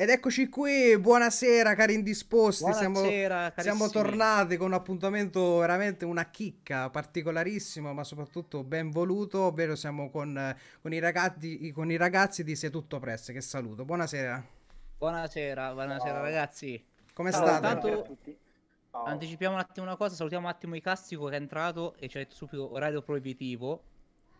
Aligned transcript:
Ed 0.00 0.10
eccoci 0.10 0.48
qui, 0.48 0.96
buonasera 0.96 1.74
cari 1.74 1.94
indisposti, 1.94 2.62
Buonasera, 2.62 3.52
siamo, 3.56 3.78
siamo 3.78 3.90
tornati 3.90 4.56
con 4.56 4.68
un 4.68 4.74
appuntamento 4.74 5.58
veramente 5.58 6.04
una 6.04 6.30
chicca, 6.30 6.88
particolarissimo 6.88 7.92
ma 7.92 8.04
soprattutto 8.04 8.62
ben 8.62 8.92
voluto, 8.92 9.40
ovvero 9.40 9.74
siamo 9.74 10.08
con, 10.08 10.56
con 10.80 10.92
i, 10.92 11.00
ragazzi, 11.00 11.72
con 11.72 11.90
i 11.90 11.96
ragazzi 11.96 12.44
di 12.44 12.54
Se 12.54 12.70
Tutto 12.70 13.00
Press, 13.00 13.32
che 13.32 13.40
saluto. 13.40 13.84
Buonasera, 13.84 14.40
Buonasera, 14.98 15.72
buonasera 15.72 16.12
Ciao. 16.14 16.22
ragazzi. 16.22 16.84
come 17.12 17.32
Ciao, 17.32 17.44
state? 17.44 17.60
tanto- 17.60 17.88
Buonasera 17.88 18.00
a 18.00 18.08
tutti. 18.08 18.38
Ciao. 18.92 19.04
Anticipiamo 19.04 19.54
un 19.56 19.60
attimo 19.60 19.84
una 19.84 19.96
cosa, 19.96 20.14
salutiamo 20.14 20.46
un 20.46 20.52
attimo 20.52 20.76
Icastico 20.76 21.26
che 21.26 21.34
è 21.34 21.40
entrato 21.40 21.96
e 21.98 22.06
ci 22.08 22.18
ha 22.18 22.20
detto 22.20 22.36
subito 22.36 22.72
orario 22.72 23.02
proibitivo. 23.02 23.82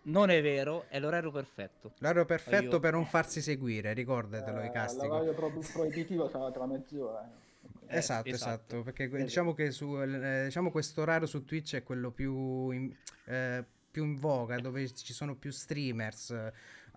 Non 0.02 0.30
è 0.30 0.40
vero, 0.40 0.84
è 0.88 0.98
l'orario 1.00 1.30
perfetto. 1.30 1.92
L'orario 1.98 2.24
perfetto 2.24 2.76
Io- 2.76 2.80
per 2.80 2.92
non 2.94 3.04
farsi 3.06 3.40
seguire, 3.42 3.92
ricordatelo, 3.92 4.60
Eh, 4.60 4.66
Icastico. 4.66 5.06
L'orario 5.06 5.34
pro- 5.34 5.52
proibitivo 5.72 6.28
sarà 6.28 6.50
tra 6.50 6.66
mezz'ora. 6.66 7.22
eh. 7.24 7.46
Eh, 7.90 7.96
Esatto, 7.98 8.28
esatto. 8.28 8.50
esatto, 8.76 8.82
perché 8.82 9.08
que- 9.08 9.22
diciamo 9.22 9.54
che 9.54 9.70
su, 9.70 9.98
eh, 10.00 10.44
diciamo 10.44 10.70
questo 10.70 11.00
orario 11.02 11.26
su 11.26 11.44
Twitch 11.44 11.74
è 11.76 11.82
quello 11.82 12.10
più 12.10 12.70
in, 12.70 12.94
eh, 13.26 13.64
più 13.90 14.04
in 14.04 14.16
voga, 14.18 14.58
dove 14.60 14.92
ci 14.92 15.12
sono 15.14 15.34
più 15.34 15.50
streamers, 15.50 16.30
eh, 16.30 16.52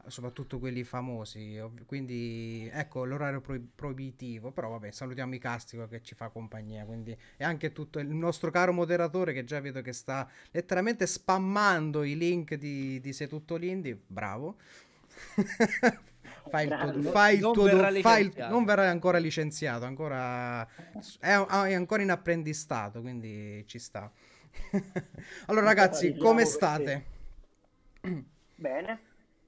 soprattutto 0.07 0.59
quelli 0.59 0.83
famosi, 0.83 1.59
quindi 1.85 2.69
ecco 2.71 3.05
l'orario 3.05 3.41
pro- 3.41 3.59
proibitivo, 3.75 4.51
però 4.51 4.69
vabbè, 4.69 4.91
salutiamo 4.91 5.35
Icastico 5.35 5.87
che 5.87 6.01
ci 6.01 6.15
fa 6.15 6.29
compagnia, 6.29 6.85
quindi 6.85 7.15
e 7.37 7.43
anche 7.43 7.71
tutto 7.71 7.99
il 7.99 8.07
nostro 8.07 8.51
caro 8.51 8.73
moderatore 8.73 9.33
che 9.33 9.43
già 9.43 9.59
vedo 9.59 9.81
che 9.81 9.93
sta 9.93 10.27
letteralmente 10.51 11.05
spammando 11.07 12.03
i 12.03 12.17
link 12.17 12.55
di, 12.55 12.99
di 12.99 13.13
Se 13.13 13.27
Tutto 13.27 13.55
L'Indie, 13.55 13.99
bravo. 14.07 14.57
Fai 16.49 16.65
il 16.67 16.77
tuo, 16.77 17.11
fai 17.11 17.35
il 17.35 17.41
Non 17.41 17.53
tuo 17.53 17.67
fai 18.01 18.25
il- 18.25 18.45
non 18.49 18.65
verrà 18.65 18.89
ancora 18.89 19.17
licenziato, 19.17 19.85
ancora 19.85 20.67
è, 21.19 21.33
è 21.37 21.73
ancora 21.73 22.01
in 22.01 22.11
apprendistato, 22.11 23.01
quindi 23.01 23.63
ci 23.67 23.79
sta. 23.79 24.11
allora 25.47 25.65
ragazzi, 25.65 26.15
come 26.17 26.45
state? 26.45 27.05
Bene, 28.55 28.99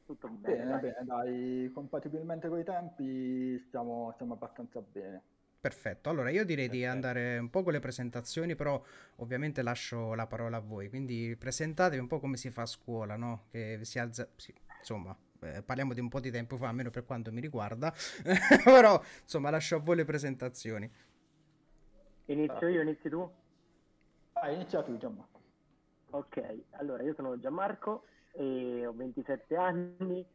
tutto 0.06 0.28
bene. 0.28 0.58
Bene, 0.58 0.70
dai. 0.70 0.80
bene, 0.80 1.06
dai, 1.06 1.72
compatibilmente 1.74 2.48
con 2.50 2.60
i 2.60 2.64
tempi 2.64 3.60
stiamo, 3.68 4.12
stiamo 4.14 4.34
abbastanza 4.34 4.82
bene. 4.82 5.22
Perfetto, 5.60 6.10
allora 6.10 6.30
io 6.30 6.44
direi 6.44 6.68
di 6.68 6.82
Perfetto. 6.82 6.94
andare 6.94 7.38
un 7.38 7.50
po' 7.50 7.64
con 7.64 7.72
le 7.72 7.80
presentazioni, 7.80 8.54
però 8.54 8.84
ovviamente 9.18 9.62
lascio 9.62 10.14
la 10.14 10.28
parola 10.28 10.58
a 10.58 10.60
voi, 10.60 10.90
quindi 10.90 11.38
presentatevi 11.40 12.02
un 12.02 12.08
po' 12.08 12.20
come 12.20 12.36
si 12.36 12.50
fa 12.50 12.64
a 12.64 12.66
scuola, 12.66 13.16
no? 13.16 13.46
Che 13.50 13.80
si 13.84 13.98
alza, 13.98 14.28
sì, 14.36 14.54
insomma, 14.80 15.16
eh, 15.40 15.64
parliamo 15.64 15.94
di 15.94 16.02
un 16.02 16.10
po' 16.10 16.20
di 16.20 16.32
tempo 16.32 16.58
fa, 16.58 16.68
almeno 16.68 16.90
per 16.90 17.06
quanto 17.06 17.32
mi 17.32 17.40
riguarda, 17.40 17.94
però 18.66 19.02
insomma 19.22 19.50
lascio 19.50 19.78
a 19.78 19.80
voi 19.80 19.96
le 19.96 20.04
presentazioni. 20.04 20.92
Inizio 22.26 22.68
io, 22.68 22.82
inizi 22.82 23.08
tu? 23.08 23.32
Ah, 24.34 24.50
inizia 24.52 24.84
tu, 24.84 24.98
Gianmarco. 24.98 25.42
Ok, 26.10 26.64
allora 26.72 27.04
io 27.04 27.14
sono 27.14 27.40
Gianmarco 27.40 28.04
e 28.34 28.86
ho 28.86 28.94
27 28.94 29.56
anni 29.56 30.26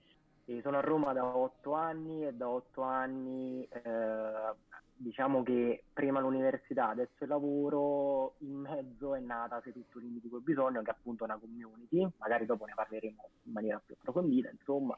e 0.44 0.60
sono 0.62 0.78
a 0.78 0.80
Roma 0.80 1.12
da 1.12 1.24
8 1.24 1.72
anni 1.72 2.26
e 2.26 2.32
da 2.32 2.48
8 2.48 2.82
anni 2.82 3.68
eh, 3.70 4.54
diciamo 4.98 5.42
che 5.42 5.84
prima 5.92 6.20
l'università, 6.20 6.88
adesso 6.88 7.22
il 7.22 7.28
lavoro, 7.28 8.34
in 8.38 8.54
mezzo 8.56 9.14
è 9.14 9.20
nata 9.20 9.60
Se 9.62 9.72
tutto 9.72 9.98
limiti 9.98 10.28
col 10.28 10.42
bisogno, 10.42 10.82
che 10.82 10.90
è 10.90 10.94
appunto 10.94 11.24
una 11.24 11.36
community, 11.36 12.06
magari 12.18 12.46
dopo 12.46 12.64
ne 12.64 12.72
parleremo 12.74 13.28
in 13.44 13.52
maniera 13.52 13.80
più 13.84 13.94
approfondita, 13.98 14.50
insomma. 14.50 14.96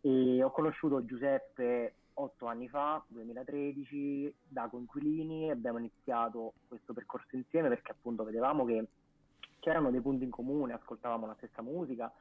E 0.00 0.42
ho 0.42 0.50
conosciuto 0.50 1.04
Giuseppe 1.04 1.94
otto 2.14 2.46
anni 2.46 2.68
fa, 2.68 3.02
2013, 3.08 4.34
da 4.48 4.68
coinquilini 4.68 5.50
abbiamo 5.50 5.78
iniziato 5.78 6.54
questo 6.68 6.92
percorso 6.92 7.36
insieme 7.36 7.68
perché 7.68 7.92
appunto 7.92 8.24
vedevamo 8.24 8.64
che 8.64 8.86
c'erano 9.60 9.90
dei 9.90 10.00
punti 10.00 10.24
in 10.24 10.30
comune, 10.30 10.74
ascoltavamo 10.74 11.26
la 11.26 11.34
stessa 11.38 11.62
musica 11.62 12.12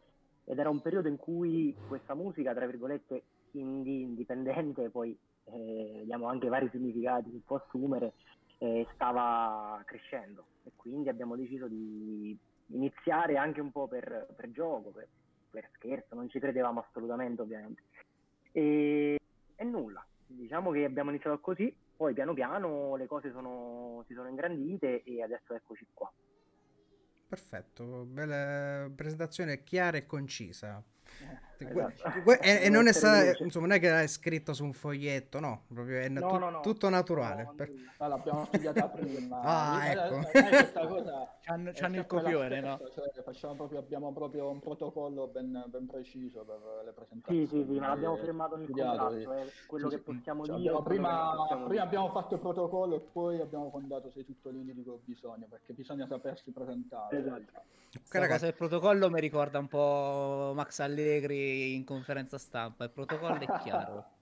ed 0.45 0.57
era 0.57 0.69
un 0.69 0.81
periodo 0.81 1.07
in 1.07 1.17
cui 1.17 1.75
questa 1.87 2.13
musica, 2.13 2.53
tra 2.53 2.65
virgolette, 2.65 3.23
indie, 3.51 4.01
indipendente, 4.01 4.89
poi 4.89 5.17
eh, 5.45 6.01
diamo 6.05 6.27
anche 6.27 6.47
vari 6.47 6.69
significati 6.71 7.31
che 7.31 7.41
può 7.45 7.57
assumere, 7.57 8.13
eh, 8.59 8.87
stava 8.93 9.81
crescendo 9.85 10.45
e 10.63 10.71
quindi 10.75 11.09
abbiamo 11.09 11.35
deciso 11.35 11.67
di 11.67 12.37
iniziare 12.67 13.37
anche 13.37 13.61
un 13.61 13.71
po' 13.71 13.87
per, 13.87 14.27
per 14.35 14.51
gioco, 14.51 14.89
per, 14.91 15.07
per 15.49 15.69
scherzo, 15.75 16.15
non 16.15 16.29
ci 16.29 16.39
credevamo 16.39 16.79
assolutamente 16.79 17.41
ovviamente. 17.41 17.83
E, 18.51 19.17
e 19.55 19.63
nulla, 19.63 20.05
diciamo 20.25 20.71
che 20.71 20.85
abbiamo 20.85 21.09
iniziato 21.09 21.39
così, 21.39 21.73
poi 21.95 22.13
piano 22.13 22.33
piano 22.33 22.95
le 22.95 23.07
cose 23.07 23.31
sono- 23.31 24.03
si 24.07 24.13
sono 24.13 24.27
ingrandite 24.27 25.03
e 25.03 25.21
adesso 25.21 25.53
eccoci 25.53 25.85
qua. 25.93 26.11
Perfetto, 27.31 28.03
bella 28.03 28.91
presentazione 28.93 29.63
chiara 29.63 29.95
e 29.95 30.05
concisa. 30.05 30.83
Eh, 31.61 31.67
esatto. 31.67 32.31
e, 32.41 32.61
e 32.63 32.69
non 32.69 32.87
è 32.87 32.91
stata, 32.91 33.37
insomma, 33.43 33.67
non 33.67 33.75
è 33.75 33.79
che 33.79 34.01
è 34.01 34.07
scritto 34.07 34.51
su 34.51 34.63
un 34.63 34.73
foglietto, 34.73 35.39
no, 35.39 35.65
proprio 35.71 35.99
è 35.99 36.09
No, 36.09 36.27
tu- 36.27 36.37
no, 36.37 36.49
no. 36.49 36.59
tutto 36.61 36.89
naturale. 36.89 37.43
No, 37.43 37.53
Per-. 37.53 37.71
Ah, 37.97 38.07
l'abbiamo 38.07 38.45
studiata 38.45 38.87
prima. 38.89 39.39
Ah, 39.45 39.85
Eh, 39.85 39.91
ecco. 39.91 40.15
eh, 40.31 40.71
C'hanno, 41.43 41.69
è 41.69 41.73
c'hanno 41.73 41.97
il 41.97 42.05
copione, 42.07 42.61
no? 42.61 42.79
cioè, 42.95 43.11
facciamo 43.23 43.53
proprio, 43.53 43.77
abbiamo 43.79 44.11
proprio 44.11 44.49
un 44.49 44.59
protocollo 44.59 45.27
ben, 45.27 45.63
ben 45.67 45.85
preciso 45.85 46.43
per 46.43 46.59
le 46.85 46.91
presentazioni. 46.93 47.47
Sì, 47.47 47.55
sì, 47.57 47.65
sì, 47.73 47.79
ma 47.79 47.89
l'abbiamo 47.89 48.17
Eh, 48.17 48.21
firmato 48.23 48.55
nel 48.55 48.69
contratto, 48.69 49.31
è 49.31 49.47
quello 49.67 49.89
Sì, 49.89 49.95
che 49.97 50.01
possiamo 50.01 50.45
Cioè, 50.45 50.55
dire. 50.55 50.69
abbiamo 50.69 50.83
prima, 50.87 51.33
possiamo 51.35 51.67
prima 51.67 51.83
abbiamo 51.83 52.09
fatto 52.09 52.33
il 52.35 52.39
protocollo 52.39 52.95
e 52.95 52.99
poi 53.01 53.39
abbiamo 53.39 53.69
fondato 53.69 54.09
Sei 54.11 54.25
tutto 54.25 54.49
lì 54.49 54.63
di 54.73 54.83
col 54.83 54.99
bisogno, 55.05 55.45
perché 55.47 55.73
bisogna 55.73 56.07
sapersi 56.07 56.49
presentare. 56.51 57.19
Esatto. 57.19 57.61
Questa 57.91 58.19
ragazzi- 58.19 58.39
cosa 58.39 58.45
del 58.45 58.53
protocollo 58.55 59.09
mi 59.09 59.19
ricorda 59.19 59.59
un 59.59 59.67
po' 59.67 60.53
Max 60.55 60.79
Allegri 60.79 61.00
in 61.75 61.83
conferenza 61.83 62.37
stampa. 62.37 62.83
Il 62.85 62.91
protocollo 62.91 63.39
è 63.39 63.59
chiaro. 63.61 64.05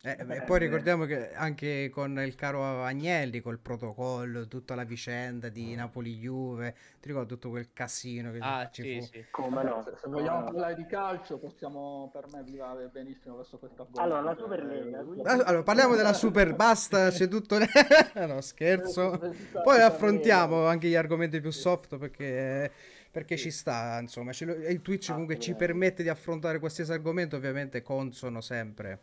Eh, 0.00 0.16
e 0.28 0.42
poi 0.42 0.60
ricordiamo 0.60 1.06
che 1.06 1.34
anche 1.34 1.90
con 1.92 2.20
il 2.20 2.36
caro 2.36 2.84
Agnelli, 2.84 3.40
col 3.40 3.58
protocollo, 3.58 4.46
tutta 4.46 4.76
la 4.76 4.84
vicenda 4.84 5.48
di 5.48 5.74
Napoli-Juve, 5.74 6.72
ti 7.00 7.08
ricordo 7.08 7.34
tutto 7.34 7.50
quel 7.50 7.72
casino 7.72 8.30
che 8.30 8.38
Ah, 8.40 8.70
ci 8.70 8.82
sì, 8.84 9.00
fu? 9.00 9.06
sì. 9.06 9.24
Come 9.32 9.64
no? 9.64 9.82
Se, 9.82 9.94
se 10.00 10.08
vogliamo 10.08 10.38
No, 10.38 10.44
parlare 10.44 10.76
di 10.76 10.86
calcio, 10.86 11.38
possiamo 11.38 12.08
per 12.12 12.28
me 12.30 12.38
arrivare 12.38 12.86
benissimo 12.86 13.38
verso 13.38 13.58
questo 13.58 13.82
argomento. 13.82 14.00
Allora, 14.00 14.20
la 14.20 14.36
Superlega, 14.40 15.02
quindi- 15.02 15.22
Ah, 15.28 15.32
Allora, 15.32 15.62
parliamo 15.64 15.96
della 15.96 16.12
Super 16.12 16.54
Basta, 16.54 17.10
c'è 17.10 17.26
tutto... 17.26 17.58
no, 18.24 18.40
scherzo. 18.40 19.18
Poi 19.64 19.80
affrontiamo 19.80 20.64
anche 20.66 20.86
gli 20.86 20.94
argomenti 20.94 21.40
più 21.40 21.50
soft 21.50 21.98
perché, 21.98 22.70
perché 23.10 23.36
ci 23.36 23.50
sta, 23.50 23.98
insomma, 24.00 24.32
e 24.32 24.72
il 24.72 24.82
Twitch 24.82 25.10
comunque 25.10 25.38
ci 25.38 25.54
permette 25.54 26.02
di 26.02 26.08
affrontare 26.08 26.58
qualsiasi 26.58 26.92
argomento, 26.92 27.36
ovviamente 27.36 27.82
consono 27.82 28.40
sempre. 28.40 29.00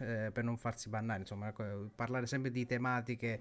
eh, 0.00 0.30
per 0.32 0.42
non 0.42 0.56
farsi 0.56 0.88
bannare, 0.88 1.20
insomma, 1.20 1.52
parlare 1.94 2.26
sempre 2.26 2.50
di 2.50 2.66
tematiche 2.66 3.40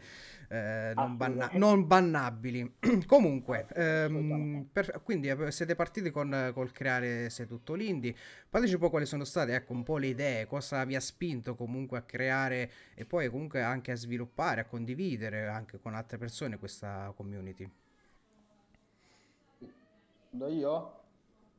eh, 0.50 0.94
non, 0.96 1.18
banna- 1.18 1.46
Assolutamente. 1.46 1.58
non 1.58 1.88
bannabili. 1.88 2.76
Comunque, 3.08 3.66
ehm, 3.74 4.68
per- 4.72 5.02
quindi 5.04 5.30
eh, 5.30 5.52
siete 5.52 5.74
partiti 5.76 6.12
con, 6.12 6.52
col 6.54 6.72
creare 6.72 7.30
Se 7.32 7.48
tutto 7.48 7.74
l'indie. 7.74 8.16
Fateci 8.50 8.74
un 8.76 8.80
po' 8.80 8.90
quali 8.92 9.06
sono 9.08 9.24
state, 9.24 9.56
ecco, 9.56 9.74
un 9.74 9.82
po' 9.84 9.98
le 9.98 10.08
idee, 10.08 10.46
cosa 10.46 10.84
vi 10.86 10.96
ha 10.96 11.00
spinto 11.00 11.56
comunque 11.56 11.98
a 11.98 12.02
creare 12.04 12.72
e 12.94 13.06
poi 13.06 13.30
comunque 13.30 13.62
anche 13.64 13.92
a 13.92 13.96
sviluppare, 13.96 14.62
a 14.62 14.66
condividere 14.66 15.48
anche 15.48 15.80
con 15.80 15.96
altre 15.96 16.18
persone 16.20 16.58
questa 16.60 17.12
community. 17.16 17.68
Do 20.34 20.48
io? 20.48 21.02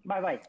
Vai, 0.03 0.21
vai. 0.21 0.41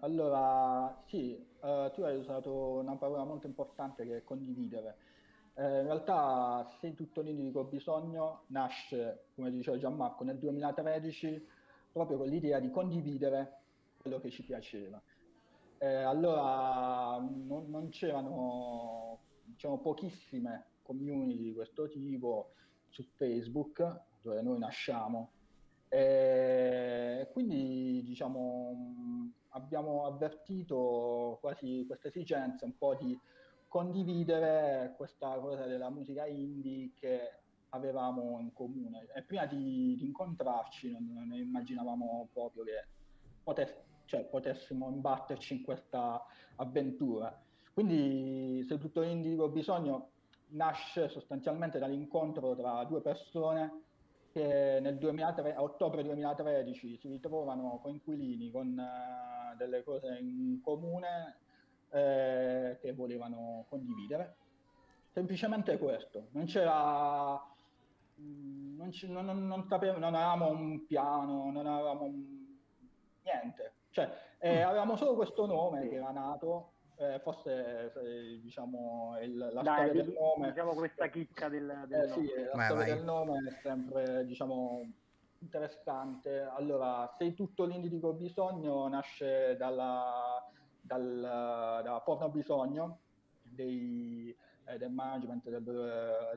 Allora, 0.00 1.02
sì, 1.06 1.34
eh, 1.34 1.90
tu 1.94 2.02
hai 2.02 2.14
usato 2.18 2.52
una 2.52 2.96
parola 2.96 3.24
molto 3.24 3.46
importante 3.46 4.04
che 4.04 4.18
è 4.18 4.22
condividere. 4.22 4.96
Eh, 5.54 5.80
in 5.80 5.84
realtà, 5.86 6.68
Sei 6.78 6.92
tutto 6.92 7.22
lì 7.22 7.34
di 7.34 7.50
col 7.52 7.68
bisogno 7.68 8.42
nasce, 8.48 9.28
come 9.34 9.50
diceva 9.50 9.78
Gianmarco, 9.78 10.24
nel 10.24 10.36
2013 10.38 11.46
proprio 11.90 12.18
con 12.18 12.26
l'idea 12.28 12.58
di 12.60 12.70
condividere 12.70 13.60
quello 13.96 14.20
che 14.20 14.28
ci 14.28 14.42
piaceva. 14.42 15.00
Eh, 15.78 15.86
allora, 15.86 17.16
non, 17.18 17.70
non 17.70 17.88
c'erano, 17.88 19.20
diciamo, 19.42 19.78
pochissime 19.78 20.66
community 20.82 21.42
di 21.44 21.54
questo 21.54 21.88
tipo 21.88 22.52
su 22.90 23.02
Facebook, 23.14 24.00
dove 24.20 24.42
noi 24.42 24.58
nasciamo. 24.58 25.30
E 25.88 27.28
quindi, 27.32 28.02
diciamo, 28.04 29.30
abbiamo 29.50 30.06
avvertito 30.06 31.38
quasi 31.40 31.84
questa 31.86 32.08
esigenza 32.08 32.64
un 32.64 32.76
po' 32.76 32.94
di 32.94 33.18
condividere 33.68 34.94
questa 34.96 35.36
cosa 35.38 35.66
della 35.66 35.90
musica 35.90 36.26
indie 36.26 36.92
che 36.94 37.38
avevamo 37.70 38.38
in 38.40 38.52
comune. 38.52 39.08
E 39.14 39.22
prima 39.22 39.46
di, 39.46 39.96
di 39.96 40.04
incontrarci 40.04 40.90
non, 40.90 41.12
non 41.12 41.32
immaginavamo 41.32 42.28
proprio 42.32 42.64
che 42.64 42.86
potess- 43.42 43.82
cioè, 44.04 44.24
potessimo 44.24 44.90
imbatterci 44.90 45.54
in 45.54 45.62
questa 45.62 46.24
avventura. 46.56 47.36
Quindi, 47.72 48.62
se 48.62 48.78
tutto 48.78 49.02
indie 49.02 49.36
ho 49.36 49.48
bisogno, 49.48 50.10
nasce 50.50 51.08
sostanzialmente 51.08 51.78
dall'incontro 51.78 52.54
tra 52.54 52.84
due 52.84 53.00
persone 53.00 53.83
che 54.34 54.80
nel 54.80 54.98
2003, 54.98 55.54
a 55.54 55.62
ottobre 55.62 56.02
2013 56.02 56.96
si 56.96 57.06
ritrovano 57.06 57.78
coinquilini 57.80 58.50
con 58.50 58.76
uh, 58.76 59.56
delle 59.56 59.84
cose 59.84 60.18
in 60.18 60.60
comune 60.60 61.36
eh, 61.90 62.76
che 62.80 62.92
volevano 62.94 63.64
condividere. 63.68 64.34
Semplicemente 65.12 65.78
questo, 65.78 66.26
non 66.32 66.46
c'era, 66.46 67.40
mm, 68.20 68.76
non, 68.76 68.90
c- 68.90 69.04
non, 69.04 69.24
non, 69.24 69.46
non, 69.46 69.68
sapevo, 69.68 69.98
non 69.98 70.16
avevamo 70.16 70.50
un 70.50 70.84
piano, 70.84 71.52
non 71.52 71.68
avevamo 71.68 72.02
un... 72.02 72.56
niente, 73.22 73.72
cioè 73.90 74.10
eh, 74.38 74.64
mm. 74.64 74.66
avevamo 74.66 74.96
solo 74.96 75.14
questo 75.14 75.46
nome 75.46 75.88
che 75.88 75.94
era 75.94 76.10
nato 76.10 76.72
eh, 76.96 77.20
forse 77.20 77.92
eh, 77.92 78.40
diciamo 78.40 79.16
il, 79.20 79.36
la 79.36 79.62
Dai, 79.62 79.86
storia 79.86 80.02
del 80.02 80.12
nome 80.12 80.48
diciamo 80.48 80.74
questa 80.74 81.08
chicca 81.08 81.48
del, 81.48 81.84
del 81.88 82.02
eh, 82.02 82.08
sì, 82.08 82.26
la 82.26 82.50
vai, 82.54 82.64
storia 82.66 82.84
vai. 82.84 82.94
del 82.94 83.04
nome 83.04 83.48
è 83.48 83.50
sempre 83.62 84.24
diciamo 84.26 84.92
interessante 85.40 86.40
allora 86.40 87.12
sei 87.18 87.34
tutto 87.34 87.64
l'indico 87.64 88.12
bisogno 88.12 88.86
nasce 88.88 89.56
dalla, 89.56 90.46
dal, 90.80 91.80
da 91.82 92.00
porno 92.04 92.28
bisogno 92.30 92.98
dei, 93.42 94.34
eh, 94.64 94.78
del 94.78 94.90
management 94.90 95.48
del, 95.48 95.62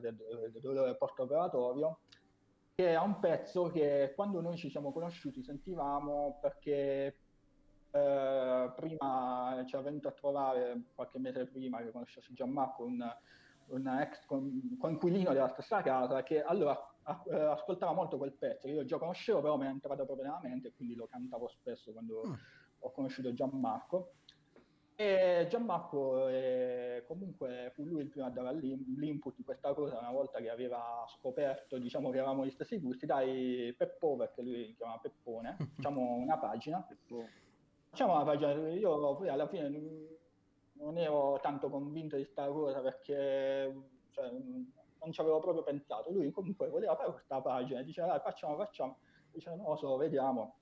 del, 0.00 0.16
del 0.52 0.60
dolore 0.60 0.96
porto 0.96 1.22
operatorio 1.22 2.00
che 2.74 2.92
è 2.92 2.98
un 2.98 3.18
pezzo 3.20 3.68
che 3.68 4.12
quando 4.14 4.40
noi 4.40 4.56
ci 4.56 4.70
siamo 4.70 4.92
conosciuti 4.92 5.42
sentivamo 5.42 6.38
perché 6.40 7.16
eh, 7.98 8.72
prima 8.74 9.62
ci 9.66 9.76
è 9.76 9.80
venuto 9.80 10.08
a 10.08 10.12
trovare 10.12 10.82
qualche 10.94 11.18
mese 11.18 11.46
prima 11.46 11.78
che 11.78 11.90
conoscessi 11.90 12.32
Gianmarco 12.32 12.84
un, 12.84 13.16
un 13.68 13.86
ex 13.86 14.24
coinquilino 14.78 15.32
della 15.32 15.48
stessa 15.48 15.82
casa 15.82 16.22
che 16.22 16.42
allora 16.42 16.76
eh, 17.30 17.34
ascoltava 17.34 17.92
molto 17.92 18.16
quel 18.16 18.32
pezzo 18.32 18.66
che 18.66 18.74
io 18.74 18.84
già 18.84 18.98
conoscevo 18.98 19.40
però 19.40 19.56
mi 19.56 19.66
è 19.66 19.68
entrato 19.68 20.04
proprio 20.04 20.26
nella 20.26 20.40
mente 20.42 20.72
quindi 20.74 20.94
lo 20.94 21.06
cantavo 21.06 21.48
spesso 21.48 21.92
quando 21.92 22.22
mm. 22.26 22.32
ho 22.80 22.90
conosciuto 22.92 23.32
Gianmarco 23.32 24.12
e 24.94 25.46
Gianmarco 25.48 26.26
eh, 26.28 27.04
comunque 27.06 27.70
fu 27.72 27.84
lui 27.84 28.02
il 28.02 28.08
primo 28.08 28.26
a 28.26 28.30
dare 28.30 28.52
l'input 28.54 29.36
di 29.36 29.44
questa 29.44 29.72
cosa 29.72 29.98
una 29.98 30.10
volta 30.10 30.40
che 30.40 30.50
aveva 30.50 31.04
scoperto 31.08 31.78
diciamo 31.78 32.10
che 32.10 32.18
avevamo 32.18 32.44
gli 32.44 32.50
stessi 32.50 32.80
gusti 32.80 33.06
dai 33.06 33.72
Peppo 33.78 34.16
perché 34.16 34.42
lui 34.42 34.74
chiama 34.76 34.98
Peppone 34.98 35.56
facciamo 35.76 36.00
una 36.18 36.36
pagina 36.38 36.84
Facciamo 37.90 38.18
la 38.18 38.24
pagina, 38.24 38.52
io 38.68 39.16
poi 39.16 39.28
alla 39.28 39.48
fine 39.48 39.68
non 40.74 40.98
ero 40.98 41.38
tanto 41.42 41.68
convinto 41.68 42.16
di 42.16 42.22
questa 42.22 42.46
cosa 42.48 42.80
perché 42.80 43.74
cioè, 44.10 44.30
non 44.30 45.12
ci 45.12 45.20
avevo 45.20 45.40
proprio 45.40 45.62
pensato. 45.62 46.10
Lui 46.10 46.30
comunque 46.30 46.68
voleva 46.68 46.96
fare 46.96 47.12
questa 47.12 47.40
pagina, 47.40 47.82
diceva 47.82 48.08
dai 48.08 48.20
facciamo, 48.20 48.56
facciamo, 48.56 48.98
dice 49.32 49.54
non 49.54 49.66
lo 49.66 49.76
so, 49.76 49.96
vediamo. 49.96 50.56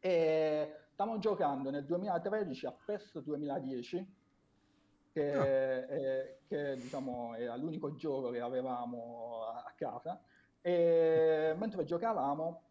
E 0.00 0.74
stavamo 0.92 1.18
giocando 1.18 1.70
nel 1.70 1.84
2013 1.84 2.66
a 2.66 2.72
PES 2.72 3.20
2010, 3.20 4.14
che, 5.12 5.36
oh. 5.36 5.42
è, 5.42 6.36
che 6.46 6.76
diciamo, 6.76 7.34
era 7.34 7.56
l'unico 7.56 7.94
gioco 7.94 8.30
che 8.30 8.40
avevamo 8.40 9.44
a 9.46 9.72
casa, 9.76 10.20
e 10.60 11.54
mentre 11.56 11.84
giocavamo 11.84 12.62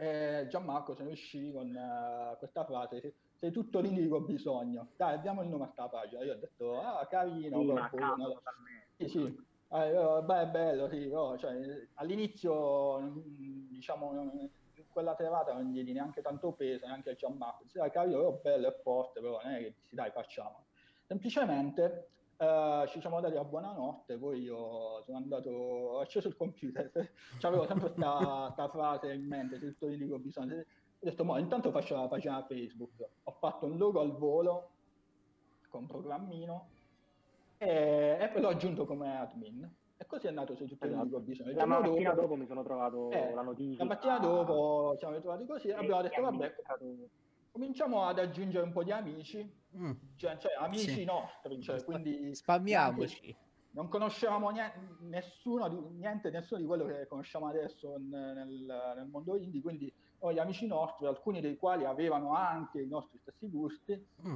e 0.00 0.46
Gianmarco 0.48 0.94
se 0.94 1.02
ne 1.04 1.10
uscì 1.10 1.52
con 1.52 1.68
uh, 1.68 2.38
questa 2.38 2.64
frase 2.64 3.16
sei 3.34 3.50
tutto 3.50 3.80
l'indie 3.80 4.06
che 4.06 4.14
ho 4.14 4.20
bisogno 4.22 4.88
dai 4.96 5.12
abbiamo 5.12 5.42
il 5.42 5.48
nome 5.48 5.64
a 5.64 5.68
sta 5.68 5.88
pagina. 5.88 6.24
Io 6.24 6.32
ho 6.32 6.36
detto 6.36 6.80
ah 6.80 7.06
carino 7.06 7.60
sì, 7.60 7.66
proprio, 7.66 8.42
sì, 8.96 9.08
sì. 9.08 9.48
Eh, 9.72 10.22
beh, 10.24 10.46
bello 10.46 10.88
sì 10.88 11.10
oh, 11.12 11.36
cioè, 11.36 11.86
all'inizio 11.96 13.12
diciamo 13.68 14.50
quella 14.88 15.14
serata 15.14 15.52
non 15.52 15.64
gli 15.64 15.72
diedi 15.72 15.92
neanche 15.92 16.22
tanto 16.22 16.52
peso 16.52 16.86
neanche 16.86 17.10
a 17.10 17.14
Gianmarco. 17.14 17.64
Dai 17.70 17.90
carino 17.90 18.20
oh, 18.20 18.40
bello 18.42 18.68
e 18.68 18.80
forte 18.82 19.20
però 19.20 19.38
non 19.42 19.52
è 19.52 19.58
che 19.58 19.74
si 19.84 19.94
dai 19.94 20.10
facciamo 20.12 20.64
semplicemente 21.04 22.08
Uh, 22.40 22.86
ci 22.86 23.00
siamo 23.00 23.20
dati 23.20 23.36
a 23.36 23.44
buonanotte, 23.44 24.16
poi 24.16 24.40
io 24.40 25.02
sono 25.04 25.18
andato, 25.18 25.50
ho 25.50 26.00
acceso 26.00 26.26
il 26.26 26.36
computer, 26.36 26.90
avevo 27.42 27.66
sempre 27.66 27.92
questa 27.92 28.68
frase 28.72 29.12
in 29.12 29.26
mente, 29.26 29.58
se 29.58 29.66
tutto 29.66 29.88
dico 29.88 30.18
bisogno, 30.18 30.54
ho 30.56 30.64
detto, 30.98 31.22
ma 31.22 31.38
intanto 31.38 31.70
faccio 31.70 31.96
la 31.96 32.08
pagina 32.08 32.42
Facebook, 32.42 33.06
ho 33.24 33.32
fatto 33.32 33.66
un 33.66 33.76
logo 33.76 34.00
al 34.00 34.16
volo 34.16 34.70
con 35.68 35.84
programmino 35.84 36.68
e, 37.58 38.16
e 38.18 38.28
poi 38.32 38.40
l'ho 38.40 38.48
aggiunto 38.48 38.86
come 38.86 39.18
admin. 39.18 39.74
E 39.98 40.06
così 40.06 40.28
è 40.28 40.30
nato 40.30 40.54
su 40.54 40.64
tutto 40.64 40.86
esatto. 40.86 41.18
il 41.18 41.22
bisogno. 41.22 41.52
La 41.52 41.66
mattina 41.66 42.10
dopo, 42.12 42.22
dopo, 42.22 42.36
mi 42.36 42.46
sono 42.46 42.62
trovato 42.62 43.10
eh, 43.10 43.34
la 43.34 43.42
notifica. 43.42 43.82
La 43.82 43.88
mattina 43.90 44.18
dopo 44.18 44.92
ci 44.92 45.00
siamo 45.00 45.14
ritrovati 45.16 45.44
così 45.44 45.68
e 45.68 45.74
abbiamo 45.74 46.00
detto, 46.00 46.22
vabbè, 46.22 46.54
cominciamo 47.50 48.04
ad 48.04 48.18
aggiungere 48.18 48.64
un 48.64 48.72
po' 48.72 48.84
di 48.84 48.92
amici, 48.92 49.48
mm. 49.76 49.92
cioè, 50.16 50.38
cioè, 50.38 50.52
amici 50.58 50.90
sì. 50.90 51.04
nostri, 51.04 51.60
cioè, 51.62 51.82
quindi 51.84 52.34
spammiamoci. 52.34 53.36
Non 53.72 53.88
conoscevamo 53.88 54.50
niente, 54.50 54.80
nessuno, 55.02 55.68
niente, 55.96 56.30
nessuno 56.30 56.60
di 56.60 56.66
quello 56.66 56.86
che 56.86 57.06
conosciamo 57.06 57.46
adesso 57.46 57.98
nel, 57.98 58.34
nel 58.96 59.08
mondo 59.08 59.36
indie, 59.36 59.60
quindi 59.60 59.92
ho 60.20 60.32
gli 60.32 60.40
amici 60.40 60.66
nostri, 60.66 61.06
alcuni 61.06 61.40
dei 61.40 61.56
quali 61.56 61.84
avevano 61.84 62.34
anche 62.34 62.80
i 62.80 62.88
nostri 62.88 63.18
stessi 63.18 63.48
gusti. 63.48 64.06
Mm. 64.26 64.34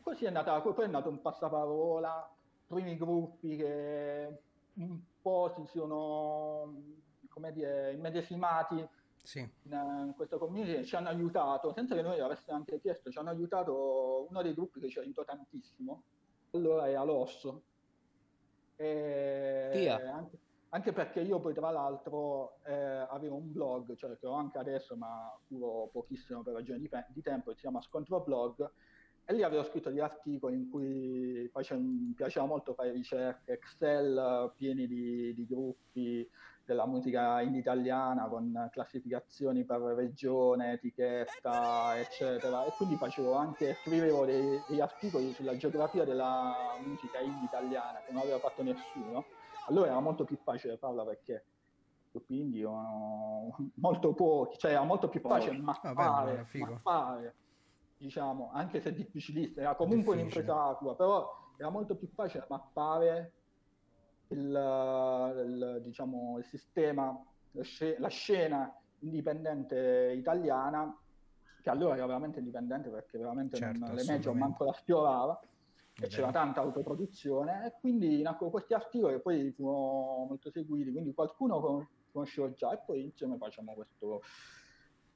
Così 0.00 0.24
è 0.24 0.30
nata, 0.30 0.60
poi 0.60 0.84
è 0.84 0.88
nato 0.88 1.08
un 1.08 1.20
passaparola, 1.20 2.28
primi 2.66 2.96
gruppi 2.96 3.56
che 3.56 4.38
un 4.74 5.00
po' 5.22 5.54
si 5.56 5.64
sono, 5.66 6.74
come 7.28 7.52
dire, 7.52 7.92
immedesimati 7.92 8.86
sì. 9.24 9.40
in, 9.40 9.72
in, 10.06 10.12
questo 10.14 10.38
community 10.38 10.84
ci 10.84 10.94
hanno 10.94 11.08
aiutato, 11.08 11.72
senza 11.72 11.94
che 11.94 12.02
noi 12.02 12.20
avessimo 12.20 12.56
anche 12.56 12.78
chiesto, 12.80 13.10
ci 13.10 13.18
hanno 13.18 13.30
aiutato 13.30 14.26
uno 14.28 14.42
dei 14.42 14.54
gruppi 14.54 14.80
che 14.80 14.88
ci 14.88 14.98
aiutò 14.98 15.24
tantissimo, 15.24 16.02
allora 16.52 16.86
è 16.86 16.92
Alosso. 16.92 17.62
E 18.76 19.88
anche, 19.88 20.38
anche, 20.68 20.92
perché 20.92 21.20
io 21.20 21.40
poi 21.40 21.54
tra 21.54 21.70
l'altro 21.70 22.58
eh, 22.64 22.74
avevo 22.74 23.36
un 23.36 23.50
blog, 23.50 23.94
cioè 23.94 24.18
che 24.18 24.26
ho 24.26 24.34
anche 24.34 24.58
adesso 24.58 24.94
ma 24.96 25.36
curo 25.48 25.88
pochissimo 25.90 26.42
per 26.42 26.54
ragioni 26.54 26.80
di, 26.80 26.90
di 27.08 27.22
tempo, 27.22 27.52
si 27.54 27.60
chiama 27.60 27.80
Scontro 27.80 28.20
Blog, 28.20 28.70
e 29.26 29.32
lì 29.32 29.42
avevo 29.42 29.64
scritto 29.64 29.88
degli 29.88 30.00
articoli 30.00 30.56
in 30.56 30.68
cui 30.68 31.50
mi 31.50 32.12
piaceva 32.14 32.44
molto 32.44 32.74
fare 32.74 32.90
ricerche, 32.90 33.52
Excel 33.52 34.52
pieni 34.54 34.86
di, 34.86 35.32
di 35.34 35.46
gruppi, 35.46 36.28
della 36.64 36.86
musica 36.86 37.40
indie 37.40 37.60
italiana 37.60 38.26
con 38.26 38.68
classificazioni 38.72 39.64
per 39.64 39.80
regione, 39.80 40.72
etichetta, 40.72 41.98
eccetera. 41.98 42.64
E 42.64 42.72
quindi 42.76 42.96
facevo 42.96 43.34
anche, 43.34 43.74
scrivevo 43.82 44.24
dei, 44.24 44.62
degli 44.68 44.80
articoli 44.80 45.32
sulla 45.32 45.56
geografia 45.56 46.04
della 46.04 46.54
musica 46.84 47.20
indie 47.20 47.44
italiana 47.44 48.00
che 48.06 48.12
non 48.12 48.22
aveva 48.22 48.38
fatto 48.38 48.62
nessuno. 48.62 49.24
Allora 49.66 49.90
era 49.90 50.00
molto 50.00 50.24
più 50.24 50.36
facile 50.42 50.76
farla 50.76 51.04
perché 51.04 51.44
gruppi 52.10 52.40
indie 52.40 52.62
erano 52.62 53.70
molto 53.74 54.12
pochi, 54.14 54.58
cioè 54.58 54.72
era 54.72 54.84
molto 54.84 55.08
più 55.08 55.20
facile 55.20 55.58
mappare, 55.58 56.46
mappare 56.52 57.34
diciamo, 57.96 58.50
anche 58.52 58.80
se 58.80 58.92
difficilissimo, 58.92 59.60
era 59.60 59.74
comunque 59.74 60.14
un'impresa 60.14 60.64
acqua, 60.64 60.94
però 60.94 61.28
era 61.56 61.70
molto 61.70 61.96
più 61.96 62.08
facile 62.08 62.44
mappare 62.48 63.32
il, 64.34 65.42
il, 65.46 65.80
diciamo, 65.82 66.38
il 66.38 66.44
sistema, 66.44 67.18
la 67.52 68.08
scena 68.08 68.74
indipendente 69.00 70.14
italiana, 70.16 70.96
che 71.62 71.70
allora 71.70 71.96
era 71.96 72.06
veramente 72.06 72.40
indipendente 72.40 72.90
perché 72.90 73.16
veramente 73.18 73.56
certo, 73.56 73.86
non, 73.86 73.94
le 73.94 74.04
major 74.04 74.34
manco 74.34 74.64
la 74.64 74.72
sfiorava 74.72 75.40
e 75.98 76.08
c'era 76.08 76.30
tanta 76.30 76.60
autoproduzione 76.60 77.66
e 77.66 77.74
quindi 77.80 78.20
nacquero 78.20 78.50
questi 78.50 78.74
articoli 78.74 79.14
che 79.14 79.20
poi 79.20 79.52
furono 79.52 80.26
molto 80.28 80.50
seguiti, 80.50 80.90
quindi 80.90 81.14
qualcuno 81.14 81.88
conoscevo 82.10 82.52
già 82.52 82.72
e 82.72 82.82
poi 82.84 83.04
insieme 83.04 83.36
facciamo 83.38 83.72
questo, 83.74 84.22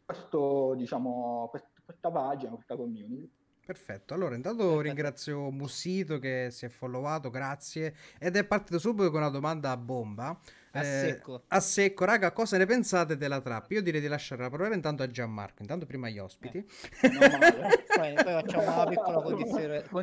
questo 0.05 0.75
diciamo, 0.75 1.51
questa 1.85 2.11
pagina, 2.11 2.53
questa 2.53 2.77
community. 2.77 3.31
Perfetto, 3.69 4.15
allora 4.15 4.35
intanto 4.35 4.63
Perfetto. 4.63 4.81
ringrazio 4.81 5.51
Mussito 5.51 6.19
che 6.19 6.49
si 6.51 6.65
è 6.65 6.71
followato, 6.71 7.29
grazie, 7.29 7.95
ed 8.19 8.35
è 8.35 8.45
partito 8.45 8.79
subito 8.79 9.11
con 9.11 9.21
una 9.21 9.29
domanda 9.29 9.73
a 9.73 9.77
bomba. 9.77 10.41
A 10.71 10.81
eh, 10.81 10.85
secco. 10.85 11.43
A 11.49 11.61
secco, 11.61 12.07
raga, 12.07 12.33
cosa 12.33 12.57
ne 12.57 12.65
pensate 12.65 13.19
della 13.19 13.43
trap? 13.43 13.71
Io 13.73 13.83
direi 13.83 14.01
di 14.01 14.07
lasciare 14.07 14.41
la 14.41 14.49
parola 14.49 14.75
intanto 14.75 15.03
a 15.03 15.11
Gianmarco, 15.11 15.61
intanto 15.61 15.85
prima 15.85 16.07
agli 16.07 16.19
ospiti. 16.19 16.57
Eh. 16.57 17.11
poi, 17.95 18.15
poi, 18.15 18.15
facciamo 18.15 18.73
una 18.73 18.87
piccola 18.87 19.21
condizione, 19.21 19.81
poi, 19.83 20.03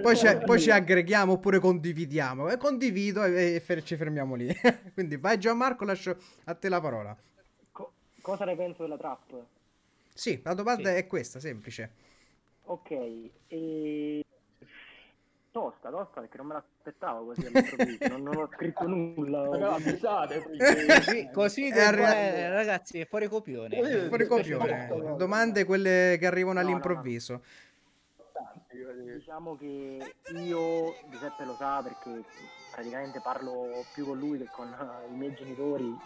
poi, 0.00 0.16
ci, 0.16 0.38
poi, 0.44 0.58
ci, 0.58 0.70
aggreghiamo 0.72 1.34
oppure 1.34 1.60
condividiamo. 1.60 2.48
E 2.48 2.56
condivido 2.56 3.22
e, 3.22 3.62
e 3.64 3.82
ci 3.84 3.94
fermiamo 3.94 4.34
lì. 4.34 4.52
Quindi 4.92 5.18
vai 5.18 5.38
Gianmarco, 5.38 5.84
lascio 5.84 6.16
a 6.46 6.54
te 6.54 6.68
la 6.68 6.80
parola. 6.80 7.16
Co- 7.70 7.92
cosa 8.20 8.44
ne 8.44 8.56
penso 8.56 8.82
della 8.82 8.96
trap? 8.96 9.44
Sì, 10.12 10.40
la 10.42 10.54
domanda 10.54 10.88
sì. 10.90 10.96
è 10.96 11.06
questa, 11.06 11.38
semplice. 11.38 12.06
Ok, 12.70 12.90
e... 13.46 14.24
tosta, 15.50 15.88
tosta 15.90 16.20
perché 16.20 16.36
non 16.36 16.46
me 16.48 16.52
l'aspettavo 16.54 17.24
così 17.26 17.46
all'improvviso, 17.46 18.08
non, 18.08 18.22
non 18.22 18.36
ho 18.36 18.48
scritto 18.52 18.86
nulla. 18.86 19.48
Però 19.48 19.70
avvisate, 19.72 20.42
quindi- 20.42 20.58
Così, 20.86 21.30
così 21.32 21.70
arri- 21.70 22.02
eh, 22.02 22.50
ragazzi, 22.50 23.00
è 23.00 23.06
fuori 23.06 23.26
copione. 23.26 23.74
Eh, 23.76 24.08
Fuori 24.08 24.26
copione. 24.26 25.14
Domande 25.16 25.64
quelle 25.64 26.16
che 26.20 26.26
arrivano 26.26 26.54
No, 26.54 26.60
no, 26.60 26.66
no. 26.66 26.68
all'improvviso. 26.74 27.42
importanti, 28.18 28.82
quindi- 28.82 29.12
Diciamo 29.14 29.56
che 29.56 30.14
io, 30.36 30.94
Giuseppe 31.10 31.44
lo 31.46 31.54
sa 31.54 31.82
perché 31.82 32.22
praticamente 32.70 33.20
parlo 33.20 33.84
più 33.94 34.04
con 34.04 34.18
lui 34.18 34.38
che 34.38 34.48
con 34.52 34.68
eh, 34.68 35.10
i 35.10 35.16
miei 35.16 35.32
genitori 35.34 35.96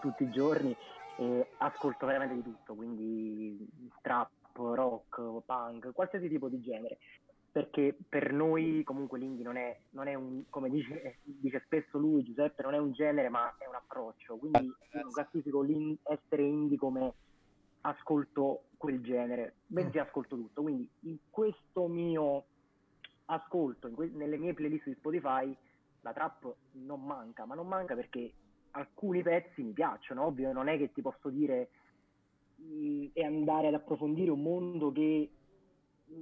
tutti 0.00 0.22
i 0.24 0.30
giorni 0.30 0.74
e 1.18 1.46
ascolto 1.58 2.06
veramente 2.06 2.34
di 2.34 2.42
tutto, 2.42 2.74
quindi 2.74 3.68
trap, 4.00 4.28
rock, 4.56 5.44
punk, 5.44 5.92
qualsiasi 5.92 6.28
tipo 6.28 6.48
di 6.48 6.60
genere. 6.60 6.98
Perché 7.50 7.96
per 8.08 8.32
noi 8.32 8.82
comunque 8.84 9.18
l'indie 9.18 9.44
non 9.44 9.56
è, 9.56 9.78
non 9.90 10.08
è 10.08 10.14
un, 10.14 10.44
come 10.50 10.68
dice, 10.68 11.18
dice 11.24 11.62
spesso 11.64 11.98
lui, 11.98 12.22
Giuseppe, 12.22 12.62
non 12.62 12.74
è 12.74 12.78
un 12.78 12.92
genere 12.92 13.28
ma 13.28 13.54
è 13.58 13.66
un 13.66 13.74
approccio. 13.74 14.36
Quindi 14.36 14.64
io 14.66 15.02
non 15.02 15.12
classifico 15.12 15.62
l'in- 15.62 15.96
essere 16.02 16.42
indie 16.42 16.76
come 16.76 17.14
ascolto 17.82 18.64
quel 18.76 19.00
genere, 19.00 19.56
bensì 19.66 19.98
ascolto 19.98 20.36
tutto. 20.36 20.62
Quindi 20.62 20.88
in 21.00 21.16
questo 21.30 21.86
mio 21.86 22.44
ascolto, 23.26 23.90
que- 23.90 24.10
nelle 24.12 24.36
mie 24.36 24.54
playlist 24.54 24.86
di 24.86 24.94
Spotify, 24.94 25.56
la 26.00 26.12
trap 26.12 26.54
non 26.72 27.04
manca, 27.04 27.44
ma 27.46 27.54
non 27.54 27.66
manca 27.66 27.94
perché 27.94 28.32
alcuni 28.72 29.22
pezzi 29.22 29.62
mi 29.62 29.72
piacciono, 29.72 30.26
ovvio, 30.26 30.52
non 30.52 30.68
è 30.68 30.76
che 30.76 30.92
ti 30.92 31.02
posso 31.02 31.30
dire 31.30 31.70
mh, 32.56 33.06
e 33.12 33.24
andare 33.24 33.68
ad 33.68 33.74
approfondire 33.74 34.30
un 34.30 34.42
mondo 34.42 34.92
che 34.92 35.30
mh, 36.06 36.14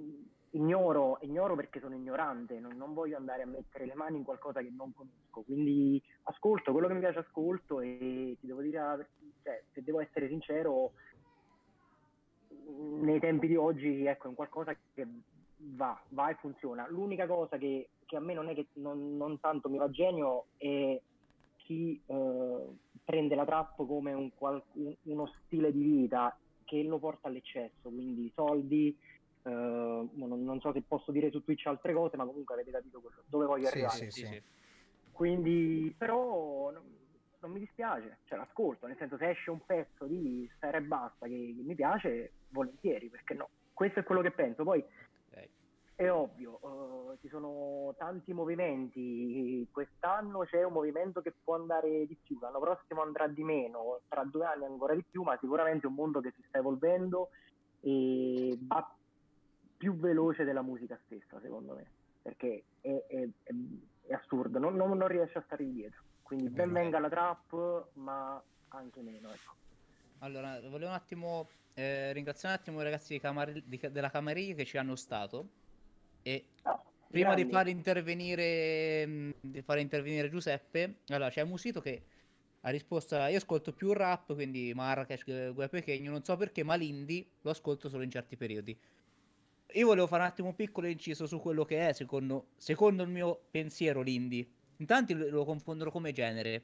ignoro, 0.50 1.18
ignoro 1.22 1.54
perché 1.54 1.80
sono 1.80 1.94
ignorante, 1.94 2.58
non, 2.58 2.76
non 2.76 2.94
voglio 2.94 3.16
andare 3.16 3.42
a 3.42 3.46
mettere 3.46 3.86
le 3.86 3.94
mani 3.94 4.18
in 4.18 4.24
qualcosa 4.24 4.60
che 4.60 4.70
non 4.70 4.92
conosco, 4.94 5.42
quindi 5.42 6.00
ascolto 6.24 6.72
quello 6.72 6.88
che 6.88 6.94
mi 6.94 7.00
piace 7.00 7.18
ascolto 7.20 7.80
e 7.80 8.36
ti 8.40 8.46
devo 8.46 8.60
dire, 8.62 9.08
cioè, 9.42 9.62
se 9.72 9.82
devo 9.82 10.00
essere 10.00 10.28
sincero, 10.28 10.92
nei 13.00 13.20
tempi 13.20 13.46
di 13.46 13.56
oggi 13.56 14.06
ecco, 14.06 14.26
è 14.26 14.28
un 14.28 14.34
qualcosa 14.34 14.74
che 14.94 15.06
va, 15.56 16.00
va 16.08 16.30
e 16.30 16.34
funziona. 16.36 16.86
L'unica 16.88 17.26
cosa 17.26 17.58
che, 17.58 17.88
che 18.04 18.16
a 18.16 18.20
me 18.20 18.34
non 18.34 18.48
è 18.48 18.54
che 18.54 18.68
non, 18.74 19.16
non 19.16 19.38
tanto 19.40 19.68
mi 19.68 19.78
va 19.78 19.90
genio 19.90 20.46
è 20.56 21.00
chi 21.56 22.00
eh, 22.06 22.66
prende 23.04 23.34
la 23.34 23.44
trap 23.44 23.76
come 23.76 24.12
un 24.12 24.30
uno 25.02 25.26
stile 25.44 25.70
di 25.70 25.82
vita 25.82 26.36
che 26.64 26.82
lo 26.82 26.98
porta 26.98 27.28
all'eccesso, 27.28 27.90
quindi 27.90 28.32
soldi, 28.34 28.96
eh, 29.42 29.50
non, 29.50 30.42
non 30.42 30.60
so 30.60 30.72
se 30.72 30.82
posso 30.82 31.12
dire 31.12 31.30
su 31.30 31.42
Twitch 31.44 31.66
altre 31.66 31.92
cose, 31.92 32.16
ma 32.16 32.24
comunque 32.24 32.54
avete 32.54 32.70
capito 32.70 33.00
quello- 33.00 33.22
dove 33.26 33.44
voglio 33.44 33.66
Sì, 33.66 33.72
arrivare. 33.72 34.10
sì, 34.10 34.26
Sì. 34.26 34.42
Quindi, 35.12 35.94
però, 35.96 36.70
non, 36.72 36.82
non 37.38 37.50
mi 37.52 37.60
dispiace, 37.60 38.18
cioè 38.24 38.38
l'ascolto, 38.38 38.86
nel 38.86 38.96
senso 38.96 39.16
se 39.16 39.30
esce 39.30 39.50
un 39.50 39.60
pezzo 39.64 40.06
di 40.06 40.50
Sfera 40.56 40.78
e 40.78 40.82
Basta 40.82 41.26
che, 41.26 41.54
che 41.56 41.62
mi 41.62 41.74
piace, 41.74 42.32
volentieri, 42.48 43.08
perché 43.10 43.34
no? 43.34 43.48
Questo 43.72 44.00
è 44.00 44.04
quello 44.04 44.22
che 44.22 44.30
penso. 44.32 44.64
Poi. 44.64 44.82
È 45.96 46.10
ovvio, 46.10 47.12
eh, 47.12 47.18
ci 47.20 47.28
sono 47.28 47.94
tanti 47.96 48.32
movimenti, 48.32 49.66
quest'anno 49.70 50.40
c'è 50.40 50.64
un 50.64 50.72
movimento 50.72 51.22
che 51.22 51.32
può 51.42 51.54
andare 51.54 52.06
di 52.06 52.16
più, 52.20 52.38
l'anno 52.40 52.58
prossimo 52.58 53.02
andrà 53.02 53.28
di 53.28 53.44
meno, 53.44 54.00
tra 54.08 54.24
due 54.24 54.44
anni 54.44 54.64
ancora 54.64 54.94
di 54.94 55.04
più, 55.08 55.22
ma 55.22 55.36
sicuramente 55.40 55.86
è 55.86 55.88
un 55.88 55.94
mondo 55.94 56.20
che 56.20 56.32
si 56.34 56.42
sta 56.48 56.58
evolvendo 56.58 57.30
e 57.80 58.58
va 58.62 58.96
più 59.76 59.96
veloce 59.96 60.44
della 60.44 60.62
musica 60.62 60.98
stessa, 61.04 61.38
secondo 61.40 61.74
me, 61.74 61.86
perché 62.22 62.64
è, 62.80 63.04
è- 63.06 63.28
è- 63.42 64.12
assurdo, 64.14 64.58
non, 64.58 64.74
non, 64.74 64.96
non 64.96 65.08
riesce 65.08 65.38
a 65.38 65.42
stare 65.42 65.64
dietro. 65.64 66.00
Quindi 66.22 66.48
ben 66.48 66.72
vero. 66.72 66.80
venga 66.82 66.98
la 66.98 67.08
trap, 67.08 67.86
ma 67.94 68.42
anche 68.68 69.00
meno, 69.00 69.28
ecco. 69.30 69.52
Allora, 70.20 70.58
volevo 70.60 70.86
un 70.90 70.96
attimo 70.96 71.48
eh, 71.74 72.12
ringraziare 72.12 72.54
un 72.54 72.60
attimo 72.60 72.80
i 72.80 72.84
ragazzi 72.84 73.12
di 73.12 73.20
camar- 73.20 73.52
di- 73.62 73.80
della 73.90 74.10
Camariglia 74.10 74.54
che 74.54 74.64
ci 74.64 74.78
hanno 74.78 74.96
stato 74.96 75.48
e 76.24 76.46
prima 77.08 77.34
di 77.34 77.44
far 77.44 77.68
intervenire 77.68 79.34
di 79.40 79.62
fare 79.62 79.80
intervenire 79.80 80.30
Giuseppe, 80.30 80.96
allora 81.08 81.30
c'è 81.30 81.44
Musito 81.44 81.80
che 81.80 82.02
ha 82.62 82.70
risposto 82.70 83.14
io 83.16 83.36
ascolto 83.36 83.72
più 83.72 83.92
rap, 83.92 84.32
quindi 84.34 84.72
Marrakesh, 84.74 85.22
eh, 85.26 85.50
Guè 85.52 85.68
Pechegno, 85.68 86.10
non 86.10 86.24
so 86.24 86.36
perché, 86.36 86.62
ma 86.62 86.74
l'indie 86.76 87.26
lo 87.42 87.50
ascolto 87.50 87.90
solo 87.90 88.02
in 88.02 88.10
certi 88.10 88.36
periodi. 88.36 88.76
Io 89.72 89.86
volevo 89.86 90.06
fare 90.06 90.22
un 90.22 90.28
attimo 90.28 90.48
un 90.48 90.54
piccolo 90.54 90.86
inciso 90.86 91.26
su 91.26 91.40
quello 91.40 91.64
che 91.64 91.88
è, 91.88 91.92
secondo, 91.92 92.46
secondo 92.56 93.02
il 93.02 93.10
mio 93.10 93.38
pensiero, 93.50 94.00
l'indie. 94.00 94.48
In 94.78 94.86
tanti 94.86 95.14
lo, 95.14 95.44
confondono 95.44 95.90
come 95.90 96.12
genere. 96.12 96.62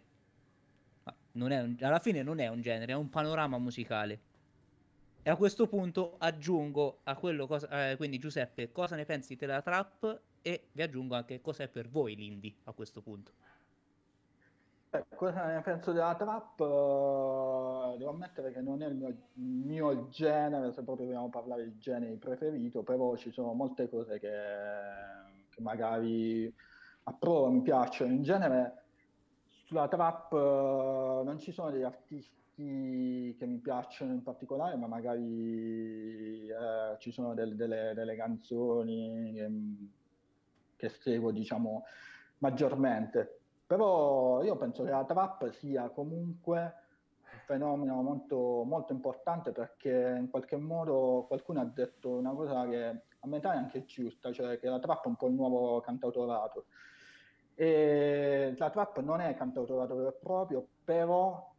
Ma 1.05 1.15
non 1.33 1.51
è 1.51 1.61
un- 1.61 1.77
alla 1.81 1.99
fine 1.99 2.23
non 2.23 2.39
è 2.39 2.49
un 2.49 2.63
genere, 2.63 2.93
è 2.93 2.97
un 2.97 3.11
panorama 3.11 3.59
musicale. 3.59 4.21
A 5.31 5.37
questo 5.37 5.69
punto 5.69 6.17
aggiungo 6.19 6.99
a 7.05 7.15
quello 7.15 7.47
cosa, 7.47 7.91
eh, 7.91 7.97
quindi 7.97 8.19
Giuseppe, 8.19 8.73
cosa 8.73 8.97
ne 8.97 9.05
pensi 9.05 9.37
della 9.37 9.63
trap 9.63 10.23
e 10.43 10.71
vi 10.73 10.83
aggiungo 10.83 11.15
anche 11.15 11.41
cosa 11.41 11.63
è 11.63 11.69
per 11.69 11.89
voi 11.89 12.17
l'indie 12.17 12.53
a 12.65 12.73
questo 12.73 13.01
punto. 13.01 13.31
Eh, 14.91 15.05
cosa 15.15 15.47
ne 15.47 15.61
penso 15.61 15.93
della 15.93 16.17
trap? 16.17 16.59
Eh, 16.59 17.99
Devo 17.99 18.11
ammettere 18.11 18.51
che 18.51 18.61
non 18.61 18.83
è 18.83 18.89
il 18.89 18.97
mio, 18.97 19.17
mio 19.35 20.09
genere, 20.09 20.73
se 20.73 20.83
proprio 20.83 21.07
vogliamo 21.07 21.29
parlare 21.29 21.63
di 21.63 21.79
generi 21.79 22.17
preferito, 22.17 22.83
però 22.83 23.15
ci 23.15 23.31
sono 23.31 23.53
molte 23.53 23.89
cose 23.89 24.19
che, 24.19 24.33
che 25.49 25.63
magari 25.63 26.53
approvo, 27.05 27.51
mi 27.51 27.63
piacciono. 27.63 28.13
In 28.13 28.25
genere 28.25 28.83
sulla 29.47 29.87
trap 29.87 30.33
eh, 30.33 31.25
non 31.25 31.39
ci 31.39 31.53
sono 31.53 31.71
degli 31.71 31.85
artisti 31.85 32.40
che 33.37 33.47
mi 33.47 33.59
piacciono 33.59 34.13
in 34.13 34.23
particolare, 34.23 34.77
ma 34.77 34.87
magari 34.87 36.49
eh, 36.49 36.97
ci 36.99 37.11
sono 37.11 37.35
del- 37.35 37.57
delle, 37.57 37.93
delle 37.95 38.17
canzoni 38.17 39.33
che, 39.35 39.51
che 40.77 40.89
seguo, 40.89 41.31
diciamo, 41.31 41.85
maggiormente. 42.39 43.41
Però 43.67 44.43
io 44.43 44.57
penso 44.57 44.83
che 44.83 44.91
la 44.91 45.05
trap 45.05 45.51
sia 45.51 45.89
comunque 45.91 46.75
un 47.33 47.39
fenomeno 47.45 48.03
molto, 48.03 48.65
molto 48.65 48.93
importante 48.93 49.53
perché 49.53 50.17
in 50.19 50.29
qualche 50.29 50.57
modo 50.57 51.27
qualcuno 51.29 51.61
ha 51.61 51.65
detto 51.65 52.11
una 52.11 52.33
cosa 52.33 52.69
che 52.69 52.85
a 53.21 53.27
metà 53.29 53.53
è 53.53 53.57
anche 53.57 53.85
giusta, 53.85 54.33
cioè 54.33 54.59
che 54.59 54.69
la 54.69 54.79
trap 54.81 55.05
è 55.05 55.09
un 55.09 55.17
po' 55.17 55.29
il 55.29 55.35
nuovo 55.35 55.81
cantautorato. 55.81 56.67
E 57.55 58.55
la 58.57 58.71
trap 58.71 59.01
non 59.01 59.21
è 59.21 59.35
cantautorato 59.35 59.95
vero 59.95 60.09
e 60.09 60.19
proprio, 60.21 60.67
però 60.83 61.50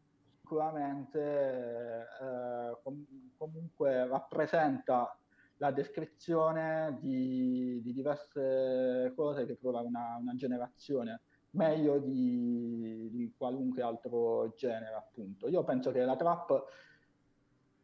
sicuramente 0.52 2.08
eh, 2.20 2.78
com- 2.84 3.06
comunque 3.38 4.06
rappresenta 4.06 5.18
la 5.58 5.72
descrizione 5.72 6.98
di, 7.00 7.80
di 7.82 7.94
diverse 7.94 9.14
cose 9.16 9.46
che 9.46 9.56
prova 9.56 9.80
una, 9.80 10.18
una 10.20 10.36
generazione 10.36 11.22
meglio 11.52 12.00
di, 12.00 13.10
di 13.12 13.34
qualunque 13.38 13.82
altro 13.82 14.54
genere, 14.58 14.94
appunto. 14.94 15.48
Io 15.48 15.64
penso 15.64 15.92
che 15.92 16.04
la 16.04 16.16
trap 16.18 16.66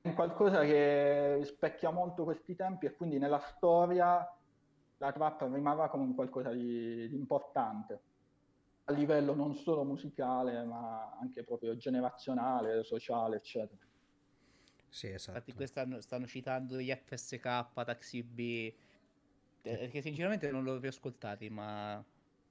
è 0.01 0.13
qualcosa 0.13 0.61
che 0.61 1.35
rispecchia 1.35 1.91
molto 1.91 2.23
questi 2.25 2.55
tempi 2.55 2.87
e 2.87 2.95
quindi 2.95 3.17
nella 3.17 3.39
storia 3.39 4.29
la 4.97 5.11
trap 5.13 5.47
rimarrà 5.53 5.87
come 5.87 6.13
qualcosa 6.13 6.51
di, 6.51 7.07
di 7.07 7.15
importante 7.15 8.01
a 8.89 8.93
livello 8.93 9.35
non 9.35 9.53
solo 9.55 9.83
musicale, 9.83 10.63
ma 10.63 11.17
anche 11.19 11.43
proprio 11.43 11.75
generazionale, 11.75 12.83
sociale, 12.83 13.35
eccetera. 13.37 13.85
Sì, 14.89 15.07
esatto. 15.07 15.37
Infatti 15.37 15.53
quest'anno 15.53 15.99
stanno 15.99 16.25
citando 16.25 16.79
gli 16.79 16.89
FSK, 16.91 17.73
Taxi 17.73 18.23
B, 18.23 18.73
eh, 19.61 19.89
che 19.89 20.01
sinceramente 20.01 20.49
non 20.51 20.63
li 20.63 20.69
ho 20.69 20.79
più 20.79 20.87
ascoltati, 20.87 21.49
ma 21.49 22.03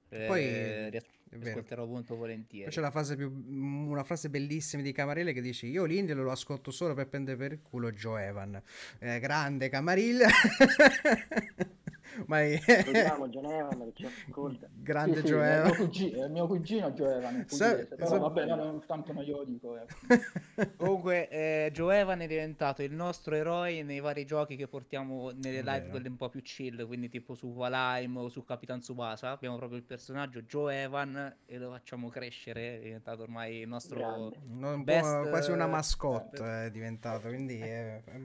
eh, 0.09 0.25
Poi, 0.27 1.47
ascolterò 1.49 1.85
molto 1.85 2.09
Poi 2.09 2.17
volentieri. 2.17 2.69
c'è 2.69 2.81
la 2.81 2.91
frase 2.91 3.15
più, 3.15 3.29
una 3.29 4.03
frase 4.03 4.29
bellissima 4.29 4.83
di 4.83 4.91
Camarilla 4.91 5.31
che 5.31 5.41
dice 5.41 5.65
io 5.65 5.85
l'India 5.85 6.13
lo 6.13 6.29
ascolto 6.29 6.69
solo 6.69 6.93
per 6.93 7.07
prendere 7.07 7.35
per 7.35 7.51
il 7.53 7.61
culo 7.63 7.91
Joe 7.91 8.27
Evan. 8.27 8.61
Eh, 8.99 9.19
grande 9.19 9.69
Camarilla. 9.69 10.27
Ma 12.25 12.41
è- 12.41 12.59
Vediamo 12.65 13.29
Geneva 13.29 13.69
che 13.69 13.91
ci 13.93 14.05
ascolta. 14.05 14.67
grande 14.73 15.21
Sì, 15.21 15.27
sì, 15.27 15.33
è 15.33 15.75
cugino, 15.75 16.23
è 16.25 16.27
mio 16.27 16.47
cugino 16.47 16.93
Giovanni, 16.93 17.43
Sa- 17.47 17.69
pugliese, 17.69 17.95
però 17.95 18.07
sa- 18.07 18.17
vabbè, 18.17 18.45
non, 18.45 18.83
tanto 18.85 19.13
non 19.13 19.23
glielo 19.23 19.43
dico. 19.43 19.77
eh. 19.77 19.85
Comunque, 20.77 21.29
eh, 21.29 21.69
Joe 21.71 21.99
Evan 21.99 22.21
è 22.21 22.27
diventato 22.27 22.81
il 22.81 22.91
nostro 22.93 23.35
eroe 23.35 23.83
nei 23.83 23.99
vari 23.99 24.25
giochi 24.25 24.55
che 24.55 24.67
portiamo 24.67 25.31
nelle 25.31 25.59
live, 25.59 25.79
vero. 25.79 25.89
quelle 25.91 26.07
un 26.09 26.17
po' 26.17 26.29
più 26.29 26.41
chill, 26.41 26.85
quindi 26.87 27.09
tipo 27.09 27.35
su 27.35 27.53
Valheim 27.53 28.17
o 28.17 28.29
su 28.29 28.43
Capitan 28.43 28.79
Tsubasa. 28.79 29.31
Abbiamo 29.31 29.57
proprio 29.57 29.77
il 29.77 29.83
personaggio 29.85 30.41
Joe 30.41 30.83
Evan 30.83 31.35
e 31.45 31.57
lo 31.57 31.71
facciamo 31.71 32.09
crescere, 32.09 32.77
è 32.77 32.81
diventato 32.81 33.21
ormai 33.21 33.59
il 33.59 33.67
nostro... 33.67 34.31
Un 34.33 34.83
po' 34.83 34.83
Best, 34.83 35.29
quasi 35.29 35.51
una 35.51 35.65
eh, 35.65 35.69
mascotte 35.69 36.65
è 36.65 36.71
diventato, 36.71 37.27
quindi 37.27 37.59
è, 37.61 38.01
è 38.03 38.15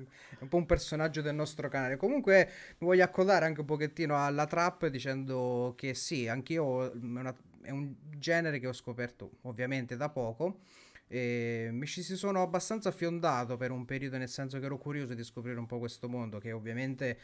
un 0.41 0.49
po' 0.49 0.57
un 0.57 0.67
personaggio 0.67 1.21
del 1.21 1.35
nostro 1.35 1.69
canale. 1.69 1.97
Comunque 1.97 2.49
mi 2.79 2.87
voglio 2.87 3.05
accodare 3.05 3.45
anche 3.45 3.61
un 3.61 3.67
pochettino 3.67 3.82
pochettino 3.83 4.25
alla 4.25 4.47
trap 4.47 4.87
dicendo 4.87 5.75
che 5.77 5.95
sì, 5.95 6.29
anch'io 6.29 6.93
mm, 6.95 7.17
è, 7.17 7.21
una, 7.21 7.37
è 7.63 7.71
un 7.71 7.95
genere 8.17 8.61
che 8.61 8.69
ho 8.69 8.73
scoperto 8.73 9.39
ovviamente 9.43 9.97
da 9.97 10.09
poco. 10.09 10.61
E 11.09 11.69
mi 11.73 11.87
ci 11.87 12.03
si 12.03 12.17
sono 12.17 12.41
abbastanza 12.41 12.89
affiondato 12.89 13.57
per 13.57 13.71
un 13.71 13.85
periodo, 13.85 14.17
nel 14.17 14.29
senso 14.29 14.59
che 14.59 14.65
ero 14.65 14.79
curioso 14.79 15.13
di 15.15 15.23
scoprire 15.23 15.59
un 15.59 15.67
po' 15.67 15.79
questo 15.79 16.09
mondo 16.09 16.39
che 16.39 16.53
ovviamente 16.53 17.19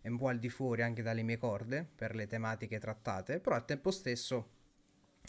è 0.00 0.08
un 0.08 0.16
po' 0.16 0.28
al 0.28 0.38
di 0.38 0.48
fuori 0.48 0.82
anche 0.82 1.02
dalle 1.02 1.22
mie 1.22 1.36
corde 1.36 1.86
per 1.94 2.14
le 2.14 2.26
tematiche 2.26 2.78
trattate, 2.78 3.40
però 3.40 3.56
al 3.56 3.66
tempo 3.66 3.90
stesso 3.90 4.48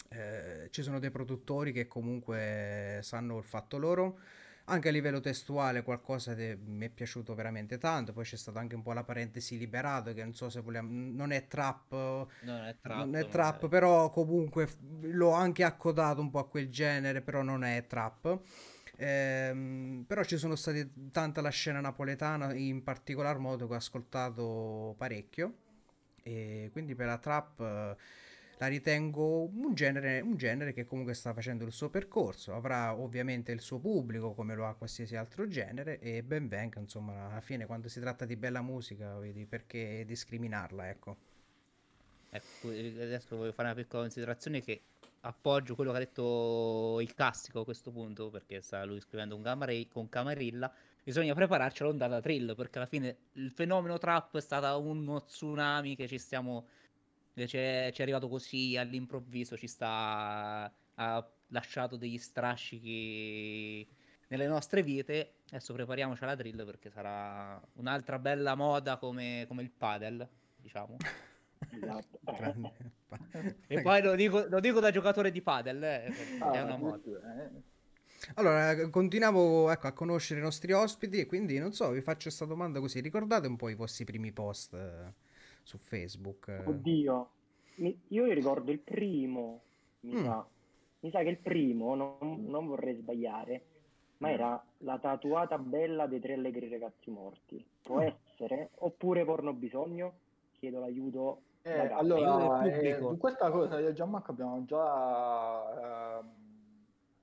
eh, 0.09 0.67
ci 0.69 0.81
sono 0.81 0.99
dei 0.99 1.11
produttori 1.11 1.73
che 1.73 1.87
comunque 1.87 2.99
sanno 3.01 3.37
il 3.37 3.43
fatto 3.43 3.77
loro 3.77 4.19
anche 4.65 4.89
a 4.89 4.91
livello 4.91 5.19
testuale 5.19 5.83
qualcosa 5.83 6.33
che 6.33 6.57
mi 6.63 6.85
è 6.85 6.89
piaciuto 6.89 7.35
veramente 7.35 7.77
tanto, 7.77 8.13
poi 8.13 8.23
c'è 8.23 8.35
stata 8.37 8.59
anche 8.59 8.75
un 8.75 8.81
po' 8.81 8.93
la 8.93 9.03
parentesi 9.03 9.57
liberato 9.57 10.13
che 10.13 10.23
non 10.23 10.33
so 10.33 10.49
se 10.49 10.61
vogliamo, 10.61 10.89
non 10.91 11.31
è 11.31 11.47
trap, 11.47 12.27
non 12.39 12.63
è 12.63 12.75
trap, 12.81 12.97
non 12.97 13.15
è 13.15 13.27
trap 13.27 13.67
però 13.67 14.09
comunque 14.09 14.67
l'ho 15.01 15.31
anche 15.31 15.63
accodato 15.63 16.21
un 16.21 16.29
po' 16.29 16.39
a 16.39 16.47
quel 16.47 16.69
genere, 16.69 17.21
però 17.21 17.41
non 17.41 17.63
è 17.63 17.85
trap. 17.87 18.39
Ehm, 18.97 20.05
però 20.07 20.23
ci 20.23 20.37
sono 20.37 20.55
stati 20.55 21.11
tanta 21.11 21.41
la 21.41 21.49
scena 21.49 21.81
napoletana 21.81 22.53
in 22.53 22.81
particolar 22.81 23.37
modo 23.39 23.67
che 23.67 23.73
ho 23.73 23.77
ascoltato 23.77 24.95
parecchio 24.97 25.53
e 26.23 26.69
quindi 26.71 26.95
per 26.95 27.07
la 27.07 27.17
trap 27.17 27.97
la 28.57 28.67
ritengo 28.67 29.43
un 29.43 29.73
genere, 29.73 30.21
un 30.21 30.37
genere 30.37 30.73
che 30.73 30.85
comunque 30.85 31.13
sta 31.13 31.33
facendo 31.33 31.65
il 31.65 31.73
suo 31.73 31.89
percorso, 31.89 32.53
avrà 32.53 32.95
ovviamente 32.95 33.51
il 33.51 33.59
suo 33.59 33.79
pubblico 33.79 34.33
come 34.33 34.55
lo 34.55 34.65
ha 34.65 34.75
qualsiasi 34.75 35.15
altro 35.15 35.47
genere 35.47 35.99
e 35.99 36.23
ben 36.23 36.47
venga, 36.47 36.79
insomma, 36.79 37.29
alla 37.29 37.41
fine 37.41 37.65
quando 37.65 37.89
si 37.89 37.99
tratta 37.99 38.25
di 38.25 38.35
bella 38.35 38.61
musica, 38.61 39.17
vedi 39.17 39.45
perché 39.45 40.03
discriminarla, 40.05 40.89
ecco. 40.89 41.17
Ecco, 42.29 42.69
adesso 42.69 43.35
voglio 43.37 43.51
fare 43.51 43.69
una 43.69 43.77
piccola 43.77 44.03
considerazione 44.03 44.61
che 44.61 44.81
appoggio 45.21 45.75
quello 45.75 45.91
che 45.91 45.97
ha 45.97 45.99
detto 45.99 46.99
il 47.01 47.13
classico 47.13 47.61
a 47.61 47.63
questo 47.63 47.91
punto, 47.91 48.29
perché 48.29 48.61
sta 48.61 48.83
lui 48.85 48.99
scrivendo 48.99 49.35
un 49.35 49.41
Camare- 49.41 49.87
con 49.87 50.07
Camarilla, 50.07 50.71
bisogna 51.03 51.33
prepararci 51.33 51.83
all'ondata 51.83 52.21
trill, 52.21 52.55
perché 52.55 52.77
alla 52.77 52.87
fine 52.87 53.17
il 53.33 53.51
fenomeno 53.51 53.97
trap 53.97 54.37
è 54.37 54.41
stato 54.41 54.79
uno 54.79 55.21
tsunami 55.21 55.95
che 55.95 56.07
ci 56.07 56.17
stiamo 56.17 56.67
Invece 57.35 57.91
ci 57.91 57.99
è 57.99 58.03
arrivato 58.03 58.27
così 58.27 58.77
all'improvviso, 58.77 59.57
ci 59.57 59.67
sta. 59.67 60.71
ha 60.95 61.29
lasciato 61.49 61.97
degli 61.97 62.17
strascichi 62.17 63.87
nelle 64.27 64.47
nostre 64.47 64.81
vite. 64.81 65.35
Adesso 65.49 65.73
prepariamoci 65.73 66.23
alla 66.23 66.35
drill 66.35 66.65
perché 66.65 66.89
sarà 66.89 67.61
un'altra 67.73 68.19
bella 68.19 68.55
moda 68.55 68.97
come, 68.97 69.45
come 69.47 69.61
il 69.61 69.71
padel, 69.71 70.27
diciamo. 70.55 70.97
Esatto. 71.69 72.19
e 73.67 73.81
poi 73.81 74.01
lo 74.01 74.15
dico, 74.15 74.45
lo 74.47 74.59
dico, 74.59 74.79
da 74.79 74.91
giocatore 74.91 75.31
di 75.31 75.41
padel, 75.41 75.83
eh, 75.83 76.13
ah, 76.39 76.51
è 76.51 76.61
una 76.61 76.77
moda. 76.77 77.43
Eh. 77.43 77.73
Allora, 78.35 78.89
continuiamo 78.89 79.69
ecco, 79.71 79.87
a 79.87 79.91
conoscere 79.91 80.39
i 80.39 80.43
nostri 80.43 80.71
ospiti 80.71 81.19
e 81.19 81.25
quindi 81.25 81.57
non 81.59 81.73
so, 81.73 81.91
vi 81.91 82.01
faccio 82.01 82.23
questa 82.23 82.45
domanda 82.45 82.79
così, 82.79 82.99
ricordate 83.01 83.47
un 83.47 83.55
po' 83.55 83.69
i 83.69 83.75
vostri 83.75 84.03
primi 84.03 84.31
post 84.31 84.75
su 85.65 85.79
Facebook. 85.79 86.63
Oddio, 86.63 87.29
mi, 87.77 87.99
io 88.09 88.25
ricordo 88.31 88.71
il 88.71 88.79
primo, 88.79 89.61
mi 90.01 90.13
mm. 90.13 90.23
sa. 90.23 90.47
Mi 90.99 91.09
sa 91.09 91.21
che 91.21 91.29
il 91.29 91.39
primo, 91.39 91.95
non, 91.95 92.45
non 92.45 92.67
vorrei 92.67 92.95
sbagliare, 92.95 93.65
ma 94.17 94.31
era 94.31 94.63
la 94.79 94.97
tatuata 94.99 95.57
bella 95.57 96.07
dei 96.07 96.19
tre 96.19 96.33
allegri 96.33 96.69
ragazzi 96.69 97.09
morti. 97.09 97.63
Può 97.81 97.99
mm. 97.99 98.01
essere? 98.01 98.69
Oppure 98.75 99.25
porno 99.25 99.53
bisogno? 99.53 100.13
Chiedo 100.51 100.79
l'aiuto. 100.79 101.41
Eh, 101.63 101.91
allora, 101.91 102.63
eh, 102.63 102.97
su 102.99 103.17
questa 103.17 103.49
cosa 103.49 103.79
io 103.79 103.89
e 103.89 103.93
Gianmarco 103.93 104.31
abbiamo 104.31 104.63
già 104.65 106.19
eh, 106.19 106.23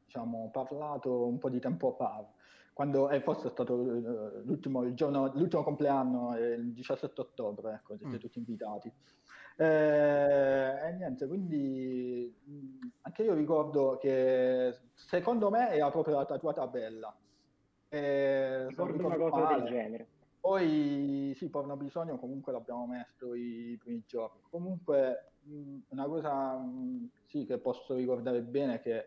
diciamo, 0.04 0.50
parlato 0.52 1.26
un 1.26 1.38
po' 1.38 1.49
di 1.49 1.61
tempo 1.61 1.92
fa 1.92 2.26
quando 2.72 3.11
eh, 3.11 3.20
forse 3.20 3.48
è 3.48 3.50
stato 3.50 3.74
uh, 3.74 4.42
l'ultimo, 4.44 4.82
il 4.82 4.94
giorno, 4.94 5.30
l'ultimo 5.35 5.62
compleanno, 5.62 6.35
eh, 6.37 6.54
il 6.54 6.72
17 6.72 7.20
ottobre, 7.20 7.74
ecco, 7.74 7.96
siete 7.96 8.16
mm. 8.16 8.18
tutti 8.18 8.38
invitati. 8.38 8.92
Eh, 9.56 10.88
e 10.88 10.92
niente, 10.96 11.26
quindi 11.26 12.35
mh, 12.44 12.88
anche 13.02 13.22
io 13.22 13.35
ricordo 13.35 13.98
che 13.98 14.74
secondo 14.94 15.50
me 15.50 15.70
era 15.70 15.90
proprio 15.90 16.16
la 16.16 16.24
tatuata 16.24 16.66
bella. 16.66 17.14
Eh, 17.88 18.68
ricordo 18.68 19.06
una 19.06 19.16
cosa 19.16 19.37
male. 19.37 19.56
del 19.58 19.70
genere. 19.70 20.06
Poi 20.40 21.35
sì, 21.37 21.48
porno 21.50 21.76
bisogno 21.76 22.18
comunque 22.18 22.52
l'abbiamo 22.52 22.87
messo 22.87 23.35
i 23.35 23.78
primi 23.78 24.02
giorni. 24.06 24.40
Comunque 24.50 25.35
mh, 25.42 25.78
una 25.88 26.06
cosa 26.06 26.56
mh, 26.56 27.11
sì, 27.26 27.44
che 27.44 27.58
posso 27.58 27.94
ricordare 27.94 28.40
bene 28.40 28.74
è 28.76 28.80
che 28.80 29.06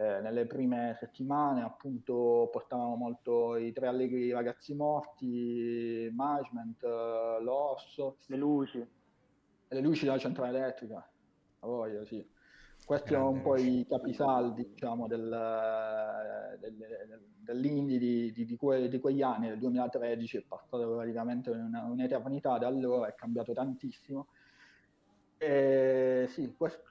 eh, 0.00 0.20
nelle 0.22 0.46
prime 0.46 0.96
settimane 0.98 1.62
appunto 1.62 2.48
portavamo 2.50 2.94
molto 2.96 3.56
i 3.56 3.70
tre 3.70 3.86
allegri 3.86 4.30
ragazzi 4.30 4.74
morti, 4.74 6.08
management, 6.10 6.82
eh, 6.84 7.42
l'orso. 7.42 8.16
Le 8.28 8.36
luci. 8.38 8.88
Le 9.68 9.80
luci 9.80 10.06
della 10.06 10.16
centrale 10.16 10.58
elettrica, 10.58 10.96
a 10.96 11.66
voglia, 11.66 12.02
sì. 12.06 12.26
Questi 12.82 13.12
erano 13.12 13.28
un 13.28 13.42
po' 13.42 13.56
i 13.56 13.86
capisaldi 13.86 14.70
diciamo, 14.70 15.06
del, 15.06 15.28
del, 16.58 16.76
del, 16.76 17.22
dell'indie 17.40 17.98
di, 17.98 18.32
di, 18.32 18.44
di, 18.46 18.56
que, 18.56 18.88
di, 18.88 18.98
quegli 18.98 19.20
anni, 19.20 19.48
del 19.48 19.58
2013, 19.58 20.38
è 20.38 20.42
passato 20.48 20.94
praticamente 20.94 21.50
una, 21.50 21.84
un'eternità 21.84 22.56
da 22.56 22.66
allora, 22.66 23.06
è 23.06 23.14
cambiato 23.14 23.52
tantissimo. 23.52 24.28
E 25.36 26.24
sì, 26.30 26.54
questo, 26.56 26.82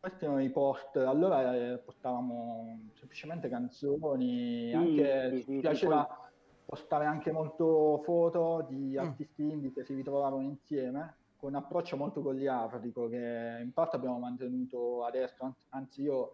questi 0.00 0.24
erano 0.24 0.42
i 0.42 0.50
post, 0.50 0.96
allora 0.96 1.54
eh, 1.54 1.76
portavamo 1.76 2.88
semplicemente 2.94 3.50
canzoni, 3.50 4.72
anche 4.72 5.30
sì, 5.36 5.42
sì, 5.42 5.58
piaceva 5.60 6.04
poi... 6.04 6.28
postare 6.64 7.04
anche 7.04 7.30
molto 7.30 8.00
foto 8.02 8.66
di 8.66 8.94
mm. 8.96 8.98
artisti 8.98 9.42
mm. 9.42 9.50
indie 9.50 9.72
che 9.72 9.84
si 9.84 9.94
ritrovavano 9.94 10.40
insieme 10.40 11.16
con 11.36 11.50
un 11.50 11.56
approccio 11.56 11.96
molto 11.96 12.22
goliardico 12.22 13.08
che 13.08 13.58
in 13.60 13.72
parte 13.72 13.96
abbiamo 13.96 14.18
mantenuto 14.18 15.04
adesso, 15.04 15.54
anzi 15.70 16.02
io 16.02 16.32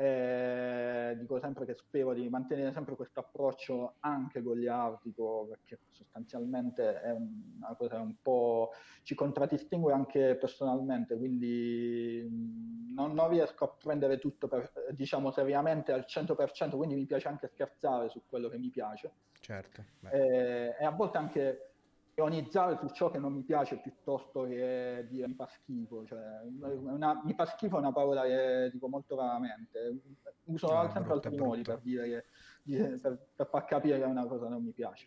eh, 0.00 1.16
dico 1.18 1.40
sempre 1.40 1.66
che 1.66 1.74
spero 1.74 2.14
di 2.14 2.28
mantenere 2.28 2.72
sempre 2.72 2.94
questo 2.94 3.18
approccio 3.18 3.96
anche 3.98 4.42
goliardico 4.42 5.46
perché 5.48 5.80
sostanzialmente 5.90 7.00
è 7.00 7.10
una 7.10 7.74
cosa 7.76 7.98
un 7.98 8.14
po' 8.22 8.70
ci 9.02 9.16
contraddistingue 9.16 9.92
anche 9.92 10.36
personalmente 10.36 11.16
quindi 11.16 12.24
mm, 12.24 12.94
non, 12.94 13.12
non 13.12 13.28
riesco 13.28 13.64
a 13.64 13.74
prendere 13.76 14.18
tutto 14.18 14.46
per, 14.46 14.70
diciamo 14.92 15.32
seriamente 15.32 15.90
al 15.90 16.04
100% 16.06 16.76
quindi 16.76 16.94
mi 16.94 17.04
piace 17.04 17.26
anche 17.26 17.48
scherzare 17.48 18.08
su 18.08 18.22
quello 18.24 18.48
che 18.48 18.58
mi 18.58 18.70
piace. 18.70 19.10
Certo 19.40 19.84
eh, 20.10 20.76
e 20.78 20.84
a 20.84 20.90
volte 20.90 21.18
anche 21.18 21.72
ironizzare 22.18 22.76
su 22.76 22.88
ciò 22.88 23.10
che 23.10 23.18
non 23.18 23.32
mi 23.32 23.42
piace 23.42 23.78
piuttosto 23.78 24.42
che 24.42 25.06
dire 25.08 25.28
mi 25.28 25.34
fa 25.34 25.46
schifo. 25.46 26.04
Cioè, 26.04 26.18
una, 26.60 27.20
mi 27.24 27.32
fa 27.34 27.46
schifo 27.46 27.76
è 27.76 27.78
una 27.78 27.92
parola 27.92 28.22
che 28.24 28.70
dico 28.72 28.88
molto 28.88 29.16
raramente. 29.16 30.00
Uso 30.44 30.68
ah, 30.76 30.90
sempre 30.90 31.12
altri 31.12 31.30
brutta. 31.30 31.44
modi 31.44 31.62
per 31.62 31.78
dire 31.80 32.24
che, 32.64 32.98
per, 33.00 33.28
per, 33.34 33.46
far 33.46 33.64
capire 33.64 33.98
che 33.98 34.04
una 34.04 34.26
cosa 34.26 34.48
non 34.48 34.62
mi 34.62 34.72
piace. 34.72 35.06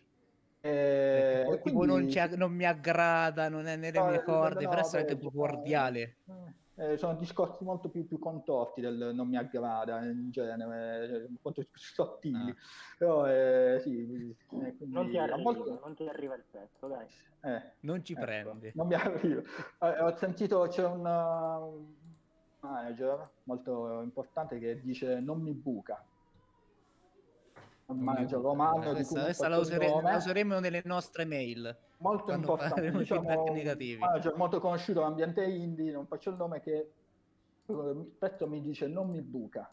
E, 0.60 1.44
e 1.50 1.58
quindi... 1.58 1.86
non, 1.86 2.08
non, 2.36 2.52
mi 2.52 2.64
aggrada, 2.64 3.48
non 3.48 3.66
è 3.66 3.76
nelle 3.76 3.98
no, 3.98 4.06
mie 4.06 4.22
corde, 4.22 4.64
no, 4.64 4.70
però 4.70 4.90
è 4.90 4.98
anche 4.98 5.16
più 5.16 5.30
cordiale. 5.32 6.16
Eh 6.26 6.60
eh, 6.82 6.96
sono 6.96 7.14
discorsi 7.14 7.62
molto 7.64 7.88
più, 7.88 8.06
più, 8.06 8.18
contorti 8.18 8.80
del 8.80 9.12
non 9.14 9.28
mi 9.28 9.36
aggrada 9.36 10.04
in 10.04 10.30
genere, 10.30 11.08
cioè, 11.08 11.26
molto 11.42 11.62
più 11.62 11.80
sottili. 11.80 12.50
Ah. 12.50 12.56
Però 12.98 13.26
eh, 13.26 13.78
sì, 13.80 14.34
eh, 14.50 14.76
non, 14.86 15.08
ti 15.08 15.16
arriva, 15.18 15.36
volte... 15.36 15.78
non 15.80 15.94
ti 15.94 16.08
arriva 16.08 16.34
il 16.34 16.44
pezzo, 16.50 16.88
dai. 16.88 17.06
Eh, 17.42 17.62
non 17.80 18.04
ci 18.04 18.12
ecco, 18.12 18.22
prende. 18.22 18.72
Non 18.74 18.86
mi 18.88 18.94
arriva. 18.94 19.42
Eh, 19.80 20.00
ho 20.00 20.16
sentito 20.16 20.66
c'è 20.68 20.84
un 20.84 21.02
manager 22.60 23.28
molto 23.44 24.00
importante 24.02 24.58
che 24.58 24.80
dice 24.80 25.18
non 25.20 25.40
mi 25.40 25.52
buca 25.52 26.04
manager 27.86 28.40
romano 28.40 28.90
adesso, 28.90 29.18
adesso 29.18 29.46
la, 29.48 29.58
usere, 29.58 29.88
la, 29.88 30.16
useremo 30.16 30.58
nelle 30.60 30.82
nostre 30.84 31.24
mail 31.24 31.76
molto 31.98 32.32
importante 32.32 32.90
diciamo, 32.90 33.44
negativi. 33.52 33.98
manager 33.98 34.34
molto 34.36 34.60
conosciuto 34.60 35.00
l'ambiente 35.00 35.44
indie 35.44 35.92
non 35.92 36.06
faccio 36.06 36.30
il 36.30 36.36
nome 36.36 36.60
che 36.60 36.90
spesso 38.16 38.48
mi 38.48 38.60
dice 38.60 38.86
non 38.86 39.10
mi 39.10 39.20
buca 39.20 39.72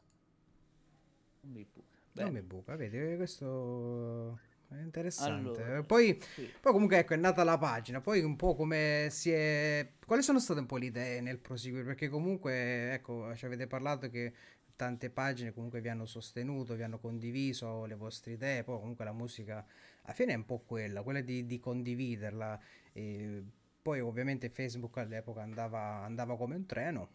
non 1.42 1.54
mi 1.54 1.66
buca, 1.72 2.24
non 2.24 2.34
mi 2.34 2.42
buca 2.42 2.76
vedi 2.76 3.16
questo 3.16 4.40
è 4.72 4.82
interessante. 4.82 5.64
Allora, 5.64 5.84
poi, 5.84 6.20
sì. 6.22 6.48
poi 6.62 6.72
comunque 6.72 7.00
ecco 7.00 7.16
è 7.16 7.18
nata 7.18 7.44
la 7.44 7.58
pagina 7.58 8.02
poi 8.02 8.22
un 8.22 8.36
po' 8.36 8.54
come 8.54 9.08
si 9.10 9.32
è 9.32 9.94
quali 10.06 10.22
sono 10.22 10.40
state 10.40 10.60
un 10.60 10.68
po' 10.68 10.78
le 10.78 10.86
idee 10.86 11.22
nel 11.22 11.40
proseguire? 11.40 11.86
Perché 11.86 12.08
comunque 12.08 12.94
ecco 12.94 13.36
ci 13.36 13.46
avete 13.46 13.66
parlato 13.66 14.10
che 14.10 14.34
tante 14.80 15.10
pagine 15.10 15.52
comunque 15.52 15.82
vi 15.82 15.90
hanno 15.90 16.06
sostenuto, 16.06 16.74
vi 16.74 16.84
hanno 16.84 17.00
condiviso 17.00 17.84
le 17.84 17.96
vostre 17.96 18.32
idee, 18.32 18.64
poi 18.64 18.80
comunque 18.80 19.04
la 19.04 19.12
musica 19.12 19.66
alla 20.04 20.14
fine 20.14 20.32
è 20.32 20.36
un 20.36 20.46
po' 20.46 20.60
quella, 20.66 21.02
quella 21.02 21.20
di, 21.20 21.46
di 21.46 21.60
condividerla. 21.60 22.58
E 22.94 23.44
poi 23.82 24.00
ovviamente 24.00 24.48
Facebook 24.48 24.96
all'epoca 24.96 25.42
andava, 25.42 26.06
andava 26.06 26.38
come 26.38 26.56
un 26.56 26.66
treno. 26.66 27.10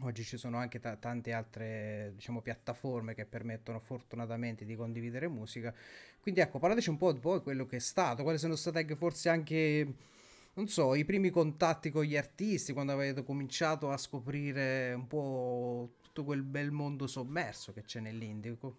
Oggi 0.00 0.24
ci 0.24 0.38
sono 0.38 0.56
anche 0.56 0.80
ta- 0.80 0.96
tante 0.96 1.34
altre 1.34 2.12
diciamo, 2.14 2.40
piattaforme 2.40 3.12
che 3.12 3.26
permettono 3.26 3.80
fortunatamente 3.80 4.64
di 4.64 4.74
condividere 4.74 5.28
musica. 5.28 5.74
Quindi 6.22 6.40
ecco, 6.40 6.58
parlateci 6.58 6.88
un 6.88 6.96
po' 6.96 7.12
di 7.12 7.20
poi 7.20 7.42
quello 7.42 7.66
che 7.66 7.76
è 7.76 7.80
stato, 7.80 8.22
quali 8.22 8.38
sono 8.38 8.56
state 8.56 8.78
anche 8.78 8.96
forse 8.96 9.28
anche, 9.28 9.94
non 10.54 10.68
so, 10.68 10.94
i 10.94 11.04
primi 11.04 11.28
contatti 11.28 11.90
con 11.90 12.04
gli 12.04 12.16
artisti, 12.16 12.72
quando 12.72 12.92
avete 12.92 13.22
cominciato 13.24 13.90
a 13.90 13.98
scoprire 13.98 14.94
un 14.94 15.06
po' 15.06 15.90
tutto 16.18 16.24
quel 16.24 16.42
bel 16.42 16.70
mondo 16.72 17.06
sommerso 17.06 17.72
che 17.72 17.82
c'è 17.82 18.00
nell'Indico. 18.00 18.76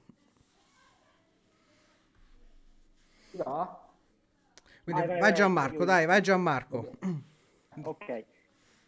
No? 3.32 3.88
Quindi 4.84 5.02
Vai, 5.02 5.08
vai, 5.08 5.08
vai 5.08 5.20
vai, 5.20 5.34
Gianmarco, 5.34 5.86
dai, 5.86 6.06
vai 6.06 6.22
Gianmarco. 6.22 6.92
Ok, 7.84 8.26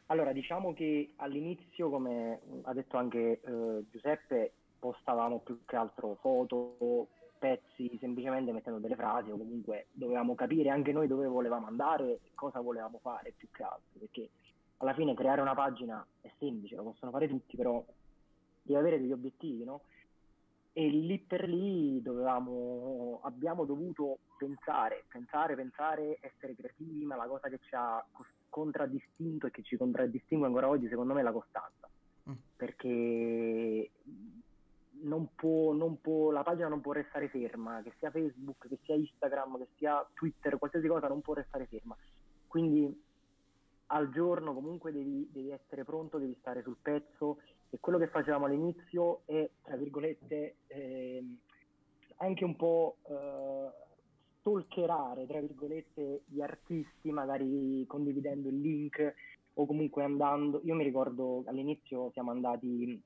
allora 0.08 0.34
diciamo 0.34 0.74
che 0.74 1.14
all'inizio, 1.18 1.90
come 1.90 2.42
ha 2.64 2.74
detto 2.74 2.98
anche 2.98 3.40
eh, 3.42 3.86
Giuseppe, 3.90 4.52
postavamo 4.80 5.40
più 5.40 5.64
che 5.66 5.76
altro 5.76 6.18
foto, 6.20 7.08
pezzi, 7.38 7.96
semplicemente 8.00 8.52
mettendo 8.52 8.80
delle 8.80 8.96
frasi 8.96 9.30
o 9.32 9.38
comunque 9.38 9.88
dovevamo 9.92 10.36
capire 10.36 10.70
anche 10.70 10.92
noi 10.92 11.08
dove 11.08 11.28
volevamo 11.28 11.68
andare 11.68 12.14
e 12.14 12.32
cosa 12.34 12.60
volevamo 12.60 13.00
fare 13.02 13.34
più 13.38 13.48
che 13.52 13.64
altro, 13.64 14.00
perché 14.00 14.30
alla 14.78 14.94
fine 14.94 15.14
creare 15.14 15.42
una 15.42 15.54
pagina 15.54 16.06
è 16.20 16.30
semplice, 16.40 16.76
lo 16.76 16.84
possono 16.84 17.12
fare 17.12 17.30
tutti, 17.30 17.56
però 17.56 17.84
devi 18.62 18.80
avere 18.80 19.00
degli 19.00 19.12
obiettivi, 19.12 19.63
no? 19.63 19.82
E 20.74 20.88
lì 20.88 21.19
per 21.19 21.50
lì 21.50 22.02
dovevamo, 22.02 23.19
abbiamo 23.24 23.65
dovuto 23.65 24.19
pensare, 24.38 25.04
pensare, 25.10 25.56
pensare, 25.56 26.17
essere 26.21 26.56
creativi, 26.56 27.04
ma 27.04 27.15
la 27.15 27.28
cosa 27.28 27.50
che 27.50 27.60
ci 27.62 27.76
ha 27.76 28.04
contraddistinto 28.47 29.47
e 29.47 29.52
che 29.52 29.63
ci 29.63 29.76
contraddistingue 29.76 30.47
ancora 30.47 30.69
oggi, 30.69 30.88
secondo 30.88 31.13
me, 31.13 31.19
è 31.19 31.24
la 31.24 31.34
costanza. 31.34 31.89
Mm. 32.30 32.34
Perché 32.56 33.91
non 35.02 35.28
può, 35.36 35.74
non 35.74 36.00
può- 36.00 36.32
la 36.32 36.43
pagina 36.43 36.67
non 36.67 36.82
può 36.82 36.93
restare 36.93 37.28
ferma, 37.28 37.82
che 37.82 37.93
sia 37.97 38.12
Facebook, 38.12 38.67
che 38.67 38.80
sia 38.84 38.95
Instagram, 38.95 39.58
che 39.58 39.67
sia 39.76 40.08
Twitter, 40.13 40.58
qualsiasi 40.58 40.88
cosa 40.88 41.08
non 41.08 41.21
può 41.21 41.34
restare 41.34 41.65
ferma. 41.65 41.95
Quindi 42.47 43.10
al 43.92 44.10
giorno 44.10 44.54
comunque 44.54 44.92
devi, 44.92 45.28
devi 45.32 45.52
essere 45.52 45.84
pronto, 45.84 46.18
devi 46.18 46.36
stare 46.40 46.62
sul 46.62 46.78
pezzo 46.82 47.38
e 47.70 47.78
quello 47.80 47.98
che 47.98 48.08
facevamo 48.08 48.46
all'inizio 48.46 49.22
è, 49.26 49.50
tra 49.64 49.76
virgolette, 49.78 50.56
ehm, 50.68 51.38
anche 52.18 52.44
un 52.44 52.56
po' 52.56 52.98
eh, 53.08 53.70
stalkerare, 54.40 55.26
tra 55.26 55.40
virgolette, 55.40 56.24
gli 56.26 56.42
artisti, 56.42 57.12
magari 57.12 57.86
condividendo 57.88 58.50
il 58.50 58.60
link 58.60 59.14
o 59.54 59.66
comunque 59.66 60.04
andando. 60.04 60.62
Io 60.64 60.76
mi 60.76 60.84
ricordo 60.84 61.44
all'inizio 61.46 62.12
siamo 62.12 62.32
andati 62.32 63.02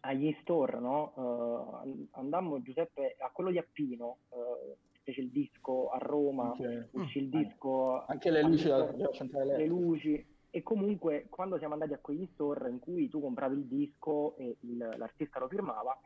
agli 0.00 0.36
store, 0.40 0.78
no? 0.80 1.82
Eh, 1.84 2.06
andammo, 2.12 2.62
Giuseppe, 2.62 3.16
a 3.18 3.30
quello 3.30 3.50
di 3.50 3.58
Appino, 3.58 4.18
eh, 4.30 4.76
fece 5.04 5.20
il 5.20 5.30
disco 5.30 5.90
a 5.90 5.98
Roma, 5.98 6.50
Anche, 6.50 6.88
uscì 6.92 7.18
il 7.18 7.28
disco 7.28 8.04
anche 8.06 8.30
le 8.30 8.42
luci 8.42 8.68
centrale 9.12 9.56
le 9.56 9.66
luci. 9.66 10.26
E 10.50 10.62
comunque 10.62 11.26
quando 11.28 11.58
siamo 11.58 11.74
andati 11.74 11.92
a 11.92 11.98
quegli 11.98 12.28
store 12.32 12.68
in 12.70 12.78
cui 12.78 13.08
tu 13.08 13.20
compravi 13.20 13.56
il 13.56 13.66
disco 13.66 14.36
e 14.36 14.56
il- 14.60 14.94
l'artista 14.96 15.38
lo 15.40 15.48
firmava 15.48 15.96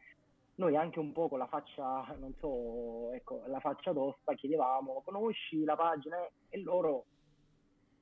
noi 0.57 0.75
anche 0.75 0.99
un 0.99 1.13
po' 1.13 1.29
con 1.29 1.39
la 1.39 1.47
faccia 1.47 2.17
non 2.19 2.35
so 2.41 3.13
ecco 3.13 3.43
la 3.47 3.61
faccia 3.61 3.93
tosta 3.93 4.35
chiedevamo 4.35 5.03
conosci 5.05 5.63
la 5.65 5.77
pagina? 5.77 6.17
E 6.49 6.61
loro 6.63 7.05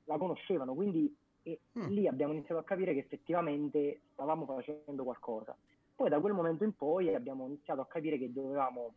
la 0.05 0.17
conoscevano. 0.17 0.73
Quindi 0.73 1.13
Mm. 1.47 1.87
lì 1.87 2.07
abbiamo 2.09 2.33
iniziato 2.33 2.59
a 2.59 2.63
capire 2.65 2.91
che 2.93 2.99
effettivamente 2.99 4.01
stavamo 4.11 4.45
facendo 4.45 5.03
qualcosa. 5.05 5.55
Poi 5.95 6.09
da 6.09 6.19
quel 6.19 6.33
momento 6.33 6.65
in 6.65 6.73
poi 6.73 7.15
abbiamo 7.15 7.45
iniziato 7.45 7.79
a 7.79 7.85
capire 7.87 8.17
che 8.17 8.33
dovevamo 8.33 8.95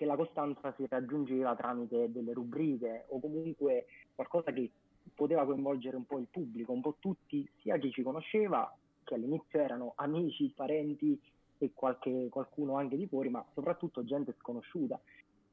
che 0.00 0.06
la 0.06 0.16
costanza 0.16 0.72
si 0.78 0.86
raggiungeva 0.88 1.54
tramite 1.54 2.10
delle 2.10 2.32
rubriche 2.32 3.04
o 3.08 3.20
comunque 3.20 3.84
qualcosa 4.14 4.50
che 4.50 4.70
poteva 5.14 5.44
coinvolgere 5.44 5.94
un 5.94 6.06
po' 6.06 6.18
il 6.18 6.26
pubblico, 6.30 6.72
un 6.72 6.80
po' 6.80 6.96
tutti, 6.98 7.46
sia 7.60 7.76
chi 7.76 7.90
ci 7.90 8.02
conosceva, 8.02 8.74
che 9.04 9.12
all'inizio 9.12 9.60
erano 9.60 9.92
amici, 9.96 10.54
parenti 10.56 11.20
e 11.58 11.72
qualche, 11.74 12.28
qualcuno 12.30 12.76
anche 12.76 12.96
di 12.96 13.06
fuori, 13.08 13.28
ma 13.28 13.44
soprattutto 13.52 14.02
gente 14.02 14.34
sconosciuta. 14.38 14.98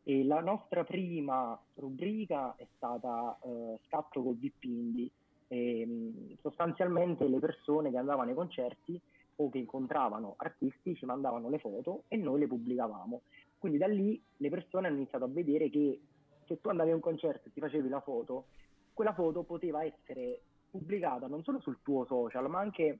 E 0.03 0.23
la 0.23 0.39
nostra 0.39 0.85
prima 0.85 1.59
rubrica 1.73 2.55
è 2.55 2.65
stata 2.77 3.37
eh, 3.43 3.77
Scatto 3.87 4.23
col 4.23 4.37
VIP 4.37 4.63
Indie. 4.63 5.09
E, 5.49 5.85
mh, 5.85 6.37
sostanzialmente 6.39 7.27
le 7.27 7.39
persone 7.39 7.91
che 7.91 7.97
andavano 7.97 8.29
ai 8.29 8.35
concerti 8.35 8.97
o 9.39 9.49
che 9.49 9.57
incontravano 9.57 10.35
artisti 10.37 10.95
ci 10.95 11.05
mandavano 11.05 11.49
le 11.49 11.59
foto 11.59 12.03
e 12.07 12.15
noi 12.15 12.39
le 12.39 12.47
pubblicavamo. 12.47 13.21
Quindi 13.57 13.77
da 13.77 13.87
lì 13.87 14.21
le 14.37 14.49
persone 14.49 14.87
hanno 14.87 14.97
iniziato 14.97 15.25
a 15.25 15.29
vedere 15.29 15.69
che 15.69 15.99
se 16.45 16.59
tu 16.61 16.69
andavi 16.69 16.91
a 16.91 16.95
un 16.95 17.01
concerto 17.01 17.47
e 17.47 17.51
ti 17.51 17.59
facevi 17.59 17.89
la 17.89 17.99
foto, 18.01 18.45
quella 18.93 19.13
foto 19.13 19.43
poteva 19.43 19.83
essere 19.83 20.41
pubblicata 20.69 21.27
non 21.27 21.43
solo 21.43 21.59
sul 21.59 21.79
tuo 21.81 22.05
social, 22.05 22.49
ma 22.49 22.59
anche 22.59 22.99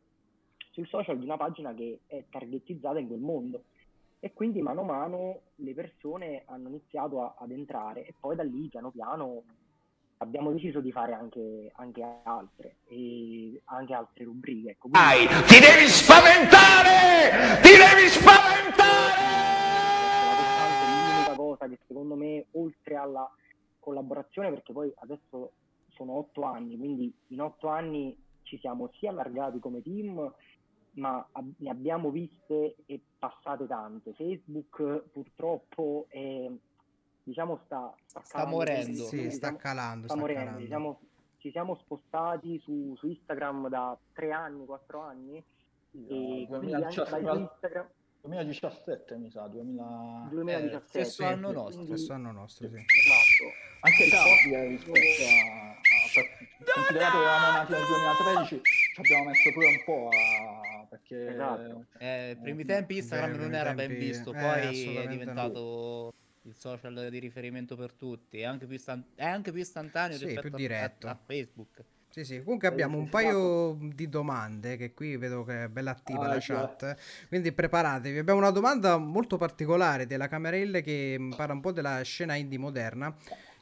sul 0.72 0.88
social 0.88 1.18
di 1.18 1.26
una 1.26 1.38
pagina 1.38 1.74
che 1.74 2.00
è 2.08 2.24
targetizzata 2.30 3.00
in 3.00 3.08
quel 3.08 3.20
mondo. 3.20 3.64
E 4.20 4.34
quindi 4.34 4.62
mano 4.62 4.82
a 4.82 4.86
mano 4.86 5.40
le 5.56 5.74
persone 5.74 6.42
hanno 6.46 6.70
iniziato 6.70 7.22
a- 7.22 7.36
ad 7.38 7.52
entrare 7.52 8.06
e 8.06 8.14
poi 8.20 8.36
da 8.36 8.44
lì 8.44 8.68
piano 8.68 8.90
piano 8.90 9.44
abbiamo 10.18 10.52
deciso 10.52 10.80
di 10.82 10.92
fare 10.92 11.14
anche, 11.14 11.72
anche 11.76 12.04
altre, 12.24 12.78
e 12.88 13.62
anche 13.66 13.94
altre 13.94 14.24
rubriche. 14.24 14.72
Ecco, 14.72 14.90
quindi- 14.90 15.28
ti 15.46 15.60
devi 15.60 15.88
spaventare! 15.88 17.62
Ti 17.62 17.70
devi 17.70 18.08
spaventare! 18.10 18.77
Che 21.70 21.80
secondo 21.88 22.16
me, 22.16 22.48
oltre 22.52 22.96
alla 22.96 23.30
collaborazione, 23.80 24.50
perché 24.50 24.74
poi 24.74 24.92
adesso 24.98 25.54
sono 25.90 26.14
otto 26.14 26.44
anni, 26.44 26.78
quindi 26.78 27.14
in 27.28 27.42
otto 27.42 27.68
anni 27.68 28.16
ci 28.44 28.58
siamo 28.60 28.90
sia 28.98 29.10
allargati 29.10 29.60
come 29.60 29.82
team, 29.82 30.34
ma 30.92 31.28
ab- 31.32 31.54
ne 31.58 31.70
abbiamo 31.70 32.10
viste 32.10 32.76
e 32.86 33.02
passate 33.18 33.68
tante. 33.68 34.14
Facebook 34.14 35.04
purtroppo 35.12 36.06
è, 36.10 36.50
diciamo 37.24 37.62
sta, 37.66 37.94
Sta 38.06 38.22
calando 38.22 38.56
morendo. 38.56 39.04
Sì, 39.04 39.16
quindi 39.16 39.32
sta 39.32 39.56
calando, 39.56 40.06
sta 40.06 40.14
sta 40.14 40.22
morendo. 40.22 40.44
calando. 40.44 40.62
Ci 40.62 40.68
siamo, 40.68 41.00
ci 41.38 41.52
siamo 41.52 41.76
spostati 41.76 42.60
su, 42.60 42.96
su 42.96 43.08
Instagram 43.08 43.70
da 43.70 43.98
tre 44.14 44.32
anni, 44.32 44.66
quattro 44.66 45.02
anni, 45.02 45.38
e 45.38 46.46
quindi 46.48 46.74
anche 46.74 47.04
2017, 47.06 47.22
da 47.22 47.34
Instagram 47.34 47.90
2017 48.28 49.16
mi 49.18 49.30
sa, 49.32 49.48
2000... 49.48 50.28
2017. 50.30 50.88
stesso 50.88 51.26
anno 51.26 51.52
nostro. 51.52 51.84
quindi- 51.84 51.98
Stesso 51.98 52.14
anno 52.14 52.32
nostro, 52.32 52.68
sì. 52.68 52.74
Esatto. 52.76 53.46
Anche 53.82 54.10
tardi 54.10 54.54
eh, 54.54 54.68
rispetto 54.68 55.24
a... 55.24 55.70
a- 55.72 55.76
considerato 56.74 57.18
che 57.18 57.24
eravamo 57.24 57.58
nati 57.58 57.72
nel 57.72 57.82
2013, 57.86 58.62
ci 58.94 59.00
abbiamo 59.00 59.24
messo 59.26 59.52
pure 59.54 59.68
un 59.68 59.82
po' 59.86 60.10
a... 60.10 60.86
perché... 60.90 61.28
Esatto. 61.30 61.86
Eh, 62.00 62.38
primi 62.42 62.66
tempi 62.66 62.98
Instagram 62.98 63.32
Beh, 63.32 63.38
non 63.38 63.54
era 63.54 63.74
ben 63.74 63.88
tempi- 63.90 64.06
visto, 64.06 64.34
eh, 64.34 64.40
poi 64.40 64.60
è 64.62 64.66
assolutamente 64.68 65.10
diventato 65.10 66.14
il 66.44 66.56
social 66.56 67.10
di 67.10 67.20
riferimento 67.20 67.76
per 67.76 67.94
tutti, 67.94 68.40
è 68.40 68.46
anche 68.46 68.66
più, 68.66 68.76
istan- 68.76 69.04
è 69.16 69.26
anche 69.26 69.52
più 69.52 69.62
istantaneo 69.62 70.18
Sì, 70.18 70.26
rispetto 70.26 70.56
più 70.56 70.68
a, 70.74 70.92
a 71.10 71.20
Facebook. 71.26 71.84
Sì, 72.18 72.26
sì. 72.26 72.42
Comunque 72.44 72.68
abbiamo 72.68 72.98
un 72.98 73.10
sì, 73.10 73.10
paio 73.10 73.78
di 73.80 74.10
domande 74.10 74.76
che 74.76 74.92
qui 74.96 75.18
vedo 75.18 75.44
che 75.44 75.66
è 75.66 75.68
bella 75.70 75.92
attiva 75.92 76.26
Ah, 76.26 76.28
la 76.28 76.38
sì, 76.42 76.54
chat. 76.58 76.96
Quindi 77.28 77.52
preparatevi. 77.52 78.18
Abbiamo 78.18 78.40
una 78.40 78.50
domanda 78.50 78.98
molto 78.98 79.38
particolare 79.38 80.08
della 80.08 80.28
Camarella 80.28 80.80
che 80.80 81.16
mm, 81.20 81.34
parla 81.34 81.54
un 81.54 81.62
po' 81.62 81.72
della 81.72 82.02
scena 82.02 82.34
indie 82.34 82.58
moderna 82.58 83.16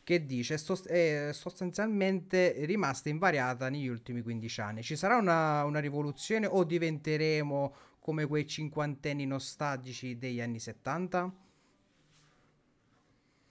che 0.04 0.26
dice 0.26 0.58
"Sos- 0.58 0.86
è 0.88 1.32
sostanzialmente 1.34 2.54
rimasta 2.65 3.10
invariata 3.10 3.68
negli 3.70 3.88
ultimi 3.88 4.22
15 4.22 4.62
anni. 4.62 4.84
Ci 4.84 4.96
sarà 4.96 5.18
una, 5.18 5.65
una 5.65 5.80
rivoluzione 5.80 6.46
o 6.46 6.63
diventeremo 6.63 7.76
come 8.00 8.26
quei 8.26 8.48
cinquantenni 8.48 9.26
nostalgici 9.26 10.18
degli 10.18 10.39
anni 10.39 10.60
70? 10.60 11.30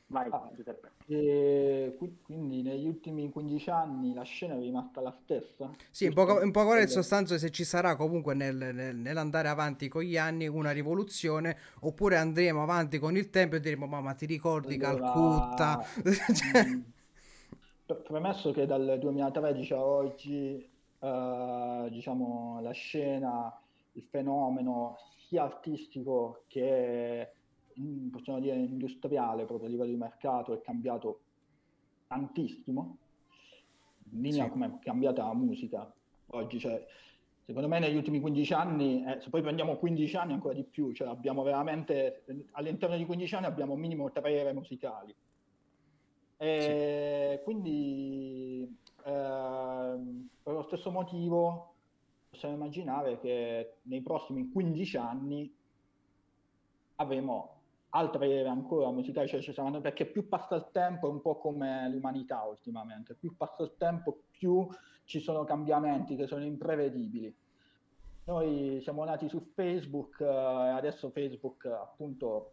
Vai, 0.06 0.30
Ah. 0.30 0.50
Giuseppe. 0.54 0.92
E 1.06 1.94
qui- 1.98 2.20
quindi 2.22 2.62
negli 2.62 2.86
ultimi 2.86 3.30
15 3.30 3.70
anni 3.70 4.14
la 4.14 4.22
scena 4.22 4.54
è 4.54 4.58
rimasta 4.58 5.00
la 5.00 5.10
stessa? 5.22 5.76
Sì, 5.90 6.06
in 6.06 6.12
Giusto? 6.12 6.26
poco, 6.26 6.42
in 6.42 6.50
poco 6.52 6.76
in 6.76 6.88
sostanza 6.88 7.38
se 7.38 7.50
ci 7.50 7.64
sarà 7.64 7.96
comunque 7.96 8.34
nel- 8.34 8.56
nel- 8.74 8.96
nell'andare 8.96 9.48
avanti 9.48 9.88
con 9.88 10.02
gli 10.02 10.16
anni 10.16 10.46
una 10.48 10.72
rivoluzione 10.72 11.56
oppure 11.80 12.16
andremo 12.16 12.62
avanti 12.62 12.98
con 12.98 13.16
il 13.16 13.30
tempo 13.30 13.56
e 13.56 13.60
diremo 13.60 13.86
mamma 13.86 14.14
ti 14.14 14.26
ricordi 14.26 14.74
Allora, 14.74 15.00
Calcutta? 15.12 15.80
Cioè, 16.32 16.64
mm, 16.64 16.80
pre- 17.86 17.96
premesso 18.02 18.52
che 18.52 18.66
dal 18.66 18.98
2013 19.00 19.72
a 19.72 19.84
oggi, 19.84 20.68
eh, 21.00 21.88
diciamo, 21.90 22.60
la 22.62 22.72
scena, 22.72 23.60
il 23.92 24.02
fenomeno 24.10 24.96
sia 25.28 25.44
artistico 25.44 26.44
che 26.48 27.32
possiamo 28.10 28.40
dire 28.40 28.56
industriale 28.56 29.44
proprio 29.44 29.68
a 29.68 29.70
livello 29.70 29.90
di 29.90 29.96
mercato 29.96 30.54
è 30.54 30.60
cambiato 30.60 31.20
tantissimo. 32.06 32.98
in 34.12 34.20
linea 34.20 34.44
Sì. 34.44 34.50
come 34.50 34.66
è 34.66 34.78
cambiata 34.84 35.24
la 35.26 35.34
musica 35.34 35.92
oggi. 36.28 36.58
Cioè, 36.60 36.86
secondo 37.44 37.66
me 37.68 37.78
negli 37.80 37.96
ultimi 37.96 38.20
15 38.20 38.52
anni, 38.52 39.04
eh, 39.04 39.20
se 39.20 39.28
poi 39.30 39.42
prendiamo 39.42 39.76
15 39.76 40.16
anni 40.16 40.32
ancora 40.34 40.54
di 40.54 40.62
più, 40.62 40.92
cioè 40.92 41.08
abbiamo 41.08 41.42
veramente, 41.42 42.24
all'interno 42.52 42.96
di 42.96 43.04
15 43.04 43.34
anni 43.34 43.46
abbiamo 43.46 43.74
minimo 43.74 44.10
tre 44.12 44.32
ere 44.32 44.52
musicali. 44.52 45.14
E 46.36 47.40
quindi 47.44 48.76
ehm, 49.04 50.28
per 50.42 50.52
lo 50.52 50.62
stesso 50.62 50.90
motivo 50.90 51.74
possiamo 52.30 52.54
immaginare 52.54 53.18
che 53.20 53.76
nei 53.82 54.02
prossimi 54.02 54.50
15 54.50 54.96
anni 54.96 55.52
avremo 56.96 57.53
altre 57.94 58.46
ancora 58.46 58.90
musicali, 58.90 59.28
cioè 59.28 59.40
ci 59.40 59.52
saranno, 59.52 59.80
perché 59.80 60.06
più 60.06 60.28
passa 60.28 60.56
il 60.56 60.68
tempo 60.72 61.06
è 61.08 61.10
un 61.10 61.20
po' 61.20 61.38
come 61.38 61.88
l'umanità 61.88 62.42
ultimamente, 62.42 63.14
più 63.14 63.36
passa 63.36 63.62
il 63.62 63.74
tempo 63.78 64.24
più 64.30 64.66
ci 65.04 65.20
sono 65.20 65.44
cambiamenti 65.44 66.16
che 66.16 66.26
sono 66.26 66.44
imprevedibili. 66.44 67.34
Noi 68.24 68.80
siamo 68.82 69.04
nati 69.04 69.28
su 69.28 69.50
Facebook 69.54 70.20
eh, 70.20 70.24
e 70.24 70.28
adesso 70.70 71.10
Facebook 71.10 71.66
eh, 71.66 71.72
appunto 71.72 72.52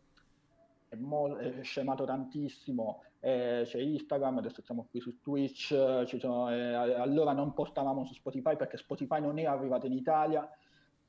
è, 0.89 0.95
mo- 0.95 1.38
è 1.38 1.63
scemato 1.63 2.04
tantissimo, 2.04 3.04
eh, 3.19 3.63
c'è 3.65 3.80
Instagram, 3.80 4.38
adesso 4.38 4.62
siamo 4.62 4.88
qui 4.91 4.99
su 4.99 5.21
Twitch, 5.21 5.71
eh, 5.71 6.06
sono- 6.19 6.51
eh, 6.51 6.73
allora 6.73 7.34
non 7.34 7.54
postavamo 7.54 8.06
su 8.06 8.13
Spotify 8.13 8.56
perché 8.56 8.77
Spotify 8.77 9.21
non 9.21 9.39
era 9.39 9.54
arrivato 9.54 9.88
in 9.88 9.93
Italia, 9.93 10.47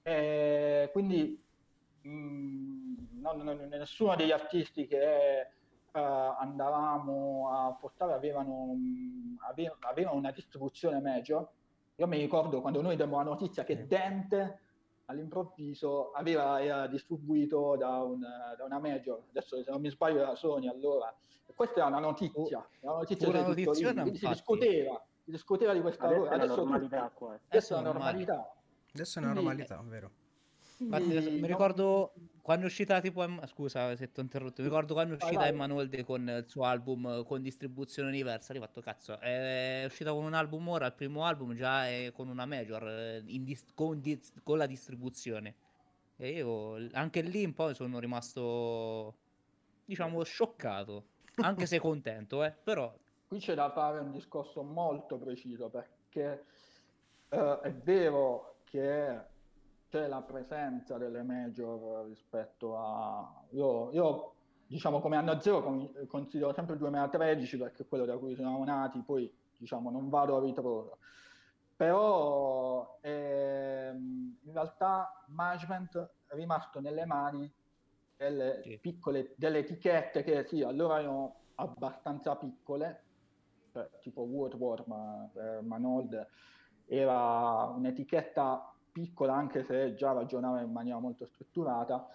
e 0.00 0.88
quindi 0.92 1.38
mh, 2.02 3.20
non- 3.20 3.38
non- 3.38 3.66
nessuno 3.68 4.14
degli 4.16 4.30
artisti 4.32 4.86
che 4.86 5.40
eh, 5.40 6.00
andavamo 6.00 7.50
a 7.50 7.72
portare 7.78 8.12
avevano, 8.14 8.74
mh, 8.74 9.36
ave- 9.48 9.76
avevano 9.80 10.16
una 10.16 10.30
distribuzione 10.30 11.00
major. 11.00 11.46
Io 11.96 12.06
mi 12.06 12.18
ricordo 12.18 12.60
quando 12.60 12.80
noi 12.80 12.96
diamo 12.96 13.16
la 13.18 13.24
notizia 13.24 13.64
che. 13.64 13.86
Dente 13.86 14.58
all'improvviso 15.06 16.12
aveva, 16.12 16.62
era 16.62 16.86
distribuito 16.86 17.76
da, 17.76 18.02
un- 18.02 18.20
da 18.20 18.64
una 18.64 18.78
major, 18.78 19.22
adesso 19.30 19.62
se 19.62 19.70
non 19.70 19.80
mi 19.80 19.90
sbaglio 19.90 20.20
era 20.20 20.34
Sony 20.34 20.68
allora. 20.68 21.14
E 21.46 21.52
questa 21.54 21.80
era 21.80 21.86
una 21.88 21.98
notizia, 21.98 22.66
era 22.80 22.90
una 22.92 23.42
notizia 23.42 23.90
una 23.90 24.04
si 24.14 24.26
discuteva, 24.28 25.04
si 25.24 25.30
discuteva 25.30 25.72
di 25.74 25.80
questa 25.82 26.04
Adesso 26.06 26.20
cosa. 26.20 26.32
è 26.32 26.36
la 26.36 26.42
Adesso, 26.44 26.60
normalità 26.60 27.00
tutti- 27.02 27.14
qua. 27.16 27.38
adesso 27.48 27.72
è 27.72 27.76
la 27.76 27.82
normale. 27.82 28.04
normalità. 28.16 28.54
Adesso 28.94 29.18
è 29.18 29.22
una 29.22 29.32
Quindi- 29.32 29.48
normalità, 29.56 29.82
vero? 29.86 30.10
Infatti, 30.78 31.04
Quindi 31.04 31.40
mi 31.40 31.46
ricordo 31.46 32.12
quando 32.42 32.64
è 32.64 32.66
uscita 32.68 33.00
tipo 33.00 33.22
Em- 33.22 33.46
scusa 33.46 33.94
se 33.94 34.10
ti 34.10 34.18
ho 34.18 34.22
interrotto 34.22 34.62
mi 34.62 34.68
ricordo 34.68 34.94
quando 34.94 35.14
è 35.14 35.16
Vai, 35.16 35.26
uscita 35.26 35.44
vai. 35.44 35.52
Emanuelde 35.54 36.04
con 36.04 36.28
il 36.28 36.44
suo 36.48 36.64
album 36.64 37.06
eh, 37.06 37.24
con 37.24 37.40
distribuzione 37.40 38.08
Universal 38.08 38.56
ho 38.56 38.60
fatto 38.60 38.80
cazzo 38.80 39.18
è 39.20 39.84
uscita 39.86 40.12
con 40.12 40.24
un 40.24 40.34
album 40.34 40.66
ora 40.68 40.86
il 40.86 40.94
primo 40.94 41.24
album 41.24 41.54
già 41.54 41.86
è 41.86 42.10
con 42.12 42.28
una 42.28 42.44
major 42.46 42.88
eh, 42.88 43.22
dis- 43.24 43.66
con, 43.74 44.00
dis- 44.00 44.32
con 44.42 44.58
la 44.58 44.66
distribuzione. 44.66 45.54
E 46.16 46.28
io 46.30 46.88
anche 46.92 47.20
lì 47.22 47.44
un 47.44 47.54
po' 47.54 47.72
sono 47.74 47.98
rimasto 47.98 49.14
diciamo 49.84 50.22
scioccato 50.24 51.04
anche 51.36 51.66
se 51.66 51.78
contento 51.78 52.44
eh 52.44 52.52
però 52.52 52.92
qui 53.28 53.38
c'è 53.38 53.54
da 53.54 53.70
fare 53.70 53.98
un 54.00 54.10
discorso 54.12 54.62
molto 54.62 55.16
preciso 55.18 55.68
perché 55.70 56.44
eh, 57.30 57.60
è 57.62 57.72
vero 57.72 58.56
che 58.64 59.30
c'è 59.92 60.06
la 60.08 60.22
presenza 60.22 60.96
delle 60.96 61.22
major 61.22 62.06
rispetto 62.06 62.78
a... 62.78 63.44
Io, 63.50 63.90
io, 63.92 64.34
diciamo 64.66 65.00
come 65.00 65.18
anno 65.18 65.38
zero 65.38 65.62
con- 65.62 66.06
considero 66.06 66.54
sempre 66.54 66.72
il 66.74 66.80
2013 66.80 67.58
perché 67.58 67.82
è 67.82 67.86
quello 67.86 68.06
da 68.06 68.16
cui 68.16 68.34
siamo 68.34 68.64
nati, 68.64 69.02
poi 69.02 69.30
diciamo 69.54 69.90
non 69.90 70.08
vado 70.08 70.38
a 70.38 70.40
ritroso. 70.40 70.96
Però 71.76 73.00
ehm, 73.02 74.38
in 74.44 74.52
realtà 74.54 75.26
management 75.26 76.14
è 76.26 76.34
rimasto 76.36 76.80
nelle 76.80 77.04
mani 77.04 77.52
delle 78.16 78.62
Sì. 78.62 78.78
piccole 78.78 79.34
delle 79.36 79.58
etichette 79.58 80.22
che 80.22 80.46
sì, 80.46 80.62
allora 80.62 81.00
erano 81.00 81.40
abbastanza 81.56 82.34
piccole, 82.36 83.04
cioè, 83.72 83.90
tipo 84.00 84.22
Woodward, 84.22 84.86
ma 84.86 85.28
per 85.30 85.60
Manold 85.60 86.28
era 86.86 87.64
un'etichetta 87.66 88.71
piccola 88.92 89.34
anche 89.34 89.64
se 89.64 89.94
già 89.94 90.12
ragionava 90.12 90.60
in 90.60 90.70
maniera 90.70 90.98
molto 90.98 91.26
strutturata, 91.26 92.06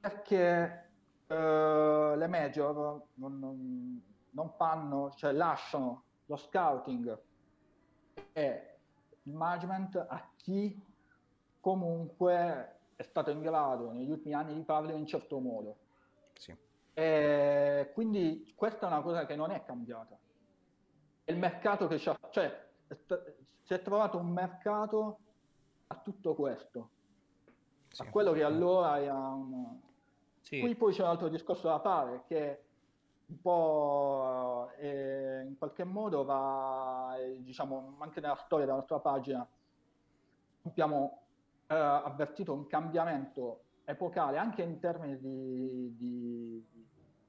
perché 0.00 0.90
eh, 1.26 2.14
le 2.16 2.26
major 2.28 3.02
non, 3.14 3.38
non- 3.38 4.02
non 4.30 4.50
fanno, 4.56 5.12
cioè 5.16 5.32
lasciano 5.32 6.04
lo 6.26 6.36
scouting 6.36 7.18
e 8.32 8.78
il 9.22 9.32
management 9.32 9.96
a 9.96 10.30
chi 10.36 10.82
comunque 11.60 12.78
è 12.96 13.02
stato 13.02 13.30
in 13.30 13.40
grado 13.40 13.90
negli 13.92 14.10
ultimi 14.10 14.34
anni 14.34 14.54
di 14.54 14.64
farlo 14.64 14.90
in 14.90 14.96
un 14.96 15.06
certo 15.06 15.38
modo. 15.38 15.76
Sì. 16.34 16.56
E 16.92 17.90
quindi 17.94 18.52
questa 18.54 18.86
è 18.86 18.90
una 18.90 19.02
cosa 19.02 19.26
che 19.26 19.34
non 19.34 19.50
è 19.50 19.64
cambiata. 19.64 20.16
È 21.24 21.32
il 21.32 21.38
mercato 21.38 21.86
che 21.86 21.96
c'ha, 21.98 22.16
cioè 22.30 22.68
si 23.62 23.72
è 23.72 23.82
trovato 23.82 24.18
un 24.18 24.28
mercato 24.28 25.18
a 25.94 26.00
tutto 26.02 26.34
questo, 26.34 26.90
Sì. 27.88 28.02
a 28.02 28.10
quello 28.10 28.32
che 28.32 28.42
allora 28.42 29.00
era 29.00 29.14
un... 29.28 29.78
sì 30.40 30.60
Qui 30.60 30.74
poi 30.74 30.92
c'è 30.92 31.02
un 31.02 31.08
altro 31.08 31.28
discorso 31.28 31.68
da 31.68 31.78
fare 31.78 32.24
che 32.26 32.62
un 33.26 33.40
po' 33.40 34.70
eh, 34.76 35.44
in 35.46 35.56
qualche 35.56 35.84
modo 35.84 36.24
va, 36.24 37.16
eh, 37.18 37.42
diciamo, 37.42 37.96
anche 37.98 38.20
nella 38.20 38.36
storia 38.36 38.66
della 38.66 38.76
nostra 38.78 38.98
pagina 38.98 39.48
abbiamo 40.62 41.22
eh, 41.66 41.74
avvertito 41.74 42.52
un 42.52 42.66
cambiamento 42.66 43.60
epocale 43.84 44.36
anche 44.38 44.62
in 44.62 44.78
termini 44.78 45.18
di, 45.18 45.96
di 45.96 46.66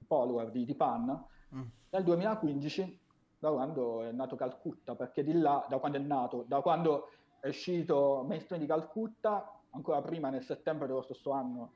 follower, 0.06 0.50
di, 0.52 0.66
di 0.66 0.76
pan, 0.76 1.24
Mm. 1.54 1.62
nel 1.92 2.04
2015 2.04 3.00
da 3.38 3.52
quando 3.52 4.02
è 4.02 4.12
nato 4.12 4.36
Calcutta, 4.36 4.96
perché 4.96 5.24
di 5.24 5.34
là, 5.34 5.64
da 5.70 5.78
quando 5.78 5.98
è 6.00 6.02
nato, 6.02 6.44
da 6.48 6.60
quando 6.60 7.10
è 7.46 7.50
uscito 7.50 8.26
Mainstream 8.28 8.60
di 8.60 8.68
Calcutta, 8.68 9.62
ancora 9.70 10.02
prima 10.02 10.30
nel 10.30 10.44
settembre 10.44 10.88
dello 10.88 11.04
stesso 11.04 11.30
anno 11.30 11.74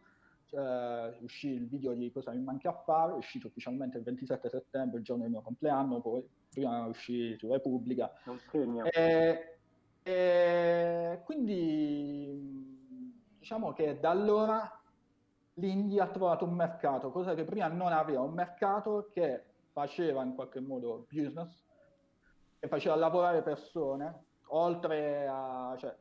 eh, 0.49 1.15
uscì 1.21 1.49
il 1.49 1.67
video 1.67 1.93
di 1.93 2.11
Cosa 2.11 2.31
mi 2.31 2.41
manca 2.41 2.69
a 2.69 2.81
fare, 2.83 3.13
è 3.13 3.15
uscito 3.15 3.45
ufficialmente 3.45 3.99
il 3.99 4.03
27 4.03 4.49
settembre, 4.49 4.97
il 4.97 5.03
giorno 5.03 5.21
del 5.21 5.31
mio 5.31 5.41
compleanno, 5.41 6.01
poi 6.01 6.27
prima 6.49 6.87
uscì 6.87 7.37
su 7.37 7.51
Repubblica. 7.51 8.11
E, 8.91 9.57
e 10.01 11.21
quindi 11.23 12.31
mh, 12.33 13.37
diciamo 13.37 13.71
che 13.73 13.99
da 13.99 14.09
allora 14.09 14.81
l'India 15.53 16.05
ha 16.05 16.09
trovato 16.09 16.45
un 16.45 16.55
mercato, 16.55 17.11
cosa 17.11 17.35
che 17.35 17.43
prima 17.43 17.67
non 17.67 17.91
aveva, 17.91 18.21
un 18.21 18.33
mercato 18.33 19.07
che 19.11 19.43
faceva 19.71 20.23
in 20.23 20.33
qualche 20.33 20.61
modo 20.61 21.05
business, 21.11 21.63
che 22.57 22.67
faceva 22.67 22.95
lavorare 22.95 23.43
persone, 23.43 24.28
oltre 24.49 25.27
a, 25.27 25.75
cioè, 25.77 25.95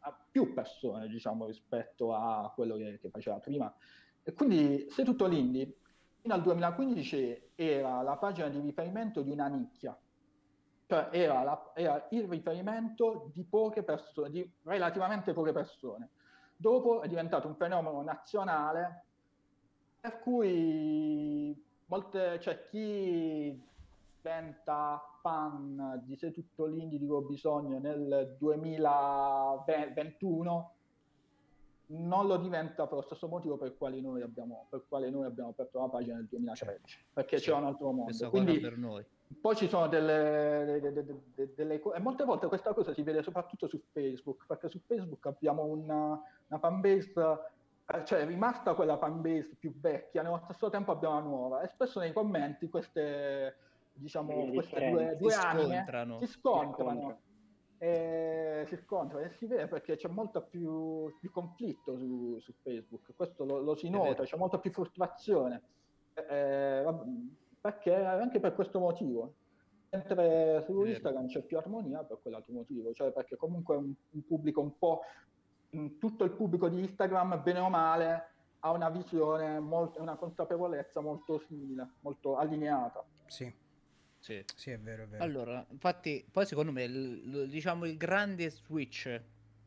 a 0.00 0.26
più 0.30 0.52
persone, 0.52 1.08
diciamo, 1.08 1.46
rispetto 1.46 2.14
a 2.14 2.52
quello 2.54 2.76
che, 2.76 2.98
che 3.00 3.10
faceva 3.10 3.38
prima. 3.38 3.74
E 4.22 4.32
quindi 4.32 4.86
se 4.90 5.04
tutto 5.04 5.26
l'Indie 5.26 5.78
fino 6.20 6.34
al 6.34 6.42
2015 6.42 7.50
era 7.54 8.02
la 8.02 8.16
pagina 8.16 8.48
di 8.48 8.58
riferimento 8.60 9.22
di 9.22 9.30
una 9.30 9.46
nicchia, 9.48 9.98
cioè 10.86 11.08
era, 11.12 11.42
la- 11.42 11.72
era 11.74 12.06
il 12.10 12.28
riferimento 12.28 13.30
di 13.34 13.44
poche 13.44 13.82
persone, 13.82 14.30
di 14.30 14.50
relativamente 14.62 15.32
poche 15.32 15.52
persone. 15.52 16.10
Dopo 16.56 17.02
è 17.02 17.08
diventato 17.08 17.46
un 17.48 17.56
fenomeno 17.56 18.02
nazionale 18.02 19.04
per 20.00 20.20
cui 20.20 21.62
molte, 21.86 22.38
cioè 22.40 22.64
chi 22.68 23.62
diventa 24.28 25.02
fan 25.20 26.00
di 26.06 26.16
Se 26.16 26.32
tutto 26.32 26.64
l'indie 26.64 26.98
dico 26.98 27.20
bisogno 27.20 27.78
nel 27.78 28.34
2021 28.38 30.70
non 31.86 32.26
lo 32.26 32.38
diventa 32.38 32.86
per 32.86 32.94
lo 32.96 33.02
stesso 33.02 33.28
motivo 33.28 33.58
per, 33.58 33.76
quale 33.76 34.00
noi 34.00 34.22
abbiamo, 34.22 34.64
per 34.70 34.84
quale 34.88 35.10
noi 35.10 35.26
abbiamo 35.26 35.50
aperto 35.50 35.78
la 35.80 35.88
pagina 35.88 36.16
nel 36.16 36.24
2013 36.30 37.04
perché 37.12 37.36
Sì, 37.36 37.50
c'è 37.50 37.54
un 37.54 37.66
altro 37.66 37.90
mondo. 37.92 38.30
Quindi 38.30 38.58
per 38.58 38.78
noi. 38.78 39.04
poi 39.38 39.54
ci 39.54 39.68
sono 39.68 39.86
delle, 39.88 40.78
de- 40.80 40.92
de- 40.92 41.04
de- 41.04 41.22
de- 41.34 41.52
delle 41.54 41.78
cose, 41.80 41.98
e 41.98 42.00
molte 42.00 42.24
volte 42.24 42.46
questa 42.46 42.72
cosa 42.72 42.94
si 42.94 43.02
vede 43.02 43.22
soprattutto 43.22 43.68
su 43.68 43.78
Facebook, 43.92 44.46
perché 44.46 44.70
su 44.70 44.80
Facebook 44.86 45.26
abbiamo 45.26 45.64
una, 45.64 46.18
una 46.48 46.58
fanbase, 46.58 47.12
eh, 47.86 48.02
cioè 48.06 48.20
è 48.20 48.26
rimasta 48.26 48.72
quella 48.72 48.96
fanbase 48.96 49.54
più 49.58 49.78
vecchia, 49.78 50.22
nello 50.22 50.40
stesso 50.44 50.70
tempo 50.70 50.90
abbiamo 50.92 51.16
una 51.18 51.26
nuova, 51.26 51.60
e 51.60 51.68
spesso 51.68 52.00
nei 52.00 52.14
commenti 52.14 52.70
queste, 52.70 53.56
diciamo, 53.94 54.50
queste 54.52 54.90
due, 54.90 55.16
due 55.16 55.30
Si 55.30 55.38
anime 55.38 55.76
scontrano. 55.76 56.18
si 56.20 56.26
scontrano. 56.26 57.20
E 57.78 58.64
si 58.66 58.76
scontrano 58.76 59.24
e 59.24 59.30
si 59.30 59.46
vede 59.46 59.66
perché 59.66 59.96
c'è 59.96 60.08
molto 60.08 60.42
più, 60.42 61.14
più 61.18 61.30
conflitto 61.30 61.98
su, 61.98 62.38
su 62.40 62.52
Facebook, 62.62 63.14
questo 63.14 63.44
lo, 63.44 63.58
lo 63.58 63.74
si 63.74 63.90
nota, 63.90 64.22
c'è 64.22 64.36
molta 64.36 64.58
più 64.58 64.70
frustrazione, 64.70 65.62
eh, 66.14 66.84
perché 67.60 67.94
anche 67.94 68.40
per 68.40 68.54
questo 68.54 68.78
motivo. 68.78 69.34
mentre 69.90 70.62
su 70.66 70.84
Instagram 70.84 71.26
c'è 71.26 71.42
più 71.42 71.56
armonia 71.56 72.02
per 72.04 72.18
quell'altro 72.20 72.52
motivo, 72.52 72.92
cioè 72.92 73.12
perché 73.12 73.36
comunque 73.36 73.76
un, 73.76 73.92
un 74.10 74.26
pubblico 74.26 74.60
un 74.60 74.76
po', 74.78 75.02
tutto 75.98 76.24
il 76.24 76.30
pubblico 76.32 76.68
di 76.68 76.80
Instagram, 76.80 77.42
bene 77.42 77.58
o 77.60 77.68
male, 77.68 78.28
ha 78.60 78.70
una 78.70 78.88
visione, 78.88 79.60
molto, 79.60 80.00
una 80.00 80.16
consapevolezza 80.16 81.00
molto 81.00 81.38
simile, 81.38 81.94
molto 82.00 82.36
allineata. 82.36 83.04
Sì. 83.26 83.52
Sì. 84.24 84.42
sì, 84.54 84.70
è 84.70 84.78
vero, 84.78 85.02
è 85.02 85.06
vero. 85.06 85.22
Allora, 85.22 85.66
infatti, 85.70 86.24
poi 86.32 86.46
secondo 86.46 86.72
me, 86.72 86.84
il, 86.84 87.46
diciamo, 87.46 87.84
il 87.84 87.98
grande 87.98 88.48
switch 88.48 89.20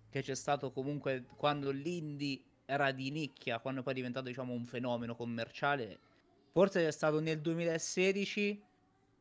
che 0.09 0.21
c'è 0.23 0.33
stato 0.33 0.71
comunque 0.71 1.25
quando 1.35 1.69
l'indie 1.69 2.41
era 2.65 2.91
di 2.91 3.11
nicchia, 3.11 3.59
quando 3.59 3.83
poi 3.83 3.93
è 3.93 3.95
diventato, 3.95 4.25
diciamo, 4.25 4.53
un 4.53 4.65
fenomeno 4.65 5.15
commerciale, 5.15 5.99
forse 6.51 6.87
è 6.87 6.91
stato 6.91 7.19
nel 7.19 7.39
2016, 7.39 8.63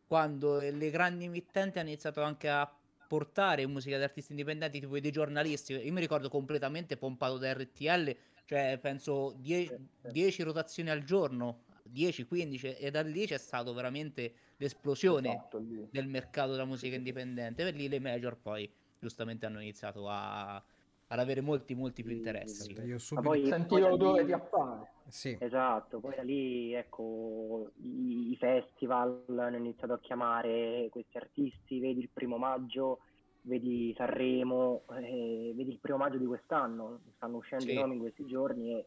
quando 0.06 0.58
le 0.58 0.90
grandi 0.90 1.26
emittenti 1.26 1.80
hanno 1.80 1.88
iniziato 1.88 2.22
anche 2.22 2.48
a 2.48 2.74
portare 3.06 3.66
musica 3.66 3.98
di 3.98 4.04
artisti 4.04 4.32
indipendenti, 4.32 4.80
tipo 4.80 4.98
dei 4.98 5.10
giornalisti. 5.10 5.74
Io 5.74 5.92
mi 5.92 6.00
ricordo 6.00 6.30
completamente 6.30 6.96
pompato 6.96 7.36
da 7.36 7.52
RTL, 7.52 8.16
cioè 8.46 8.78
penso 8.80 9.34
10 9.36 10.42
rotazioni 10.44 10.88
al 10.88 11.04
giorno, 11.04 11.64
10-15, 11.92 12.76
e 12.78 12.90
da 12.90 13.02
lì 13.02 13.26
c'è 13.26 13.38
stato 13.38 13.72
veramente 13.72 14.34
l'esplosione 14.56 15.28
Esatto, 15.30 15.62
del 15.90 16.06
mercato 16.06 16.52
della 16.52 16.64
musica 16.64 16.96
indipendente. 16.96 17.64
Per 17.64 17.74
lì 17.74 17.88
le 17.88 18.00
major 18.00 18.36
poi 18.36 18.70
giustamente 18.98 19.46
hanno 19.46 19.60
iniziato 19.60 20.08
a, 20.08 20.56
ad 20.56 21.18
avere 21.18 21.40
molti, 21.40 21.74
molti 21.74 22.02
più 22.02 22.12
Sì, 22.12 22.18
interessi. 22.18 22.72
Io 22.72 22.94
Ma 22.94 22.98
subito... 22.98 23.28
poi, 23.28 23.44
Sentire 23.46 23.66
poi 23.68 23.80
da 23.80 23.92
odore 23.92 24.20
lì- 24.20 24.26
di 24.26 24.32
affare. 24.32 24.90
Sì, 25.08 25.36
Esatto, 25.38 26.00
poi 26.00 26.16
da 26.16 26.22
lì 26.22 26.74
ecco 26.74 27.70
i, 27.76 28.32
i 28.32 28.36
festival 28.36 29.22
hanno 29.38 29.56
iniziato 29.56 29.92
a 29.92 30.00
chiamare 30.00 30.88
questi 30.90 31.16
artisti, 31.16 31.78
vedi 31.78 32.00
il 32.00 32.10
primo 32.12 32.38
maggio, 32.38 32.98
vedi 33.42 33.94
Sanremo, 33.96 34.82
eh, 34.98 35.52
vedi 35.54 35.70
il 35.70 35.78
primo 35.78 35.98
maggio 35.98 36.18
di 36.18 36.26
quest'anno, 36.26 37.00
stanno 37.14 37.36
uscendo 37.36 37.66
Sì. 37.66 37.72
i 37.72 37.74
nomi 37.74 37.94
in 37.94 38.00
questi 38.00 38.26
giorni 38.26 38.72
e 38.74 38.86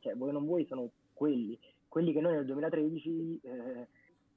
cioè, 0.00 0.16
voi 0.16 0.32
non 0.32 0.44
vuoi 0.44 0.66
sono 0.66 0.90
quelli, 1.12 1.56
quelli 1.94 2.12
che 2.12 2.20
noi 2.20 2.32
nel 2.34 2.44
2013 2.44 3.40
eh, 3.44 3.86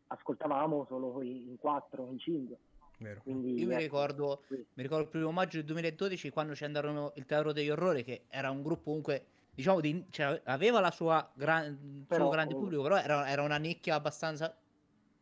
ascoltavamo 0.10 0.86
solo 0.88 1.24
in 1.24 1.58
4, 1.58 2.08
in 2.12 2.20
5. 2.20 2.58
vero. 3.00 3.22
Quindi, 3.24 3.60
Io 3.60 3.66
mi 3.66 3.74
ecco, 3.74 3.82
ricordo, 3.82 4.44
mi 4.50 4.84
ricordo 4.84 5.06
il 5.06 5.10
primo 5.10 5.32
maggio 5.32 5.58
del 5.58 5.66
2012 5.66 6.30
quando 6.30 6.54
ci 6.54 6.64
andarono 6.66 7.14
il 7.16 7.26
Teatro 7.26 7.54
degli 7.54 7.72
Orrori, 7.72 8.04
che 8.04 8.26
era 8.30 8.52
un 8.52 8.62
gruppo 8.62 8.84
comunque, 8.84 9.26
diciamo, 9.56 9.80
di, 9.80 10.06
cioè, 10.12 10.40
aveva 10.46 10.80
la 10.80 10.92
sua 10.92 11.28
gran- 11.34 12.06
Però- 12.08 12.26
suo 12.26 12.30
grande 12.30 12.54
pubblico, 12.54 12.84
però 12.84 12.98
era, 12.98 13.28
era 13.28 13.42
una 13.42 13.58
nicchia 13.58 13.96
abbastanza, 13.96 14.56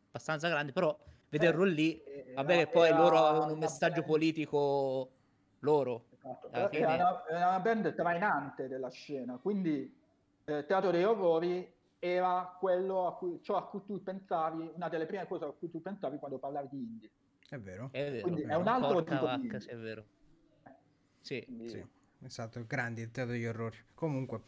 abbastanza 0.09 0.49
grande, 0.49 0.73
però 0.73 0.93
vederlo 1.29 1.63
lì, 1.63 2.03
Eh, 2.03 2.33
vabbè 2.35 2.53
era- 2.53 2.65
che 2.65 2.71
poi 2.73 2.87
era 2.89 2.97
loro 2.97 3.17
avevano 3.25 3.53
un 3.53 3.59
messaggio 3.59 4.01
band- 4.01 4.07
politico 4.07 5.09
loro. 5.59 6.07
Esatto, 6.17 6.49
era 6.51 7.23
una 7.29 7.59
band 7.61 7.95
trainante 7.95 8.67
della 8.67 8.89
scena, 8.89 9.37
quindi 9.41 10.03
eh, 10.47 10.65
Teatro 10.65 10.91
degli 10.91 11.03
Orrori 11.03 11.73
era 12.05 12.55
quello 12.59 13.07
a 13.07 13.15
cui, 13.15 13.39
ciò 13.41 13.55
a 13.57 13.67
cui 13.67 13.81
tu 13.85 14.01
pensavi, 14.03 14.71
una 14.75 14.89
delle 14.89 15.05
prime 15.05 15.25
cose 15.27 15.45
a 15.45 15.51
cui 15.51 15.69
tu 15.71 15.81
pensavi 15.81 16.17
quando 16.17 16.37
parlavi 16.37 16.67
di 16.69 16.77
indie. 16.77 17.09
È 17.49 17.57
vero. 17.57 17.89
È 17.91 18.11
vero. 18.11 18.21
Quindi 18.21 18.41
è 18.43 18.55
un 18.55 18.67
altro 18.67 18.93
Porca 18.93 19.15
tipo 19.17 19.35
di 19.37 19.47
vacca, 19.47 19.59
sì, 19.59 19.67
è 19.69 19.77
vero. 19.77 20.05
Sì. 21.21 21.43
Quindi- 21.45 21.69
Sì, 21.69 21.85
esatto, 22.23 22.63
grandi 22.67 23.01
il 23.01 23.11
teatro 23.11 23.33
degli 23.33 23.45
orrori. 23.45 23.77
Comunque, 23.95 24.41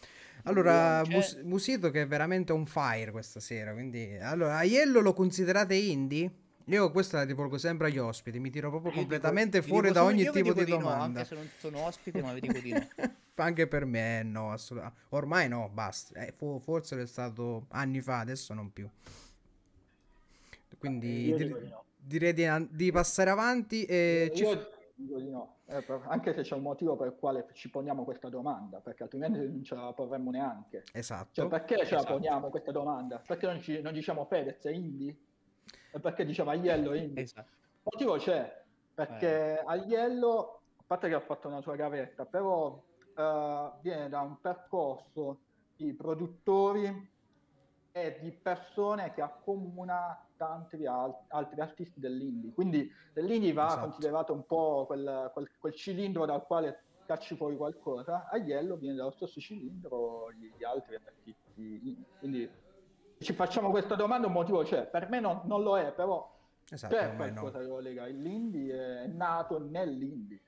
allora, 0.43 1.03
Mus- 1.07 1.41
Musito 1.43 1.89
che 1.89 2.03
è 2.03 2.07
veramente 2.07 2.51
on 2.51 2.65
fire 2.65 3.11
questa 3.11 3.39
sera, 3.39 3.73
quindi... 3.73 4.17
Allora, 4.17 4.57
Aiello 4.57 4.99
lo 4.99 5.13
considerate 5.13 5.73
indie? 5.75 6.31
Io 6.65 6.91
questa 6.91 7.17
la 7.17 7.23
rivolgo 7.23 7.57
sempre 7.57 7.87
agli 7.87 7.97
ospiti, 7.97 8.39
mi 8.39 8.49
tiro 8.49 8.69
proprio 8.69 8.91
Io 8.91 8.97
dico- 8.97 9.09
completamente 9.09 9.61
vi 9.61 9.67
fuori 9.67 9.87
dico 9.87 9.99
da 9.99 10.05
ogni 10.05 10.23
tipo 10.25 10.39
dico 10.53 10.63
di 10.63 10.71
no, 10.71 10.77
domanda. 10.79 11.03
anche 11.21 11.25
se 11.25 11.35
non 11.35 11.49
sono 11.57 11.79
ospite, 11.85 12.21
ma 12.21 12.33
vi 12.33 12.41
dico 12.41 12.59
di 12.59 12.71
no. 12.73 12.87
Anche 13.43 13.67
per 13.67 13.85
me 13.85 14.23
no, 14.23 14.51
assolutamente. 14.51 15.01
Ormai 15.09 15.47
no, 15.47 15.69
basta. 15.71 16.19
Eh, 16.25 16.31
fo- 16.31 16.59
forse 16.59 16.99
è 16.99 17.05
stato 17.05 17.65
anni 17.69 18.01
fa, 18.01 18.19
adesso 18.19 18.53
non 18.53 18.73
più. 18.73 18.89
Quindi 20.77 21.23
dir- 21.25 21.37
dico 21.37 21.57
di 21.59 21.67
no. 21.69 21.83
direi 21.97 22.33
di, 22.33 22.45
an- 22.45 22.67
di 22.71 22.91
passare 22.91 23.29
avanti 23.29 23.83
e 23.85 24.31
ci 24.33 24.43
Io 24.43 24.69
dico 24.95 25.19
di 25.19 25.29
no, 25.29 25.55
eh, 25.67 25.81
per- 25.81 26.03
anche 26.07 26.33
se 26.33 26.41
c'è 26.41 26.55
un 26.55 26.61
motivo 26.61 26.95
per 26.95 27.07
il 27.07 27.15
quale 27.17 27.47
ci 27.53 27.69
poniamo 27.69 28.03
questa 28.03 28.29
domanda, 28.29 28.79
perché 28.79 29.03
altrimenti 29.03 29.37
non 29.39 29.63
ce 29.63 29.75
la 29.75 29.91
porremmo 29.93 30.31
neanche. 30.31 30.83
Esatto. 30.93 31.29
Cioè, 31.33 31.47
perché 31.47 31.77
ce 31.85 31.93
la 31.93 31.99
Esatto. 32.01 32.13
poniamo 32.13 32.49
questa 32.49 32.71
domanda? 32.71 33.19
Perché 33.19 33.45
non, 33.47 33.61
ci- 33.61 33.81
non 33.81 33.93
diciamo 33.93 34.25
Fedez 34.25 34.61
è 34.63 34.71
indie? 34.71 35.15
E 35.91 35.99
perché 35.99 36.25
diciamo 36.25 36.49
Aiello 36.51 36.91
è 36.93 36.99
indie? 37.01 37.23
Esatto. 37.23 37.49
Il 37.49 37.81
motivo 37.83 38.17
c'è, 38.17 38.63
perché 38.93 39.61
Aiello, 39.65 40.61
a 40.77 40.83
parte 40.85 41.07
che 41.07 41.13
ha 41.15 41.19
fatto 41.21 41.47
una 41.47 41.61
sua 41.61 41.75
gavetta, 41.75 42.25
però 42.25 42.83
eh, 43.17 43.71
viene 43.81 44.09
da 44.09 44.21
un 44.21 44.39
percorso 44.39 45.39
di 45.75 45.93
produttori 45.93 47.15
e 47.91 48.19
di 48.21 48.31
persone 48.31 49.11
che 49.13 49.21
accomuna 49.21 50.23
tanti 50.37 50.85
al- 50.85 51.15
altri 51.29 51.61
artisti 51.61 51.99
dell'indie. 51.99 52.53
Quindi 52.53 52.89
l'indie 53.15 53.53
va 53.53 53.67
Esatto. 53.67 53.81
considerato 53.87 54.33
un 54.33 54.45
po' 54.45 54.85
quel, 54.85 55.31
quel- 55.33 55.49
quel 55.59 55.73
cilindro 55.73 56.25
dal 56.25 56.45
quale 56.45 56.83
cacci 57.07 57.35
fuori 57.35 57.57
qualcosa. 57.57 58.27
Aiello 58.29 58.75
viene 58.75 58.97
dallo 58.97 59.11
stesso 59.11 59.39
cilindro 59.39 60.31
di, 60.35 60.51
di 60.55 60.63
altri 60.63 60.95
artisti. 60.95 62.05
Quindi 62.19 62.49
ci 63.19 63.33
facciamo 63.33 63.71
questa 63.71 63.95
domanda, 63.95 64.27
un 64.27 64.33
motivo 64.33 64.61
c'è. 64.61 64.85
Per 64.85 65.09
me 65.09 65.19
non, 65.19 65.41
non 65.45 65.63
lo 65.63 65.77
è, 65.77 65.91
però 65.91 66.35
Esatto, 66.69 66.95
c'è 66.95 67.07
ormai 67.07 67.31
no. 67.31 67.39
qualcosa 67.39 67.59
che 67.63 67.69
lo 67.69 67.79
lega. 67.79 68.05
L'indie 68.05 69.03
è 69.03 69.07
nato 69.07 69.57
nell'indie. 69.57 70.39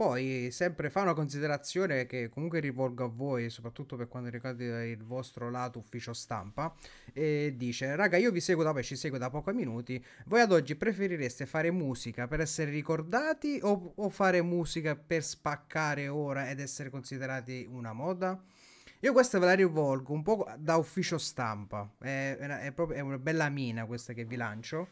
Poi 0.00 0.48
sempre 0.50 0.88
fa 0.88 1.02
una 1.02 1.12
considerazione 1.12 2.06
che 2.06 2.30
comunque 2.30 2.58
rivolgo 2.60 3.04
a 3.04 3.06
voi, 3.06 3.50
soprattutto 3.50 3.96
per 3.96 4.08
quanto 4.08 4.30
riguarda 4.30 4.82
il 4.82 5.04
vostro 5.04 5.50
lato 5.50 5.78
ufficio 5.78 6.14
stampa, 6.14 6.74
e 7.12 7.52
dice, 7.54 7.94
raga 7.96 8.16
io 8.16 8.30
vi 8.30 8.40
seguo 8.40 8.64
da, 8.64 8.72
beh, 8.72 8.82
ci 8.82 8.96
seguo 8.96 9.18
da 9.18 9.28
pochi 9.28 9.52
minuti, 9.52 10.02
voi 10.24 10.40
ad 10.40 10.52
oggi 10.52 10.74
preferireste 10.74 11.44
fare 11.44 11.70
musica 11.70 12.26
per 12.28 12.40
essere 12.40 12.70
ricordati 12.70 13.60
o, 13.62 13.92
o 13.94 14.08
fare 14.08 14.40
musica 14.40 14.96
per 14.96 15.22
spaccare 15.22 16.08
ora 16.08 16.48
ed 16.48 16.60
essere 16.60 16.88
considerati 16.88 17.68
una 17.70 17.92
moda? 17.92 18.42
Io 19.00 19.12
questa 19.12 19.38
ve 19.38 19.44
la 19.44 19.52
rivolgo 19.52 20.14
un 20.14 20.22
po' 20.22 20.48
da 20.56 20.76
ufficio 20.76 21.18
stampa, 21.18 21.86
è, 21.98 22.38
è 22.38 22.72
proprio, 22.72 22.96
è 22.96 23.00
una 23.00 23.18
bella 23.18 23.50
mina 23.50 23.84
questa 23.84 24.14
che 24.14 24.24
vi 24.24 24.36
lancio, 24.36 24.88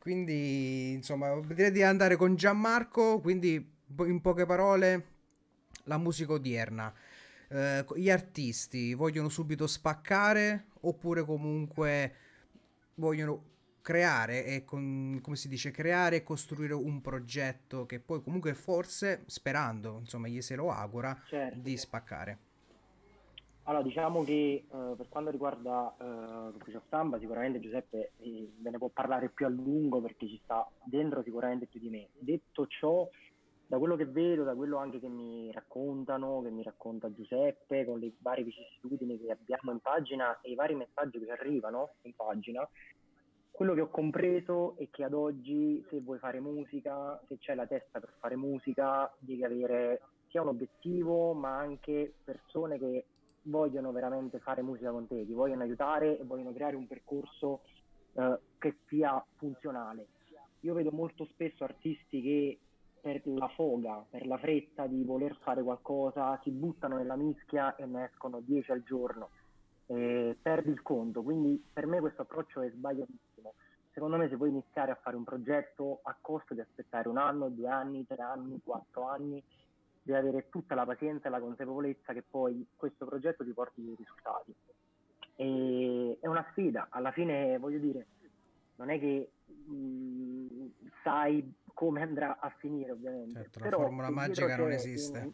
quindi 0.00 0.90
insomma 0.90 1.38
direi 1.38 1.70
di 1.70 1.84
andare 1.84 2.16
con 2.16 2.34
Gianmarco, 2.34 3.20
quindi 3.20 3.78
in 4.06 4.20
poche 4.20 4.46
parole 4.46 5.06
la 5.84 5.98
musica 5.98 6.32
odierna. 6.32 6.92
Eh, 7.48 7.84
gli 7.96 8.10
artisti 8.10 8.94
vogliono 8.94 9.28
subito 9.28 9.66
spaccare 9.66 10.66
oppure 10.82 11.24
comunque 11.24 12.14
vogliono 12.94 13.44
creare 13.82 14.44
e 14.44 14.64
con- 14.64 15.18
come 15.22 15.36
si 15.36 15.48
dice 15.48 15.70
creare 15.70 16.16
e 16.16 16.22
costruire 16.22 16.74
un 16.74 17.00
progetto 17.00 17.86
che 17.86 17.98
poi 18.00 18.22
comunque 18.22 18.54
forse 18.54 19.22
sperando 19.26 19.98
insomma 19.98 20.28
gli 20.28 20.40
se 20.42 20.54
lo 20.54 20.70
augura 20.70 21.18
Certo. 21.22 21.58
di 21.58 21.76
spaccare 21.76 22.38
Allora, 23.64 23.84
diciamo 23.84 24.24
che 24.24 24.32
eh, 24.68 24.94
per 24.96 25.06
quanto 25.08 25.30
riguarda 25.30 25.94
eh, 26.00 26.04
l'ufficio 26.52 26.82
stampa, 26.86 27.18
sicuramente 27.20 27.60
Giuseppe 27.60 28.12
eh, 28.16 28.52
ve 28.58 28.70
ne 28.70 28.78
può 28.78 28.88
parlare 28.88 29.28
più 29.28 29.46
a 29.46 29.48
lungo 29.48 30.00
perché 30.00 30.26
ci 30.26 30.40
sta 30.42 30.68
dentro 30.82 31.22
sicuramente 31.22 31.66
più 31.66 31.78
di 31.78 31.88
me. 31.88 32.08
Detto 32.18 32.66
ciò, 32.66 33.08
da 33.70 33.78
quello 33.78 33.94
che 33.94 34.06
vedo, 34.06 34.42
da 34.42 34.56
quello 34.56 34.78
anche 34.78 34.98
che 34.98 35.06
mi 35.06 35.52
raccontano, 35.52 36.42
che 36.42 36.50
mi 36.50 36.64
racconta 36.64 37.12
Giuseppe, 37.12 37.84
con 37.84 38.00
le 38.00 38.14
varie 38.18 38.42
vicissitudini 38.42 39.16
che 39.16 39.30
abbiamo 39.30 39.70
in 39.70 39.78
pagina 39.78 40.40
e 40.40 40.50
i 40.50 40.54
vari 40.56 40.74
messaggi 40.74 41.20
che 41.20 41.26
ci 41.26 41.30
arrivano 41.30 41.90
in 42.02 42.12
pagina, 42.16 42.68
quello 43.52 43.72
che 43.74 43.82
ho 43.82 43.88
compreso 43.88 44.74
è 44.76 44.88
che 44.90 45.04
ad 45.04 45.12
oggi 45.12 45.86
se 45.88 46.00
vuoi 46.00 46.18
fare 46.18 46.40
musica, 46.40 47.22
se 47.28 47.38
c'è 47.38 47.54
la 47.54 47.68
testa 47.68 48.00
per 48.00 48.12
fare 48.18 48.34
musica, 48.34 49.08
devi 49.20 49.44
avere 49.44 50.00
sia 50.30 50.42
un 50.42 50.48
obiettivo, 50.48 51.32
ma 51.32 51.56
anche 51.56 52.12
persone 52.24 52.76
che 52.76 53.04
vogliono 53.42 53.92
veramente 53.92 54.40
fare 54.40 54.62
musica 54.62 54.90
con 54.90 55.06
te, 55.06 55.24
ti 55.24 55.32
vogliono 55.32 55.62
aiutare 55.62 56.18
e 56.18 56.24
vogliono 56.24 56.52
creare 56.52 56.74
un 56.74 56.88
percorso 56.88 57.60
eh, 58.14 58.36
che 58.58 58.78
sia 58.88 59.24
funzionale. 59.36 60.08
Io 60.62 60.74
vedo 60.74 60.90
molto 60.90 61.24
spesso 61.26 61.62
artisti 61.62 62.20
che 62.20 62.58
per 63.00 63.22
la 63.24 63.48
foga, 63.48 64.04
per 64.08 64.26
la 64.26 64.38
fretta 64.38 64.86
di 64.86 65.02
voler 65.04 65.36
fare 65.42 65.62
qualcosa, 65.62 66.38
si 66.42 66.50
buttano 66.50 66.96
nella 66.96 67.16
mischia 67.16 67.74
e 67.76 67.86
ne 67.86 68.04
escono 68.04 68.40
10 68.40 68.70
al 68.70 68.82
giorno. 68.82 69.30
E 69.86 70.36
perdi 70.40 70.70
il 70.70 70.82
conto, 70.82 71.22
quindi 71.22 71.62
per 71.72 71.86
me 71.86 72.00
questo 72.00 72.22
approccio 72.22 72.60
è 72.60 72.70
sbagliatissimo. 72.70 73.54
Secondo 73.92 74.16
me 74.16 74.28
se 74.28 74.36
vuoi 74.36 74.50
iniziare 74.50 74.92
a 74.92 74.98
fare 75.02 75.16
un 75.16 75.24
progetto 75.24 76.00
a 76.04 76.16
costo 76.20 76.54
di 76.54 76.60
aspettare 76.60 77.08
un 77.08 77.18
anno, 77.18 77.48
due 77.48 77.68
anni, 77.68 78.06
tre 78.06 78.22
anni, 78.22 78.60
quattro 78.62 79.08
anni, 79.08 79.42
devi 80.02 80.18
avere 80.18 80.48
tutta 80.48 80.74
la 80.74 80.84
pazienza 80.84 81.26
e 81.26 81.30
la 81.30 81.40
consapevolezza 81.40 82.12
che 82.12 82.22
poi 82.22 82.66
questo 82.76 83.04
progetto 83.04 83.44
ti 83.44 83.52
porti 83.52 83.82
dei 83.82 83.96
risultati. 83.96 84.54
E 85.36 86.18
è 86.20 86.26
una 86.26 86.46
sfida, 86.50 86.88
alla 86.90 87.12
fine 87.12 87.58
voglio 87.58 87.78
dire, 87.78 88.06
non 88.76 88.90
è 88.90 88.98
che 88.98 89.32
mh, 89.46 90.66
sai 91.02 91.52
come 91.72 92.02
andrà 92.02 92.38
a 92.38 92.50
finire 92.58 92.92
ovviamente. 92.92 93.32
Certo, 93.32 93.58
la 93.58 93.64
Però 93.64 93.78
formula 93.80 94.06
se 94.06 94.12
dietro 94.12 94.46
magica 94.46 94.56
non 94.56 94.72
esiste. 94.72 95.32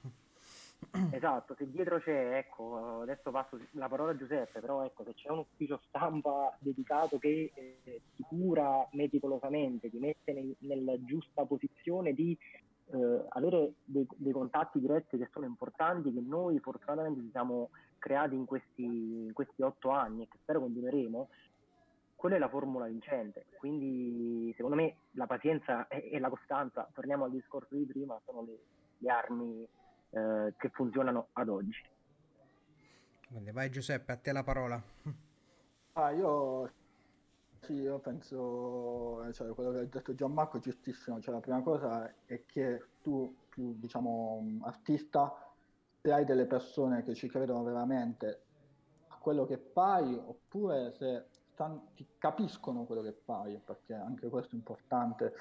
Esatto, 1.10 1.54
se 1.56 1.70
dietro 1.70 1.98
c'è, 2.00 2.36
ecco, 2.36 3.00
adesso 3.00 3.30
passo 3.30 3.58
la 3.72 3.88
parola 3.88 4.12
a 4.12 4.16
Giuseppe, 4.16 4.60
però 4.60 4.84
ecco, 4.84 5.04
se 5.04 5.14
c'è 5.14 5.30
un 5.30 5.38
ufficio 5.38 5.80
stampa 5.88 6.54
dedicato 6.60 7.18
che 7.18 7.50
eh, 7.54 8.00
ti 8.14 8.22
cura 8.22 8.86
meticolosamente, 8.92 9.90
ti 9.90 9.98
mette 9.98 10.32
nel- 10.32 10.56
nella 10.60 11.02
giusta 11.04 11.44
posizione 11.44 12.12
di 12.12 12.36
eh, 12.92 13.24
avere 13.30 13.72
dei, 13.84 14.06
dei 14.16 14.32
contatti 14.32 14.78
diretti 14.78 15.18
che 15.18 15.28
sono 15.32 15.46
importanti, 15.46 16.12
che 16.12 16.20
noi 16.20 16.58
fortunatamente 16.60 17.20
ci 17.20 17.30
siamo 17.30 17.70
creati 17.98 18.34
in 18.34 18.44
questi, 18.44 18.84
in 18.84 19.32
questi 19.32 19.62
otto 19.62 19.90
anni 19.90 20.22
e 20.22 20.28
che 20.28 20.38
spero 20.42 20.60
continueremo, 20.60 21.28
quella 22.16 22.36
è 22.36 22.38
la 22.38 22.48
formula 22.48 22.86
vincente. 22.86 23.46
Quindi 23.58 24.52
secondo 24.56 24.76
me 24.76 24.96
la 25.12 25.26
pazienza 25.26 25.86
e, 25.86 26.10
e 26.10 26.18
la 26.18 26.28
costanza, 26.28 26.88
torniamo 26.92 27.24
al 27.24 27.30
discorso 27.30 27.76
di 27.76 27.84
prima, 27.84 28.20
sono 28.24 28.42
le, 28.42 28.58
le 28.98 29.10
armi 29.10 29.68
eh, 30.10 30.54
che 30.56 30.68
funzionano 30.70 31.28
ad 31.32 31.48
oggi. 31.48 31.84
Quindi 33.28 33.50
vai 33.52 33.70
Giuseppe, 33.70 34.12
a 34.12 34.16
te 34.16 34.32
la 34.32 34.42
parola. 34.42 34.82
Ah, 35.92 36.10
io 36.10 36.70
sì, 37.66 37.72
io 37.74 37.98
penso, 37.98 39.32
cioè, 39.32 39.52
quello 39.52 39.72
che 39.72 39.78
ha 39.78 39.84
detto 39.84 40.14
Gianmarco 40.14 40.58
è 40.58 40.60
giustissimo, 40.60 41.20
cioè, 41.20 41.34
la 41.34 41.40
prima 41.40 41.62
cosa 41.62 42.14
è 42.24 42.44
che 42.46 42.84
tu, 43.02 43.34
più 43.48 43.74
diciamo 43.76 44.60
artista, 44.62 45.34
se 46.00 46.12
hai 46.12 46.24
delle 46.24 46.46
persone 46.46 47.02
che 47.02 47.14
ci 47.14 47.26
credono 47.26 47.64
veramente 47.64 48.42
a 49.08 49.16
quello 49.16 49.44
che 49.46 49.56
fai, 49.56 50.14
oppure 50.14 50.92
se 50.92 51.24
stan- 51.56 51.94
ti 51.94 52.06
capiscono 52.18 52.84
quello 52.84 53.00
che 53.00 53.14
fai, 53.24 53.58
perché 53.64 53.94
anche 53.94 54.28
questo 54.28 54.54
è 54.54 54.58
importante, 54.58 55.32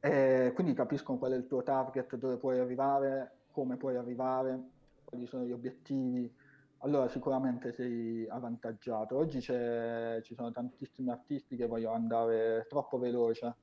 e 0.00 0.52
quindi 0.54 0.72
capiscono 0.72 1.18
qual 1.18 1.32
è 1.32 1.36
il 1.36 1.46
tuo 1.46 1.62
target, 1.62 2.16
dove 2.16 2.38
puoi 2.38 2.58
arrivare, 2.58 3.40
come 3.52 3.76
puoi 3.76 3.96
arrivare, 3.96 4.58
quali 5.04 5.26
sono 5.26 5.44
gli 5.44 5.52
obiettivi 5.52 6.34
allora 6.84 7.06
sicuramente 7.06 7.72
sei 7.72 8.26
avvantaggiato. 8.28 9.16
Oggi 9.16 9.40
ci 9.40 10.34
sono 10.34 10.50
tantissimi 10.50 11.10
artisti 11.10 11.54
che 11.54 11.66
vogliono 11.66 11.94
andare 11.94 12.66
troppo 12.68 12.98
veloce. 12.98 13.54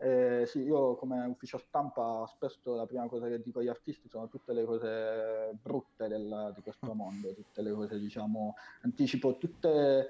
Eh, 0.00 0.44
sì, 0.46 0.62
io 0.62 0.96
come 0.96 1.24
ufficio 1.26 1.58
stampa 1.58 2.24
spesso 2.26 2.74
la 2.74 2.86
prima 2.86 3.06
cosa 3.06 3.28
che 3.28 3.40
dico 3.40 3.60
agli 3.60 3.68
artisti 3.68 4.08
sono 4.08 4.28
tutte 4.28 4.52
le 4.52 4.64
cose 4.64 5.56
brutte 5.60 6.08
del- 6.08 6.52
di 6.54 6.62
questo 6.62 6.94
mondo, 6.94 7.32
tutte 7.32 7.62
le 7.62 7.72
cose, 7.72 7.98
diciamo, 7.98 8.54
anticipo 8.82 9.36
tutte, 9.36 10.08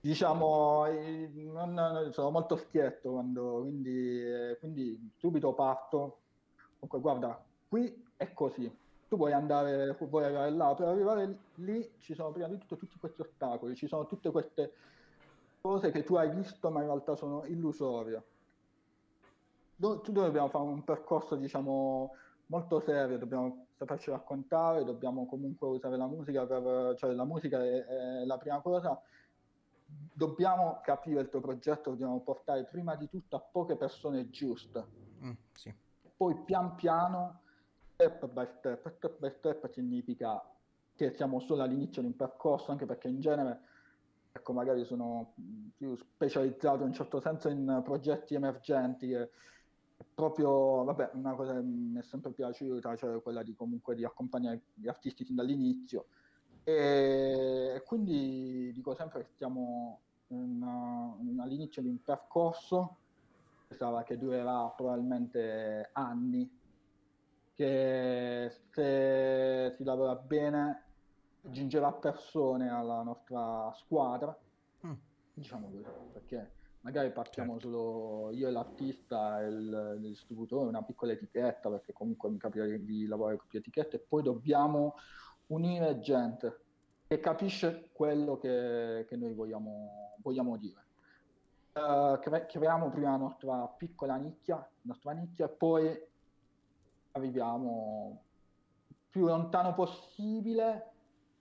diciamo, 0.00 0.86
i- 0.86 1.50
non- 1.52 2.08
sono 2.12 2.30
molto 2.30 2.56
schietto 2.56 3.12
quando, 3.12 3.60
quindi, 3.62 4.22
eh, 4.24 4.56
quindi 4.58 5.12
subito 5.16 5.54
parto. 5.54 6.22
Comunque, 6.78 7.00
guarda, 7.00 7.44
qui 7.68 8.12
è 8.16 8.32
così. 8.32 8.70
Tu 9.08 9.16
vuoi 9.16 9.32
andare, 9.32 9.96
vuoi 9.98 10.24
arrivare 10.24 10.50
là, 10.50 10.74
per 10.74 10.88
arrivare 10.88 11.38
lì 11.54 11.96
ci 11.98 12.14
sono 12.14 12.30
prima 12.32 12.48
di 12.48 12.58
tutto 12.58 12.76
tutti 12.76 12.98
questi 12.98 13.20
ostacoli, 13.22 13.74
ci 13.74 13.88
sono 13.88 14.06
tutte 14.06 14.30
queste 14.30 14.72
cose 15.60 15.90
che 15.90 16.04
tu 16.04 16.14
hai 16.14 16.30
visto 16.30 16.70
ma 16.70 16.80
in 16.80 16.86
realtà 16.86 17.16
sono 17.16 17.44
illusorie. 17.44 18.22
Do- 19.74 20.00
tu 20.00 20.12
dobbiamo 20.12 20.48
fare 20.48 20.64
un 20.64 20.84
percorso, 20.84 21.36
diciamo, 21.36 22.12
molto 22.46 22.80
serio, 22.80 23.18
dobbiamo 23.18 23.68
saperci 23.76 24.10
raccontare, 24.10 24.84
dobbiamo 24.84 25.26
comunque 25.26 25.68
usare 25.68 25.96
la 25.96 26.06
musica 26.06 26.46
per, 26.46 26.94
cioè 26.96 27.12
la 27.12 27.24
musica 27.24 27.62
è, 27.64 27.84
è 28.20 28.24
la 28.26 28.36
prima 28.36 28.60
cosa. 28.60 29.00
Dobbiamo 30.12 30.80
capire 30.82 31.20
il 31.20 31.28
tuo 31.28 31.40
progetto, 31.40 31.90
dobbiamo 31.90 32.20
portare 32.20 32.64
prima 32.66 32.94
di 32.96 33.08
tutto 33.08 33.36
a 33.36 33.40
poche 33.40 33.76
persone 33.76 34.28
giuste 34.30 34.98
Mm, 35.22 35.32
sì. 35.52 35.74
poi 36.16 36.34
pian 36.44 36.74
piano, 36.76 37.42
step 37.94 38.26
by 38.28 38.46
step, 38.46 38.88
step 38.96 39.18
by 39.18 39.30
step 39.30 39.70
significa 39.70 40.42
che 40.94 41.12
siamo 41.12 41.40
solo 41.40 41.62
all'inizio 41.62 42.02
di 42.02 42.08
un 42.08 42.16
percorso, 42.16 42.70
anche 42.70 42.86
perché 42.86 43.08
in 43.08 43.20
genere, 43.20 43.60
ecco, 44.32 44.52
magari 44.52 44.84
sono 44.84 45.34
più 45.76 45.94
specializzato 45.96 46.82
in 46.82 46.88
un 46.88 46.92
certo 46.92 47.20
senso 47.20 47.48
in 47.48 47.80
progetti 47.84 48.34
emergenti, 48.34 49.12
è 49.12 49.28
proprio, 50.14 50.84
vabbè, 50.84 51.10
una 51.14 51.34
cosa 51.34 51.54
che 51.54 51.62
mi 51.62 51.98
è 51.98 52.02
sempre 52.02 52.32
piaciuta, 52.32 52.96
cioè 52.96 53.20
quella 53.22 53.42
di 53.42 53.54
comunque 53.54 53.94
di 53.94 54.04
accompagnare 54.04 54.62
gli 54.74 54.88
artisti 54.88 55.24
fin 55.24 55.34
dall'inizio. 55.36 56.06
E, 56.64 57.82
quindi 57.86 58.72
dico 58.72 58.94
sempre 58.94 59.24
che 59.24 59.32
siamo 59.36 60.00
uh, 60.28 60.34
in- 60.34 61.38
all'inizio 61.40 61.82
di 61.82 61.88
un 61.88 62.02
percorso 62.02 62.96
che 64.04 64.18
durerà 64.18 64.68
probabilmente 64.70 65.90
anni, 65.92 66.58
che 67.54 68.50
se 68.72 69.74
si 69.76 69.84
lavora 69.84 70.16
bene 70.16 70.84
aggiungerà 71.42 71.92
persone 71.92 72.68
alla 72.68 73.02
nostra 73.02 73.72
squadra, 73.74 74.36
Mm, 74.86 74.92
diciamo 75.34 75.70
così, 75.70 75.84
perché 76.12 76.52
magari 76.80 77.12
partiamo 77.12 77.58
Certo. 77.58 77.68
solo 77.68 78.30
io 78.32 78.48
e 78.48 78.50
l'artista 78.50 79.42
e 79.42 79.48
il, 79.48 79.94
il 79.96 80.08
distributore, 80.08 80.68
una 80.68 80.82
piccola 80.82 81.12
etichetta, 81.12 81.68
perché 81.68 81.92
comunque 81.92 82.30
mi 82.30 82.38
capita 82.38 82.64
di, 82.64 82.82
di 82.84 83.06
lavorare 83.06 83.36
con 83.36 83.46
più 83.46 83.58
etichette, 83.58 83.96
e 83.96 84.00
poi 84.00 84.22
dobbiamo 84.22 84.94
unire 85.50 85.98
gente 86.00 86.64
che 87.06 87.20
capisce 87.20 87.90
quello 87.92 88.38
che, 88.38 89.04
che 89.08 89.16
noi 89.16 89.34
vogliamo, 89.34 90.16
vogliamo 90.22 90.56
dire. 90.56 90.86
Eh, 91.72 92.18
cre- 92.20 92.46
creiamo 92.46 92.90
prima 92.90 93.10
la 93.10 93.16
nostra 93.16 93.66
piccola 93.76 94.16
nicchia, 94.16 94.56
la 94.56 94.68
nostra 94.82 95.12
nicchia, 95.12 95.46
e 95.46 95.50
poi 95.50 96.08
arriviamo 97.12 98.22
più 99.08 99.26
lontano 99.26 99.74
possibile, 99.74 100.92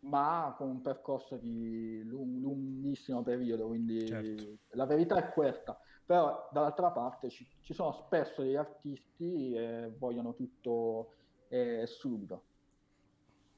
ma 0.02 0.56
con 0.58 0.70
un 0.70 0.82
percorso 0.82 1.38
di 1.38 2.02
lung- 2.04 2.42
lunghissimo 2.42 3.22
periodo, 3.22 3.68
quindi 3.68 4.08
Certo. 4.08 4.58
la 4.70 4.86
verità 4.86 5.18
è 5.18 5.32
questa. 5.32 5.80
Però 6.04 6.50
dall'altra 6.52 6.90
parte 6.90 7.30
ci, 7.30 7.48
ci 7.62 7.74
sono 7.76 7.92
spesso 7.92 8.42
degli 8.42 8.56
artisti 8.56 9.52
che 9.52 9.94
vogliono 10.00 10.34
tutto 10.34 11.14
eh, 11.50 11.86
subito. 11.86 12.46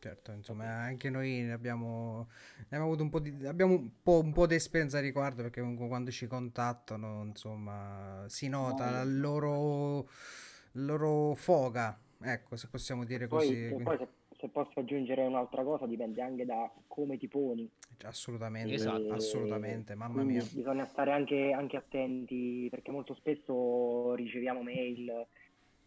Certo, 0.02 0.32
insomma, 0.32 0.66
anche 0.82 1.10
noi 1.10 1.42
ne 1.44 1.52
abbiamo, 1.54 2.28
ne 2.58 2.64
abbiamo 2.66 2.86
avuto 2.86 3.04
un 3.04 3.10
po' 3.10 3.20
di, 3.20 3.46
abbiamo 3.46 3.74
un 3.76 4.02
po', 4.02 4.20
un 4.20 4.34
po' 4.34 4.48
di 4.48 4.56
esperienza 4.56 4.98
a 4.98 5.02
riguardo 5.02 5.44
perché 5.44 5.62
comunque 5.62 5.88
quando 5.88 6.12
ci 6.12 6.28
contattano, 6.28 7.24
insomma, 7.24 8.26
si 8.28 8.48
nota 8.50 8.90
la 8.90 9.04
No. 9.04 9.06
loro, 9.06 10.10
la 10.74 10.84
loro 10.84 11.36
foga, 11.36 11.98
ecco, 12.22 12.56
se 12.58 12.68
possiamo 12.70 13.06
dire 13.06 13.28
Poi, 13.28 13.58
così. 13.58 13.74
e 13.74 13.80
poi 13.82 13.98
se, 13.98 14.08
se 14.38 14.50
posso 14.50 14.80
aggiungere 14.80 15.26
un'altra 15.26 15.64
cosa, 15.64 15.88
dipende 15.88 16.22
anche 16.22 16.46
da 16.46 16.72
come 16.88 17.18
ti 17.18 17.28
poni. 17.28 17.68
assolutamente, 18.06 18.74
Esatto. 18.74 19.06
assolutamente, 19.08 19.96
mamma 19.96 20.24
mia. 20.26 20.46
bisogna 20.52 20.86
stare 20.86 21.12
anche, 21.12 21.52
anche 21.52 21.78
attenti 21.78 22.68
perché 22.70 22.92
molto 22.92 23.14
spesso 23.16 24.14
riceviamo 24.16 24.62
mail, 24.62 25.26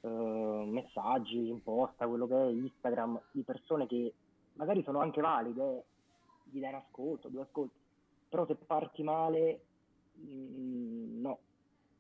eh, 0.05 0.67
messaggi 0.67 1.49
in 1.49 1.63
posta, 1.63 2.07
quello 2.07 2.27
che 2.27 2.35
è 2.37 2.51
Instagram, 2.51 3.21
di 3.33 3.43
persone 3.43 3.87
che 3.87 4.13
magari 4.55 4.83
sono 4.83 5.01
anche 5.01 5.21
valide, 5.21 5.85
gli 6.45 6.61
dai 6.61 6.71
un 6.71 6.77
ascolto, 6.77 7.29
due 7.29 7.43
ascolti, 7.43 7.75
però 8.29 8.47
se 8.47 8.55
parti 8.55 9.03
male, 9.03 9.61
mm, 10.19 11.21
no. 11.23 11.39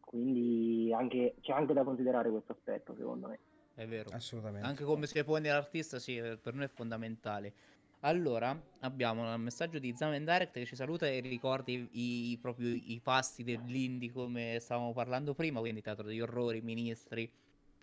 Quindi 0.00 0.92
anche- 0.92 1.34
c'è 1.40 1.52
anche 1.52 1.72
da 1.72 1.82
considerare 1.82 2.30
questo 2.30 2.52
aspetto, 2.52 2.94
secondo 2.94 3.28
me. 3.28 3.38
È 3.74 3.86
vero. 3.86 4.10
Assolutamente. 4.12 4.66
Anche 4.66 4.84
come 4.84 5.06
si 5.06 5.24
pone 5.24 5.48
l'artista, 5.48 5.98
sì, 5.98 6.20
per 6.40 6.54
noi 6.54 6.64
è 6.66 6.68
fondamentale. 6.68 7.52
Allora, 8.00 8.56
abbiamo 8.80 9.34
un 9.34 9.40
messaggio 9.40 9.78
di 9.78 9.96
Zaman 9.96 10.24
Direct 10.24 10.52
che 10.52 10.66
ci 10.66 10.76
saluta 10.76 11.06
e 11.08 11.20
ricordi 11.20 11.88
i, 11.92 12.32
i- 12.32 12.38
proprio 12.38 12.68
i 12.68 13.00
fasti 13.02 13.42
dell'indie 13.42 14.12
come 14.12 14.58
stavamo 14.60 14.92
parlando 14.92 15.32
prima, 15.34 15.60
quindi 15.60 15.80
Teatro 15.80 16.04
degli 16.06 16.20
Orrori, 16.20 16.60
Ministri, 16.60 17.28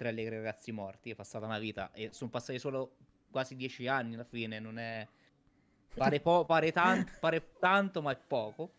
Tre 0.02 0.10
Allegri 0.10 0.38
Ragazzi 0.38 0.72
Morti, 0.72 1.12
è 1.12 1.16
passata 1.16 1.45
una 1.45 1.60
vita 1.60 1.91
e 1.93 2.10
sono 2.12 2.32
passati 2.32 2.58
solo 2.58 2.95
quasi 3.30 3.56
dieci 3.56 3.86
anni 3.86 4.16
alla 4.16 4.24
fine, 4.24 4.58
non 4.58 4.80
è... 4.80 5.08
Pare, 5.93 6.20
po- 6.22 6.43
pare, 6.43 6.72
tan- 6.72 7.06
pare 7.20 7.52
tanto 7.60 8.02
ma 8.02 8.12
è 8.12 8.18
poco. 8.18 8.72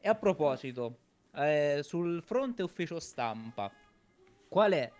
E 0.00 0.08
a 0.08 0.14
proposito, 0.14 0.96
eh, 1.34 1.80
sul 1.82 2.22
fronte 2.22 2.62
ufficio 2.62 2.98
stampa, 2.98 3.70
qual 4.48 4.72
è 4.72 4.90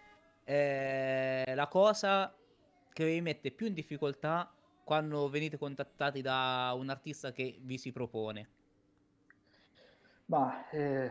eh, 0.45 1.55
la 1.55 1.67
cosa 1.69 2.37
che 2.93 3.07
vi 3.07 3.23
mette 3.23 3.51
più 3.51 3.67
in 3.67 3.73
difficoltà 3.73 4.53
quando 4.85 5.31
venite 5.31 5.57
contattati 5.57 6.21
da 6.21 6.75
un 6.77 6.91
artista 6.91 7.33
che 7.33 7.57
vi 7.63 7.79
si 7.79 7.91
propone? 7.91 8.49
Ma 10.27 10.69
eh, 10.69 11.11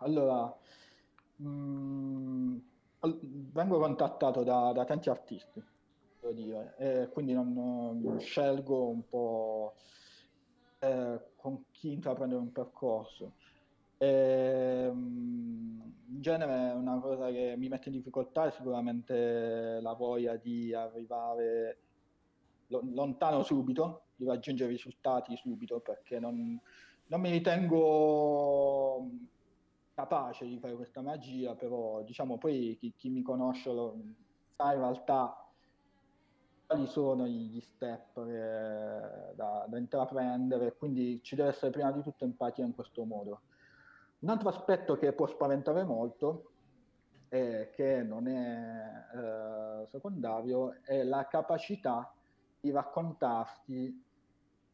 allora, 0.00 0.54
mm, 1.40 2.58
al- 2.58 2.73
vengo 3.12 3.78
contattato 3.78 4.42
da, 4.42 4.72
da 4.72 4.84
tanti 4.84 5.10
artisti, 5.10 5.62
devo 6.20 6.32
dire, 6.32 6.74
e 6.78 7.08
quindi 7.10 7.32
non, 7.32 8.16
scelgo 8.18 8.88
un 8.88 9.08
po' 9.08 9.74
eh, 10.78 11.20
con 11.36 11.64
chi 11.70 11.92
intraprendere 11.92 12.40
un 12.40 12.52
percorso. 12.52 13.32
E, 13.98 14.90
mm, 14.92 15.80
in 16.08 16.20
genere 16.20 16.72
una 16.72 16.98
cosa 16.98 17.30
che 17.30 17.54
mi 17.56 17.68
mette 17.68 17.88
in 17.88 17.96
difficoltà 17.96 18.46
è 18.46 18.50
sicuramente 18.50 19.78
la 19.80 19.92
voglia 19.94 20.36
di 20.36 20.74
arrivare 20.74 21.78
lo- 22.68 22.82
lontano 22.92 23.42
subito, 23.42 24.02
di 24.16 24.24
raggiungere 24.24 24.70
risultati 24.70 25.36
subito, 25.36 25.80
perché 25.80 26.18
non, 26.18 26.58
non 27.06 27.20
mi 27.20 27.30
ritengo 27.30 29.08
capace 29.94 30.46
di 30.46 30.58
fare 30.58 30.74
questa 30.74 31.00
magia, 31.00 31.54
però 31.54 32.02
diciamo 32.02 32.36
poi 32.36 32.76
chi, 32.78 32.92
chi 32.96 33.08
mi 33.08 33.22
conosce 33.22 33.72
lo, 33.72 33.96
sa 34.56 34.72
in 34.72 34.80
realtà 34.80 35.38
quali 36.66 36.86
sono 36.86 37.26
gli 37.26 37.60
step 37.60 38.24
che- 38.24 39.34
da, 39.34 39.66
da 39.68 39.78
intraprendere, 39.78 40.76
quindi 40.76 41.22
ci 41.22 41.36
deve 41.36 41.50
essere 41.50 41.70
prima 41.70 41.92
di 41.92 42.02
tutto 42.02 42.24
empatia 42.24 42.64
in 42.64 42.74
questo 42.74 43.04
modo. 43.04 43.42
Un 44.20 44.30
altro 44.30 44.48
aspetto 44.48 44.96
che 44.96 45.12
può 45.12 45.26
spaventare 45.26 45.84
molto 45.84 46.50
e 47.28 47.70
che 47.74 48.02
non 48.02 48.26
è 48.26 49.04
eh, 49.14 49.86
secondario 49.88 50.82
è 50.82 51.02
la 51.02 51.26
capacità 51.26 52.12
di 52.60 52.70
raccontarsi 52.70 54.02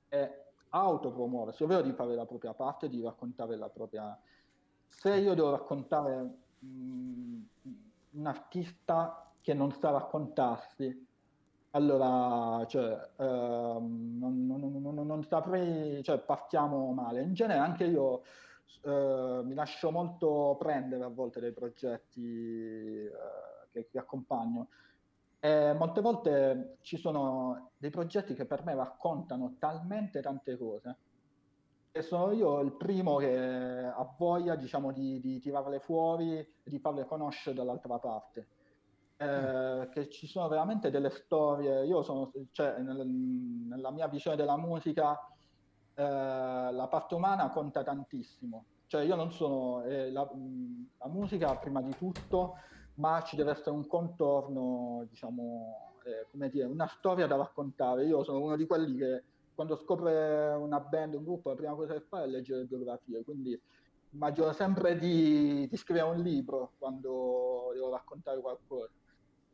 e 0.08 0.44
autopromuoversi, 0.68 1.64
ovvero 1.64 1.82
di 1.82 1.92
fare 1.92 2.14
la 2.14 2.26
propria 2.26 2.54
parte, 2.54 2.88
di 2.88 3.02
raccontare 3.02 3.56
la 3.56 3.68
propria... 3.68 4.18
Se 4.90 5.14
io 5.16 5.34
devo 5.34 5.50
raccontare 5.50 6.22
mh, 6.58 7.40
un 8.10 8.26
artista 8.26 9.34
che 9.40 9.54
non 9.54 9.72
sa 9.72 9.90
raccontarsi, 9.90 11.08
allora 11.70 12.66
cioè, 12.66 13.12
ehm, 13.16 14.18
non, 14.18 14.46
non- 14.46 14.82
non- 14.82 15.06
non 15.06 15.22
saprei, 15.24 16.02
cioè 16.02 16.18
partiamo 16.20 16.92
male. 16.92 17.22
In 17.22 17.32
genere 17.34 17.60
anche 17.60 17.84
io 17.84 18.22
eh, 18.82 19.40
mi 19.44 19.54
lascio 19.54 19.90
molto 19.90 20.56
prendere 20.58 21.04
a 21.04 21.08
volte 21.08 21.40
dai 21.40 21.52
progetti 21.52 22.20
eh, 23.06 23.10
che, 23.70 23.88
che 23.88 23.98
accompagno. 23.98 24.68
E 25.38 25.72
molte 25.72 26.00
volte 26.02 26.78
ci 26.82 26.98
sono 26.98 27.72
dei 27.78 27.90
progetti 27.90 28.34
che 28.34 28.44
per 28.46 28.64
me 28.64 28.74
raccontano 28.74 29.56
talmente 29.58 30.20
tante 30.20 30.56
cose 30.58 30.98
e 31.92 32.02
sono 32.02 32.32
io 32.32 32.60
il 32.60 32.76
primo 32.76 33.16
che 33.16 33.36
ha 33.36 34.14
voglia, 34.16 34.54
diciamo, 34.54 34.92
di, 34.92 35.20
di 35.20 35.40
tirarle 35.40 35.80
fuori 35.80 36.46
di 36.62 36.78
farle 36.78 37.04
conoscere 37.04 37.56
dall'altra 37.56 37.98
parte. 37.98 38.48
Eh, 39.16 39.88
che 39.92 40.08
ci 40.08 40.26
sono 40.26 40.48
veramente 40.48 40.90
delle 40.90 41.10
storie. 41.10 41.84
Io 41.84 42.02
sono, 42.02 42.30
cioè, 42.52 42.78
nel- 42.78 43.06
nella 43.06 43.90
mia 43.90 44.08
visione 44.08 44.36
della 44.36 44.56
musica, 44.56 45.18
eh, 45.94 46.02
la 46.02 46.86
parte 46.88 47.14
umana 47.14 47.50
conta 47.50 47.82
tantissimo. 47.82 48.64
Cioè, 48.86 49.02
io 49.02 49.16
non 49.16 49.30
sono 49.32 49.82
eh, 49.82 50.10
la, 50.10 50.22
la 50.98 51.08
musica 51.08 51.54
prima 51.56 51.82
di 51.82 51.94
tutto, 51.96 52.54
ma 52.94 53.22
ci 53.22 53.36
deve 53.36 53.50
essere 53.52 53.70
un 53.70 53.86
contorno, 53.86 55.06
diciamo, 55.08 55.96
eh, 56.04 56.26
come 56.30 56.48
dire, 56.48 56.66
una 56.66 56.86
storia 56.86 57.26
da 57.26 57.36
raccontare. 57.36 58.06
Io 58.06 58.22
sono 58.22 58.40
uno 58.40 58.56
di 58.56 58.66
quelli 58.66 58.96
che 58.96 59.24
quando 59.60 59.76
scopre 59.76 60.54
una 60.54 60.80
band, 60.80 61.12
un 61.12 61.22
gruppo, 61.22 61.50
la 61.50 61.54
prima 61.54 61.74
cosa 61.74 61.92
che 61.92 62.00
fa 62.00 62.22
è 62.22 62.26
leggere 62.26 62.60
le 62.60 62.64
biografie, 62.64 63.22
quindi 63.22 63.60
immagino 64.12 64.52
sempre 64.52 64.96
di, 64.96 65.68
di 65.68 65.76
scrivere 65.76 66.06
un 66.06 66.22
libro 66.22 66.72
quando 66.78 67.70
devo 67.74 67.90
raccontare 67.90 68.40
qualcosa. 68.40 68.90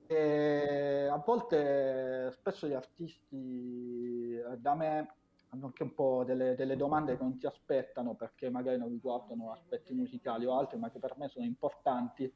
E 0.06 1.08
a 1.10 1.16
volte, 1.16 2.30
spesso 2.30 2.68
gli 2.68 2.72
artisti 2.72 4.34
eh, 4.34 4.56
da 4.58 4.76
me 4.76 5.14
hanno 5.48 5.66
anche 5.66 5.82
un 5.82 5.92
po' 5.92 6.22
delle, 6.24 6.54
delle 6.54 6.76
domande 6.76 7.16
che 7.16 7.22
non 7.24 7.36
si 7.36 7.46
aspettano 7.46 8.14
perché 8.14 8.48
magari 8.48 8.78
non 8.78 8.90
riguardano 8.90 9.50
aspetti 9.50 9.92
musicali 9.92 10.46
o 10.46 10.56
altri, 10.56 10.78
ma 10.78 10.88
che 10.88 11.00
per 11.00 11.16
me 11.16 11.26
sono 11.26 11.44
importanti 11.44 12.32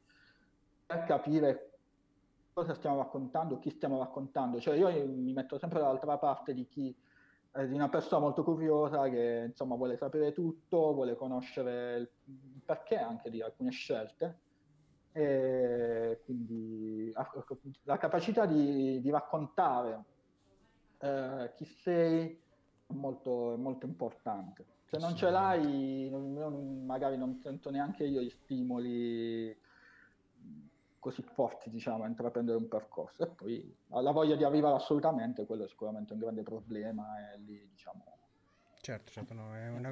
per 0.85 1.05
capire 1.05 1.79
cosa 2.51 2.73
stiamo 2.73 2.97
raccontando, 2.97 3.59
chi 3.59 3.69
stiamo 3.69 3.97
raccontando. 3.97 4.59
Cioè 4.59 4.75
io 4.75 4.89
mi 5.07 5.31
metto 5.31 5.57
sempre 5.57 5.79
dall'altra 5.79 6.17
parte 6.17 6.53
di 6.53 6.67
chi 6.67 6.93
eh, 7.53 7.67
di 7.67 7.73
una 7.73 7.89
persona 7.89 8.21
molto 8.21 8.43
curiosa 8.43 9.09
che 9.09 9.45
insomma 9.47 9.75
vuole 9.75 9.97
sapere 9.97 10.31
tutto, 10.31 10.93
vuole 10.93 11.15
conoscere 11.15 11.97
il 11.97 12.09
perché 12.63 12.97
anche 12.97 13.29
di 13.29 13.41
alcune 13.41 13.71
scelte 13.71 14.39
e 15.11 16.21
quindi 16.23 17.11
la 17.83 17.97
capacità 17.97 18.45
di, 18.45 19.01
di 19.01 19.09
raccontare 19.09 20.05
eh, 20.99 21.51
chi 21.55 21.65
sei 21.65 22.41
è 22.87 22.93
molto, 22.93 23.55
molto 23.57 23.85
importante. 23.85 24.65
Se 24.85 24.97
non 24.97 25.15
ce 25.15 25.29
l'hai, 25.29 26.09
non- 26.09 26.85
magari 26.85 27.17
non 27.17 27.35
sento 27.35 27.69
neanche 27.71 28.05
io 28.05 28.21
gli 28.21 28.29
stimoli 28.29 29.57
così 31.01 31.21
forti, 31.23 31.69
diciamo, 31.69 32.03
a 32.05 32.07
intraprendere 32.07 32.57
un 32.57 32.69
percorso. 32.69 33.23
E 33.23 33.27
poi 33.27 33.75
la 33.89 34.11
voglia 34.11 34.37
di 34.37 34.45
arrivare 34.45 34.75
assolutamente, 34.75 35.45
quello 35.45 35.65
è 35.65 35.67
sicuramente 35.67 36.13
un 36.13 36.19
grande 36.19 36.43
problema 36.43 37.33
e 37.33 37.39
lì, 37.39 37.67
diciamo, 37.69 38.05
Certo, 38.83 39.11
certo, 39.11 39.35
no, 39.35 39.55
è 39.55 39.69
una, 39.69 39.89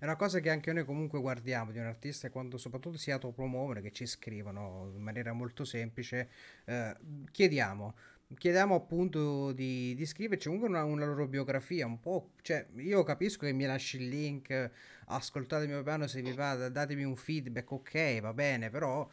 è 0.00 0.02
una 0.02 0.16
cosa 0.16 0.40
che 0.40 0.50
anche 0.50 0.72
noi 0.72 0.84
comunque 0.84 1.20
guardiamo 1.20 1.70
di 1.70 1.78
un 1.78 1.84
artista 1.84 2.26
e 2.26 2.30
quando 2.30 2.58
soprattutto 2.58 2.98
si 2.98 3.12
autopromuovono, 3.12 3.80
che 3.80 3.92
ci 3.92 4.04
scrivono 4.04 4.90
in 4.96 5.00
maniera 5.00 5.32
molto 5.32 5.64
semplice, 5.64 6.28
eh, 6.64 6.96
chiediamo, 7.30 7.94
chiediamo 8.36 8.74
appunto 8.74 9.52
di, 9.52 9.94
di 9.94 10.04
scriverci 10.04 10.48
comunque 10.48 10.68
una, 10.68 10.82
una 10.82 11.06
loro 11.06 11.28
biografia, 11.28 11.86
un 11.86 12.00
po', 12.00 12.30
cioè 12.42 12.66
io 12.78 13.04
capisco 13.04 13.46
che 13.46 13.52
mi 13.52 13.64
lasci 13.64 13.98
il 13.98 14.08
link, 14.08 14.72
ascoltate 15.06 15.62
il 15.62 15.70
mio 15.70 15.84
piano 15.84 16.08
se 16.08 16.20
vi 16.20 16.32
va, 16.32 16.68
datemi 16.68 17.04
un 17.04 17.14
feedback, 17.14 17.70
ok, 17.70 18.20
va 18.20 18.34
bene, 18.34 18.70
però, 18.70 19.08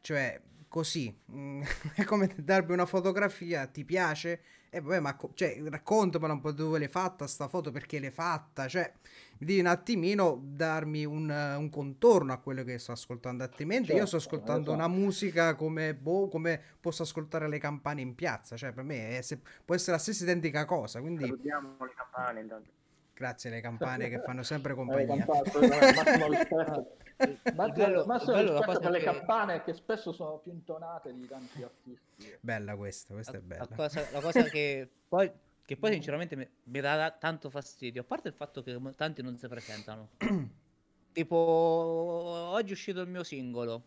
cioè, 0.00 0.40
così, 0.74 1.16
mm, 1.30 1.62
è 1.94 2.02
come 2.04 2.34
darmi 2.36 2.72
una 2.72 2.84
fotografia, 2.84 3.64
ti 3.68 3.84
piace? 3.84 4.40
E 4.70 4.80
vabbè, 4.80 4.98
ma 4.98 5.14
co- 5.14 5.30
cioè, 5.34 5.56
raccontamela 5.62 6.32
un 6.32 6.40
po' 6.40 6.50
dove 6.50 6.80
l'hai 6.80 6.88
fatta 6.88 7.28
sta 7.28 7.46
foto, 7.46 7.70
perché 7.70 8.00
l'hai 8.00 8.10
fatta, 8.10 8.66
cioè, 8.66 8.92
devi 9.38 9.60
un 9.60 9.66
attimino 9.66 10.36
darmi 10.42 11.04
un, 11.04 11.30
eh, 11.30 11.54
un 11.54 11.70
contorno 11.70 12.32
a 12.32 12.38
quello 12.38 12.64
che 12.64 12.78
sto 12.78 12.90
ascoltando, 12.90 13.44
altrimenti 13.44 13.94
io 13.94 14.04
sto 14.04 14.18
Certo, 14.18 14.34
ascoltando 14.34 14.72
esatto. 14.72 14.72
una 14.72 14.88
musica 14.88 15.54
come, 15.54 15.94
boh, 15.94 16.26
come 16.26 16.60
posso 16.80 17.04
ascoltare 17.04 17.46
le 17.48 17.58
campane 17.58 18.00
in 18.00 18.16
piazza, 18.16 18.56
cioè, 18.56 18.72
per 18.72 18.82
me 18.82 19.20
se- 19.22 19.40
può 19.64 19.76
essere 19.76 19.92
la 19.92 19.98
stessa 19.98 20.24
identica 20.24 20.64
cosa, 20.64 21.00
quindi 21.00 21.22
Salutiamo 21.22 21.76
le 21.84 21.92
campane 21.94 22.40
intanto. 22.40 22.70
grazie 23.14 23.48
alle 23.50 23.60
campane 23.60 24.08
che 24.08 24.18
fanno 24.24 24.42
sempre 24.42 24.72
Eh, 24.72 24.76
compagnia. 24.76 25.24
campane, 25.24 25.50
bello- 27.16 28.04
massimo 28.06 28.36
il 28.36 28.44
bello 28.44 28.52
la 28.52 28.88
le 28.90 28.98
che- 28.98 29.04
campane 29.04 29.62
che 29.62 29.72
spesso 29.74 30.12
sono 30.12 30.38
più 30.38 30.52
intonate 30.52 31.14
di 31.14 31.26
tanti 31.26 31.62
artisti. 31.62 32.36
Bella 32.40 32.76
questa, 32.76 33.14
questa 33.14 33.32
è 33.32 33.40
La, 33.40 33.40
bella. 33.46 33.66
la 33.70 33.76
cosa, 33.76 34.10
la 34.10 34.20
cosa 34.20 34.48
che 34.48 34.88
poi, 35.08 35.30
che 35.64 35.76
poi 35.76 35.92
sinceramente 35.92 36.36
mi, 36.36 36.48
mi 36.64 36.80
dà 36.80 37.10
tanto 37.18 37.50
fastidio, 37.50 38.02
a 38.02 38.04
parte 38.04 38.28
il 38.28 38.34
fatto 38.34 38.62
che 38.62 38.78
tanti 38.96 39.22
non 39.22 39.36
si 39.36 39.46
presentano. 39.48 40.08
tipo, 41.12 41.36
oggi 41.36 42.70
è 42.70 42.72
uscito 42.72 43.00
il 43.00 43.08
mio 43.08 43.22
singolo, 43.22 43.82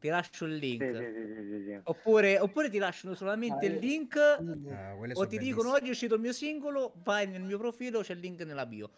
ti 0.00 0.08
lascio 0.08 0.44
il 0.44 0.56
link. 0.56 0.84
Sì, 0.84 0.92
sì, 0.92 1.02
sì, 1.02 1.34
sì, 1.34 1.58
sì, 1.58 1.64
sì. 1.64 1.80
Oppure, 1.84 2.38
oppure 2.38 2.68
ti 2.68 2.78
lasciano 2.78 3.14
solamente 3.14 3.66
Ah, 3.66 3.68
il 3.68 3.76
link 3.78 4.16
Ah, 4.16 4.94
o 4.94 5.14
sono 5.14 5.26
ti 5.26 5.38
dicono 5.38 5.70
oggi 5.70 5.86
è 5.88 5.90
uscito 5.90 6.14
il 6.14 6.20
mio 6.20 6.32
singolo, 6.32 6.92
vai 7.02 7.26
nel 7.26 7.42
mio 7.42 7.58
profilo, 7.58 8.00
c'è 8.00 8.14
il 8.14 8.20
link 8.20 8.40
nella 8.42 8.66
bio. 8.66 8.90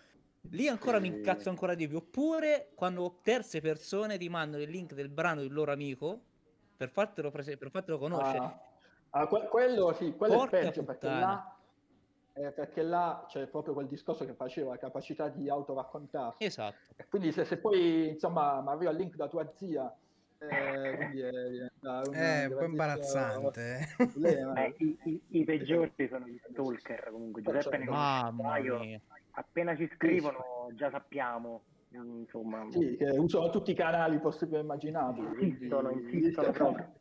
Lì 0.51 0.69
ancora 0.69 0.99
mi 0.99 1.11
Sì. 1.11 1.17
incazzo 1.17 1.49
ancora 1.49 1.75
di 1.75 1.89
più. 1.89 1.99
Oppure 1.99 2.71
quando 2.75 3.19
terze 3.23 3.61
persone 3.61 4.19
ti 4.19 4.29
mandano 4.29 4.63
il 4.63 4.71
link 4.71 4.95
del 4.95 5.09
brano 5.09 5.41
del 5.41 5.53
loro 5.53 5.73
amico 5.73 6.21
per 6.77 6.91
fartelo, 6.91 7.31
prese- 7.31 7.57
per 7.57 7.71
fartelo 7.71 7.99
conoscere. 7.99 8.39
Ah, 8.39 8.61
ah, 9.11 9.27
que- 9.27 9.49
quello 9.49 9.93
sì, 9.95 10.15
quello 10.15 10.35
Porca 10.37 10.59
è 10.59 10.63
peggio 10.65 10.85
perché 10.85 11.07
puttana. 11.07 11.21
là, 11.21 11.57
eh, 12.35 12.53
perché 12.53 12.83
là 12.83 13.25
c'è 13.29 13.47
proprio 13.47 13.73
quel 13.75 13.87
discorso 13.89 14.25
che 14.27 14.35
facevo, 14.35 14.71
la 14.71 14.77
capacità 14.79 15.29
di 15.29 15.49
autoraccontarsi. 15.49 16.45
Esatto. 16.45 16.77
E 16.97 17.07
quindi 17.09 17.33
se, 17.33 17.45
se 17.45 17.57
poi 17.59 18.09
insomma 18.11 18.61
mi 18.61 18.69
arriva 18.69 18.91
il 18.91 18.97
link 18.99 19.17
da 19.17 19.29
tua 19.29 19.51
zia, 19.55 19.95
eh, 20.39 20.97
quindi 20.97 21.21
è, 21.21 21.31
un 21.31 22.15
È 22.15 22.45
un 22.47 22.57
po' 22.59 22.65
imbarazzante. 22.65 23.79
eh. 23.79 24.07
problema. 24.07 24.65
Eh, 24.65 24.75
i, 24.79 24.99
i- 25.05 25.21
i 25.29 25.45
peggiori 25.45 25.93
sono 26.09 26.27
gli 26.27 26.39
stalker 26.51 27.09
comunque. 27.11 27.43
Giuseppe 27.43 27.79
ne. 27.79 29.01
Appena 29.39 29.77
ci 29.77 29.89
scrivono 29.95 30.69
già 30.73 30.91
sappiamo. 30.91 31.63
mm, 31.97 32.21
Insomma, 32.21 32.67
Sì, 32.71 32.97
che 32.97 33.05
usano 33.11 33.51
tutti 33.51 33.71
i 33.71 33.75
canali 33.75 34.19
possibili 34.19 34.59
e 34.59 34.61
immaginabili. 34.61 35.49
Insistono, 35.49 35.91
insistono 35.91 36.51
proprio. 36.53 36.93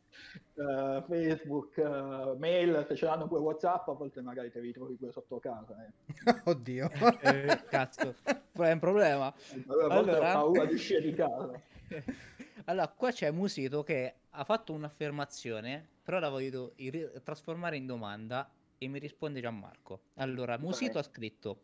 Eh, 0.54 1.02
Facebook, 1.06 1.76
eh, 1.76 2.34
mail, 2.38 2.84
se 2.88 2.94
ce 2.94 3.04
l'hanno 3.04 3.26
pure 3.26 3.40
WhatsApp, 3.40 3.88
a 3.88 3.92
volte 3.92 4.22
magari 4.22 4.50
ti 4.50 4.58
ritrovi 4.60 4.94
pure 4.94 5.12
sotto 5.12 5.38
casa. 5.38 5.76
eh. 5.84 5.90
Oddio. 6.44 6.90
Eh, 7.20 7.60
cazzo, 7.68 8.14
è 8.24 8.70
un 8.72 8.78
problema. 8.78 9.32
Allora, 9.66 9.92
a 9.92 9.96
volte 9.96 10.10
Allora- 10.10 10.30
ho 10.30 10.32
paura 10.52 10.64
di 10.66 10.74
uscire 10.74 11.00
di 11.02 11.12
casa. 11.14 11.60
Allora, 12.68 12.88
qua 12.88 13.12
c'è 13.12 13.30
Musito 13.30 13.82
che 13.84 14.14
ha 14.30 14.44
fatto 14.44 14.72
un'affermazione, 14.72 15.88
però 16.02 16.18
la 16.18 16.28
voglio 16.28 16.72
ri- 16.76 17.10
trasformare 17.22 17.76
in 17.76 17.86
domanda 17.86 18.50
e 18.76 18.88
mi 18.88 18.98
risponde 18.98 19.40
Gianmarco. 19.40 20.00
Allora, 20.14 20.58
Musito 20.58 20.98
ha 20.98 21.02
scritto: 21.02 21.62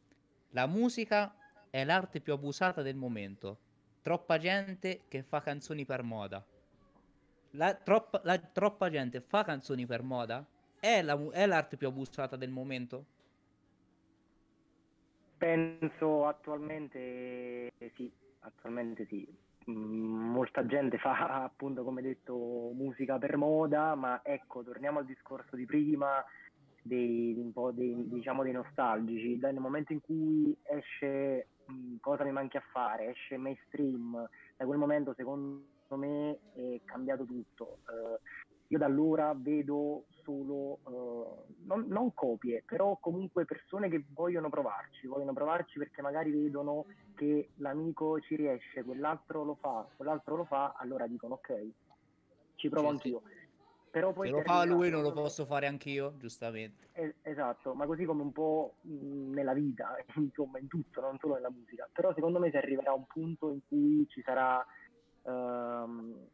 La 0.50 0.66
musica 0.66 1.34
è 1.70 1.84
l'arte 1.84 2.20
più 2.20 2.32
abusata 2.32 2.82
del 2.82 2.94
momento. 2.94 3.58
Troppa 4.00 4.38
gente 4.38 5.02
che 5.08 5.22
fa 5.22 5.40
canzoni 5.40 5.84
per 5.84 6.02
moda. 6.02 6.44
la 7.54 7.74
troppa, 7.74 8.20
la, 8.24 8.38
troppa 8.38 8.88
gente 8.90 9.20
fa 9.20 9.42
canzoni 9.44 9.86
per 9.86 10.02
moda? 10.02 10.44
È, 10.78 11.02
la, 11.02 11.18
è 11.32 11.46
l'arte 11.46 11.76
più 11.76 11.88
abusata 11.88 12.36
del 12.36 12.50
momento? 12.50 13.06
Penso 15.36 16.26
attualmente 16.26 17.72
sì, 17.94 18.12
attualmente 18.40 19.04
sì. 19.06 19.26
Mm, 19.70 20.30
molta 20.30 20.66
gente 20.66 20.98
fa 20.98 21.12
appunto 21.44 21.84
come 21.84 22.02
detto 22.02 22.34
musica 22.74 23.18
per 23.18 23.36
moda, 23.36 23.94
ma 23.94 24.20
ecco, 24.22 24.62
torniamo 24.62 24.98
al 24.98 25.06
discorso 25.06 25.56
di 25.56 25.66
prima 25.66 26.24
dei, 26.82 27.34
un 27.38 27.52
po' 27.52 27.70
dei, 27.70 27.94
diciamo 28.08 28.42
dei 28.42 28.52
nostalgici. 28.52 29.38
Nel 29.40 29.58
momento 29.60 29.92
in 29.92 30.00
cui 30.00 30.56
esce 30.64 31.48
mm, 31.70 31.96
Cosa 32.00 32.24
mi 32.24 32.32
manchi 32.32 32.56
a 32.56 32.64
fare, 32.72 33.10
esce 33.10 33.36
mainstream, 33.36 34.28
da 34.56 34.64
quel 34.64 34.78
momento 34.78 35.14
secondo 35.14 35.64
me 35.90 36.38
è 36.54 36.80
cambiato 36.84 37.24
tutto. 37.24 37.78
Uh, 37.86 38.18
io 38.68 38.78
da 38.78 38.86
allora 38.86 39.34
vedo 39.36 40.06
solo, 40.22 40.78
uh, 40.84 41.44
non, 41.64 41.86
non, 41.88 42.14
copie, 42.14 42.62
però 42.66 42.96
comunque 43.00 43.44
persone 43.44 43.88
che 43.88 44.04
vogliono 44.12 44.48
provarci, 44.48 45.06
vogliono 45.06 45.32
provarci 45.32 45.78
perché 45.78 46.02
magari 46.02 46.30
vedono 46.30 46.86
che 47.14 47.50
l'amico 47.56 48.20
ci 48.20 48.36
riesce, 48.36 48.82
quell'altro 48.82 49.44
lo 49.44 49.54
fa, 49.54 49.86
quell'altro 49.96 50.36
lo 50.36 50.44
fa, 50.44 50.74
allora 50.76 51.06
dicono 51.06 51.34
ok, 51.34 51.66
ci 52.56 52.68
provo 52.68 52.88
sì, 52.88 52.92
anch'io. 52.92 53.22
Sì. 53.26 53.40
Però 53.92 54.12
poi 54.14 54.28
Se 54.28 54.32
lo 54.32 54.42
fa 54.42 54.64
lui 54.64 54.88
non 54.88 55.02
lo 55.02 55.12
posso 55.12 55.44
fare 55.44 55.66
anch'io, 55.66 56.14
giustamente. 56.16 56.88
Es- 56.92 57.14
esatto, 57.20 57.74
ma 57.74 57.84
così 57.84 58.06
come 58.06 58.22
un 58.22 58.32
po' 58.32 58.76
nella 58.80 59.52
vita, 59.52 59.96
insomma 60.16 60.58
in 60.58 60.66
tutto, 60.66 61.02
non 61.02 61.18
solo 61.18 61.34
nella 61.34 61.50
musica. 61.50 61.86
Però 61.92 62.12
secondo 62.14 62.38
me 62.38 62.50
si 62.50 62.56
arriverà 62.56 62.92
a 62.92 62.94
un 62.94 63.06
punto 63.06 63.50
in 63.50 63.60
cui 63.66 64.06
ci 64.08 64.22
sarà... 64.22 64.64
Um, 65.24 66.26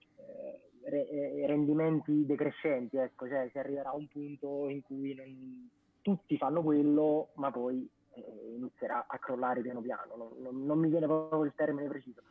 re- 0.85 1.47
rendimenti 1.47 2.25
decrescenti, 2.27 2.97
ecco, 2.97 3.29
cioè 3.29 3.49
si 3.51 3.59
arriverà 3.59 3.91
a 3.91 3.97
un 3.97 4.07
punto 4.09 4.69
in 4.69 4.83
cui 4.83 5.15
non, 5.15 5.69
tutti 6.03 6.37
fanno 6.37 6.63
quello, 6.63 7.31
ma 7.35 7.51
poi 7.51 7.89
eh, 8.15 8.55
inizierà 8.57 9.07
a 9.09 9.19
crollare 9.19 9.61
piano 9.63 9.81
piano, 9.81 10.17
non, 10.17 10.29
non, 10.43 10.65
non, 10.65 10.79
mi 10.79 10.89
viene 10.89 11.07
proprio 11.07 11.45
il 11.45 11.53
termine 11.55 11.89
preciso, 11.89 12.23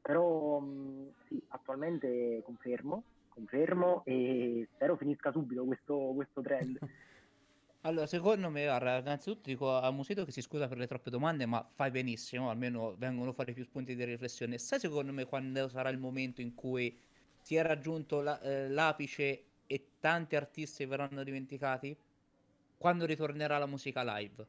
però 0.00 0.58
mh, 0.58 1.12
sì, 1.28 1.42
attualmente 1.48 2.42
confermo, 2.44 3.02
confermo 3.28 4.02
e 4.04 4.68
spero 4.74 4.96
finisca 4.96 5.32
subito 5.32 5.64
questo, 5.64 6.12
questo 6.14 6.40
trend. 6.40 6.78
Allora, 7.84 8.06
secondo 8.06 8.48
me, 8.48 8.62
guarda, 8.62 8.98
innanzitutto 8.98 9.48
dico 9.48 9.76
a 9.76 9.90
Musito 9.90 10.24
che 10.24 10.30
si 10.30 10.40
scusa 10.40 10.68
per 10.68 10.78
le 10.78 10.86
troppe 10.86 11.10
domande, 11.10 11.46
ma 11.46 11.68
fai 11.74 11.90
benissimo, 11.90 12.48
almeno 12.48 12.94
vengono 12.96 13.32
fuori 13.32 13.52
più 13.52 13.64
spunti 13.64 13.96
di 13.96 14.04
riflessione. 14.04 14.56
Sai 14.58 14.78
secondo 14.78 15.12
me 15.12 15.24
quando 15.24 15.68
sarà 15.68 15.88
il 15.88 15.98
momento 15.98 16.40
in 16.40 16.54
cui 16.54 16.96
si 17.42 17.56
è 17.56 17.62
raggiunto 17.62 18.20
la, 18.20 18.40
eh, 18.40 18.68
l'apice 18.68 19.44
e 19.66 19.88
tanti 20.00 20.36
artisti 20.36 20.86
verranno 20.86 21.22
dimenticati? 21.22 21.96
Quando 22.78 23.04
ritornerà 23.04 23.58
la 23.58 23.66
musica 23.66 24.02
live. 24.16 24.46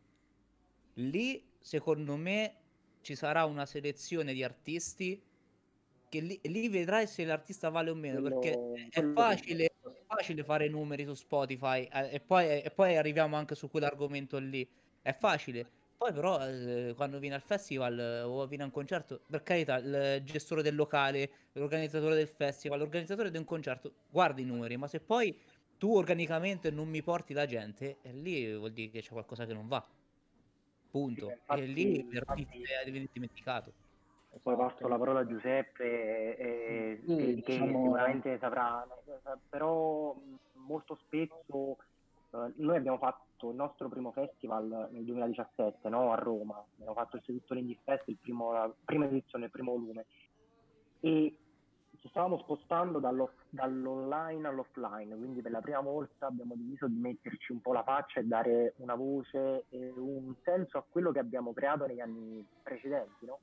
Lì, 0.95 1.43
secondo 1.59 2.15
me, 2.15 2.55
ci 3.01 3.15
sarà 3.15 3.45
una 3.45 3.65
selezione 3.65 4.33
di 4.33 4.43
artisti 4.43 5.21
che 6.07 6.19
lì, 6.19 6.39
lì 6.43 6.69
vedrai 6.69 7.07
se 7.07 7.25
l'artista 7.25 7.69
vale 7.69 7.89
o 7.89 7.95
meno, 7.95 8.21
quello, 8.21 8.39
perché 8.39 8.89
è 8.89 9.03
facile, 9.13 9.65
è 9.65 10.03
facile, 10.05 10.43
fare 10.43 10.69
numeri 10.69 11.05
su 11.05 11.15
Spotify 11.15 11.87
eh, 11.91 12.13
e, 12.13 12.19
poi, 12.19 12.61
e 12.61 12.71
poi 12.71 12.95
arriviamo 12.95 13.35
anche 13.35 13.55
su 13.55 13.69
quell'argomento 13.69 14.37
lì. 14.37 14.67
È 15.01 15.11
facile 15.13 15.82
poi 16.04 16.12
però 16.12 16.45
eh, 16.45 16.93
quando 16.97 17.18
viene 17.18 17.36
al 17.36 17.41
festival 17.41 17.97
eh, 17.97 18.22
o 18.24 18.45
viene 18.45 18.64
a 18.64 18.66
un 18.66 18.74
concerto, 18.74 19.22
per 19.26 19.41
carità, 19.41 19.78
il 19.78 20.22
gestore 20.26 20.62
del 20.62 20.76
locale, 20.76 21.30
l'organizzatore 21.54 22.16
del 22.16 22.28
festival, 22.28 22.80
l'organizzatore 22.80 23.32
di 23.32 23.38
un 23.38 23.45
concerto, 23.45 23.93
guarda 24.10 24.41
i 24.41 24.43
numeri, 24.43 24.76
ma 24.76 24.88
se 24.88 24.99
poi 24.99 25.34
tu 25.78 25.95
organicamente 25.95 26.72
non 26.72 26.89
mi 26.89 27.01
porti 27.01 27.32
la 27.32 27.45
gente, 27.45 27.99
e 28.01 28.12
lì 28.12 28.54
vuol 28.54 28.74
dire 28.74 28.91
che 28.91 29.01
c'è 29.01 29.12
qualcosa 29.12 29.45
che 29.45 29.54
non 29.54 29.70
va. 29.70 29.82
Punto. 30.91 31.28
Sì, 31.28 31.32
infatti, 31.32 31.62
e 31.62 31.66
lì 31.66 31.99
infatti, 32.01 32.47
devi 32.84 33.10
dimenticato. 33.14 33.72
Poi 34.41 34.58
passo 34.58 34.86
la 34.89 34.97
parola 34.97 35.22
a 35.22 35.26
Giuseppe, 35.26 36.36
eh, 36.36 37.01
sì, 37.08 37.16
che, 37.16 37.34
diciamo... 37.36 37.66
sicuramente 37.66 38.38
saprà, 38.39 38.86
però 39.47 40.14
molto 40.56 40.97
spesso 41.06 41.78
eh, 41.80 41.92
noi 42.55 42.75
abbiamo 42.75 42.97
fatto 42.97 43.49
il 43.49 43.55
nostro 43.55 43.89
primo 43.89 44.11
festival 44.11 44.89
nel 44.91 45.03
2017 45.03 45.89
no? 45.89 46.11
a 46.11 46.15
Roma, 46.15 46.63
abbiamo 46.75 46.93
fatto 46.93 47.17
il 47.17 47.23
Sedutto 47.23 47.53
Indie 47.53 47.77
Fest, 47.84 48.11
primo, 48.19 48.51
la 48.51 48.73
prima 48.84 49.05
edizione, 49.05 49.45
il 49.45 49.51
primo 49.51 49.71
volume, 49.71 50.05
e 50.99 51.38
ci 51.99 52.09
stavamo 52.09 52.38
spostando 52.39 52.99
dallo, 52.99 53.34
dall'online 53.49 54.47
all'offline, 54.47 55.15
quindi 55.15 55.41
per 55.41 55.51
la 55.51 55.61
prima 55.61 55.79
volta 55.79 56.27
abbiamo 56.27 56.55
deciso 56.55 56.88
di 56.88 56.97
metterci 56.97 57.51
un 57.51 57.61
po' 57.61 57.71
la 57.71 57.84
faccia 57.84 58.19
e 58.19 58.25
dare 58.25 58.73
una 58.77 58.95
voce 58.95 59.65
e 59.69 59.89
un 59.95 60.34
senso 60.43 60.77
a 60.77 60.86
quello 60.88 61.11
che 61.11 61.19
abbiamo 61.19 61.53
creato 61.53 61.86
negli 61.86 62.01
anni 62.01 62.45
precedenti. 62.61 63.25
No? 63.25 63.39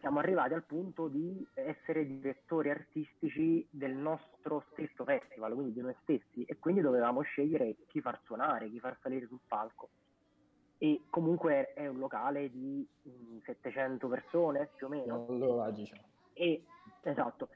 Siamo 0.00 0.18
arrivati 0.18 0.54
al 0.54 0.64
punto 0.64 1.08
di 1.08 1.46
essere 1.54 2.06
direttori 2.06 2.70
artistici 2.70 3.66
del 3.70 3.94
nostro 3.94 4.64
stesso 4.70 5.04
festival, 5.04 5.54
quindi 5.54 5.72
di 5.72 5.80
noi 5.80 5.94
stessi, 6.02 6.44
e 6.44 6.58
quindi 6.58 6.80
dovevamo 6.80 7.22
scegliere 7.22 7.76
chi 7.88 8.00
far 8.00 8.20
suonare, 8.24 8.70
chi 8.70 8.78
far 8.78 8.96
salire 9.02 9.26
sul 9.26 9.40
palco. 9.46 9.88
E 10.78 11.02
comunque 11.10 11.72
è 11.74 11.88
un 11.88 11.98
locale 11.98 12.50
di 12.50 12.86
mh, 13.02 13.10
mm, 13.10 13.38
700 13.44 14.08
persone 14.08 14.70
più 14.76 14.86
o 14.86 14.90
meno. 14.90 15.26
Allora, 15.28 15.70
diciamo. 15.70 16.02
E, 16.32 16.64
esatto. 17.02 17.48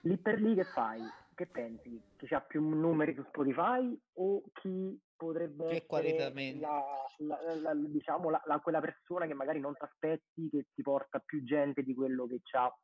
Lì 0.00 0.16
per 0.18 0.40
lì 0.40 0.54
che 0.54 0.64
fai? 0.64 1.00
Che 1.34 1.46
pensi? 1.46 2.00
Chi 2.16 2.34
ha 2.34 2.40
più 2.40 2.62
numeri 2.62 3.14
su 3.14 3.22
Spotify 3.22 3.96
o 4.14 4.42
chi 4.54 5.00
potrebbe 5.16 5.66
che 5.68 5.84
essere 5.88 6.58
la, 6.58 6.82
la, 7.18 7.54
la, 7.54 7.74
diciamo, 7.74 8.30
quella 8.62 8.80
persona 8.80 9.26
che 9.26 9.34
magari 9.34 9.60
non 9.60 9.74
ti 9.74 9.84
aspetti, 9.84 10.48
che 10.50 10.66
ti 10.74 10.82
porta 10.82 11.18
più 11.18 11.42
gente 11.42 11.82
di 11.82 11.94
quello 11.94 12.26
che 12.26 12.40
ha 12.52 12.74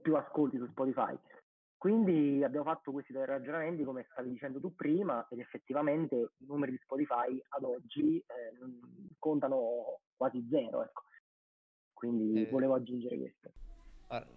più 0.00 0.16
ascolti 0.16 0.58
su 0.58 0.66
Spotify. 0.66 1.16
Quindi 1.76 2.44
abbiamo 2.44 2.66
fatto 2.66 2.92
questi 2.92 3.12
due 3.12 3.24
ragionamenti, 3.24 3.84
come 3.84 4.06
stavi 4.10 4.28
dicendo 4.28 4.60
tu 4.60 4.74
prima, 4.74 5.26
ed 5.30 5.38
effettivamente 5.38 6.32
i 6.36 6.46
numeri 6.46 6.72
di 6.72 6.80
Spotify 6.82 7.42
ad 7.48 7.64
oggi 7.64 8.18
eh, 8.18 8.24
contano 9.18 10.00
quasi 10.14 10.46
zero. 10.50 10.82
Ecco. 10.82 11.04
Quindi 11.94 12.42
eh, 12.42 12.50
volevo 12.50 12.74
aggiungere 12.74 13.16
questo. 13.16 13.50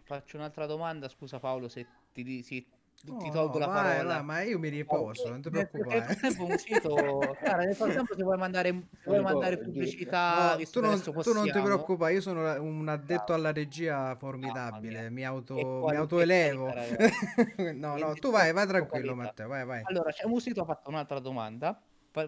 Faccio 0.03 0.37
un'altra 0.37 0.65
domanda, 0.65 1.09
scusa 1.09 1.39
Paolo, 1.39 1.67
se 1.67 1.85
ti, 2.13 2.43
si, 2.43 2.65
ti, 2.95 3.15
ti 3.17 3.29
tolgo 3.31 3.57
la 3.57 3.65
vai, 3.65 3.95
parola. 3.97 4.13
Vai, 4.15 4.23
ma 4.23 4.41
io 4.41 4.59
mi 4.59 4.69
riposo, 4.69 5.27
non 5.29 5.41
ti 5.41 5.49
preoccupare. 5.49 5.99
Nel 5.99 6.15
frattempo 6.15 6.45
un 6.45 6.57
sito, 6.57 6.95
cara, 7.41 7.63
nel 7.63 7.75
frattempo 7.75 8.15
se 8.15 8.23
vuoi 8.23 8.37
mandare, 8.37 8.69
se 8.69 9.09
vuoi 9.09 9.21
mandare 9.21 9.57
pubblicità, 9.57 10.55
no, 10.57 10.63
tu, 10.65 10.79
non, 10.79 11.01
tu, 11.01 11.33
non, 11.33 11.51
ti 11.51 11.61
preoccupare, 11.61 12.13
io 12.13 12.21
sono 12.21 12.61
un 12.61 12.87
addetto 12.87 13.33
alla 13.33 13.51
regia 13.51 14.15
formidabile, 14.15 15.09
mi, 15.09 15.25
auto, 15.25 15.55
mi 15.55 15.95
autoelevo. 15.95 16.71
no, 17.73 17.97
no, 17.97 18.13
tu 18.13 18.31
vai, 18.31 18.53
vai 18.53 18.67
tranquillo 18.67 19.15
Matteo, 19.15 19.47
vai, 19.47 19.65
vai. 19.65 19.81
Allora, 19.83 20.11
c'è 20.11 20.25
un 20.25 20.39
sito 20.39 20.61
ha 20.61 20.65
fatto 20.65 20.89
un'altra 20.89 21.19
domanda, 21.19 21.81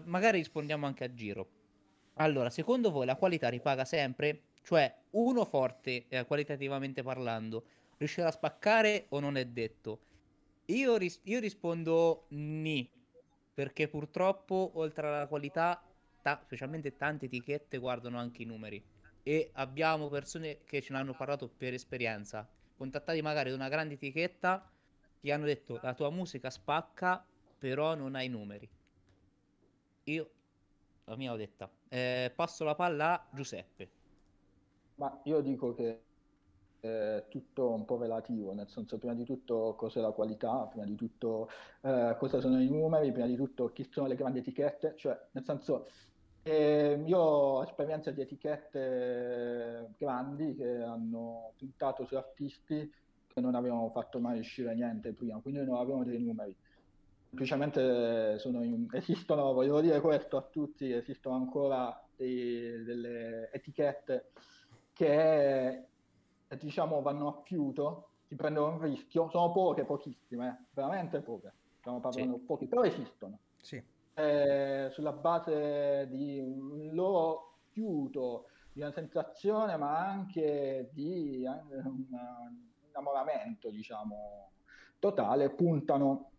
magari 0.04 0.38
rispondiamo 0.38 0.86
anche 0.86 1.04
a 1.04 1.14
giro. 1.14 1.48
Allora, 2.18 2.50
secondo 2.50 2.90
voi 2.90 3.06
la 3.06 3.16
qualità 3.16 3.48
ripaga 3.48 3.84
sempre? 3.84 4.42
Cioè, 4.62 4.94
uno 5.10 5.44
forte, 5.44 6.06
eh, 6.08 6.24
qualitativamente 6.24 7.02
parlando, 7.02 7.64
riuscirà 7.98 8.28
a 8.28 8.32
spaccare 8.32 9.06
o 9.10 9.20
non 9.20 9.36
è 9.36 9.44
detto? 9.44 10.00
Io, 10.66 10.96
ris- 10.96 11.20
io 11.24 11.38
rispondo 11.40 12.26
ni, 12.30 12.88
perché 13.54 13.88
purtroppo 13.88 14.72
oltre 14.74 15.06
alla 15.06 15.26
qualità, 15.26 15.80
ta- 16.22 16.40
specialmente 16.42 16.96
tante 16.96 17.26
etichette 17.26 17.78
guardano 17.78 18.18
anche 18.18 18.42
i 18.42 18.46
numeri 18.46 18.84
e 19.22 19.50
abbiamo 19.54 20.08
persone 20.08 20.62
che 20.64 20.82
ce 20.82 20.92
ne 20.92 20.98
hanno 20.98 21.14
parlato 21.14 21.48
per 21.48 21.72
esperienza, 21.72 22.48
contattati 22.76 23.22
magari 23.22 23.50
da 23.50 23.56
una 23.56 23.68
grande 23.68 23.94
etichetta, 23.94 24.68
ti 25.20 25.30
hanno 25.30 25.44
detto 25.44 25.78
la 25.82 25.94
tua 25.94 26.10
musica 26.10 26.50
spacca, 26.50 27.24
però 27.58 27.94
non 27.94 28.14
hai 28.14 28.28
numeri. 28.28 28.68
Io, 30.04 30.30
la 31.04 31.16
mia 31.16 31.32
ho 31.32 31.36
detta, 31.36 31.70
eh, 31.88 32.32
passo 32.34 32.64
la 32.64 32.74
palla 32.74 33.12
a 33.12 33.28
Giuseppe. 33.32 33.90
Ma 34.96 35.20
io 35.24 35.40
dico 35.40 35.74
che 35.74 36.02
è 36.86 37.24
tutto 37.28 37.70
un 37.70 37.84
po' 37.84 37.98
relativo, 37.98 38.52
nel 38.52 38.68
senso 38.68 38.98
prima 38.98 39.14
di 39.14 39.24
tutto 39.24 39.74
cos'è 39.76 40.00
la 40.00 40.12
qualità, 40.12 40.66
prima 40.70 40.84
di 40.84 40.94
tutto 40.94 41.48
eh, 41.82 42.14
cosa 42.18 42.40
sono 42.40 42.60
i 42.60 42.68
numeri, 42.68 43.12
prima 43.12 43.26
di 43.26 43.36
tutto 43.36 43.72
chi 43.72 43.86
sono 43.90 44.06
le 44.06 44.14
grandi 44.14 44.38
etichette, 44.38 44.94
cioè 44.96 45.18
nel 45.32 45.44
senso 45.44 45.88
eh, 46.42 47.02
io 47.04 47.18
ho 47.18 47.62
esperienza 47.64 48.10
di 48.12 48.20
etichette 48.20 49.94
grandi 49.98 50.54
che 50.54 50.80
hanno 50.80 51.52
puntato 51.56 52.04
su 52.04 52.14
artisti 52.14 52.88
che 53.26 53.40
non 53.40 53.54
avevano 53.54 53.90
fatto 53.90 54.20
mai 54.20 54.38
uscire 54.38 54.74
niente 54.74 55.12
prima, 55.12 55.40
quindi 55.40 55.64
non 55.64 55.76
avevano 55.76 56.04
dei 56.04 56.18
numeri. 56.18 56.56
Semplicemente 57.28 58.38
in, 58.44 58.86
esistono, 58.92 59.52
voglio 59.52 59.80
dire 59.80 60.00
questo 60.00 60.36
a 60.36 60.42
tutti, 60.42 60.90
esistono 60.90 61.34
ancora 61.34 62.00
dei, 62.16 62.82
delle 62.84 63.50
etichette 63.52 64.30
che 64.92 65.86
diciamo 66.54 67.02
vanno 67.02 67.28
a 67.28 67.42
fiuto 67.42 68.10
si 68.26 68.34
prendono 68.36 68.74
un 68.74 68.80
rischio, 68.80 69.28
sono 69.30 69.52
poche, 69.52 69.84
pochissime, 69.84 70.48
eh, 70.48 70.68
veramente 70.72 71.20
poche, 71.22 71.54
stiamo 71.78 72.00
parlando 72.00 72.38
Sì. 72.38 72.44
pochi, 72.44 72.66
però 72.68 72.82
esistono. 72.82 73.40
Sì, 73.60 73.82
Eh, 74.18 74.88
sulla 74.92 75.12
base 75.12 76.08
di 76.10 76.40
un 76.40 76.88
loro 76.94 77.58
fiuto, 77.70 78.46
di 78.72 78.80
una 78.80 78.92
sensazione, 78.92 79.76
ma 79.76 79.98
anche 80.08 80.88
di 80.92 81.44
eh, 81.44 81.76
un 81.84 82.06
innamoramento, 82.86 83.70
diciamo, 83.70 84.54
totale, 84.98 85.54
puntano 85.54 86.32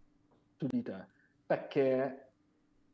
su 0.55 0.65
di 0.67 0.81
te. 0.81 1.07
Perché 1.45 2.33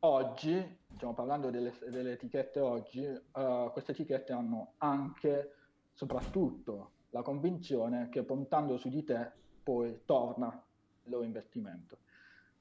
oggi, 0.00 0.84
stiamo 0.94 1.14
parlando 1.14 1.50
delle, 1.50 1.72
delle 1.90 2.12
etichette 2.12 2.60
oggi, 2.60 3.02
eh, 3.04 3.70
queste 3.72 3.92
etichette 3.92 4.32
hanno 4.32 4.74
anche, 4.78 5.50
soprattutto, 5.92 6.93
la 7.14 7.22
convinzione 7.22 8.08
che 8.08 8.24
puntando 8.24 8.76
su 8.76 8.88
di 8.88 9.04
te 9.04 9.30
poi 9.62 10.00
torna 10.04 10.48
il 11.04 11.10
loro 11.10 11.22
investimento 11.22 11.98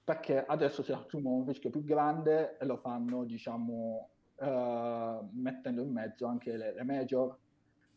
perché 0.04 0.46
adesso 0.46 0.84
si 0.84 0.92
assumono 0.92 1.38
un 1.38 1.48
rischio 1.48 1.70
più 1.70 1.84
grande 1.84 2.58
e 2.58 2.66
lo 2.66 2.76
fanno, 2.78 3.24
diciamo, 3.24 4.10
eh, 4.36 5.20
mettendo 5.32 5.82
in 5.82 5.92
mezzo 5.92 6.28
anche 6.28 6.58
le, 6.58 6.74
le 6.74 6.84
major, 6.84 7.38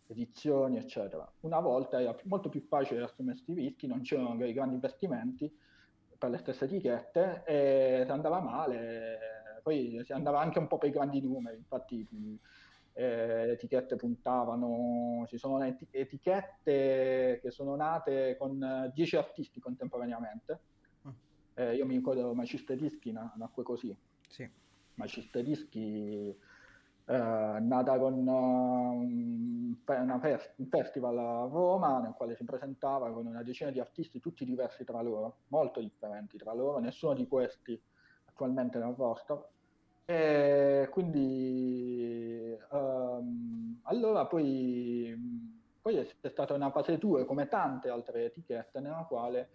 edizioni, 0.06 0.78
eccetera. 0.78 1.28
Una 1.40 1.58
volta 1.58 2.00
era 2.00 2.16
molto 2.24 2.48
più 2.48 2.60
facile 2.60 3.02
assumersi 3.02 3.50
i 3.50 3.54
rischi, 3.54 3.88
non 3.88 4.02
c'erano 4.02 4.36
dei 4.36 4.52
grandi 4.52 4.74
investimenti 4.74 5.52
per 6.16 6.30
le 6.30 6.38
stesse 6.38 6.66
etichette 6.66 7.42
e 7.44 8.04
se 8.06 8.12
andava 8.12 8.40
male, 8.40 9.18
poi 9.64 10.00
si 10.04 10.12
andava 10.12 10.40
anche 10.40 10.60
un 10.60 10.68
po' 10.68 10.78
per 10.78 10.90
i 10.90 10.92
grandi 10.92 11.20
numeri, 11.20 11.56
infatti 11.56 12.06
eh, 12.96 13.46
le 13.46 13.52
etichette 13.52 13.96
puntavano, 13.96 15.24
ci 15.26 15.38
sono 15.38 15.62
eti- 15.62 15.88
etichette 15.90 17.38
che 17.42 17.50
sono 17.50 17.76
nate 17.76 18.36
con 18.38 18.90
10 18.92 19.16
artisti 19.16 19.60
contemporaneamente 19.60 20.60
eh, 21.58 21.74
io 21.74 21.86
mi 21.86 21.96
ricordo 21.96 22.34
Macista 22.34 22.74
Dischi 22.74 23.12
na- 23.12 23.32
nacque 23.36 23.62
così. 23.62 23.96
sì. 24.28 24.48
Macista 24.94 25.40
Dischi 25.40 26.28
eh, 26.28 27.58
nata 27.60 27.98
con 27.98 28.26
uh, 28.26 29.00
un, 29.00 30.18
fest- 30.20 30.54
un 30.56 30.66
festival 30.68 31.18
a 31.18 31.46
Roma 31.46 32.00
nel 32.00 32.12
quale 32.12 32.36
si 32.36 32.44
presentava 32.44 33.10
con 33.10 33.26
una 33.26 33.42
decina 33.42 33.70
di 33.70 33.80
artisti 33.80 34.20
tutti 34.20 34.44
diversi 34.44 34.84
tra 34.84 35.00
loro, 35.00 35.44
molto 35.48 35.80
differenti 35.80 36.36
tra 36.36 36.52
loro, 36.52 36.78
nessuno 36.78 37.14
di 37.14 37.26
questi 37.26 37.80
attualmente 38.26 38.78
nel 38.78 38.94
roster. 38.94 39.54
E 40.08 40.88
quindi 40.92 42.56
ehm, 42.70 43.80
allora 43.82 44.26
poi, 44.26 45.14
poi 45.80 45.96
è 45.96 46.28
stata 46.28 46.54
una 46.54 46.70
fase 46.70 46.96
2 46.96 47.24
come 47.24 47.48
tante 47.48 47.88
altre 47.88 48.26
etichette 48.26 48.78
nella 48.80 49.04
quale 49.08 49.50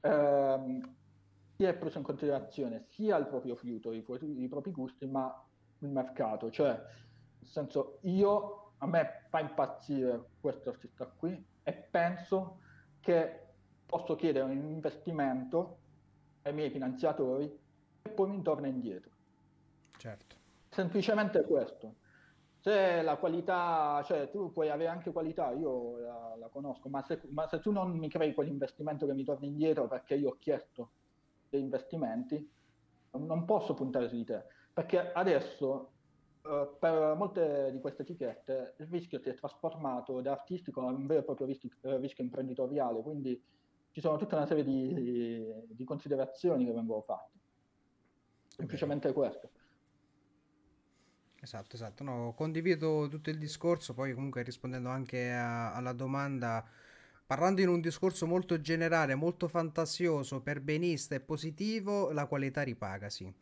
ehm, 0.00 0.80
si 1.56 1.64
è 1.64 1.74
preso 1.76 1.98
in 1.98 2.04
considerazione 2.04 2.86
sia 2.90 3.16
il 3.16 3.26
proprio 3.26 3.56
fiuto, 3.56 3.92
i, 3.92 4.04
i 4.20 4.48
propri 4.48 4.70
gusti, 4.70 5.06
ma 5.06 5.32
il 5.78 5.88
mercato. 5.88 6.50
Cioè, 6.50 6.68
nel 6.70 7.50
senso, 7.50 7.98
io, 8.02 8.74
a 8.78 8.86
me 8.86 9.26
fa 9.28 9.40
impazzire 9.40 10.30
questo 10.38 10.70
artista 10.70 11.06
qui 11.06 11.44
e 11.64 11.72
penso 11.72 12.60
che 13.00 13.54
posso 13.84 14.14
chiedere 14.14 14.44
un 14.44 14.52
investimento 14.52 15.80
ai 16.42 16.52
miei 16.54 16.70
finanziatori 16.70 17.44
e 18.02 18.10
poi 18.10 18.28
mi 18.28 18.42
torna 18.42 18.68
indietro. 18.68 19.17
Certo. 19.98 20.36
Semplicemente 20.68 21.44
questo. 21.44 21.96
Se 22.60 23.02
la 23.02 23.16
qualità, 23.16 24.02
cioè 24.04 24.30
tu 24.30 24.52
puoi 24.52 24.68
avere 24.68 24.90
anche 24.90 25.12
qualità, 25.12 25.50
io 25.52 25.98
la, 25.98 26.36
la 26.38 26.48
conosco, 26.48 26.88
ma 26.88 27.02
se, 27.02 27.20
ma 27.30 27.46
se 27.46 27.60
tu 27.60 27.70
non 27.70 27.90
mi 27.96 28.08
crei 28.08 28.34
quell'investimento 28.34 29.06
che 29.06 29.14
mi 29.14 29.24
torna 29.24 29.46
indietro 29.46 29.86
perché 29.86 30.14
io 30.14 30.30
ho 30.30 30.36
chiesto 30.38 30.90
dei 31.48 31.60
investimenti, 31.60 32.50
non 33.12 33.44
posso 33.44 33.74
puntare 33.74 34.08
su 34.08 34.16
di 34.16 34.24
te, 34.24 34.44
perché 34.72 35.12
adesso 35.12 35.92
eh, 36.42 36.76
per 36.78 37.14
molte 37.16 37.70
di 37.72 37.80
queste 37.80 38.02
etichette 38.02 38.74
il 38.78 38.86
rischio 38.86 39.20
si 39.20 39.28
è 39.28 39.34
trasformato 39.34 40.20
da 40.20 40.32
artistico 40.32 40.80
a 40.80 40.86
un 40.86 41.06
vero 41.06 41.20
e 41.20 41.24
proprio 41.24 41.46
rischio, 41.46 41.70
eh, 41.82 41.98
rischio 41.98 42.24
imprenditoriale, 42.24 43.00
quindi 43.02 43.40
ci 43.90 44.00
sono 44.00 44.16
tutta 44.18 44.36
una 44.36 44.46
serie 44.46 44.64
di, 44.64 45.46
di 45.68 45.84
considerazioni 45.84 46.64
che 46.64 46.72
vengono 46.72 47.02
fatte. 47.02 47.38
Semplicemente 48.48 49.12
questo. 49.12 49.50
Esatto, 51.40 51.76
esatto. 51.76 52.02
No, 52.04 52.32
condivido 52.36 53.06
tutto 53.08 53.30
il 53.30 53.38
discorso, 53.38 53.94
poi 53.94 54.12
comunque 54.12 54.42
rispondendo 54.42 54.88
anche 54.88 55.30
a- 55.32 55.72
alla 55.72 55.92
domanda, 55.92 56.64
parlando 57.26 57.60
in 57.60 57.68
un 57.68 57.80
discorso 57.80 58.26
molto 58.26 58.60
generale, 58.60 59.14
molto 59.14 59.46
fantasioso, 59.48 60.40
perbenista 60.40 61.14
e 61.14 61.20
positivo, 61.20 62.10
la 62.10 62.26
qualità 62.26 62.62
ripaga, 62.62 63.08
sì. 63.08 63.32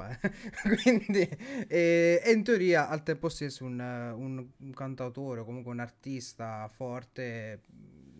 Quindi, 0.82 1.20
eh, 1.68 2.22
e 2.24 2.32
in 2.32 2.42
teoria 2.42 2.88
al 2.88 3.02
tempo 3.02 3.28
stesso 3.28 3.64
un, 3.64 3.78
un, 3.78 4.72
cantautore 4.72 5.44
comunque 5.44 5.72
un 5.72 5.80
artista 5.80 6.68
forte, 6.72 7.60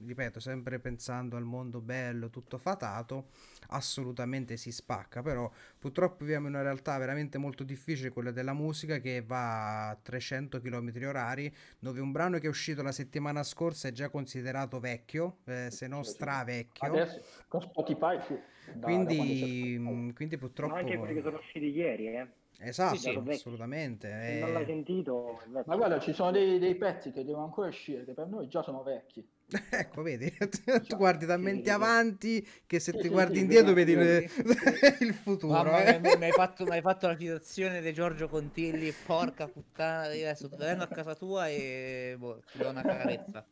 ripeto, 0.05 0.41
sempre 0.41 0.79
pensando 0.79 1.37
al 1.37 1.45
mondo 1.45 1.81
bello, 1.81 2.31
tutto 2.31 2.59
fatato, 2.59 3.29
assolutamente 3.69 4.57
si 4.57 4.73
spacca, 4.73 5.23
però 5.23 5.51
purtroppo 5.79 6.25
viviamo 6.25 6.49
in 6.49 6.55
una 6.55 6.63
realtà 6.63 6.97
veramente 6.99 7.39
molto 7.39 7.65
difficile, 7.65 8.11
quella 8.11 8.31
della 8.31 8.53
musica 8.53 8.99
che 8.99 9.23
va 9.23 9.91
a 9.91 9.97
300 9.97 10.61
km 10.61 10.93
orari, 11.07 11.55
dove 11.79 12.01
un 12.01 12.13
brano 12.13 12.39
che 12.39 12.47
è 12.47 12.51
uscito 12.51 12.83
la 12.83 12.93
settimana 12.93 13.43
scorsa 13.43 13.89
è 13.89 13.93
già 13.93 14.09
considerato 14.09 14.81
vecchio, 14.81 15.39
eh, 15.45 15.69
se 15.71 15.87
non 15.87 16.05
stravecchio. 16.05 16.89
Adesso 16.89 17.21
con 17.49 17.61
Spotify 17.63 18.21
sì. 18.27 18.35
da- 18.65 18.73
da 18.73 18.87
Quindi, 18.87 19.77
mm, 19.79 20.11
quindi 20.11 20.37
Sono 20.37 20.47
purtroppo... 20.47 20.75
anche 20.75 20.97
quelli 20.97 21.15
che 21.15 21.23
sono 21.23 21.39
usciti 21.39 21.71
ieri, 21.71 22.07
eh. 22.09 22.29
Esatto, 22.63 22.97
Sì, 22.97 23.01
sì. 23.01 23.31
assolutamente. 23.31 24.09
Se 24.09 24.39
non 24.41 24.53
l'hai 24.53 24.63
eh. 24.63 24.67
sentito. 24.67 25.41
Ma 25.47 25.77
guarda, 25.77 25.99
ci 25.99 26.13
sono 26.13 26.31
dei, 26.31 26.59
dei 26.59 26.75
pezzi 26.75 27.11
che 27.11 27.25
devono 27.25 27.45
ancora 27.45 27.69
uscire, 27.69 28.05
che 28.05 28.13
per 28.13 28.27
noi 28.27 28.49
già 28.49 28.63
sono 28.63 28.83
vecchi. 28.83 29.27
Ecco, 29.71 30.03
vedi, 30.03 30.33
tu 30.87 30.97
guardi 30.97 31.27
talmente 31.27 31.71
avanti 31.71 32.47
che 32.67 32.79
se 32.79 32.93
ti 32.93 33.09
guardi 33.09 33.41
indietro 33.41 33.73
vedi 33.73 33.95
le- 33.95 34.31
il 35.01 35.15
futuro. 35.15 35.77
Eh. 35.79 35.99
mi 36.01 36.25
hai 36.25 36.33
fatto, 36.33 36.65
mi 36.65 36.73
hai 36.73 36.81
fatto 36.81 37.07
la 37.07 37.17
citazione 37.17 37.81
di 37.81 37.93
Giorgio 37.93 38.29
Contilli, 38.29 38.93
porca 38.93 39.49
puttana, 39.49 40.13
io 40.13 40.27
adesso 40.27 40.49
vengo 40.57 40.85
a 40.85 40.89
casa 40.89 41.15
tua 41.15 41.49
e 41.49 42.15
boh, 42.19 42.43
ti 42.51 42.59
do 42.59 42.69
una 42.69 42.83
carezza. 42.83 43.47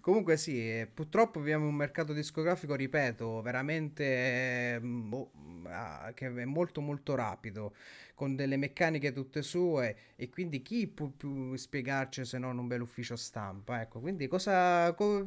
Comunque 0.00 0.36
sì, 0.36 0.58
eh, 0.58 0.88
purtroppo 0.92 1.40
viviamo 1.40 1.64
in 1.64 1.70
un 1.70 1.76
mercato 1.76 2.12
discografico, 2.12 2.74
ripeto, 2.74 3.42
veramente 3.42 4.74
eh, 4.74 4.80
boh, 4.80 5.30
ah, 5.66 6.12
che 6.14 6.26
è 6.26 6.44
molto 6.44 6.80
molto 6.80 7.14
rapido, 7.14 7.74
con 8.18 8.34
delle 8.34 8.56
meccaniche 8.56 9.12
tutte 9.12 9.42
sue 9.42 9.96
e 10.16 10.28
quindi 10.28 10.60
chi 10.60 10.88
può 10.88 11.06
più 11.06 11.54
spiegarci 11.54 12.24
se 12.24 12.36
non 12.36 12.58
un 12.58 12.66
bel 12.66 12.80
ufficio 12.80 13.14
stampa? 13.14 13.80
Ecco, 13.80 14.00
quindi 14.00 14.26
cosa, 14.26 14.92
co- 14.94 15.24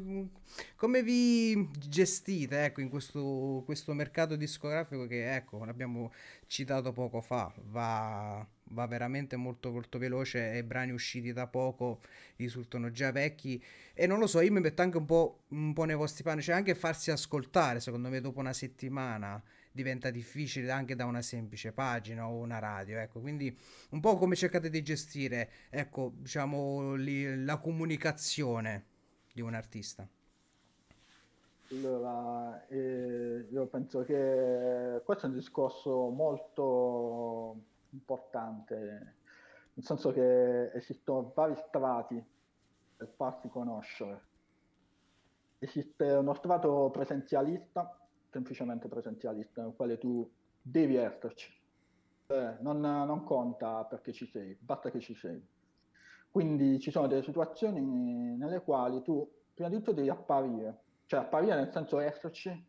come 0.75 1.01
vi 1.01 1.69
gestite 1.79 2.65
ecco, 2.65 2.81
in 2.81 2.89
questo, 2.89 3.61
questo 3.63 3.93
mercato 3.93 4.35
discografico 4.35 5.07
che 5.07 5.33
ecco, 5.33 5.63
l'abbiamo 5.63 6.11
citato 6.47 6.91
poco 6.91 7.21
fa, 7.21 7.49
va, 7.69 8.45
va 8.71 8.87
veramente 8.87 9.37
molto 9.37 9.71
molto 9.71 9.97
veloce 9.97 10.51
e 10.51 10.61
brani 10.65 10.91
usciti 10.91 11.31
da 11.31 11.47
poco 11.47 12.01
risultano 12.35 12.91
già 12.91 13.13
vecchi 13.13 13.63
e 13.93 14.05
non 14.05 14.19
lo 14.19 14.27
so, 14.27 14.41
io 14.41 14.51
mi 14.51 14.59
metto 14.59 14.81
anche 14.81 14.97
un 14.97 15.05
po', 15.05 15.43
un 15.51 15.71
po' 15.71 15.85
nei 15.85 15.95
vostri 15.95 16.23
panni, 16.23 16.41
cioè 16.41 16.55
anche 16.55 16.75
farsi 16.75 17.09
ascoltare, 17.09 17.79
secondo 17.79 18.09
me 18.09 18.19
dopo 18.19 18.41
una 18.41 18.51
settimana 18.51 19.41
diventa 19.71 20.09
difficile 20.09 20.71
anche 20.71 20.95
da 20.95 21.05
una 21.05 21.21
semplice 21.21 21.71
pagina 21.71 22.27
o 22.27 22.37
una 22.37 22.59
radio, 22.59 22.99
ecco, 22.99 23.19
quindi 23.21 23.57
un 23.91 23.99
po' 23.99 24.17
come 24.17 24.35
cercate 24.35 24.69
di 24.69 24.81
gestire, 24.83 25.49
ecco, 25.69 26.11
diciamo, 26.15 26.95
li- 26.95 27.43
la 27.43 27.57
comunicazione 27.57 28.85
di 29.33 29.41
un 29.41 29.53
artista. 29.53 30.07
Allora, 31.71 32.67
eh, 32.67 33.47
io 33.49 33.65
penso 33.67 34.03
che 34.03 35.01
questo 35.05 35.25
è 35.25 35.29
un 35.29 35.35
discorso 35.35 36.09
molto 36.09 37.55
importante, 37.91 39.15
nel 39.73 39.85
senso 39.85 40.11
che 40.11 40.71
esistono 40.73 41.31
vari 41.33 41.55
strati 41.55 42.21
per 42.97 43.07
farsi 43.15 43.47
conoscere. 43.47 44.29
Esiste 45.59 46.03
uno 46.11 46.33
strato 46.33 46.89
presenzialista, 46.91 48.00
semplicemente 48.31 48.87
presenzialista, 48.87 49.61
nel 49.61 49.75
quale 49.75 49.97
tu 49.97 50.29
devi 50.61 50.95
esserci. 50.95 51.53
Cioè, 52.27 52.57
non, 52.61 52.79
non 52.79 53.23
conta 53.23 53.83
perché 53.83 54.13
ci 54.13 54.25
sei, 54.25 54.57
basta 54.59 54.89
che 54.89 54.99
ci 54.99 55.13
sei. 55.13 55.45
Quindi 56.31 56.79
ci 56.79 56.91
sono 56.91 57.07
delle 57.07 57.23
situazioni 57.23 57.81
nelle 58.37 58.61
quali 58.61 59.01
tu 59.01 59.29
prima 59.53 59.69
di 59.69 59.75
tutto 59.75 59.91
devi 59.91 60.09
apparire, 60.09 60.83
cioè 61.05 61.19
apparire 61.19 61.55
nel 61.55 61.71
senso 61.73 61.99
esserci 61.99 62.65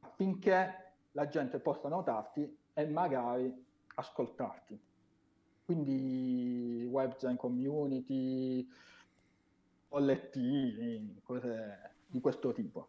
affinché 0.00 0.92
la 1.12 1.26
gente 1.28 1.58
possa 1.60 1.88
notarti 1.88 2.58
e 2.74 2.86
magari 2.86 3.52
ascoltarti. 3.94 4.78
Quindi 5.64 6.86
web 6.90 7.12
design 7.12 7.36
community, 7.36 8.68
bollettini, 9.88 11.20
cose 11.22 11.94
di 12.06 12.20
questo 12.20 12.52
tipo. 12.52 12.88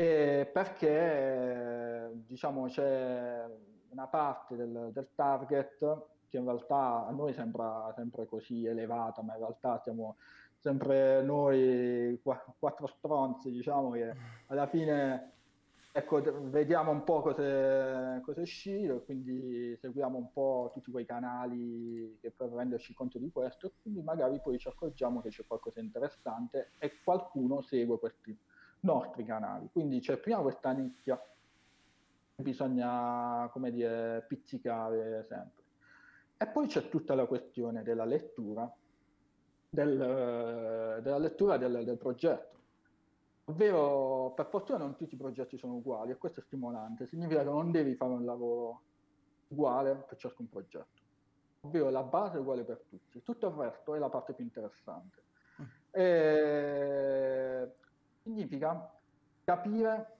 E 0.00 0.48
perché 0.50 2.10
diciamo 2.26 2.68
c'è 2.68 3.44
una 3.90 4.06
parte 4.06 4.56
del, 4.56 4.88
del 4.94 5.08
target 5.14 6.06
che 6.26 6.38
in 6.38 6.44
realtà 6.44 7.06
a 7.06 7.10
noi 7.10 7.34
sembra 7.34 7.92
sempre 7.94 8.24
così 8.24 8.64
elevata, 8.64 9.20
ma 9.20 9.34
in 9.34 9.40
realtà 9.40 9.78
siamo 9.82 10.16
sempre 10.56 11.22
noi 11.22 12.18
quattro 12.22 12.86
stronzi, 12.86 13.50
diciamo 13.50 13.90
che 13.90 14.14
alla 14.46 14.66
fine 14.68 15.32
ecco, 15.92 16.22
vediamo 16.48 16.92
un 16.92 17.04
po' 17.04 17.20
cosa, 17.20 18.16
è 18.16 18.40
uscito, 18.40 19.02
quindi 19.02 19.76
seguiamo 19.76 20.16
un 20.16 20.32
po' 20.32 20.70
tutti 20.72 20.90
quei 20.90 21.04
canali 21.04 22.16
che 22.22 22.30
per 22.30 22.48
renderci 22.48 22.94
conto 22.94 23.18
di 23.18 23.30
questo, 23.30 23.66
e 23.66 23.72
quindi 23.82 24.00
magari 24.00 24.40
poi 24.40 24.58
ci 24.58 24.68
accorgiamo 24.68 25.20
che 25.20 25.28
c'è 25.28 25.44
qualcosa 25.46 25.80
di 25.80 25.86
interessante 25.86 26.70
e 26.78 27.02
qualcuno 27.04 27.60
segue 27.60 27.98
questi 27.98 28.34
nostri 28.80 29.24
canali. 29.24 29.68
Quindi 29.72 30.00
c'è 30.00 30.16
prima 30.16 30.40
questa 30.40 30.72
nicchia 30.72 31.20
bisogna, 32.40 33.48
come 33.52 33.70
dire, 33.70 34.24
pizzicare 34.26 35.24
sempre. 35.24 35.62
E 36.36 36.46
poi 36.46 36.66
c'è 36.66 36.88
tutta 36.88 37.14
la 37.14 37.26
questione 37.26 37.82
della 37.82 38.04
lettura, 38.04 38.72
del, 39.68 41.00
della 41.02 41.18
lettura 41.18 41.56
del, 41.56 41.84
del, 41.84 41.98
progetto. 41.98 42.58
Ovvero, 43.44 44.32
per 44.34 44.46
fortuna 44.46 44.78
non 44.78 44.96
tutti 44.96 45.14
i 45.14 45.18
progetti 45.18 45.58
sono 45.58 45.74
uguali 45.74 46.12
e 46.12 46.16
questo 46.16 46.40
è 46.40 46.42
stimolante, 46.42 47.06
significa 47.06 47.40
che 47.40 47.50
non 47.50 47.70
devi 47.70 47.94
fare 47.94 48.12
un 48.12 48.24
lavoro 48.24 48.82
uguale 49.48 49.96
per 50.08 50.16
ciascun 50.16 50.48
progetto. 50.48 50.98
Ovvero 51.62 51.90
la 51.90 52.04
base 52.04 52.36
è 52.36 52.40
uguale 52.40 52.64
per 52.64 52.84
tutti, 52.88 53.22
tutto 53.22 53.48
il 53.48 53.54
resto 53.54 53.94
è 53.94 53.98
la 53.98 54.08
parte 54.08 54.32
più 54.32 54.44
interessante. 54.44 55.22
Mm. 55.60 55.64
E 55.90 57.74
significa 58.30 58.92
capire 59.44 60.18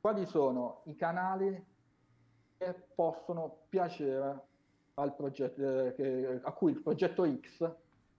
quali 0.00 0.26
sono 0.26 0.82
i 0.84 0.94
canali 0.94 1.64
che 2.58 2.74
possono 2.94 3.64
piacere 3.68 4.44
al 4.94 5.14
progetto, 5.14 5.60
eh, 5.62 6.40
a 6.42 6.52
cui 6.52 6.72
il 6.72 6.82
progetto 6.82 7.26
X 7.26 7.70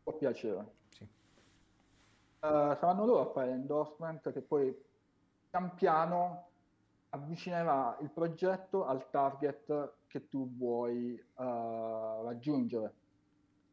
può 0.03 0.13
piacere. 0.13 0.73
Sì. 0.89 1.03
Uh, 1.03 2.75
saranno 2.75 3.05
loro 3.05 3.29
a 3.29 3.31
fare 3.31 3.51
endorsement 3.51 4.31
che 4.31 4.41
poi 4.41 4.75
pian 5.49 5.73
piano 5.75 6.45
avvicinerà 7.09 7.97
il 8.01 8.09
progetto 8.11 8.85
al 8.85 9.09
target 9.09 9.93
che 10.07 10.27
tu 10.27 10.55
vuoi 10.55 11.13
uh, 11.13 12.23
raggiungere. 12.23 12.93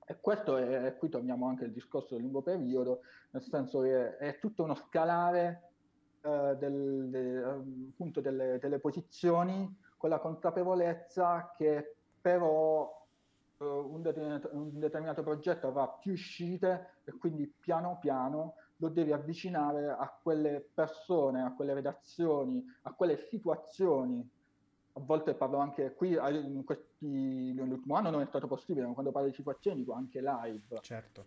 E 0.07 0.21
questo 0.21 0.57
è, 0.57 0.97
qui 0.99 1.09
torniamo 1.09 1.47
anche 1.47 1.65
al 1.65 1.71
discorso 1.71 2.15
del 2.15 2.23
lungo 2.23 2.43
periodo, 2.43 3.01
nel 3.31 3.43
senso 3.43 3.81
che 3.81 4.17
è 4.19 4.39
tutto 4.39 4.63
uno 4.63 4.75
scalare 4.75 5.71
uh, 6.23 6.55
del, 6.57 7.09
de, 7.09 8.21
delle, 8.21 8.59
delle 8.59 8.79
posizioni 8.79 9.83
con 9.97 10.11
la 10.11 10.19
consapevolezza 10.19 11.53
che 11.57 11.97
però 12.21 13.07
uh, 13.57 13.65
un, 13.65 14.03
determinato, 14.03 14.51
un, 14.53 14.79
determinato, 14.79 15.23
progetto 15.23 15.69
avrà 15.69 15.89
più 15.89 16.13
uscite 16.13 16.97
e 17.05 17.13
quindi 17.13 17.47
piano 17.47 17.99
piano 17.99 18.57
lo 18.77 18.89
devi 18.89 19.13
avvicinare 19.13 19.89
a 19.89 20.19
quelle 20.23 20.69
persone, 20.75 21.43
a 21.43 21.55
quelle 21.55 21.73
redazioni, 21.73 22.63
a 22.83 22.93
quelle 22.93 23.17
situazioni. 23.31 24.29
A 24.97 25.01
volte 25.01 25.35
parlo 25.35 25.59
anche 25.59 25.95
qui, 25.95 26.13
in 26.13 26.63
questi, 26.65 27.53
nell'ultimo 27.53 27.97
anno 27.97 28.11
non 28.11 28.21
è 28.21 28.27
stato 28.27 28.47
possibile, 28.47 28.87
ma 28.87 28.93
quando 28.93 29.11
parlo 29.11 29.29
di 29.29 29.35
situazioni 29.35 29.79
dico 29.79 29.93
anche 29.93 30.21
live. 30.21 30.81
Certo. 30.81 31.27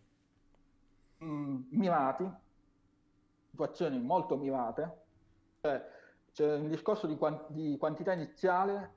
Mm, 1.23 1.63
mirati, 1.71 2.31
situazioni 3.49 3.99
molto 3.99 4.37
mirate, 4.37 4.97
cioè 5.61 5.85
c'è 6.31 6.55
un 6.55 6.69
discorso 6.69 7.07
di, 7.07 7.17
quant- 7.17 7.49
di 7.49 7.75
quantità 7.77 8.13
iniziale 8.13 8.93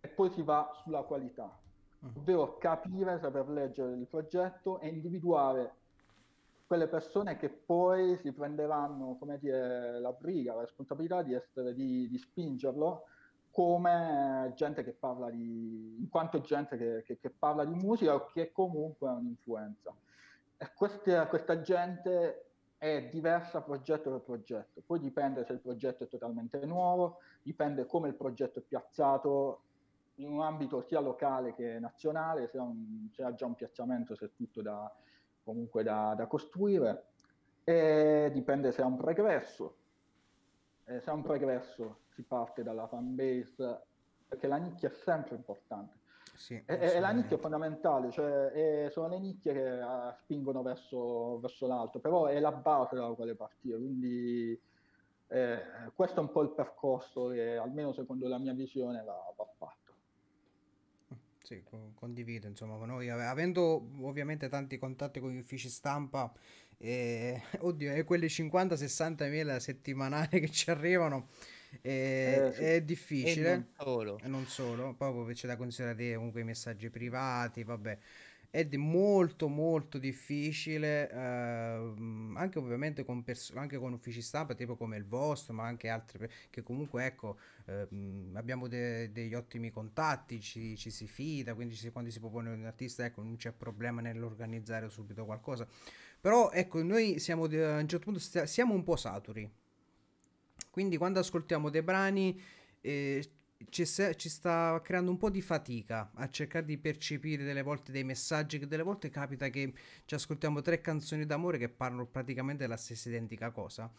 e 0.00 0.08
poi 0.08 0.30
si 0.30 0.42
va 0.42 0.70
sulla 0.82 1.02
qualità, 1.02 1.56
mm. 2.04 2.16
ovvero 2.16 2.58
capire, 2.58 3.18
saper 3.18 3.48
leggere 3.48 3.92
il 3.92 4.06
progetto 4.06 4.78
e 4.80 4.88
individuare 4.88 5.76
quelle 6.66 6.88
persone 6.88 7.36
che 7.36 7.50
poi 7.50 8.16
si 8.18 8.32
prenderanno, 8.32 9.16
come 9.18 9.38
dire, 9.38 10.00
la 10.00 10.10
briga, 10.12 10.54
la 10.54 10.62
responsabilità 10.62 11.22
di, 11.22 11.34
essere, 11.34 11.74
di, 11.74 12.08
di 12.08 12.18
spingerlo 12.18 13.04
come 13.52 14.52
gente 14.56 14.82
che 14.82 14.92
parla 14.92 15.30
di, 15.30 15.96
in 16.00 16.08
quanto 16.08 16.40
gente 16.40 16.76
che, 16.76 17.02
che, 17.04 17.18
che 17.18 17.30
parla 17.30 17.64
di 17.64 17.74
musica 17.74 18.14
o 18.14 18.24
che 18.24 18.50
comunque 18.50 19.08
ha 19.08 19.12
un'influenza. 19.12 19.94
E 20.56 20.72
queste, 20.74 21.26
questa 21.28 21.60
gente 21.60 22.46
è 22.78 23.08
diversa 23.10 23.60
progetto 23.62 24.10
per 24.10 24.20
progetto, 24.22 24.82
poi 24.84 24.98
dipende 24.98 25.44
se 25.44 25.52
il 25.52 25.60
progetto 25.60 26.04
è 26.04 26.08
totalmente 26.08 26.64
nuovo, 26.66 27.18
dipende 27.42 27.86
come 27.86 28.08
il 28.08 28.14
progetto 28.14 28.58
è 28.58 28.62
piazzato 28.62 29.62
in 30.16 30.28
un 30.28 30.40
ambito 30.40 30.80
sia 30.80 31.00
locale 31.00 31.54
che 31.54 31.78
nazionale, 31.78 32.48
se, 32.48 32.58
un, 32.58 33.08
se 33.12 33.22
ha 33.22 33.34
già 33.34 33.46
un 33.46 33.54
piazzamento, 33.54 34.16
se 34.16 34.26
è 34.26 34.30
tutto 34.34 34.62
da, 34.62 34.92
comunque 35.44 35.82
da, 35.82 36.14
da 36.16 36.26
costruire, 36.26 37.10
e 37.64 38.30
dipende 38.32 38.72
se 38.72 38.82
ha 38.82 38.86
un 38.86 38.96
pregresso. 38.96 39.76
E 40.84 41.00
se 41.00 41.10
ha 41.10 41.12
un 41.12 41.22
pregresso 41.22 42.00
si 42.10 42.22
parte 42.22 42.62
dalla 42.62 42.86
fan 42.86 43.14
base, 43.14 43.82
perché 44.28 44.46
la 44.46 44.56
nicchia 44.56 44.88
è 44.88 44.92
sempre 44.92 45.36
importante. 45.36 46.00
Sì, 46.34 46.54
e, 46.66 46.74
e, 46.74 46.98
la 46.98 47.10
nicchia 47.10 47.36
è 47.36 47.40
fondamentale, 47.40 48.10
cioè 48.10 48.88
sono 48.90 49.08
le 49.08 49.18
nicchie 49.18 49.52
che 49.52 49.80
uh, 49.80 50.12
spingono 50.14 50.62
verso, 50.62 51.38
verso 51.40 51.66
l'alto, 51.66 52.00
però 52.00 52.26
è 52.26 52.40
la 52.40 52.52
base 52.52 52.96
dalla 52.96 53.14
quale 53.14 53.34
partire, 53.34 53.76
quindi 53.76 54.60
eh, 55.28 55.62
questo 55.94 56.20
è 56.20 56.22
un 56.22 56.30
po' 56.30 56.42
il 56.42 56.50
percorso 56.50 57.28
che 57.28 57.56
almeno 57.56 57.92
secondo 57.92 58.28
la 58.28 58.38
mia 58.38 58.52
visione 58.52 59.02
va, 59.02 59.32
va 59.36 59.46
fatto. 59.56 59.80
Sì, 61.42 61.62
condivido, 61.94 62.46
insomma, 62.46 62.84
noi. 62.84 63.08
Avendo 63.08 63.88
ovviamente 64.00 64.48
tanti 64.48 64.78
contatti 64.78 65.20
con 65.20 65.30
gli 65.30 65.38
uffici 65.38 65.68
stampa, 65.68 66.32
eh, 66.84 67.40
oddio, 67.60 67.92
e 67.92 68.02
quelle 68.02 68.26
50-60 68.26 69.30
mila 69.30 69.60
settimanali 69.60 70.40
che 70.40 70.50
ci 70.50 70.68
arrivano, 70.68 71.28
eh, 71.80 72.48
eh, 72.48 72.52
sì. 72.52 72.62
è 72.62 72.82
difficile. 72.82 73.52
E 73.52 73.54
non 73.54 73.68
solo. 73.78 74.18
E 74.20 74.28
non 74.28 74.46
solo, 74.46 74.94
poi 74.94 75.32
c'è 75.32 75.46
da 75.46 75.56
considerare 75.56 76.14
comunque 76.14 76.40
i 76.40 76.44
messaggi 76.44 76.90
privati, 76.90 77.62
vabbè 77.62 77.98
ed 78.54 78.74
è 78.74 78.76
molto 78.76 79.48
molto 79.48 79.96
difficile 79.96 81.10
eh, 81.10 81.16
anche 82.34 82.58
ovviamente 82.58 83.02
con, 83.02 83.24
pers- 83.24 83.52
anche 83.54 83.78
con 83.78 83.94
uffici 83.94 84.20
stampa 84.20 84.54
tipo 84.54 84.76
come 84.76 84.98
il 84.98 85.06
vostro 85.06 85.54
ma 85.54 85.64
anche 85.64 85.88
altri 85.88 86.28
che 86.50 86.62
comunque 86.62 87.06
ecco 87.06 87.38
eh, 87.64 87.88
abbiamo 88.34 88.68
de- 88.68 89.10
degli 89.10 89.32
ottimi 89.32 89.70
contatti 89.70 90.38
ci, 90.42 90.76
ci 90.76 90.90
si 90.90 91.06
fida 91.06 91.54
quindi 91.54 91.74
ci, 91.74 91.90
quando 91.90 92.10
si 92.10 92.18
propone 92.18 92.50
un 92.50 92.66
artista 92.66 93.06
ecco 93.06 93.22
non 93.22 93.36
c'è 93.36 93.52
problema 93.52 94.02
nell'organizzare 94.02 94.90
subito 94.90 95.24
qualcosa 95.24 95.66
però 96.22 96.52
ecco 96.52 96.80
noi 96.84 97.18
siamo 97.18 97.48
de- 97.48 97.64
a 97.64 97.78
un 97.80 97.88
certo 97.88 98.04
punto 98.04 98.46
siamo 98.46 98.74
un 98.74 98.84
po' 98.84 98.94
saturi. 98.94 99.50
Quindi 100.70 100.96
quando 100.96 101.18
ascoltiamo 101.18 101.68
dei 101.68 101.82
brani 101.82 102.40
eh, 102.80 103.28
ci, 103.70 103.84
ci, 103.84 104.28
sta 104.28 104.80
creando 104.84 105.10
un 105.10 105.16
po' 105.16 105.30
di 105.30 105.42
fatica 105.42 106.12
a 106.14 106.28
cercare 106.28 106.64
di 106.64 106.78
percepire 106.78 107.42
delle 107.42 107.62
volte 107.62 107.90
dei 107.90 108.04
messaggi 108.04 108.60
che 108.60 108.68
delle 108.68 108.84
volte 108.84 109.10
capita 109.10 109.48
che 109.48 109.72
ci 110.04 110.14
ascoltiamo 110.14 110.60
tre 110.60 110.80
canzoni 110.80 111.26
d'amore 111.26 111.58
che 111.58 111.68
parlano 111.68 112.06
praticamente 112.06 112.62
della 112.62 112.76
stessa 112.76 113.08
identica 113.08 113.50
cosa. 113.50 113.90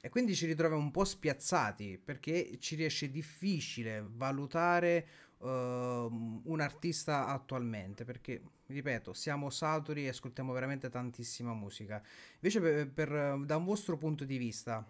E 0.00 0.08
quindi 0.08 0.34
ci 0.34 0.46
ritroviamo 0.46 0.82
un 0.82 0.90
po' 0.90 1.04
spiazzati 1.04 2.00
perché 2.04 2.56
ci 2.58 2.74
riesce 2.74 3.12
difficile 3.12 4.04
valutare 4.04 5.06
uh, 5.40 5.46
un 5.46 6.60
artista 6.60 7.26
attualmente 7.26 8.04
perché 8.04 8.42
ripeto 8.66 9.12
siamo 9.12 9.50
saturi 9.50 10.06
e 10.06 10.08
ascoltiamo 10.08 10.52
veramente 10.52 10.88
tantissima 10.88 11.52
musica 11.54 12.02
invece 12.34 12.60
per, 12.60 12.90
per, 12.90 13.38
da 13.44 13.56
un 13.56 13.64
vostro 13.64 13.96
punto 13.96 14.24
di 14.24 14.36
vista 14.36 14.84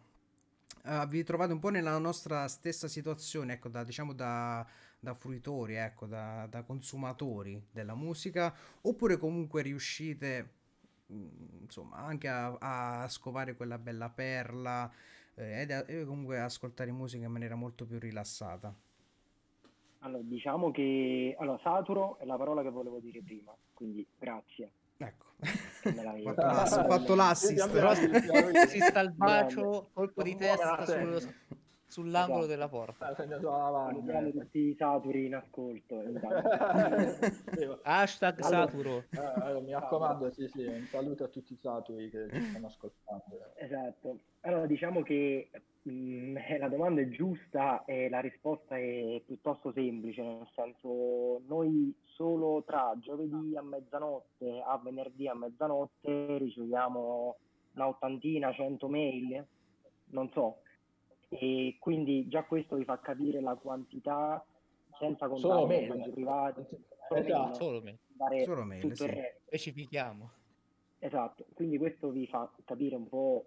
uh, 0.84 1.07
vi 1.09 1.22
trovate 1.24 1.53
un 1.53 1.59
po' 1.59 1.68
nella 1.68 1.98
nostra 1.98 2.46
stessa 2.48 2.88
situazione, 2.88 3.55
ecco, 3.55 3.68
da, 3.68 3.84
diciamo 3.84 4.12
da, 4.12 4.66
da 4.98 5.14
fruitori, 5.14 5.74
ecco, 5.74 6.07
da, 6.07 6.46
da, 6.46 6.62
consumatori 6.62 7.62
della 7.70 7.94
musica, 7.94 8.55
oppure 8.82 9.16
comunque 9.16 9.62
riuscite 9.62 10.51
mm, 11.12 11.62
insomma 11.62 11.96
anche 11.98 12.28
a, 12.28 13.03
a, 13.03 13.09
scovare 13.09 13.57
quella 13.57 13.78
bella 13.78 14.09
perla 14.11 14.90
eh, 15.34 15.84
e 15.86 16.05
comunque 16.05 16.40
ascoltare 16.40 16.92
musica 16.92 17.24
in 17.24 17.32
maniera 17.32 17.55
molto 17.55 17.86
più 17.86 17.98
rilassata. 17.98 18.74
Allora, 20.03 20.22
diciamo 20.24 20.70
che 20.70 21.36
allora, 21.38 21.59
saturo 21.62 22.16
è 22.18 22.24
la 22.24 22.36
parola 22.36 22.62
che 22.62 22.70
volevo 22.70 22.98
dire 23.01 23.20
prima, 23.22 23.55
quindi 23.74 24.07
grazie. 24.18 24.70
Ecco, 24.96 25.26
fatto, 25.40 26.40
l'ass- 26.46 26.86
fatto 26.86 27.14
l'assist. 27.14 28.66
si 28.66 28.80
sta 28.80 29.01
il 29.01 29.12
bacio, 29.12 29.90
colpo 29.92 30.22
di 30.22 30.36
testa 30.36 30.84
sullo... 30.86 31.18
sull'angolo 31.86 32.38
Esatto. 32.44 32.46
della 32.51 32.68
porta. 32.68 33.07
Ah. 33.09 33.14
Salutiamo 33.14 34.30
tutti 34.30 34.59
i 34.59 34.74
saturi 34.78 35.26
in 35.26 35.34
ascolto. 35.34 36.03
Sì, 37.57 37.68
Hashtag 37.82 38.40
Allora- 38.42 38.66
Saturo. 38.66 39.05
eh, 39.11 39.18
allora, 39.18 39.61
mi 39.61 39.72
raccomando, 39.72 40.30
sì, 40.32 40.48
sì, 40.48 40.64
un 40.64 40.86
saluto 40.90 41.24
a 41.24 41.28
tutti 41.28 41.53
i 41.55 41.59
saturi 41.61 42.09
che 42.11 42.28
ci 42.32 42.42
stanno 42.51 42.66
ascoltando. 42.68 43.53
Esatto. 43.57 44.18
Allora 44.42 44.66
diciamo 44.66 45.03
che 45.03 45.51
la 45.83 46.68
domanda 46.68 47.01
è 47.01 47.09
giusta 47.09 47.85
e 47.85 48.09
la 48.11 48.20
risposta 48.20 48.76
è 48.76 49.22
piuttosto 49.24 49.72
semplice, 49.72 50.22
nel 50.22 50.49
senso 50.55 51.41
noi 51.47 51.95
solo 52.05 52.62
tra 52.64 52.95
giovedì 53.01 53.57
a 53.57 53.62
mezzanotte 53.62 54.61
a 54.62 54.76
venerdì 54.78 55.26
a 55.26 55.35
mezzanotte 55.35 56.37
riceviamo 56.39 57.37
una 57.74 57.89
ottantina, 57.89 58.53
cento 58.53 58.89
mail, 58.89 59.47
non 60.07 60.31
so, 60.33 60.59
e 61.31 61.76
quindi 61.78 62.28
già 62.28 62.43
questo 62.45 62.76
vi 62.76 62.85
fa 62.85 62.99
capire 63.01 63.41
la 63.41 63.55
quantità 63.55 64.45
senza 64.99 65.28
contare 65.28 65.62
i 65.62 65.66
mail. 65.66 65.89
messaggi 65.89 66.11
privati, 66.11 66.66
solo 67.09 67.20
Esatto. 67.20 67.43
mail, 67.43 67.55
Solo 67.55 67.81
me. 67.83 67.99
dare 68.09 68.45
Solo 68.45 68.64
mail, 68.64 68.97
sì. 68.97 69.09
Specifichiamo. 69.47 70.31
Esatto, 70.99 71.47
quindi 71.55 71.78
questo 71.78 72.11
vi 72.11 72.26
fa 72.26 72.51
capire 72.66 72.97
un 72.97 73.09
po' 73.09 73.47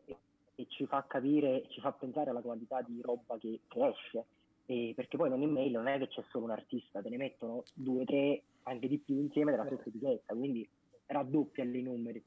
e, 0.55 0.65
ci 0.69 0.85
fa 0.85 1.03
capire, 1.07 1.65
ci 1.69 1.79
fa 1.81 1.91
pensare 1.91 2.29
alla 2.29 2.41
quantità 2.41 2.81
di 2.81 3.01
roba 3.01 3.37
che, 3.37 3.61
che 3.67 3.87
esce, 3.87 4.25
E 4.65 4.93
perché 4.95 5.17
poi 5.17 5.27
in 5.27 5.33
ogni 5.33 5.47
mail 5.47 5.71
non 5.71 5.87
è 5.87 5.97
che 5.97 6.07
c'è 6.07 6.23
solo 6.29 6.45
un 6.45 6.51
artista, 6.51 7.01
te 7.01 7.09
ne 7.09 7.17
mettono 7.17 7.63
due, 7.73 8.05
tre, 8.05 8.43
anche 8.63 8.87
di 8.87 8.97
più 8.97 9.15
insieme 9.15 9.51
della 9.51 9.65
stessa 9.65 9.89
etichetta, 9.89 10.33
quindi 10.33 10.67
raddoppia 11.07 11.63
i 11.63 11.81
numeri. 11.81 12.23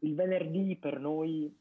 Il 0.00 0.14
venerdì 0.14 0.76
per 0.76 1.00
noi, 1.00 1.52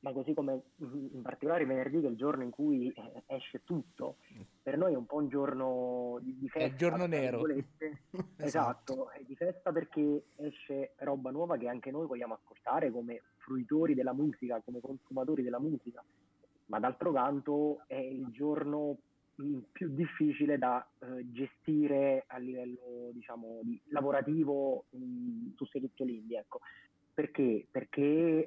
ma 0.00 0.12
così 0.12 0.32
come 0.32 0.62
in 0.78 1.20
particolare 1.22 1.66
venerdì 1.66 2.00
che 2.00 2.06
è 2.06 2.10
il 2.10 2.16
giorno 2.16 2.42
in 2.42 2.50
cui 2.50 2.88
eh, 2.88 3.22
esce 3.26 3.62
tutto, 3.64 4.16
per 4.62 4.78
noi 4.78 4.94
è 4.94 4.96
un 4.96 5.06
po' 5.06 5.16
un 5.16 5.28
giorno 5.28 6.18
di, 6.22 6.48
festa. 6.48 6.68
il 6.68 6.76
giorno 6.76 7.06
nero. 7.06 7.42
virgolette. 7.42 8.02
Esatto, 8.38 9.10
è 9.10 9.22
di 9.22 9.36
festa 9.36 9.70
perché 9.70 10.24
esce 10.36 10.94
roba 10.98 11.30
nuova 11.30 11.56
che 11.58 11.68
anche 11.68 11.90
noi 11.90 12.06
vogliamo 12.06 12.34
ascoltare 12.34 12.90
come 12.90 13.22
fruitori 13.36 13.94
della 13.94 14.14
musica, 14.14 14.60
come 14.64 14.80
consumatori 14.80 15.42
della 15.42 15.60
musica, 15.60 16.02
ma 16.66 16.78
d'altro 16.78 17.12
canto 17.12 17.82
è 17.86 17.96
il 17.96 18.28
giorno 18.30 18.96
più 19.72 19.88
difficile 19.88 20.58
da 20.58 20.86
eh, 20.98 21.30
gestire 21.30 22.24
a 22.26 22.36
livello 22.38 23.10
diciamo 23.12 23.60
di- 23.62 23.80
lavorativo 23.86 24.84
mh, 24.90 25.54
su 25.56 25.64
Seritto 25.66 26.04
Lindi, 26.04 26.34
ecco. 26.36 26.60
Perché? 27.20 27.66
Perché 27.70 28.46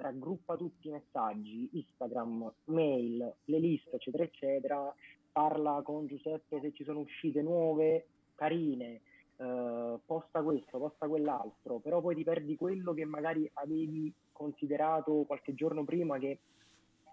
raggruppa 0.00 0.56
tutti 0.56 0.88
i 0.88 0.92
messaggi, 0.92 1.68
Instagram, 1.72 2.50
mail, 2.64 3.34
le 3.44 3.58
liste, 3.58 3.96
eccetera, 3.96 4.24
eccetera, 4.24 4.94
parla 5.30 5.82
con 5.84 6.06
Giuseppe 6.06 6.58
se 6.62 6.72
ci 6.72 6.84
sono 6.84 7.00
uscite 7.00 7.42
nuove, 7.42 8.06
carine, 8.34 9.02
eh, 9.36 9.98
posta 10.06 10.42
questo, 10.42 10.78
posta 10.78 11.06
quell'altro, 11.06 11.80
però 11.80 12.00
poi 12.00 12.14
ti 12.14 12.24
perdi 12.24 12.56
quello 12.56 12.94
che 12.94 13.04
magari 13.04 13.48
avevi 13.52 14.10
considerato 14.32 15.24
qualche 15.26 15.52
giorno 15.52 15.84
prima 15.84 16.18
che 16.18 16.38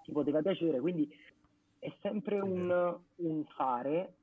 ti 0.05 0.13
poteva 0.13 0.41
piacere, 0.41 0.79
quindi 0.79 1.13
è 1.77 1.91
sempre 1.99 2.39
un, 2.39 2.97
un 3.15 3.45
fare, 3.53 4.13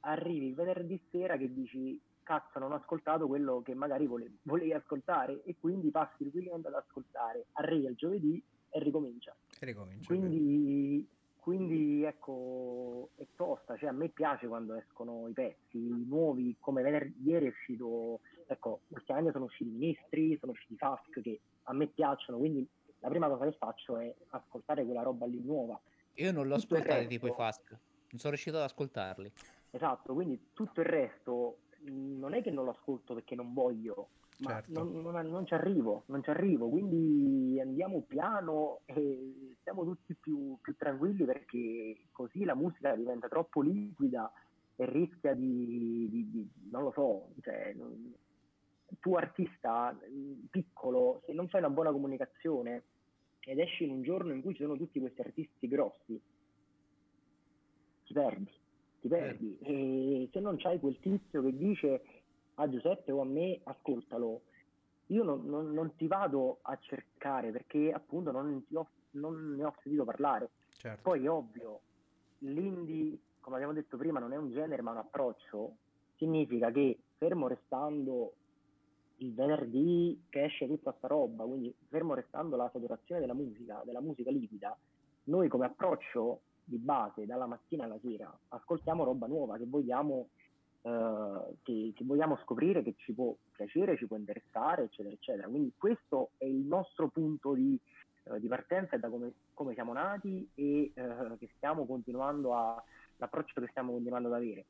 arrivi 0.00 0.48
il 0.48 0.54
venerdì 0.54 1.00
sera 1.10 1.38
che 1.38 1.50
dici 1.50 1.98
cazzo 2.22 2.58
non 2.58 2.72
ho 2.72 2.76
ascoltato 2.76 3.26
quello 3.26 3.62
che 3.62 3.74
magari 3.74 4.06
vole- 4.06 4.38
volevi 4.42 4.72
ascoltare 4.72 5.42
e 5.44 5.56
quindi 5.58 5.90
passi 5.90 6.16
tranquillamente 6.18 6.68
ad 6.68 6.74
ascoltare, 6.74 7.46
arrivi 7.52 7.86
il 7.86 7.94
giovedì 7.94 8.42
e 8.70 8.80
ricomincia. 8.80 9.34
E 9.58 9.66
ricomincia. 9.66 10.06
Quindi, 10.06 11.08
quindi 11.36 12.04
ecco, 12.04 13.10
è 13.16 13.26
tosta, 13.36 13.76
cioè 13.76 13.90
a 13.90 13.92
me 13.92 14.08
piace 14.08 14.46
quando 14.46 14.74
escono 14.74 15.28
i 15.28 15.32
pezzi 15.32 15.78
nuovi, 16.06 16.56
come 16.58 16.82
venerdì 16.82 17.28
ieri 17.28 17.46
è 17.46 17.48
uscito, 17.48 18.20
ecco, 18.46 18.82
ultimamente 18.88 19.32
sono 19.32 19.44
usciti 19.44 19.70
i 19.70 19.72
ministri, 19.74 20.36
sono 20.38 20.52
usciti 20.52 20.74
i 20.74 20.76
Fask 20.78 21.20
che 21.20 21.40
a 21.64 21.72
me 21.72 21.88
piacciono, 21.88 22.38
quindi 22.38 22.66
la 23.00 23.08
prima 23.08 23.28
cosa 23.28 23.44
che 23.44 23.56
faccio 23.56 23.98
è 23.98 24.14
ascoltare 24.28 24.84
quella 24.84 25.02
roba 25.02 25.26
lì 25.26 25.40
nuova. 25.40 25.80
Io 26.14 26.32
non 26.32 26.46
l'ho 26.46 26.54
il 26.54 26.62
ascoltato 26.62 27.06
tipo 27.06 27.26
i 27.26 27.32
Fask. 27.32 27.70
Non 27.70 28.20
sono 28.20 28.32
riuscito 28.34 28.58
ad 28.58 28.64
ascoltarli. 28.64 29.32
Esatto, 29.70 30.12
quindi 30.12 30.50
tutto 30.52 30.80
il 30.80 30.86
resto 30.86 31.60
non 31.84 32.34
è 32.34 32.42
che 32.42 32.50
non 32.50 32.64
lo 32.64 32.70
ascolto 32.72 33.14
perché 33.14 33.34
non 33.34 33.52
voglio, 33.52 34.08
ma 34.38 34.52
Certo. 34.62 34.72
non, 34.72 35.02
non- 35.02 35.26
non 35.30 35.46
ci 35.46 35.54
arrivo, 35.54 36.04
non 36.06 36.22
ci 36.22 36.30
arrivo, 36.30 36.68
quindi 36.68 37.60
andiamo 37.60 38.02
piano 38.02 38.80
e 38.86 39.56
siamo 39.62 39.84
tutti 39.84 40.14
più, 40.14 40.56
più 40.60 40.74
tranquilli 40.76 41.24
perché 41.24 42.06
così 42.12 42.44
la 42.44 42.54
musica 42.54 42.94
diventa 42.94 43.28
troppo 43.28 43.60
liquida 43.62 44.32
e 44.76 44.86
rischia 44.90 45.34
di, 45.34 46.08
di- 46.10 46.30
di- 46.30 46.50
non 46.70 46.82
lo 46.84 46.92
so, 46.92 47.28
cioè, 47.40 47.74
tu 49.00 49.14
artista 49.14 49.92
mh, 49.92 50.46
piccolo, 50.50 51.22
se 51.24 51.32
non 51.32 51.48
fai 51.48 51.60
una 51.60 51.70
buona 51.70 51.92
comunicazione 51.92 52.84
ed 53.40 53.58
esci 53.58 53.84
in 53.84 53.90
un 53.90 54.02
giorno 54.02 54.32
in 54.32 54.40
cui 54.42 54.54
ci 54.54 54.62
sono 54.62 54.76
tutti 54.76 55.00
questi 55.00 55.20
artisti 55.20 55.66
grossi, 55.68 56.20
ti 58.04 58.12
perdi, 58.12 58.50
ti 59.02 59.08
perdi. 59.08 59.58
E 59.60 60.28
se 60.32 60.40
non 60.40 60.56
c'hai 60.56 60.78
quel 60.78 60.98
tizio 61.00 61.42
che 61.42 61.56
dice 61.56 62.02
a 62.54 62.68
Giuseppe 62.70 63.10
o 63.12 63.20
a 63.20 63.24
me, 63.24 63.60
ascoltalo, 63.64 64.42
io 65.06 65.24
non, 65.24 65.44
non- 65.46 65.72
non 65.72 65.94
ti 65.96 66.06
vado 66.06 66.58
a 66.62 66.78
cercare 66.80 67.50
perché 67.50 67.92
appunto 67.92 68.30
non, 68.30 68.64
ho- 68.72 68.88
non 69.10 69.56
ne 69.56 69.64
ho 69.64 69.74
sentito 69.82 70.04
parlare. 70.04 70.50
Certo. 70.70 71.00
Poi 71.02 71.24
è 71.24 71.30
ovvio, 71.30 71.80
l'indie, 72.38 73.18
come 73.40 73.56
abbiamo 73.56 73.74
detto 73.74 73.96
prima, 73.96 74.20
non 74.20 74.32
è 74.32 74.36
un 74.36 74.50
genere 74.52 74.82
ma 74.82 74.92
un 74.92 74.98
approccio, 74.98 75.76
significa 76.16 76.70
che 76.70 76.98
fermo 77.18 77.48
restando 77.48 78.34
il 79.16 79.34
venerdì 79.34 80.20
che 80.28 80.44
esce 80.44 80.66
tutta 80.68 80.94
sta 80.96 81.08
roba, 81.08 81.44
quindi 81.44 81.74
fermo 81.88 82.14
restando 82.14 82.56
la 82.56 82.70
saturazione 82.72 83.20
della 83.20 83.34
musica, 83.34 83.82
della 83.84 84.00
musica 84.00 84.30
liquida, 84.30 84.76
noi 85.24 85.48
come 85.48 85.66
approccio 85.66 86.40
di 86.64 86.76
base 86.78 87.26
dalla 87.26 87.46
mattina 87.46 87.84
alla 87.84 87.98
sera 88.00 88.32
ascoltiamo 88.48 89.04
roba 89.04 89.26
nuova 89.26 89.56
che 89.56 89.66
vogliamo, 89.66 90.28
eh, 90.82 91.56
che, 91.62 91.92
che 91.94 92.04
vogliamo 92.04 92.38
scoprire, 92.42 92.82
che 92.82 92.94
ci 92.98 93.12
può 93.12 93.34
piacere, 93.52 93.96
ci 93.96 94.06
può 94.06 94.16
interessare, 94.16 94.84
eccetera, 94.84 95.14
eccetera. 95.14 95.48
Quindi 95.48 95.72
questo 95.76 96.30
è 96.38 96.44
il 96.44 96.64
nostro 96.64 97.08
punto 97.08 97.54
di, 97.54 97.78
eh, 98.24 98.40
di 98.40 98.48
partenza 98.48 98.96
e 98.96 98.98
da 98.98 99.08
come, 99.08 99.32
come 99.54 99.74
siamo 99.74 99.92
nati 99.92 100.48
e 100.54 100.92
eh, 100.94 101.36
che 101.38 101.50
stiamo 101.56 101.84
continuando 101.86 102.54
a, 102.54 102.82
l'approccio 103.16 103.60
che 103.60 103.68
stiamo 103.68 103.92
continuando 103.92 104.28
ad 104.28 104.34
avere. 104.34 104.64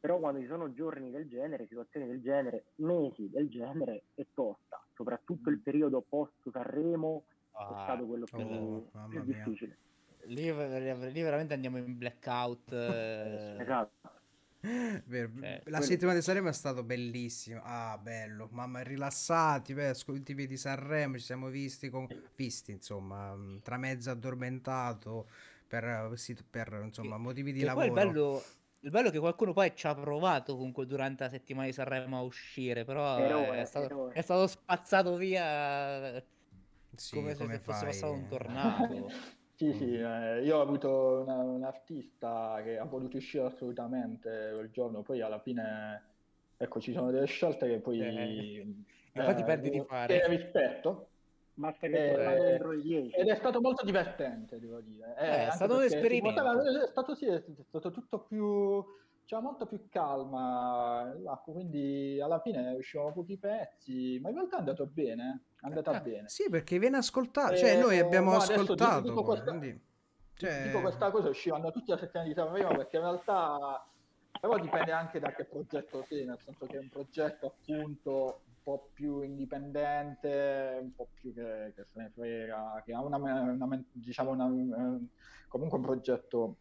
Però 0.00 0.18
quando 0.18 0.40
ci 0.40 0.46
sono 0.46 0.72
giorni 0.72 1.10
del 1.10 1.28
genere, 1.28 1.66
situazioni 1.66 2.06
del 2.06 2.20
genere, 2.20 2.66
mesi 2.76 3.28
del 3.30 3.48
genere, 3.48 4.04
è 4.14 4.24
tosta. 4.34 4.80
Soprattutto 4.94 5.50
il 5.50 5.58
periodo 5.58 6.02
post 6.06 6.50
Sanremo 6.50 7.24
è 7.26 7.34
Ah, 7.58 7.84
stato 7.84 8.04
quello 8.04 8.26
più, 8.26 8.38
oh, 8.40 8.90
più 9.08 9.22
mia. 9.24 9.42
Lì, 10.26 10.44
lì 11.12 11.22
veramente 11.22 11.54
andiamo 11.54 11.78
in 11.78 11.96
blackout. 11.96 12.72
eh, 12.72 13.56
Esatto. 13.60 14.10
Vero. 15.06 15.30
Cioè, 15.38 15.52
la 15.52 15.60
quello- 15.62 15.84
settimana 15.84 16.16
di 16.18 16.22
Sanremo 16.24 16.48
è 16.48 16.52
stato 16.52 16.82
bellissimo. 16.82 17.60
Ah, 17.62 17.98
bello, 17.98 18.48
mamma, 18.50 18.82
rilassati. 18.82 19.74
Beh, 19.74 19.88
ascolti 19.88 20.34
di 20.34 20.56
Sanremo, 20.56 21.18
ci 21.18 21.24
siamo 21.24 21.48
visti, 21.48 21.88
con... 21.88 22.06
visti 22.34 22.72
insomma, 22.72 23.36
tra 23.62 23.76
mezzo 23.76 24.10
addormentato 24.10 25.28
per, 25.66 25.84
eh, 25.84 26.34
per 26.50 26.80
insomma, 26.84 27.16
motivi 27.16 27.52
di 27.52 27.60
che 27.60 27.66
poi 27.66 27.86
lavoro. 27.86 27.86
il 27.86 27.92
bello, 27.92 28.42
il 28.80 28.90
bello 28.90 29.08
è 29.08 29.10
che 29.12 29.18
qualcuno 29.18 29.52
poi 29.52 29.72
ci 29.74 29.86
ha 29.86 29.94
provato 29.94 30.56
comunque 30.56 30.86
durante 30.86 31.24
la 31.24 31.30
settimana 31.30 31.66
di 31.66 31.72
Sanremo 31.72 32.18
a 32.18 32.22
uscire, 32.22 32.84
però 32.84 33.18
Eroe, 33.18 33.60
è, 33.62 33.64
stato, 33.64 34.10
è 34.10 34.20
stato 34.22 34.46
spazzato 34.46 35.16
via 35.16 36.22
Sì, 36.94 37.14
come 37.16 37.34
se 37.34 37.44
come 37.44 37.58
fosse 37.58 37.78
fai? 37.78 37.86
passato 37.86 38.12
un 38.12 38.26
tornado. 38.26 39.10
Sì, 39.58 39.72
sì, 39.72 39.94
eh, 39.94 40.42
io 40.44 40.58
ho 40.58 40.60
avuto 40.60 41.22
una- 41.22 41.42
un 41.42 41.64
artista 41.64 42.60
che 42.62 42.76
ha 42.78 42.84
voluto 42.84 43.16
uscire 43.16 43.44
assolutamente 43.44 44.50
quel 44.52 44.70
giorno, 44.70 45.00
poi 45.02 45.22
alla 45.22 45.40
fine, 45.40 46.02
ecco, 46.58 46.78
ci 46.78 46.92
sono 46.92 47.10
delle 47.10 47.24
scelte 47.24 47.66
che 47.66 47.80
poi... 47.80 47.98
Eh, 48.00 48.74
che 49.12 49.22
poi 49.22 49.34
ti 49.34 49.44
perdi 49.44 49.70
di 49.70 49.78
eh, 49.78 49.84
fare. 49.84 50.20
che 50.20 50.28
rispetto, 50.28 51.08
Basta 51.54 51.88
che 51.88 52.04
Eh, 52.04 52.14
è 52.14 52.44
dentro 52.50 52.74
10. 52.78 53.16
ed 53.18 53.28
è 53.28 53.34
stato 53.36 53.62
molto 53.62 53.82
divertente, 53.82 54.60
devo 54.60 54.78
dire. 54.80 55.14
Eh, 55.16 55.24
è 55.24 55.40
anche 55.44 55.56
stato 55.56 55.76
un 55.76 55.82
esperimento. 55.84 56.42
poteva- 56.42 56.84
è 56.84 56.86
stato, 56.88 57.14
sì, 57.14 57.24
è 57.26 57.42
stato 57.66 57.90
tutto 57.90 58.26
più... 58.26 58.84
C'era 59.26 59.40
molto 59.40 59.66
più 59.66 59.88
calma, 59.88 61.12
quindi 61.42 62.20
alla 62.20 62.40
fine 62.40 62.74
uscivano 62.74 63.12
pochi 63.12 63.36
pezzi, 63.36 64.20
ma 64.22 64.28
in 64.28 64.36
realtà 64.36 64.54
è 64.56 64.58
andato 64.60 64.86
bene, 64.86 65.46
è 65.60 65.66
andata 65.66 65.90
Ah, 65.90 66.00
bene. 66.00 66.28
Sì, 66.28 66.48
perché 66.48 66.78
viene 66.78 66.98
ascoltato, 66.98 67.56
cioè 67.56 67.76
noi 67.76 67.96
Eh, 67.96 68.02
abbiamo 68.02 68.30
no, 68.30 68.36
adesso 68.36 68.54
ti- 68.54 68.60
ascoltato, 68.62 69.00
dico 69.00 69.14
poi, 69.14 69.24
questa- 69.24 69.50
quindi... 69.50 69.84
cioè, 70.36 70.62
Dico 70.62 70.80
questa 70.80 71.10
cosa, 71.10 71.28
uscivano 71.28 71.72
tutti 71.72 71.90
la 71.90 71.98
settimana 71.98 72.28
di 72.28 72.34
Sanremo 72.34 72.68
perché 72.76 72.96
in 72.98 73.02
realtà 73.02 73.84
però 74.40 74.58
dipende 74.60 74.92
anche 74.92 75.18
da 75.18 75.32
che 75.32 75.44
progetto 75.44 76.04
sei, 76.04 76.24
nel 76.24 76.38
senso 76.44 76.66
che 76.66 76.76
è 76.76 76.78
un 76.80 76.88
progetto 76.88 77.46
appunto 77.46 78.42
un 78.46 78.54
po' 78.62 78.90
più 78.92 79.22
indipendente, 79.22 80.78
un 80.82 80.94
po' 80.94 81.08
più 81.14 81.34
che, 81.34 81.72
che 81.74 81.84
se 81.84 81.98
ne 82.00 82.10
frega, 82.14 82.80
che 82.84 82.92
ha 82.94 83.02
una, 83.02 83.16
una- 83.16 83.84
diciamo 83.90 84.30
una, 84.30 84.46
eh, 84.46 85.00
comunque 85.48 85.78
un 85.78 85.84
progetto 85.84 86.56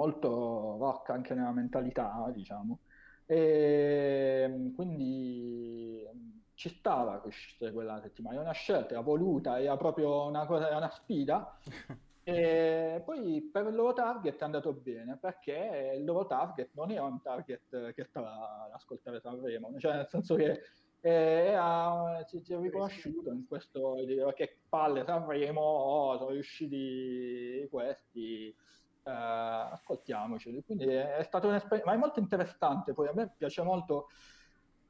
molto 0.00 0.76
rock 0.78 1.10
anche 1.10 1.34
nella 1.34 1.52
mentalità, 1.52 2.30
diciamo. 2.32 2.80
E 3.26 4.72
quindi 4.74 6.04
ci 6.54 6.68
stava 6.70 7.20
che 7.20 7.28
uscisse 7.28 7.72
quella 7.72 8.00
settimana, 8.00 8.38
è 8.38 8.40
una 8.40 8.52
scelta, 8.52 8.92
era 8.92 9.02
voluta, 9.02 9.60
era 9.60 9.76
proprio 9.76 10.26
una 10.26 10.46
cosa, 10.46 10.66
era 10.66 10.76
una 10.78 10.90
sfida. 10.90 11.58
E 12.22 13.02
poi 13.04 13.48
per 13.50 13.66
il 13.66 13.74
loro 13.74 13.94
target 13.94 14.38
è 14.38 14.44
andato 14.44 14.74
bene 14.74 15.16
perché 15.16 15.94
il 15.96 16.04
loro 16.04 16.26
target 16.26 16.68
non 16.74 16.90
era 16.90 17.02
un 17.02 17.20
target 17.22 17.94
che 17.94 18.04
stava 18.04 18.66
ad 18.66 18.72
ascoltare 18.72 19.20
Sanremo, 19.20 19.72
cioè 19.78 19.94
nel 19.96 20.06
senso 20.06 20.34
che 20.36 20.60
era, 21.00 22.22
si, 22.26 22.40
si 22.40 22.52
è 22.52 22.58
riconosciuto 22.58 23.32
in 23.32 23.46
questo 23.48 23.96
che 24.36 24.58
palle 24.68 25.02
Sanremo, 25.04 25.60
oh, 25.60 26.18
sono 26.18 26.30
riusciti 26.30 27.66
questi, 27.70 28.54
eh, 29.10 29.72
ascoltiamoci. 29.72 30.62
Quindi 30.64 30.86
è, 30.86 31.16
è 31.16 31.22
stata 31.24 31.46
un'esperienza, 31.46 31.90
ma 31.90 31.96
è 31.96 31.98
molto 31.98 32.20
interessante. 32.20 32.92
Poi 32.92 33.08
a 33.08 33.12
me 33.14 33.32
piace 33.36 33.62
molto 33.62 34.08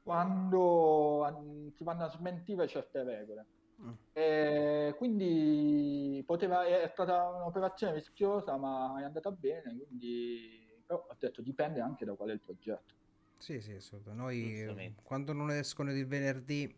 quando 0.03 1.71
si 1.75 1.83
vanno 1.83 2.05
a 2.05 2.09
smentire 2.09 2.67
certe 2.67 3.03
regole. 3.03 3.45
Mm. 3.81 3.91
E 4.13 4.95
quindi 4.97 6.23
poteva, 6.25 6.65
è 6.65 6.87
stata 6.87 7.29
un'operazione 7.29 7.93
rischiosa, 7.93 8.57
ma 8.57 8.99
è 8.99 9.03
andata 9.03 9.31
bene. 9.31 9.75
Quindi, 9.87 10.81
però 10.85 11.05
ho 11.07 11.15
detto 11.17 11.41
dipende 11.41 11.81
anche 11.81 12.05
da 12.05 12.13
qual 12.13 12.29
è 12.29 12.33
il 12.33 12.41
progetto. 12.41 12.93
Sì, 13.37 13.59
sì, 13.59 13.73
assolutamente. 13.73 14.65
Noi 14.65 14.95
quando 15.01 15.33
non 15.33 15.49
escono 15.49 15.91
il 15.91 16.05
venerdì 16.05 16.73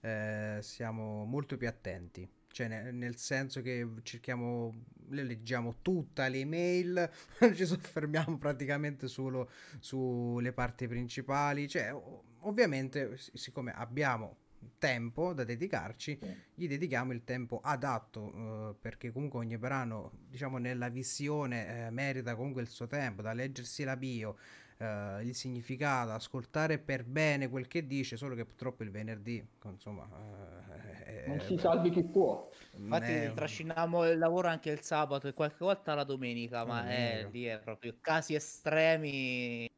eh, 0.00 0.58
siamo 0.62 1.24
molto 1.24 1.58
più 1.58 1.68
attenti 1.68 2.26
cioè 2.52 2.90
nel, 2.90 3.16
senso 3.16 3.62
che 3.62 3.86
cerchiamo, 4.02 4.84
le 5.08 5.22
leggiamo 5.22 5.76
tutta 5.82 6.26
l'email, 6.26 7.10
ci 7.54 7.64
soffermiamo 7.64 8.38
praticamente 8.38 9.08
solo 9.08 9.50
sulle 9.78 10.52
parti 10.52 10.88
principali, 10.88 11.68
cioè 11.68 11.94
ovviamente 12.40 13.16
siccome 13.34 13.72
abbiamo 13.72 14.36
tempo 14.78 15.32
da 15.32 15.44
dedicarci, 15.44 16.18
gli 16.54 16.68
dedichiamo 16.68 17.12
il 17.12 17.24
tempo 17.24 17.60
adatto 17.62 18.32
eh, 18.32 18.74
perché 18.80 19.10
comunque 19.10 19.38
ogni 19.38 19.56
brano, 19.58 20.12
diciamo 20.28 20.58
nella 20.58 20.88
visione 20.88 21.86
eh, 21.86 21.90
merita 21.90 22.34
comunque 22.34 22.62
il 22.62 22.68
suo 22.68 22.86
tempo 22.86 23.22
da 23.22 23.32
leggersi 23.32 23.84
la 23.84 23.96
bio, 23.96 24.36
uh, 24.80 25.20
il 25.20 25.34
significato, 25.34 26.10
ascoltare 26.10 26.78
per 26.78 27.04
bene 27.04 27.48
quel 27.48 27.66
che 27.66 27.86
dice, 27.86 28.16
solo 28.16 28.34
che 28.34 28.44
purtroppo 28.44 28.82
il 28.82 28.90
venerdì, 28.90 29.44
insomma... 29.64 30.08
Uh, 30.10 31.28
non 31.28 31.40
si 31.40 31.58
salvi 31.58 31.90
chi 31.90 32.02
può. 32.02 32.48
Infatti 32.76 33.12
è... 33.12 33.32
trasciniamo 33.34 34.08
il 34.08 34.18
lavoro 34.18 34.48
anche 34.48 34.70
il 34.70 34.80
sabato 34.80 35.28
e 35.28 35.34
qualche 35.34 35.64
volta 35.64 35.94
la 35.94 36.04
domenica, 36.04 36.64
ma 36.64 36.88
è, 36.88 37.28
lì 37.30 37.44
è 37.44 37.58
proprio 37.58 37.94
casi 38.00 38.34
estremi... 38.34 39.70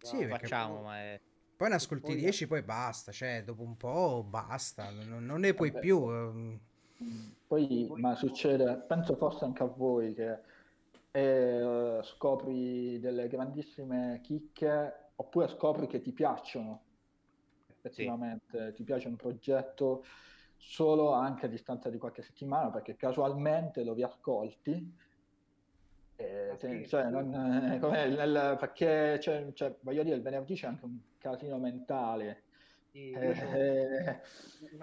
Sì, 0.00 0.22
no, 0.22 0.28
facciamo, 0.28 0.82
ma 0.82 0.98
è... 0.98 1.20
Poi 1.56 1.68
ne 1.70 1.74
ascolti 1.74 2.14
10, 2.14 2.46
poi 2.46 2.62
basta, 2.62 3.10
cioè 3.10 3.42
dopo 3.44 3.62
un 3.62 3.76
po' 3.76 4.24
basta, 4.28 4.90
non, 4.90 5.24
non 5.24 5.40
ne 5.40 5.54
puoi 5.54 5.70
Vabbè. 5.70 5.80
più. 5.80 6.08
Ehm. 6.08 6.60
Poi, 7.48 7.90
ma 7.96 8.14
succede, 8.14 8.76
penso 8.86 9.16
forse 9.16 9.44
anche 9.44 9.62
a 9.64 9.66
voi 9.66 10.14
che 10.14 10.38
e 11.18 11.62
uh, 11.62 12.02
scopri 12.02 12.98
delle 13.00 13.28
grandissime 13.28 14.20
chicche 14.22 15.10
oppure 15.16 15.48
scopri 15.48 15.86
che 15.86 16.00
ti 16.00 16.12
piacciono 16.12 16.82
effettivamente, 17.66 18.68
sì. 18.68 18.72
ti 18.74 18.84
piace 18.84 19.08
un 19.08 19.16
progetto 19.16 20.04
solo 20.56 21.12
anche 21.12 21.46
a 21.46 21.48
distanza 21.48 21.90
di 21.90 21.98
qualche 21.98 22.22
settimana 22.22 22.70
perché 22.70 22.96
casualmente 22.96 23.84
lo 23.84 23.94
riascolti 23.94 25.06
eh, 26.16 26.56
te, 26.58 26.86
cioè, 26.88 27.04
non, 27.10 27.32
eh, 27.32 28.08
nel, 28.08 28.56
perché 28.58 29.20
cioè, 29.20 29.52
cioè, 29.52 29.76
voglio 29.82 30.02
dire 30.02 30.16
il 30.16 30.22
venerdì 30.22 30.54
c'è 30.54 30.66
anche 30.66 30.84
un 30.84 30.98
casino 31.16 31.58
mentale 31.58 32.42
sì, 32.98 33.10
eh, 33.12 34.20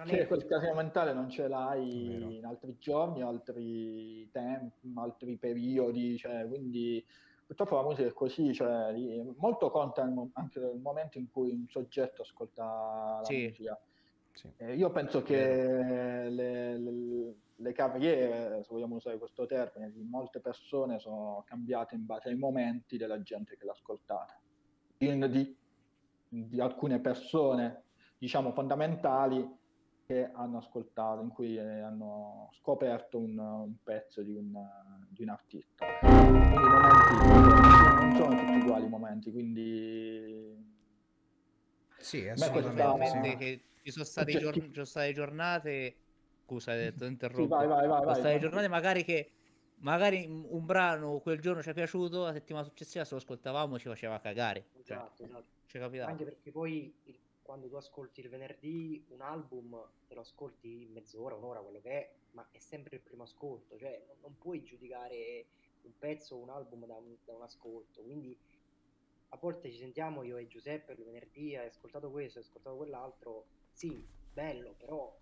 che 0.06 0.28
quel 0.28 0.46
casino 0.46 0.74
mentale 0.74 1.14
non 1.14 1.30
ce 1.30 1.48
l'hai 1.48 2.38
in 2.38 2.46
altri 2.46 2.78
giorni, 2.80 3.22
altri 3.22 4.30
tempi, 4.32 4.94
altri 4.96 5.36
periodi, 5.36 6.18
cioè, 6.18 6.48
quindi 6.48 7.06
purtroppo 7.46 7.76
la 7.76 7.84
musica 7.84 8.08
è 8.08 8.14
così, 8.14 8.54
cioè, 8.54 8.94
molto 9.38 9.70
conta 9.70 10.02
anche 10.34 10.60
nel 10.60 10.80
momento 10.80 11.18
in 11.18 11.30
cui 11.30 11.52
un 11.52 11.68
soggetto 11.68 12.22
ascolta 12.22 12.64
la 12.64 13.26
sì. 13.26 13.44
musica. 13.44 13.80
Sì. 14.32 14.52
Eh, 14.58 14.76
io 14.76 14.90
penso 14.92 15.22
che 15.22 15.36
le, 16.30 16.78
le, 16.78 17.36
le, 17.56 17.72
carriere, 17.72 18.64
se 18.64 18.70
vogliamo 18.70 18.96
usare 18.96 19.18
questo 19.18 19.46
termine, 19.46 19.92
di 19.92 20.04
molte 20.04 20.40
persone 20.42 21.00
sono 21.00 21.44
cambiate 21.48 21.96
in 21.96 22.06
base 22.06 22.30
ai 22.30 22.36
momenti 22.36 22.98
della 22.98 23.22
gente 23.22 23.56
che 23.58 23.66
l'ha 23.66 23.72
ascoltata. 23.72 24.38
Di, 24.98 25.58
di 26.28 26.60
alcune 26.60 27.00
persone 27.00 27.85
diciamo, 28.18 28.52
fondamentali 28.52 29.64
che 30.06 30.30
hanno 30.34 30.58
ascoltato, 30.58 31.22
in 31.22 31.30
cui 31.30 31.58
eh, 31.58 31.80
hanno 31.80 32.50
scoperto 32.54 33.18
un, 33.18 33.38
un 33.38 33.76
pezzo 33.84 34.22
di 34.22 34.36
un, 34.36 34.54
di 35.10 35.24
un, 35.24 35.30
artista. 35.30 35.86
Quindi 36.00 36.38
i 36.38 36.68
momenti 36.68 37.16
non 37.26 38.16
sono 38.16 38.36
tutti 38.38 38.58
uguali 38.58 38.86
i 38.86 38.90
momenti, 38.90 39.32
quindi... 39.32 40.74
Sì, 41.98 42.28
assolutamente. 42.28 43.36
Che 43.38 43.62
ci 43.82 43.92
sono 43.92 44.06
state, 44.06 44.38
gior- 44.38 44.54
ci 44.54 44.74
sono 44.74 44.86
state 44.86 45.14
giornate... 45.14 45.96
Scusa, 46.46 46.74
hai 46.74 46.78
detto, 46.78 47.06
interrompo. 47.06 47.42
Sì, 47.42 47.48
vai, 47.48 47.68
vai, 47.68 47.88
vai, 47.88 48.02
sono 48.02 48.14
state 48.14 48.38
giornate 48.38 48.68
magari 48.68 49.04
che 49.04 49.32
magari 49.78 50.26
un 50.28 50.66
brano 50.66 51.18
quel 51.18 51.40
giorno 51.40 51.64
ci 51.64 51.70
è 51.70 51.74
piaciuto, 51.74 52.24
la 52.24 52.34
settimana 52.34 52.64
successiva 52.64 53.04
se 53.04 53.16
lo 53.16 53.20
ascoltavamo 53.20 53.80
ci 53.80 53.88
faceva 53.88 54.20
cagare. 54.20 54.68
Cioè, 54.84 54.98
esatto, 54.98 55.24
esatto. 55.24 55.54
Anche 56.06 56.24
perché 56.24 56.52
poi 56.52 56.94
il 57.04 57.16
quando 57.46 57.70
tu 57.70 57.76
ascolti 57.76 58.22
il 58.22 58.30
venerdì 58.30 59.06
un 59.10 59.22
album, 59.22 59.80
te 60.08 60.16
lo 60.16 60.22
ascolti 60.22 60.90
mezz'ora, 60.92 61.36
un'ora, 61.36 61.62
quello 61.62 61.80
che 61.80 61.90
è, 61.92 62.14
ma 62.32 62.46
è 62.50 62.58
sempre 62.58 62.96
il 62.96 63.04
primo 63.04 63.22
ascolto, 63.22 63.78
cioè 63.78 64.04
non, 64.08 64.18
non 64.22 64.38
puoi 64.40 64.64
giudicare 64.64 65.46
un 65.84 65.92
pezzo 65.96 66.36
o 66.36 66.40
un 66.40 66.50
album 66.50 66.88
da 66.88 66.96
un, 66.96 67.16
da 67.24 67.36
un, 67.36 67.44
ascolto, 67.44 68.02
quindi 68.02 68.36
a 69.30 69.38
volte 69.38 69.72
ci 69.72 69.78
sentiamo 69.78 70.24
io 70.24 70.38
e 70.38 70.48
Giuseppe 70.48 70.94
il 70.94 71.04
venerdì, 71.04 71.56
hai 71.56 71.68
ascoltato 71.68 72.10
questo, 72.10 72.40
hai 72.40 72.46
ascoltato 72.46 72.78
quell'altro, 72.78 73.46
sì, 73.72 74.04
bello, 74.34 74.74
però 74.76 75.16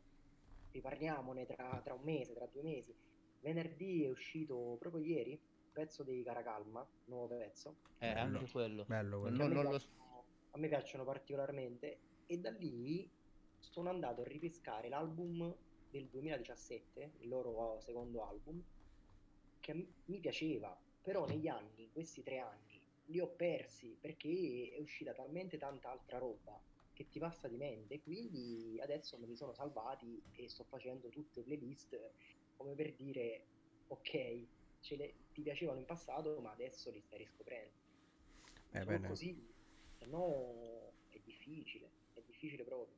riparliamone 0.72 1.46
tra, 1.46 1.82
tra 1.84 1.94
un 1.94 2.04
mese, 2.04 2.34
tra 2.34 2.46
due 2.46 2.64
mesi. 2.64 2.96
Venerdì 3.42 4.06
è 4.06 4.10
uscito 4.10 4.78
proprio 4.80 5.04
ieri, 5.04 5.38
pezzo 5.74 6.04
di 6.04 6.24
Caracalma, 6.24 6.88
nuovo 7.06 7.36
pezzo. 7.36 7.76
Eh, 7.98 8.08
anche 8.08 8.50
quello. 8.50 8.86
Bello 8.86 9.20
quello. 9.20 9.36
Non, 9.36 9.52
non 9.52 9.64
lo... 9.66 9.76
a 10.52 10.58
me 10.58 10.68
piacciono 10.70 11.04
particolarmente 11.04 12.12
e 12.26 12.38
da 12.40 12.50
lì 12.52 13.10
sono 13.60 13.90
andato 13.90 14.22
a 14.22 14.26
ripescare 14.26 14.90
l'album 14.90 15.56
del 15.90 16.08
2017, 16.08 17.12
il 17.20 17.30
loro 17.30 17.80
secondo 17.82 18.28
album, 18.28 18.62
che 19.60 19.88
mi 20.06 20.20
piaceva, 20.20 20.78
però 21.02 21.26
negli 21.26 21.48
anni, 21.48 21.90
questi 21.92 22.24
tre 22.24 22.40
anni, 22.40 22.82
li 23.06 23.20
ho 23.20 23.28
persi 23.28 23.96
perché 24.00 24.72
è 24.76 24.80
uscita 24.80 25.14
talmente 25.14 25.58
tanta 25.58 25.92
altra 25.92 26.18
roba 26.18 26.60
che 26.94 27.10
ti 27.10 27.20
passa 27.20 27.48
di 27.48 27.58
mente, 27.58 28.02
quindi 28.02 28.80
adesso 28.82 29.18
me 29.18 29.26
li 29.26 29.36
sono 29.36 29.54
salvati 29.54 30.22
e 30.36 30.48
sto 30.50 30.64
facendo 30.64 31.10
tutte 31.10 31.40
le 31.40 31.44
playlist 31.44 32.12
come 32.56 32.76
per 32.76 32.94
dire 32.94 33.46
ok, 33.88 34.46
le, 34.90 35.14
ti 35.34 35.42
piacevano 35.42 35.80
in 35.80 35.86
passato 35.86 36.40
ma 36.40 36.52
adesso 36.52 36.92
li 36.92 37.02
stai 37.02 37.20
riscoprendo. 37.20 37.82
Eh, 38.72 39.02
così, 39.02 39.48
se 39.98 40.06
no 40.06 40.92
è 41.10 41.20
difficile 41.24 42.02
difficile 42.44 42.64
proprio. 42.64 42.96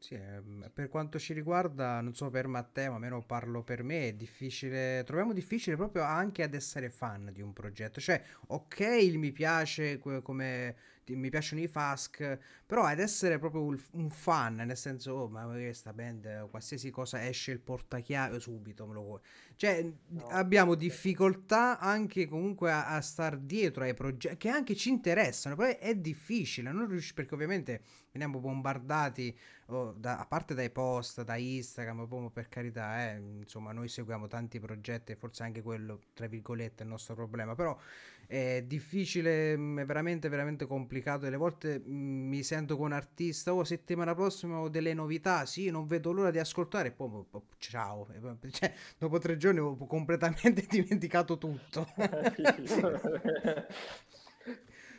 Sì, 0.00 0.14
ehm, 0.14 0.70
per 0.72 0.88
quanto 0.88 1.18
ci 1.18 1.32
riguarda, 1.32 2.00
non 2.00 2.14
so 2.14 2.30
per 2.30 2.46
Matteo, 2.46 2.90
ma 2.90 2.94
almeno 2.96 3.22
parlo 3.24 3.62
per 3.64 3.82
me, 3.82 4.08
è 4.08 4.12
difficile, 4.14 5.02
troviamo 5.04 5.32
difficile 5.32 5.76
proprio 5.76 6.02
anche 6.04 6.42
ad 6.44 6.54
essere 6.54 6.88
fan 6.90 7.30
di 7.32 7.42
un 7.42 7.52
progetto. 7.52 8.00
Cioè, 8.00 8.22
ok, 8.48 8.80
mi 9.16 9.32
piace 9.32 9.98
come 10.22 10.76
mi 11.16 11.30
piacciono 11.30 11.60
i 11.62 11.68
Fask, 11.68 12.38
però 12.66 12.84
ad 12.84 12.98
essere 12.98 13.38
proprio 13.38 13.62
un 13.62 14.10
fan, 14.10 14.56
nel 14.56 14.76
senso, 14.76 15.12
oh, 15.12 15.28
ma 15.28 15.44
questa 15.44 15.92
band, 15.92 16.48
qualsiasi 16.50 16.90
cosa 16.90 17.26
esce 17.26 17.52
il 17.52 17.60
portachiave 17.60 18.40
subito 18.40 18.86
me 18.86 18.94
lo 18.94 19.02
vuoi. 19.02 19.20
Cioè, 19.56 19.92
no. 20.08 20.26
abbiamo 20.28 20.74
difficoltà 20.74 21.78
anche 21.78 22.28
comunque 22.28 22.70
a, 22.70 22.88
a 22.88 23.00
star 23.00 23.36
dietro 23.38 23.84
ai 23.84 23.94
progetti 23.94 24.36
che 24.36 24.48
anche 24.48 24.74
ci 24.74 24.88
interessano, 24.88 25.56
però 25.56 25.76
è, 25.76 25.94
difficile, 25.94 26.70
non 26.70 26.86
riusci, 26.86 27.14
perché 27.14 27.34
ovviamente 27.34 27.82
veniamo 28.12 28.38
bombardati 28.38 29.36
oh, 29.66 29.92
da, 29.92 30.18
a 30.18 30.26
parte 30.26 30.54
dai 30.54 30.70
post, 30.70 31.22
da 31.22 31.36
Instagram, 31.36 32.06
proprio 32.06 32.30
per 32.30 32.48
carità, 32.48 33.10
eh, 33.10 33.16
insomma, 33.16 33.72
noi 33.72 33.88
seguiamo 33.88 34.26
tanti 34.28 34.60
progetti, 34.60 35.14
forse 35.16 35.42
anche 35.42 35.62
quello, 35.62 36.00
tra 36.14 36.26
virgolette, 36.26 36.82
è 36.82 36.84
il 36.84 36.90
nostro 36.90 37.14
problema, 37.14 37.54
però 37.54 37.76
è 38.28 38.62
difficile, 38.66 39.56
mh, 39.56 39.80
è 39.80 39.84
veramente, 39.86 40.28
veramente 40.28 40.66
complicato. 40.66 41.24
Delle 41.24 41.36
volte 41.36 41.78
mh, 41.80 41.90
mi 41.92 42.42
sento 42.42 42.76
con 42.76 42.86
un 42.86 42.92
artista, 42.92 43.54
oh, 43.54 43.64
settimana 43.64 44.14
prossima 44.14 44.58
ho 44.60 44.68
delle 44.68 44.94
novità, 44.94 45.46
sì, 45.46 45.70
non 45.70 45.86
vedo 45.86 46.12
l'ora 46.12 46.30
di 46.30 46.38
ascoltare, 46.38 46.88
e 46.88 46.92
poi 46.92 47.08
poi- 47.10 47.24
poi- 47.30 47.42
ciao. 47.58 48.04
Poi- 48.20 48.38
cioè, 48.52 48.72
dopo 48.98 49.18
tre 49.18 49.36
giorni 49.38 49.60
ho 49.60 49.76
completamente 49.76 50.64
dimenticato 50.68 51.38
tutto. 51.38 51.86
Sì. 52.66 52.78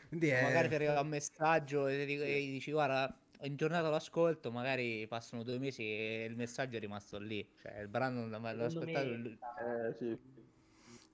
Quindi 0.09 0.31
O 0.31 0.41
Magari 0.41 0.67
ti 0.67 0.73
è... 0.73 0.75
arriva 0.75 0.99
un 1.01 1.07
messaggio 1.07 1.87
e 1.87 2.01
e 2.03 2.39
dici 2.51 2.71
guarda, 2.71 3.15
in 3.41 3.55
giornata 3.55 3.89
l'ascolto, 3.89 4.51
magari 4.51 5.05
passano 5.07 5.43
due 5.43 5.59
mesi 5.59 5.83
e 5.83 6.25
il 6.27 6.35
messaggio 6.35 6.77
è 6.77 6.79
rimasto 6.79 7.17
lì. 7.19 7.47
Cioè 7.61 7.79
il 7.79 7.87
brano 7.87 8.21
non 8.21 8.29
l'ha 8.31 8.39
mai 8.39 8.55
l'ha 8.55 8.65
Secondo 8.65 8.79
ascoltato. 8.81 9.05
me, 9.13 9.39
Eh, 9.59 9.95
sì. 9.97 10.17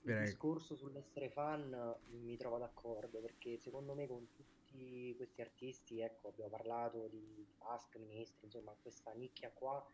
Il 0.06 0.12
Direi. 0.12 0.26
discorso 0.26 0.76
sull'essere 0.76 1.30
fan 1.30 1.98
mi 2.10 2.36
trovo 2.36 2.58
d'accordo 2.58 3.20
perché 3.20 3.58
secondo 3.58 3.94
me 3.94 4.06
con 4.06 4.30
tutti 4.30 5.14
questi 5.16 5.40
artisti, 5.40 6.00
ecco, 6.00 6.28
abbiamo 6.28 6.50
parlato 6.50 7.08
di 7.08 7.44
Ask, 7.58 7.96
Ministri, 7.96 8.46
insomma, 8.46 8.76
questa 8.80 9.12
nicchia 9.12 9.50
qua, 9.50 9.84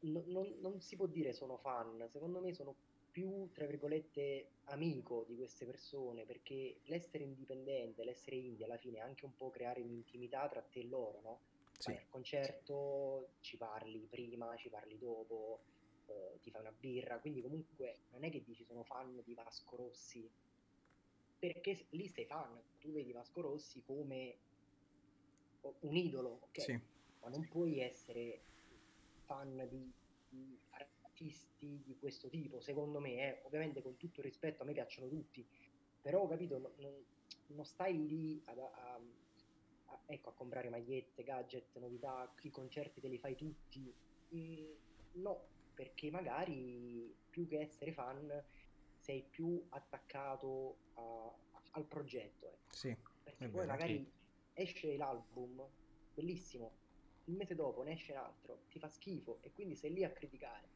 no- 0.00 0.22
non, 0.26 0.56
non 0.60 0.80
si 0.80 0.96
può 0.96 1.06
dire 1.06 1.32
sono 1.32 1.56
fan, 1.58 2.08
secondo 2.08 2.40
me 2.40 2.54
sono 2.54 2.76
più, 3.10 3.50
tra 3.52 3.66
virgolette, 3.66 4.52
amico 4.64 5.24
di 5.26 5.34
queste 5.34 5.66
persone 5.66 6.24
perché 6.24 6.80
l'essere 6.84 7.24
indipendente, 7.24 8.04
l'essere 8.04 8.36
indie 8.36 8.64
alla 8.64 8.78
fine 8.78 8.98
è 8.98 9.00
anche 9.00 9.24
un 9.24 9.34
po' 9.34 9.50
creare 9.50 9.80
un'intimità 9.80 10.48
tra 10.48 10.62
te 10.62 10.80
e 10.80 10.86
loro, 10.88 11.20
no? 11.20 11.42
Sì. 11.76 11.90
Vai 11.90 11.98
al 11.98 12.06
concerto, 12.08 13.32
ci 13.40 13.56
parli 13.56 14.06
prima, 14.06 14.54
ci 14.56 14.68
parli 14.68 14.96
dopo, 14.98 15.64
eh, 16.10 16.40
ti 16.40 16.50
fai 16.50 16.60
una 16.62 16.72
birra, 16.72 17.18
quindi 17.20 17.40
comunque 17.40 18.00
non 18.10 18.24
è 18.24 18.30
che 18.30 18.42
dici 18.42 18.64
sono 18.64 18.84
fan 18.84 19.22
di 19.24 19.34
Vasco 19.34 19.76
Rossi, 19.76 20.30
perché 21.38 21.86
lì 21.90 22.08
sei 22.08 22.26
fan, 22.26 22.60
tu 22.78 22.92
vedi 22.92 23.12
Vasco 23.12 23.40
Rossi 23.40 23.82
come 23.82 24.38
un 25.80 25.96
idolo, 25.96 26.40
ok? 26.42 26.60
Sì. 26.60 26.80
Ma 27.20 27.28
non 27.28 27.46
puoi 27.48 27.80
essere 27.80 28.40
fan 29.24 29.66
di, 29.68 29.92
di 30.28 30.58
artisti 30.70 31.82
di 31.84 31.96
questo 31.98 32.28
tipo, 32.28 32.60
secondo 32.60 32.98
me, 32.98 33.14
eh. 33.14 33.42
ovviamente 33.44 33.82
con 33.82 33.96
tutto 33.96 34.20
il 34.20 34.26
rispetto, 34.26 34.62
a 34.62 34.66
me 34.66 34.72
piacciono 34.72 35.08
tutti, 35.08 35.46
però 36.00 36.26
capito, 36.26 36.58
non, 36.58 36.72
non- 36.78 37.04
non 37.48 37.64
stai 37.64 38.06
lì 38.06 38.40
ad- 38.46 38.58
a, 38.58 38.94
a- 38.94 40.02
ecco, 40.06 40.30
a 40.30 40.34
comprare 40.34 40.68
magliette, 40.70 41.22
gadget, 41.24 41.76
novità, 41.78 42.32
i 42.42 42.50
concerti 42.50 43.00
te 43.00 43.08
li 43.08 43.18
fai 43.18 43.34
tutti. 43.34 43.92
Mm, 44.34 44.72
no, 45.12 45.48
perché 45.80 46.10
magari 46.10 47.10
più 47.30 47.46
che 47.46 47.58
essere 47.58 47.94
fan 47.94 48.30
sei 48.98 49.22
più 49.22 49.64
attaccato 49.70 50.76
a- 50.92 51.34
al 51.70 51.86
progetto. 51.86 52.48
ecco. 52.48 52.74
Sì. 52.76 52.94
Perché 53.22 53.48
poi 53.48 53.64
vero, 53.64 53.66
magari 53.66 54.12
esce 54.52 54.98
l'album, 54.98 55.66
bellissimo, 56.12 56.72
il 57.24 57.34
mese 57.34 57.54
dopo 57.54 57.82
ne 57.82 57.92
esce 57.92 58.12
un 58.12 58.18
altro, 58.18 58.64
ti 58.68 58.78
fa 58.78 58.88
schifo 58.90 59.38
e 59.40 59.52
quindi 59.52 59.74
sei 59.74 59.94
lì 59.94 60.04
a 60.04 60.10
criticare. 60.10 60.68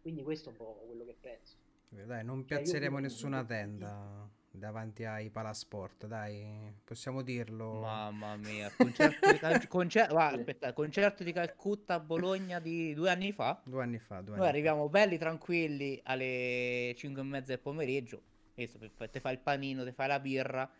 Quindi 0.00 0.22
questo 0.22 0.48
è 0.48 0.52
un 0.52 0.56
po' 0.58 0.82
quello 0.86 1.04
che 1.04 1.16
penso. 1.20 1.56
Dai, 1.90 2.24
non 2.24 2.46
Cioè, 2.46 2.56
io 2.56 2.62
piazzeremo 2.64 2.98
nessuna 2.98 3.44
tenda 3.44 4.26
davanti 4.52 5.04
ai 5.04 5.30
palasport, 5.30 6.06
dai, 6.06 6.72
possiamo 6.84 7.22
dirlo. 7.22 7.80
Mamma 7.80 8.36
mia, 8.36 8.70
concerto 8.76 9.32
di, 9.32 9.38
Cal- 9.38 9.66
concer- 9.66 10.10
guarda, 10.10 10.38
aspetta, 10.38 10.72
concerto 10.72 11.24
di 11.24 11.32
Calcutta 11.32 11.94
a 11.94 12.00
Bologna 12.00 12.60
di 12.60 12.92
due 12.94 13.10
anni 13.10 13.32
fa. 13.32 13.60
Due 13.64 13.82
anni 13.82 13.98
fa, 13.98 14.20
due 14.20 14.36
Noi 14.36 14.40
anni 14.40 14.48
arriviamo 14.48 14.88
belli 14.88 15.16
tranquilli 15.16 15.98
alle 16.04 16.94
5 16.96 17.20
e 17.20 17.24
mezza 17.24 17.46
del 17.46 17.60
pomeriggio. 17.60 18.22
E 18.54 18.70
te 19.10 19.20
fai 19.20 19.32
il 19.32 19.40
panino, 19.40 19.84
te 19.84 19.92
fai 19.92 20.08
la 20.08 20.20
birra. 20.20 20.70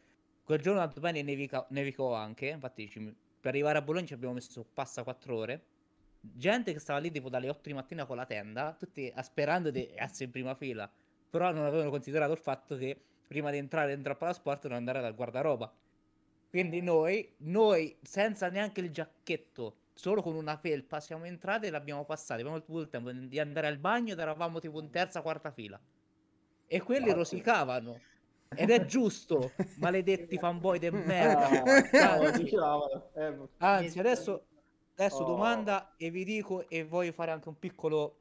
Quel 0.44 0.60
giorno 0.60 0.80
tanto 0.80 1.00
bene 1.00 1.22
nevica- 1.22 1.66
nevicò 1.70 2.14
anche. 2.14 2.48
Infatti, 2.48 2.90
per 3.40 3.50
arrivare 3.50 3.78
a 3.78 3.82
Bologna 3.82 4.06
ci 4.06 4.14
abbiamo 4.14 4.34
messo 4.34 4.64
passa 4.72 5.02
4 5.02 5.36
ore. 5.36 5.64
Gente 6.20 6.72
che 6.72 6.78
stava 6.78 6.98
lì 7.00 7.10
tipo 7.10 7.28
dalle 7.30 7.48
8 7.48 7.62
di 7.64 7.72
mattina 7.72 8.04
con 8.04 8.16
la 8.16 8.26
tenda, 8.26 8.76
tutti 8.78 9.12
sperando 9.22 9.70
di 9.70 9.90
essere 9.94 10.26
in 10.26 10.30
prima 10.30 10.54
fila. 10.54 10.88
Però 11.30 11.50
non 11.50 11.64
avevano 11.64 11.88
considerato 11.88 12.32
il 12.32 12.38
fatto 12.38 12.76
che 12.76 13.00
prima 13.26 13.50
di 13.50 13.58
entrare 13.58 13.88
dentro 13.88 14.12
al 14.12 14.18
palasport 14.18 14.62
dovevano 14.62 14.78
andare 14.78 15.00
dal 15.00 15.14
guardaroba. 15.14 15.72
Quindi 16.50 16.80
noi, 16.82 17.34
noi 17.38 17.96
senza 18.02 18.48
neanche 18.50 18.80
il 18.80 18.90
giacchetto, 18.90 19.76
solo 19.94 20.20
con 20.22 20.34
una 20.34 20.56
felpa, 20.58 21.00
siamo 21.00 21.24
entrati 21.24 21.66
e 21.66 21.70
l'abbiamo 21.70 22.04
passata. 22.04 22.40
Abbiamo 22.40 22.56
avuto 22.56 22.80
il 22.80 22.88
tempo 22.90 23.10
di 23.10 23.38
andare 23.38 23.66
al 23.68 23.78
bagno 23.78 24.12
ed 24.12 24.18
eravamo 24.18 24.58
tipo 24.60 24.80
in 24.80 24.90
terza, 24.90 25.22
quarta 25.22 25.50
fila. 25.50 25.80
E 26.66 26.80
quelli 26.82 27.04
Cazzo. 27.06 27.16
rosicavano. 27.16 28.00
Ed 28.54 28.68
è 28.68 28.84
giusto, 28.84 29.52
maledetti 29.78 30.36
fanboy 30.36 30.78
de 30.78 30.90
merda. 30.90 31.48
No, 32.20 32.30
dicevano, 32.32 33.08
eh, 33.14 33.38
anzi, 33.58 33.98
adesso, 33.98 34.44
adesso 34.94 35.22
Oh. 35.22 35.24
domanda 35.24 35.94
e 35.96 36.10
vi 36.10 36.22
dico 36.22 36.68
e 36.68 36.84
voglio 36.84 37.12
fare 37.12 37.30
anche 37.30 37.48
un 37.48 37.58
piccolo 37.58 38.18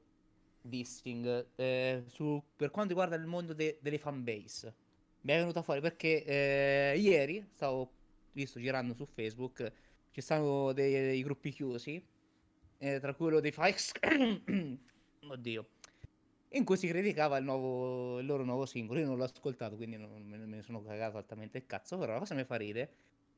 dissing 0.62 1.48
eh, 1.56 2.04
su, 2.08 2.42
per 2.56 2.70
quanto 2.72 2.90
riguarda 2.94 3.16
il 3.18 3.26
mondo 3.26 3.54
de- 3.54 3.78
delle 3.82 3.98
fanbase. 3.98 4.74
Mi 5.22 5.34
è 5.34 5.38
venuta 5.38 5.62
fuori 5.62 5.82
perché 5.82 6.24
eh, 6.24 6.98
ieri 6.98 7.48
stavo, 7.54 7.92
visto 8.32 8.60
girando 8.60 8.94
su 8.94 9.06
Facebook, 9.06 9.72
ci 10.12 10.22
stanno 10.22 10.74
dei, 10.74 10.92
dei 10.92 11.24
gruppi 11.24 11.52
chiusi, 11.52 12.04
eh, 12.78 13.00
tra 13.00 13.14
quello 13.14 13.40
dei 13.40 13.52
Fikes, 13.52 13.92
oddio, 15.30 15.68
in 16.50 16.66
cui 16.66 16.78
si 16.78 16.88
criticava 16.88 17.38
il, 17.38 17.44
nuovo, 17.44 18.20
il 18.20 18.26
loro 18.26 18.44
nuovo 18.44 18.66
singolo. 18.66 19.00
Io 19.00 19.06
non 19.06 19.18
l'ho 19.18 19.24
ascoltato, 19.24 19.76
quindi 19.76 19.98
non, 19.98 20.10
me, 20.26 20.38
me 20.38 20.56
ne 20.58 20.62
sono 20.64 20.82
cagato 20.82 21.18
altamente 21.18 21.60
il 21.60 21.66
cazzo, 21.68 21.98
però 21.98 22.14
la 22.14 22.20
cosa 22.20 22.34
mi 22.34 22.44
fa 22.44 22.56
ridere. 22.56 22.90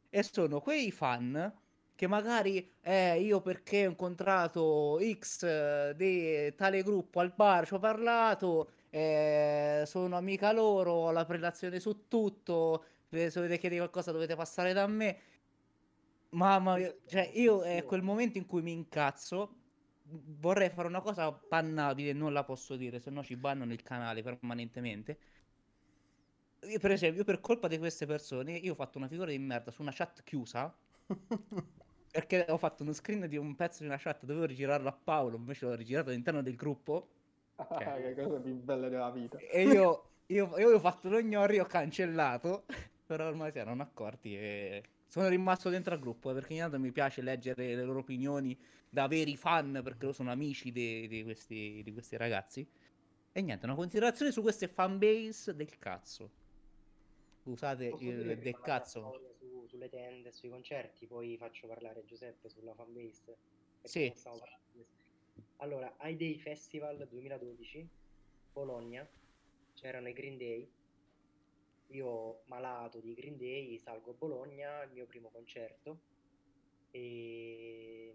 E 0.09 0.23
sono 0.23 0.61
quei 0.61 0.91
fan 0.91 1.53
che 1.95 2.07
magari 2.07 2.71
eh, 2.81 3.19
io 3.21 3.41
perché 3.41 3.85
ho 3.85 3.89
incontrato 3.89 4.99
X 5.01 5.43
eh, 5.43 5.93
di 5.95 6.53
tale 6.55 6.81
gruppo 6.81 7.19
al 7.19 7.33
bar, 7.35 7.67
ci 7.67 7.73
ho 7.73 7.79
parlato, 7.79 8.71
eh, 8.95 9.85
sono 9.87 10.17
amica 10.17 10.51
loro, 10.51 10.91
ho 10.91 11.11
la 11.11 11.25
prelazione 11.25 11.79
su 11.79 12.07
tutto, 12.07 12.85
se 13.09 13.31
dovete 13.33 13.57
chiedere 13.57 13.81
qualcosa 13.81 14.11
dovete 14.11 14.35
passare 14.35 14.71
da 14.71 14.85
me. 14.85 15.19
Mamma 16.29 16.75
mia, 16.75 16.95
cioè 17.07 17.31
io 17.33 17.63
è 17.63 17.83
quel 17.85 18.03
momento 18.03 18.37
in 18.37 18.45
cui 18.45 18.61
mi 18.61 18.71
incazzo, 18.71 19.55
vorrei 20.03 20.69
fare 20.69 20.87
una 20.87 21.01
cosa 21.01 21.31
bannabile, 21.31 22.13
non 22.13 22.33
la 22.33 22.43
posso 22.43 22.75
dire, 22.75 22.99
se 22.99 23.09
no 23.09 23.23
ci 23.23 23.35
bannano 23.35 23.73
il 23.73 23.81
canale 23.81 24.21
permanentemente. 24.21 25.17
Io, 26.67 26.77
per 26.77 26.91
esempio, 26.91 27.21
io 27.21 27.25
per 27.25 27.39
colpa 27.39 27.67
di 27.67 27.79
queste 27.79 28.05
persone, 28.05 28.53
io 28.53 28.73
ho 28.73 28.75
fatto 28.75 28.99
una 28.99 29.07
figura 29.07 29.31
di 29.31 29.39
merda 29.39 29.71
su 29.71 29.81
una 29.81 29.91
chat 29.91 30.21
chiusa, 30.23 30.71
perché 32.11 32.45
ho 32.47 32.57
fatto 32.57 32.83
uno 32.83 32.93
screen 32.93 33.27
di 33.27 33.37
un 33.37 33.55
pezzo 33.55 33.81
di 33.81 33.87
una 33.87 33.97
chat, 33.97 34.23
dovevo 34.23 34.45
rigirarlo 34.45 34.87
a 34.87 34.93
Paolo, 34.93 35.37
invece 35.37 35.65
l'ho 35.65 35.73
rigirato 35.73 36.09
all'interno 36.09 36.43
del 36.43 36.55
gruppo, 36.55 37.12
ah, 37.55 37.95
che 37.95 38.15
cosa 38.15 38.39
più 38.39 38.53
bella 38.55 38.89
della 38.89 39.11
vita. 39.11 39.37
e 39.37 39.63
io, 39.63 40.09
io, 40.27 40.57
io 40.57 40.73
ho 40.73 40.79
fatto 40.79 41.09
lo 41.09 41.21
gnori, 41.21 41.59
ho 41.59 41.65
cancellato, 41.65 42.65
però 43.05 43.27
ormai 43.27 43.51
si 43.51 43.59
erano 43.59 43.81
accorti 43.81 44.37
e 44.37 44.83
sono 45.07 45.27
rimasto 45.27 45.69
dentro 45.69 45.93
al 45.93 45.99
gruppo 45.99 46.31
eh, 46.31 46.33
perché 46.33 46.53
ogni 46.53 46.61
tanto 46.61 46.79
mi 46.79 46.91
piace 46.91 47.21
leggere 47.21 47.75
le 47.75 47.83
loro 47.83 47.99
opinioni 47.99 48.57
da 48.89 49.07
veri 49.07 49.35
fan 49.37 49.79
perché 49.83 50.01
loro 50.01 50.13
sono 50.13 50.31
amici 50.31 50.71
di, 50.71 51.07
di 51.07 51.23
questi, 51.23 51.81
di 51.83 51.93
questi 51.93 52.17
ragazzi. 52.17 52.67
E 53.31 53.41
niente, 53.41 53.65
una 53.65 53.75
considerazione 53.75 54.31
su 54.31 54.41
queste 54.41 54.67
fanbase 54.67 55.55
del 55.55 55.77
cazzo. 55.77 56.29
Scusate 57.43 57.89
Posso 57.89 58.03
il 58.03 58.39
del 58.39 58.59
cazzo. 58.59 59.19
su- 59.37 59.65
sulle 59.67 59.89
tende, 59.89 60.31
sui 60.31 60.49
concerti, 60.49 61.07
poi 61.07 61.35
faccio 61.37 61.67
parlare 61.67 62.05
Giuseppe 62.05 62.49
sulla 62.49 62.73
fanbase. 62.73 63.37
Sì. 63.83 64.11
parlando 64.13 64.39
questo. 64.77 65.02
Allora, 65.57 65.95
ai 65.97 66.17
Day 66.17 66.37
Festival 66.37 67.07
2012, 67.07 67.87
Bologna, 68.51 69.07
c'erano 69.73 70.09
i 70.09 70.13
Green 70.13 70.37
Day. 70.37 70.69
Io, 71.87 72.41
malato 72.45 72.99
di 72.99 73.13
Green 73.13 73.37
Day, 73.37 73.77
salgo 73.77 74.11
a 74.11 74.13
Bologna, 74.13 74.83
il 74.83 74.91
mio 74.91 75.05
primo 75.05 75.29
concerto. 75.29 75.99
E 76.91 78.13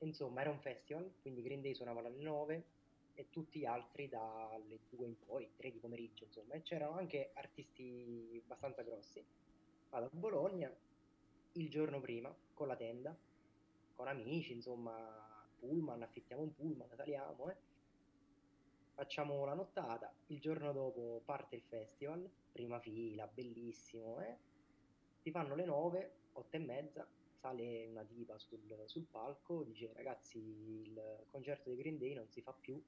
insomma, 0.00 0.42
era 0.42 0.50
un 0.50 0.60
festival, 0.60 1.10
quindi 1.22 1.42
Green 1.42 1.62
Day 1.62 1.74
suonavano 1.74 2.08
alle 2.08 2.22
9 2.22 2.64
e 3.14 3.30
tutti 3.30 3.60
gli 3.60 3.64
altri 3.64 4.08
dalle 4.08 4.80
2 4.90 5.06
in 5.06 5.18
poi, 5.24 5.48
3 5.56 5.72
di 5.72 5.78
pomeriggio, 5.78 6.24
insomma, 6.24 6.54
e 6.54 6.62
c'erano 6.62 6.96
anche 6.98 7.30
artisti 7.32 8.40
abbastanza 8.44 8.82
grossi. 8.82 9.24
Vado 9.88 10.06
a 10.06 10.10
Bologna 10.12 10.70
il 11.52 11.70
giorno 11.70 12.00
prima 12.00 12.34
con 12.52 12.66
la 12.66 12.76
tenda, 12.76 13.16
con 13.94 14.08
amici, 14.08 14.52
insomma, 14.52 15.35
pullman, 15.58 16.02
affittiamo 16.02 16.42
un 16.42 16.54
pullman, 16.54 16.88
saliamo, 16.94 17.50
eh. 17.50 17.56
Facciamo 18.94 19.44
la 19.44 19.54
nottata, 19.54 20.12
il 20.28 20.40
giorno 20.40 20.72
dopo 20.72 21.20
parte 21.24 21.56
il 21.56 21.62
festival, 21.62 22.28
prima 22.50 22.80
fila, 22.80 23.26
bellissimo, 23.26 24.20
eh. 24.20 24.36
Si 25.20 25.30
fanno 25.30 25.54
le 25.54 25.64
9, 25.64 26.12
8 26.32 26.56
e 26.56 26.58
mezza, 26.60 27.06
sale 27.40 27.86
una 27.86 28.04
tipa 28.04 28.38
sul, 28.38 28.60
sul 28.86 29.04
palco, 29.10 29.64
dice 29.64 29.92
ragazzi 29.92 30.38
il 30.38 31.24
concerto 31.30 31.68
dei 31.68 31.78
Green 31.78 31.98
Day 31.98 32.14
non 32.14 32.28
si 32.30 32.40
fa 32.40 32.52
più 32.58 32.82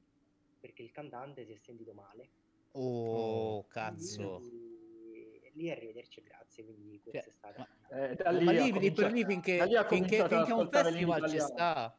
perché 0.60 0.82
il 0.82 0.90
cantante 0.92 1.44
si 1.44 1.52
è 1.52 1.58
sentito 1.58 1.92
male. 1.92 2.28
Oh, 2.72 3.66
cazzo. 3.66 4.36
Quindi 4.38 5.50
lì 5.54 5.70
arrivederci 5.70 6.20
e 6.20 6.22
grazie, 6.22 6.64
quindi 6.64 7.00
Cioè, 7.02 7.10
questa 7.12 7.30
è 7.30 7.32
stata... 7.34 7.58
ma- 7.90 8.10
Eh, 8.10 8.14
da 8.14 8.30
ma 8.32 8.38
lì 8.38 8.48
ha 8.48 8.50
lì, 8.52 8.58
lì 8.58 8.70
per 8.70 8.72
cominciato- 8.72 9.14
lì 9.14 9.24
finché, 9.24 9.56
da 9.58 9.64
lì 9.64 9.76
finché, 9.88 10.28
finché 10.28 10.52
un 10.52 10.68
festival 10.70 11.28
ci 11.28 11.38
sta, 11.40 11.98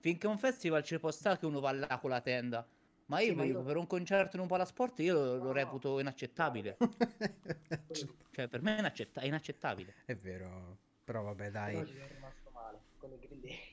finché 0.00 0.26
un 0.26 0.38
festival 0.38 0.82
ci 0.82 0.98
può 0.98 1.10
sta 1.10 1.36
che 1.38 1.46
uno 1.46 1.60
va 1.60 1.72
là 1.72 1.98
con 2.00 2.10
la 2.10 2.20
tenda. 2.20 2.66
Ma 3.06 3.18
Sì, 3.18 3.26
io, 3.26 3.34
ma 3.34 3.42
dico, 3.44 3.58
io- 3.58 3.64
per 3.64 3.76
un 3.76 3.86
concerto 3.86 4.36
in 4.36 4.42
un 4.42 4.48
palasport 4.48 4.98
io 5.00 5.14
lo, 5.14 5.36
lo 5.36 5.42
No, 5.44 5.52
reputo 5.52 5.98
inaccettabile. 5.98 6.76
Cioè, 8.32 8.46
per 8.48 8.62
me 8.62 8.76
è, 8.76 8.78
inaccetta- 8.78 9.20
è 9.20 9.26
inaccettabile. 9.26 9.94
È 10.04 10.14
vero, 10.14 10.78
però 11.04 11.22
vabbè 11.22 11.50
dai. 11.50 11.74
Però. 11.74 12.08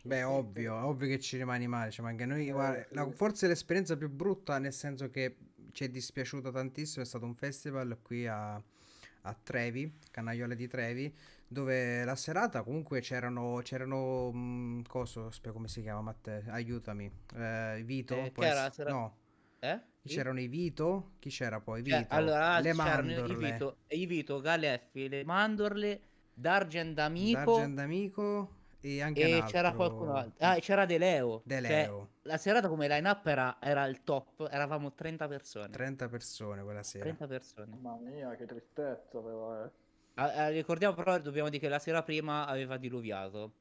Beh, 0.02 0.24
ovvio, 0.24 0.74
ovvio 0.86 1.08
che 1.08 1.20
ci 1.20 1.38
rimani 1.38 1.68
male. 1.68 1.91
Cioè, 1.91 2.04
ma 2.04 2.10
anche 2.12 2.26
noi, 2.26 2.49
guarda, 2.52 2.84
sì. 2.88 2.94
la- 2.95 3.10
forse 3.12 3.48
l'esperienza 3.48 3.95
più 3.98 4.10
brutta, 4.10 4.58
nel 4.58 4.74
senso 4.74 5.10
che 5.10 5.38
ci 5.72 5.84
è 5.84 5.90
dispiaciuto 5.90 6.49
tantissimo, 6.52 7.04
è 7.04 7.06
stato 7.08 7.26
un 7.26 7.36
festival 7.36 7.99
qui 8.02 8.26
a, 8.26 8.56
a 8.56 9.38
Trevi, 9.44 9.94
Canaiole 10.10 10.56
di 10.56 10.68
Trevi, 10.68 11.14
dove 11.48 12.03
la 12.03 12.15
serata 12.15 12.61
comunque 12.64 12.99
c'erano, 13.02 13.60
c'erano, 13.64 14.32
mh, 14.32 14.84
coso, 14.88 15.32
spiego 15.32 15.56
come 15.57 15.68
si 15.68 15.82
chiama, 15.82 16.02
Matteo, 16.02 16.44
aiutami, 16.52 17.10
eh, 17.36 17.82
Vito, 17.86 18.15
Eh, 18.15 18.34
essere- 18.36 18.72
sera- 18.72 18.91
no, 18.91 19.18
Eh? 19.60 19.82
chi 20.02 20.10
c'erano 20.14 20.40
i 20.40 20.48
Vito, 20.48 21.11
chi 21.19 21.30
c'era 21.30 21.60
poi? 21.60 21.84
Cioè, 21.86 21.99
Vito, 22.02 22.14
allora, 22.14 22.60
le 22.60 22.72
c'erano 22.74 23.10
i 23.11 23.14
mandorle, 23.15 23.52
Vito, 23.52 23.78
i 23.88 24.06
Vito, 24.06 24.40
Galeffi, 24.41 25.07
le 25.10 25.24
mandorle, 25.24 26.02
Dargen 26.34 26.94
Amico 26.99 27.40
D'Argent 27.56 27.80
Amico 27.80 28.56
e 28.80 29.02
anche 29.02 29.22
e 29.22 29.34
altro, 29.34 29.49
c'era 29.49 29.74
qualcun 29.74 30.10
altro. 30.10 30.45
Ah, 30.45 30.56
c'era 30.60 30.86
De 30.86 30.98
Leo. 30.99 31.41
De 31.44 31.56
Cioè, 31.56 31.61
Leo, 31.68 32.10
la 32.24 32.38
serata 32.38 32.68
come 32.68 32.88
line-up 32.88 33.26
era, 33.26 33.57
era 33.60 33.86
il 33.86 34.03
top, 34.03 34.48
eravamo 34.52 34.94
30 34.94 35.28
persone. 35.28 35.69
30 35.72 36.07
persone 36.10 36.61
quella 36.61 36.84
sera. 36.84 37.06
30 37.06 37.26
persone. 37.26 37.76
Mamma 37.80 38.10
mia, 38.10 38.36
che 38.36 38.45
tristezza 38.45 39.19
però, 39.19 39.65
eh. 39.65 39.69
Ah, 40.18 40.49
ricordiamo 40.49 40.95
però, 40.95 41.19
dobbiamo 41.19 41.49
dire 41.49 41.61
che 41.61 41.69
la 41.69 41.80
sera 41.80 42.02
prima 42.03 42.45
aveva 42.48 42.77
diluviato. 42.77 43.53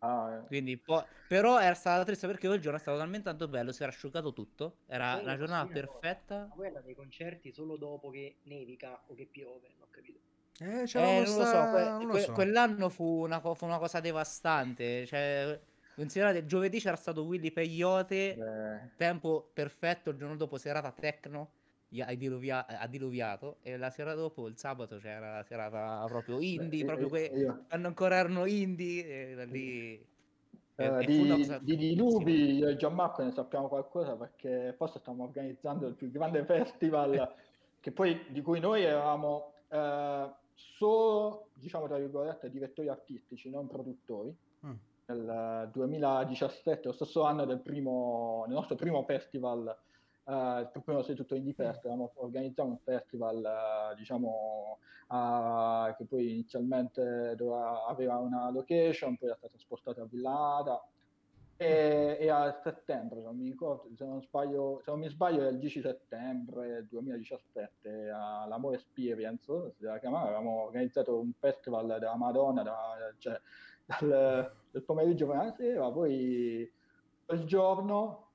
Ah, 0.00 0.42
eh. 0.42 0.46
Quindi, 0.46 0.76
po- 0.76 1.06
però 1.26 1.58
era 1.58 1.74
stata 1.74 2.04
triste 2.04 2.26
perché 2.26 2.46
quel 2.46 2.60
giorno 2.60 2.76
è 2.76 2.80
stato 2.80 2.98
talmente 2.98 3.24
tanto 3.24 3.48
bello, 3.48 3.72
si 3.72 3.82
era 3.82 3.90
asciugato 3.90 4.32
tutto. 4.32 4.76
Era 4.86 5.18
una 5.22 5.36
giornata 5.36 5.66
perfetta. 5.72 6.50
Ma 6.54 6.66
andate 6.66 6.88
ai 6.88 6.94
concerti 6.94 7.52
solo 7.52 7.76
dopo 7.76 8.10
che 8.10 8.36
nevica 8.44 9.00
o 9.06 9.14
che 9.14 9.26
piove, 9.30 9.68
non 9.70 9.82
ho 9.82 9.88
capito. 9.90 10.18
Eh, 10.60 10.82
Eh, 10.94 11.24
non 11.24 11.36
lo 11.36 11.44
so, 11.44 11.68
que- 11.70 11.82
non 11.84 12.06
lo 12.06 12.12
que- 12.12 12.24
so. 12.24 12.32
quell'anno 12.34 12.88
fu 12.90 13.04
una, 13.22 13.40
co- 13.40 13.54
fu 13.54 13.64
una 13.64 13.78
cosa 13.78 14.00
devastante. 14.00 15.06
Cioè, 15.06 15.60
considerate, 15.94 16.44
giovedì 16.44 16.78
c'era 16.78 16.96
stato 16.96 17.22
Willy 17.24 17.50
Peyote, 17.52 18.36
Eh, 18.36 18.90
tempo 18.96 19.50
perfetto, 19.52 20.10
il 20.10 20.18
giorno 20.18 20.36
dopo 20.36 20.58
serata 20.58 20.92
techno, 20.92 21.52
ha, 22.00 22.14
diluvia- 22.14 22.66
ha 22.66 22.86
diluviato, 22.86 23.56
e 23.62 23.76
la 23.76 23.90
sera 23.90 24.14
dopo, 24.14 24.46
il 24.48 24.56
sabato, 24.56 24.96
c'era 24.96 25.36
la 25.36 25.42
serata 25.42 26.04
proprio 26.06 26.40
indie, 26.40 26.84
beh, 26.84 26.86
proprio 26.86 27.06
io- 27.06 27.12
que- 27.12 27.38
io- 27.38 27.64
quando 27.68 27.88
ancora 27.88 28.16
erano 28.16 28.46
indie, 28.46 29.30
e 29.30 29.34
da 29.34 29.44
lì... 29.44 30.06
e 30.76 30.88
una 31.20 31.36
di, 31.36 31.58
di 31.60 31.76
diluvi 31.76 32.56
io 32.56 32.68
e 32.68 32.76
Gianmarco 32.76 33.22
ne 33.22 33.30
sappiamo 33.30 33.68
qualcosa 33.68 34.16
perché 34.16 34.72
forse 34.76 34.98
stiamo 35.00 35.24
organizzando 35.24 35.86
il 35.86 35.94
più 35.94 36.10
grande 36.10 36.44
festival 36.46 37.34
che 37.78 37.92
poi 37.92 38.24
di 38.30 38.40
cui 38.40 38.58
noi 38.58 38.82
eravamo 38.84 39.52
eh, 39.68 40.30
solo 40.54 41.48
diciamo 41.54 41.86
tra 41.86 41.98
virgolette 41.98 42.50
direttori 42.50 42.88
artistici 42.88 43.50
non 43.50 43.66
produttori 43.66 44.34
Mm. 44.64 44.72
nel 45.06 45.70
2017 45.72 46.86
lo 46.86 46.94
stesso 46.94 47.22
anno 47.24 47.44
del 47.44 47.58
primo 47.58 48.44
del 48.46 48.54
nostro 48.54 48.76
primo 48.76 49.02
festival 49.02 49.76
eh, 50.24 50.70
il 50.74 50.82
primo 50.82 51.02
sei 51.02 51.14
tutto 51.14 51.34
indie 51.34 51.52
fest 51.52 51.80
avevamo 51.80 52.12
organizzato 52.16 52.68
un 52.68 52.78
festival 52.78 53.44
eh, 53.92 53.96
diciamo 53.96 54.78
a- 55.08 55.94
che 55.96 56.04
poi 56.06 56.30
inizialmente 56.30 57.34
doveva- 57.36 57.84
aveva 57.86 58.18
una 58.18 58.50
location, 58.50 59.16
poi 59.16 59.30
è 59.30 59.34
stata 59.36 59.58
spostata 59.58 60.02
a 60.02 60.06
Villada. 60.06 60.86
E, 61.56 62.16
e 62.18 62.28
a 62.28 62.60
settembre, 62.60 63.20
se 63.20 63.24
non 63.26 63.36
mi 63.36 63.44
ricordo, 63.44 63.94
se 63.94 64.04
non, 64.04 64.20
sbaglio, 64.20 64.80
se 64.82 64.90
non 64.90 64.98
mi 64.98 65.08
sbaglio 65.08 65.44
è 65.44 65.48
il 65.50 65.58
10 65.58 65.80
settembre 65.80 66.86
2017 66.88 68.08
all'Amore 68.10 68.76
Experience, 68.76 69.74
si 69.76 69.84
la 69.84 70.00
chiamava, 70.00 70.24
avevamo 70.24 70.62
organizzato 70.64 71.20
un 71.20 71.32
festival 71.34 71.86
della 72.00 72.16
Madonna 72.16 72.62
da- 72.64 73.14
cioè, 73.18 73.40
dal, 73.84 74.52
del 74.70 74.82
pomeriggio 74.82 75.26
fino 75.28 75.40
alla 75.40 75.52
sera, 75.52 75.92
poi 75.92 76.72
quel 77.24 77.44
giorno 77.44 78.31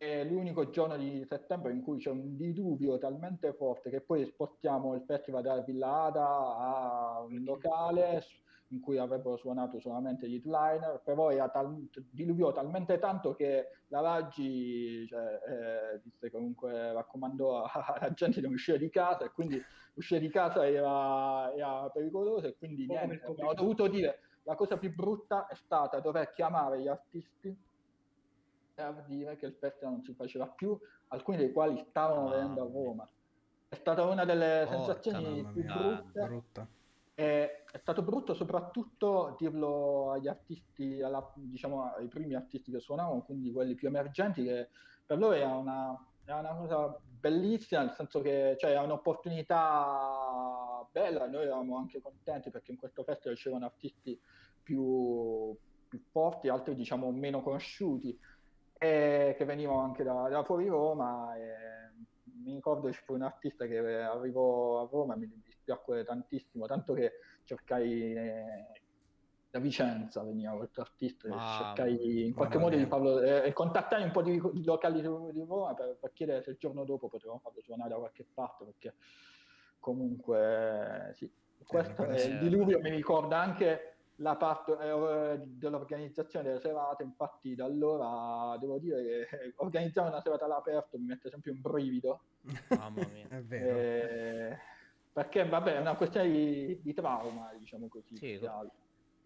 è 0.00 0.24
l'unico 0.24 0.70
giorno 0.70 0.96
di 0.96 1.22
settembre 1.28 1.72
in 1.72 1.82
cui 1.82 1.98
c'è 1.98 2.08
un 2.08 2.34
diluvio 2.34 2.96
talmente 2.96 3.52
forte 3.52 3.90
che 3.90 4.00
poi 4.00 4.24
spostiamo 4.24 4.94
il 4.94 5.02
festival 5.02 5.42
da 5.42 5.60
Villa 5.60 6.04
Ada 6.04 6.26
a 6.56 7.20
un 7.20 7.42
locale 7.44 8.24
in 8.68 8.80
cui 8.80 8.96
avrebbero 8.96 9.36
suonato 9.36 9.78
solamente 9.78 10.26
gli 10.26 10.36
headliner, 10.36 11.02
però 11.04 11.30
era 11.30 11.50
tal- 11.50 11.86
diluviò 12.10 12.50
talmente 12.50 12.98
tanto 12.98 13.34
che 13.34 13.66
la 13.88 14.00
Raggi 14.00 15.06
cioè, 15.06 15.22
eh, 15.22 16.00
disse 16.02 16.30
comunque 16.30 16.94
raccomandò 16.94 17.64
alla 17.68 18.10
gente 18.14 18.40
di 18.40 18.46
non 18.46 18.54
uscire 18.54 18.78
di 18.78 18.88
casa 18.88 19.26
e 19.26 19.32
quindi 19.32 19.62
uscire 19.94 20.18
di 20.18 20.30
casa 20.30 20.66
era, 20.66 21.52
era 21.54 21.90
pericoloso 21.90 22.46
e 22.46 22.56
quindi 22.56 22.86
niente, 22.86 23.20
Covid. 23.20 23.52
dovuto 23.52 23.86
dire 23.86 24.20
la 24.44 24.54
cosa 24.54 24.78
più 24.78 24.94
brutta 24.94 25.46
è 25.46 25.54
stata 25.56 26.00
dover 26.00 26.32
chiamare 26.32 26.80
gli 26.80 26.88
artisti 26.88 27.54
per 28.92 29.04
dire 29.06 29.36
che 29.36 29.46
il 29.46 29.54
festival 29.54 29.94
non 29.94 30.02
si 30.02 30.14
faceva 30.14 30.46
più, 30.46 30.78
alcuni 31.08 31.36
dei 31.36 31.52
quali 31.52 31.84
stavano 31.88 32.22
Mamma 32.22 32.34
venendo 32.34 32.62
a. 32.62 32.70
Roma. 32.70 33.08
È 33.68 33.74
stata 33.76 34.04
una 34.04 34.24
delle 34.24 34.66
Porca 34.66 34.84
sensazioni 34.84 35.44
più 35.52 35.62
brutte. 35.62 36.26
brutta. 36.26 36.68
E 37.14 37.64
è 37.70 37.78
stato 37.78 38.02
brutto 38.02 38.34
soprattutto 38.34 39.36
dirlo 39.38 40.12
agli 40.12 40.26
artisti, 40.26 41.02
alla- 41.02 41.30
diciamo 41.34 41.92
ai 41.94 42.08
primi 42.08 42.34
artisti 42.34 42.72
che 42.72 42.80
suonavano, 42.80 43.22
quindi 43.22 43.52
quelli 43.52 43.74
più 43.74 43.88
emergenti, 43.88 44.42
che 44.42 44.70
per 45.04 45.18
loro 45.18 45.34
era 45.34 45.54
una, 45.54 46.06
era 46.24 46.38
una 46.38 46.54
cosa 46.54 46.98
bellissima, 47.20 47.82
nel 47.82 47.92
senso 47.92 48.22
che 48.22 48.56
cioè, 48.58 48.70
era 48.70 48.82
un'opportunità 48.82 50.86
bella, 50.90 51.28
noi 51.28 51.44
eravamo 51.44 51.76
anche 51.76 52.00
contenti 52.00 52.50
perché 52.50 52.72
in 52.72 52.78
questo 52.78 53.04
festival 53.04 53.36
c'erano 53.36 53.66
artisti 53.66 54.18
più, 54.62 55.54
più 55.88 56.00
forti, 56.10 56.48
altri 56.48 56.74
diciamo 56.74 57.10
meno 57.10 57.42
conosciuti, 57.42 58.18
e 58.82 59.34
che 59.36 59.44
venivano 59.44 59.80
anche 59.80 60.02
da, 60.02 60.28
da 60.30 60.42
fuori 60.42 60.66
Roma. 60.66 61.36
E 61.36 61.92
mi 62.44 62.54
ricordo 62.54 62.86
che 62.86 62.94
ci 62.94 63.02
fu 63.04 63.12
un 63.12 63.22
artista 63.22 63.66
che 63.66 63.78
arrivò 63.78 64.80
a 64.80 64.88
Roma 64.90 65.14
e 65.14 65.18
mi 65.18 65.30
dispiacque 65.44 66.02
tantissimo, 66.02 66.64
tanto 66.64 66.94
che 66.94 67.12
cercai 67.44 68.14
eh, 68.14 68.66
da 69.50 69.58
Vicenza 69.58 70.22
veniva 70.22 70.52
questo 70.52 70.80
artista 70.80 71.26
e 71.26 71.30
Mamma 71.30 71.74
cercai 71.74 72.26
in 72.26 72.34
qualche 72.34 72.58
modo 72.58 72.76
di 72.76 72.86
farlo 72.86 73.20
eh, 73.20 73.52
contattai 73.52 74.02
un 74.04 74.12
po' 74.12 74.22
di, 74.22 74.40
di 74.52 74.64
locali 74.64 75.00
di, 75.00 75.44
Roma 75.44 75.74
per, 75.74 75.96
per 76.00 76.12
chiedere 76.12 76.42
se 76.42 76.50
il 76.50 76.56
giorno 76.58 76.84
dopo 76.84 77.08
potevamo 77.08 77.40
farlo 77.40 77.60
suonare 77.60 77.90
da 77.90 77.96
qualche 77.96 78.24
parte 78.32 78.64
perché 78.64 78.94
comunque 79.80 81.12
sì 81.16 81.30
questo 81.66 81.94
quello 81.94 82.12
è 82.12 82.18
sì. 82.18 82.30
il 82.30 82.38
diluvio 82.38 82.80
mi 82.80 82.90
ricorda 82.90 83.38
anche 83.40 83.96
la 84.20 84.36
parte 84.36 84.72
eh, 84.72 85.40
dell'organizzazione 85.46 86.46
delle 86.46 86.60
serate 86.60 87.02
infatti 87.02 87.54
da 87.54 87.64
allora 87.64 88.56
devo 88.58 88.78
dire 88.78 89.26
che 89.26 89.52
organizzare 89.56 90.08
una 90.08 90.20
serata 90.20 90.44
all'aperto 90.44 90.98
mi 90.98 91.06
mette 91.06 91.30
sempre 91.30 91.50
un 91.50 91.60
brivido 91.60 92.20
Mamma 92.68 93.06
mia. 93.06 93.26
È 93.28 93.40
vero. 93.40 93.78
eh, 93.78 94.58
perché 95.12 95.48
vabbè 95.48 95.76
è 95.76 95.80
una 95.80 95.96
questione 95.96 96.30
di, 96.30 96.80
di 96.82 96.94
trauma 96.94 97.52
diciamo 97.58 97.88
così 97.88 98.16
Sì. 98.16 98.40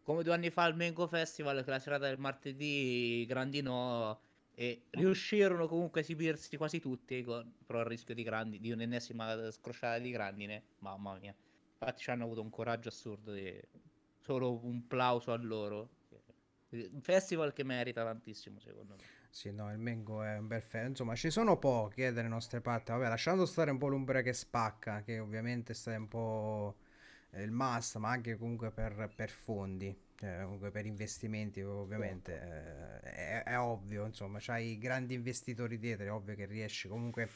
Come 0.05 0.23
due 0.23 0.35
anni 0.35 0.51
fa 0.51 0.65
al 0.65 0.77
Mango 0.77 1.07
Festival, 1.07 1.65
che 1.65 1.71
la 1.71 1.79
serata 1.79 2.07
del 2.07 2.19
martedì 2.19 3.25
grandinò 3.27 4.15
e 4.55 4.83
riuscirono 4.91 5.67
comunque 5.67 6.01
a 6.01 6.03
esibirsi 6.03 6.59
quasi 6.59 6.79
tutti, 6.79 7.23
con- 7.25 7.51
però 7.65 7.81
il 7.81 7.87
rischio 7.87 8.15
di, 8.15 8.23
grandi, 8.23 8.61
di 8.61 8.71
un'ennesima 8.71 9.51
scrosciata 9.51 9.99
di 9.99 10.11
grandine, 10.11 10.63
mamma 10.81 11.17
mia. 11.19 11.35
Infatti 11.79 12.03
ci 12.03 12.11
hanno 12.11 12.25
avuto 12.25 12.43
un 12.43 12.51
coraggio 12.51 12.89
assurdo 12.89 13.33
e 13.33 13.67
solo 14.25 14.65
un 14.65 14.87
plauso 14.87 15.33
a 15.33 15.37
loro. 15.37 15.91
Un 16.71 17.01
festival 17.03 17.53
che 17.53 17.63
merita 17.65 18.03
tantissimo 18.05 18.59
secondo 18.59 18.97
me. 18.97 19.05
Sì, 19.31 19.51
no, 19.51 19.71
il 19.73 19.79
Mengo 19.79 20.23
è 20.23 20.39
un 20.39 20.47
bel 20.47 20.63
fe- 20.63 20.87
Insomma, 20.87 21.15
ci 21.17 21.29
sono 21.31 21.59
pochi 21.59 22.03
eh, 22.05 22.13
dalle 22.13 22.29
nostre 22.29 22.61
parti. 22.61 22.93
Vabbè, 22.93 23.09
lasciando 23.09 23.47
stare 23.47 23.71
un 23.71 23.79
po' 23.79 23.89
l'Umbria 23.89 24.23
che 24.23 24.33
spacca, 24.33 25.03
che 25.03 25.19
ovviamente 25.19 25.75
sta 25.75 25.97
un 25.97 26.07
po' 26.09 26.77
eh, 27.31 27.43
il 27.43 27.51
must, 27.51 27.97
ma 27.97 28.11
anche 28.11 28.37
comunque 28.37 28.71
per, 28.71 29.11
per 29.15 29.31
fondi, 29.31 29.97
cioè, 30.17 30.41
comunque 30.43 30.71
per 30.71 30.87
investimenti, 30.87 31.63
ovviamente. 31.63 33.01
eh, 33.03 33.11
è, 33.13 33.43
è 33.45 33.59
ovvio, 33.59 34.07
insomma, 34.07 34.39
c'hai 34.41 34.79
grandi 34.79 35.15
investitori 35.15 35.79
dietro, 35.79 36.07
è 36.07 36.13
ovvio 36.13 36.35
che 36.37 36.47
riesci 36.47 36.87
comunque 36.89 37.29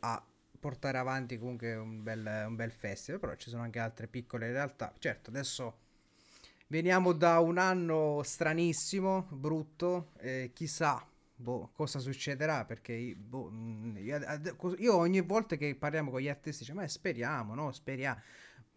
a 0.00 0.24
portare 0.60 0.98
avanti 0.98 1.38
comunque 1.38 1.74
un 1.76 2.02
bel, 2.02 2.44
un 2.48 2.56
bel 2.56 2.72
festival, 2.72 3.20
però 3.20 3.34
ci 3.36 3.48
sono 3.50 3.62
anche 3.62 3.78
altre 3.78 4.08
piccole 4.08 4.50
realtà. 4.50 4.92
Certo, 4.98 5.30
adesso 5.30 5.78
veniamo 6.68 7.12
da 7.12 7.40
un 7.40 7.58
anno 7.58 8.22
stranissimo, 8.24 9.26
brutto, 9.30 10.12
eh, 10.20 10.50
chissà 10.54 11.04
boh, 11.34 11.70
cosa 11.72 11.98
succederà 12.00 12.64
perché 12.64 13.14
boh, 13.16 13.50
mm, 13.50 13.96
io, 13.98 14.18
io 14.78 14.96
ogni 14.96 15.20
volta 15.22 15.56
che 15.56 15.74
parliamo 15.76 16.10
con 16.10 16.20
gli 16.20 16.28
artisti 16.28 16.60
dice 16.64 16.74
ma 16.74 16.86
speriamo, 16.88 17.54
no? 17.54 17.72
Speriamo. 17.72 18.20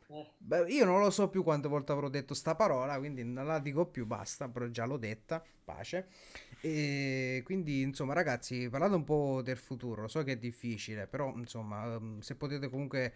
Eh, 0.09 0.31
Beh, 0.37 0.65
io 0.71 0.85
non 0.85 0.99
lo 0.99 1.09
so 1.11 1.29
più 1.29 1.43
quante 1.43 1.67
volte 1.67 1.91
avrò 1.91 2.09
detto 2.09 2.33
sta 2.33 2.55
parola, 2.55 2.97
quindi 2.97 3.23
non 3.23 3.45
la 3.45 3.59
dico 3.59 3.85
più, 3.85 4.05
basta, 4.05 4.49
però 4.49 4.67
già 4.67 4.85
l'ho 4.85 4.97
detta, 4.97 5.43
pace. 5.63 6.09
E 6.59 7.41
quindi, 7.45 7.81
insomma, 7.81 8.13
ragazzi, 8.13 8.67
parlate 8.69 8.95
un 8.95 9.03
po' 9.03 9.41
del 9.43 9.57
futuro, 9.57 10.07
so 10.07 10.23
che 10.23 10.33
è 10.33 10.37
difficile, 10.37 11.07
però, 11.07 11.33
insomma, 11.37 11.85
ehm, 11.95 12.19
se 12.19 12.35
potete 12.35 12.69
comunque 12.69 13.13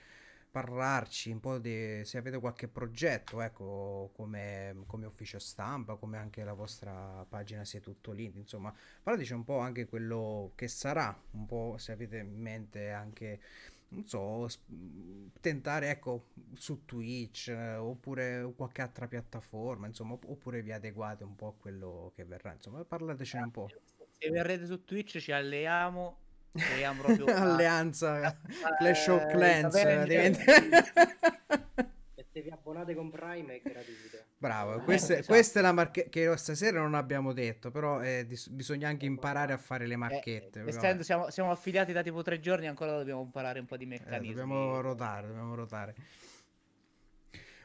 parlarci 0.55 1.31
un 1.31 1.41
po' 1.41 1.57
di 1.57 1.99
se 2.05 2.17
avete 2.17 2.39
qualche 2.39 2.69
progetto, 2.69 3.41
ecco, 3.41 4.11
come, 4.15 4.83
come 4.87 5.05
ufficio 5.05 5.37
stampa, 5.37 5.95
come 5.95 6.17
anche 6.17 6.45
la 6.45 6.53
vostra 6.53 7.25
pagina 7.27 7.65
sia 7.65 7.81
tutto 7.81 8.13
lì, 8.13 8.31
insomma, 8.33 8.73
parlateci 9.03 9.33
un 9.33 9.43
po' 9.43 9.57
anche 9.57 9.85
quello 9.85 10.53
che 10.55 10.69
sarà, 10.69 11.13
un 11.31 11.45
po' 11.45 11.75
se 11.77 11.91
avete 11.91 12.19
in 12.19 12.39
mente 12.39 12.89
anche 12.91 13.41
non 13.89 14.05
so, 14.05 14.47
tentare, 15.41 15.89
ecco, 15.89 16.27
su 16.53 16.85
Twitch 16.85 17.49
eh, 17.49 17.75
oppure 17.75 18.49
qualche 18.55 18.81
altra 18.81 19.07
piattaforma, 19.09 19.87
insomma, 19.87 20.13
opp- 20.13 20.29
oppure 20.29 20.61
vi 20.61 20.71
adeguate 20.71 21.25
un 21.25 21.35
po' 21.35 21.47
a 21.47 21.53
quello 21.53 22.13
che 22.15 22.23
verrà, 22.23 22.53
insomma, 22.53 22.81
parlatecene 22.85 23.43
un 23.43 23.51
po'. 23.51 23.67
Se 24.17 24.29
verrete 24.29 24.65
su 24.65 24.85
Twitch 24.85 25.19
ci 25.19 25.33
alleiamo, 25.33 26.24
creiamo 26.55 27.01
proprio 27.01 27.25
una- 27.25 27.35
Alleanza 27.53 28.11
una- 28.13 28.75
Clash 28.77 29.07
of 29.07 29.21
eh, 29.23 29.27
Clans 29.27 29.75
eh, 29.75 30.03
diventa- 30.05 30.43
e 32.15 32.25
se 32.31 32.41
vi 32.41 32.49
abbonate 32.49 32.95
con 32.95 33.09
Prime 33.09 33.55
è 33.55 33.61
gratuito. 33.61 34.17
Bravo, 34.37 34.75
Eh, 34.75 34.81
questa, 34.83 35.13
esatto. 35.13 35.27
questa 35.27 35.59
è 35.59 35.61
la 35.61 35.71
marchetta 35.71 36.09
che 36.09 36.37
stasera 36.37 36.79
non 36.81 36.93
abbiamo 36.93 37.31
detto, 37.33 37.71
però 37.71 38.01
eh, 38.01 38.25
dis- 38.27 38.49
bisogna 38.49 38.89
anche 38.89 39.05
imparare 39.05 39.53
a 39.53 39.57
fare 39.57 39.87
le 39.87 39.93
Eh, 39.93 39.97
marchette. 39.97 40.63
essendo 40.67 41.03
siamo, 41.03 41.29
siamo 41.29 41.51
affiliati 41.51 41.93
da 41.93 42.01
tipo 42.03 42.21
tre 42.21 42.39
giorni, 42.39 42.67
ancora 42.67 42.97
dobbiamo 42.97 43.21
imparare 43.21 43.59
un 43.59 43.65
po' 43.65 43.77
di 43.77 43.85
Eh, 43.85 43.87
meccanismi. 43.87 44.27
dobbiamo 44.27 44.81
rotare, 44.81 45.27
dobbiamo 45.27 45.55
rotare. 45.55 45.95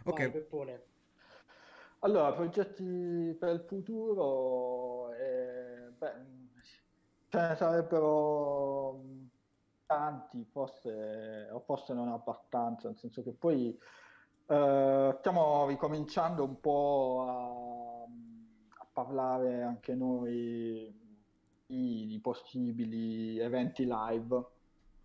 Vai, 0.05 0.15
Ok, 0.15 0.31
Peppone. 0.31 0.83
Allora, 2.03 2.33
progetti 2.33 3.37
per 3.39 3.51
il 3.55 3.65
futuro, 3.67 5.13
eh, 5.13 5.91
beh, 5.99 6.13
ce 7.31 7.39
ne 7.39 7.55
sarebbero 7.55 8.93
mh, 8.95 9.29
tanti, 9.87 10.45
forse, 10.45 11.49
o 11.53 11.61
forse 11.61 11.95
non 11.95 12.09
abbastanza, 12.09 12.89
nel 12.89 12.99
senso 12.99 13.23
che 13.23 13.33
poi 13.33 13.77
eh, 14.47 15.17
stiamo 15.19 15.67
ricominciando 15.67 16.45
un 16.45 16.61
po' 16.61 17.25
a, 17.27 18.83
a 18.83 18.87
parlare 18.93 19.63
anche 19.63 19.95
noi 19.95 20.93
di, 21.67 22.07
di 22.07 22.19
possibili 22.21 23.39
eventi 23.39 23.87
live, 23.87 24.47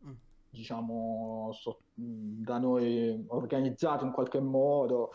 Mm. 0.06 0.14
diciamo, 0.49 1.52
so- 1.53 1.80
mh, 1.93 2.43
da 2.43 2.57
noi 2.60 3.23
organizzati 3.30 4.03
in 4.03 4.11
qualche 4.11 4.39
modo 4.39 5.11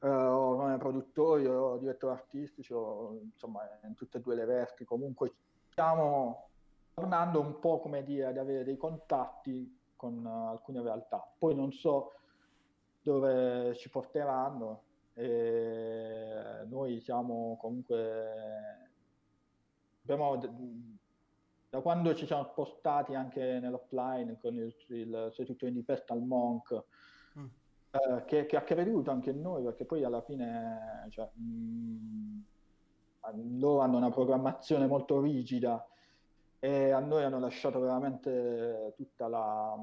eh, 0.00 0.08
o 0.08 0.56
come 0.56 0.78
produttori 0.78 1.46
o 1.46 1.76
direttori 1.76 2.12
artistici, 2.14 2.72
o, 2.72 3.18
insomma, 3.32 3.62
in 3.82 3.94
tutte 3.94 4.18
e 4.18 4.20
due 4.20 4.34
le 4.36 4.44
vesti. 4.44 4.84
Comunque 4.84 5.34
stiamo 5.76 6.48
tornando 6.94 7.38
un 7.38 7.58
po' 7.58 7.80
come 7.80 8.02
dire 8.02 8.24
ad 8.28 8.38
avere 8.38 8.64
dei 8.64 8.78
contatti 8.78 9.78
con 9.94 10.24
eh, 10.24 10.30
alcune 10.48 10.80
realtà. 10.80 11.30
Poi 11.38 11.54
non 11.54 11.70
so 11.70 12.12
dove 13.02 13.74
ci 13.76 13.90
porteranno. 13.90 14.84
E 15.12 16.64
noi 16.66 17.00
siamo 17.00 17.56
comunque 17.60 18.90
abbiamo 20.02 20.36
da 21.68 21.80
quando 21.80 22.14
ci 22.14 22.26
siamo 22.26 22.44
spostati 22.44 23.14
anche 23.14 23.58
nell'offline 23.60 24.38
con 24.38 24.54
il, 24.54 24.74
il 24.88 25.28
Sei 25.32 25.44
tutto 25.46 25.66
indie 25.66 25.82
fest 25.82 26.10
al 26.10 26.22
Monk 26.22 26.84
Mm. 27.38 27.46
eh, 27.90 28.24
che, 28.24 28.46
che 28.46 28.56
ha 28.56 28.62
creduto 28.62 29.10
anche 29.10 29.28
in 29.30 29.42
noi 29.42 29.62
perché 29.62 29.84
poi 29.84 30.02
alla 30.04 30.22
fine 30.22 31.06
cioè, 31.10 31.30
mh, 31.34 32.44
loro 33.34 33.80
hanno 33.80 33.96
una 33.96 34.10
programmazione 34.10 34.86
molto 34.86 35.20
rigida 35.20 35.86
e 36.58 36.90
a 36.90 37.00
noi 37.00 37.22
hanno 37.22 37.38
lasciato 37.38 37.80
veramente 37.80 38.92
tutta 38.96 39.28
la, 39.28 39.76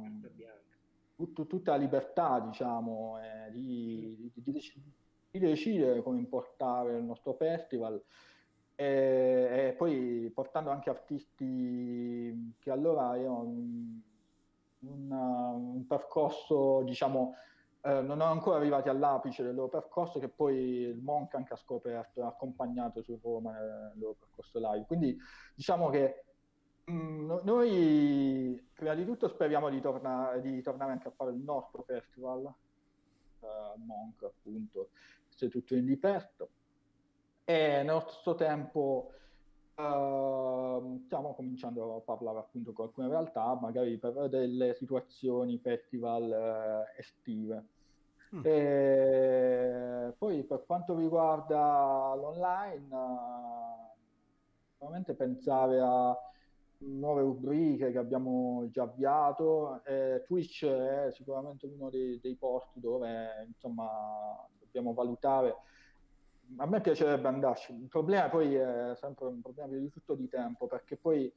tut- 1.15 1.47
tutta 1.47 1.71
la 1.71 1.77
libertà 1.77 2.39
diciamo 2.39 3.19
eh, 3.19 3.51
di, 3.51 4.15
di- 4.17 4.31
di 4.43 4.51
dec- 4.51 4.77
di 5.31 5.39
decidere 5.39 6.03
come 6.03 6.19
importare 6.19 6.97
il 6.97 7.03
nostro 7.03 7.33
festival. 7.33 8.01
E, 8.75 8.85
e 9.69 9.73
poi 9.77 10.31
portando 10.33 10.69
anche 10.69 10.89
artisti 10.89 12.55
che 12.59 12.71
allora 12.71 13.09
avevano 13.09 13.41
un, 13.41 14.01
un 15.11 15.85
percorso, 15.87 16.81
diciamo, 16.83 17.33
eh, 17.85 18.01
non 18.01 18.17
erano 18.17 18.31
ancora 18.31 18.57
arrivati 18.57 18.87
all'apice 18.87 19.43
del 19.43 19.55
loro 19.55 19.67
percorso, 19.67 20.19
che 20.19 20.29
poi 20.29 20.55
il 20.55 20.97
Monk 20.97 21.33
ha 21.33 21.55
scoperto, 21.57 22.23
ha 22.23 22.27
accompagnato 22.27 23.01
su 23.01 23.19
Roma 23.21 23.51
nel 23.51 23.91
loro 23.95 24.15
percorso 24.17 24.59
live. 24.59 24.85
Quindi 24.85 25.17
diciamo 25.53 25.89
che 25.89 26.23
mm, 26.89 27.25
no- 27.25 27.41
noi 27.43 28.69
prima 28.73 28.93
di 28.95 29.03
tutto 29.05 29.27
speriamo 29.27 29.69
di, 29.69 29.81
torna- 29.81 30.37
di 30.37 30.61
tornare 30.61 30.93
anche 30.93 31.09
a 31.09 31.11
fare 31.11 31.31
il 31.31 31.37
nostro 31.39 31.83
festival, 31.83 32.45
eh, 33.41 33.77
Monk 33.85 34.23
appunto, 34.23 34.91
se 35.27 35.49
tutto 35.49 35.75
indie 35.75 35.95
aperto. 35.95 36.51
E 37.43 37.83
nello 37.83 37.99
stesso 37.99 38.35
tempo 38.35 39.11
ehm, 39.75 41.05
stiamo 41.05 41.33
cominciando 41.33 41.95
a 41.95 42.01
parlare 42.01 42.39
appunto 42.39 42.73
con 42.73 42.85
alcune 42.85 43.07
realtà, 43.07 43.57
magari 43.59 43.97
per 43.97 44.29
delle 44.29 44.73
situazioni 44.75 45.57
festival 45.59 46.31
eh, 46.31 46.99
estive. 46.99 47.65
Mm. 48.35 48.41
E 48.43 50.13
poi 50.17 50.43
per 50.43 50.63
quanto 50.65 50.95
riguarda 50.97 52.13
l'online, 52.15 52.87
eh, 52.87 53.93
veramente 54.79 55.13
pensare 55.13 55.79
a 55.79 56.17
nuove 56.85 57.21
rubriche 57.21 57.91
che 57.91 57.97
abbiamo 57.97 58.67
già 58.71 58.83
avviato. 58.83 59.81
e 59.85 60.23
Twitch 60.25 60.65
è 60.65 61.09
sicuramente 61.11 61.65
uno 61.67 61.89
dei, 61.89 62.19
dei 62.19 62.35
posti 62.35 62.79
dove 62.79 63.45
insomma 63.47 63.87
dobbiamo 64.59 64.93
valutare. 64.93 65.55
A 66.57 66.65
me 66.67 66.81
piacerebbe 66.81 67.27
andarci. 67.27 67.73
Il 67.73 67.87
problema 67.87 68.29
poi 68.29 68.53
è 68.55 68.93
sempre 68.95 69.25
un 69.25 69.41
problema 69.41 69.69
prima 69.69 69.83
di 69.83 69.89
tutto 69.89 70.13
di 70.13 70.27
tempo, 70.27 70.67
perché 70.67 70.97
poi 70.97 71.33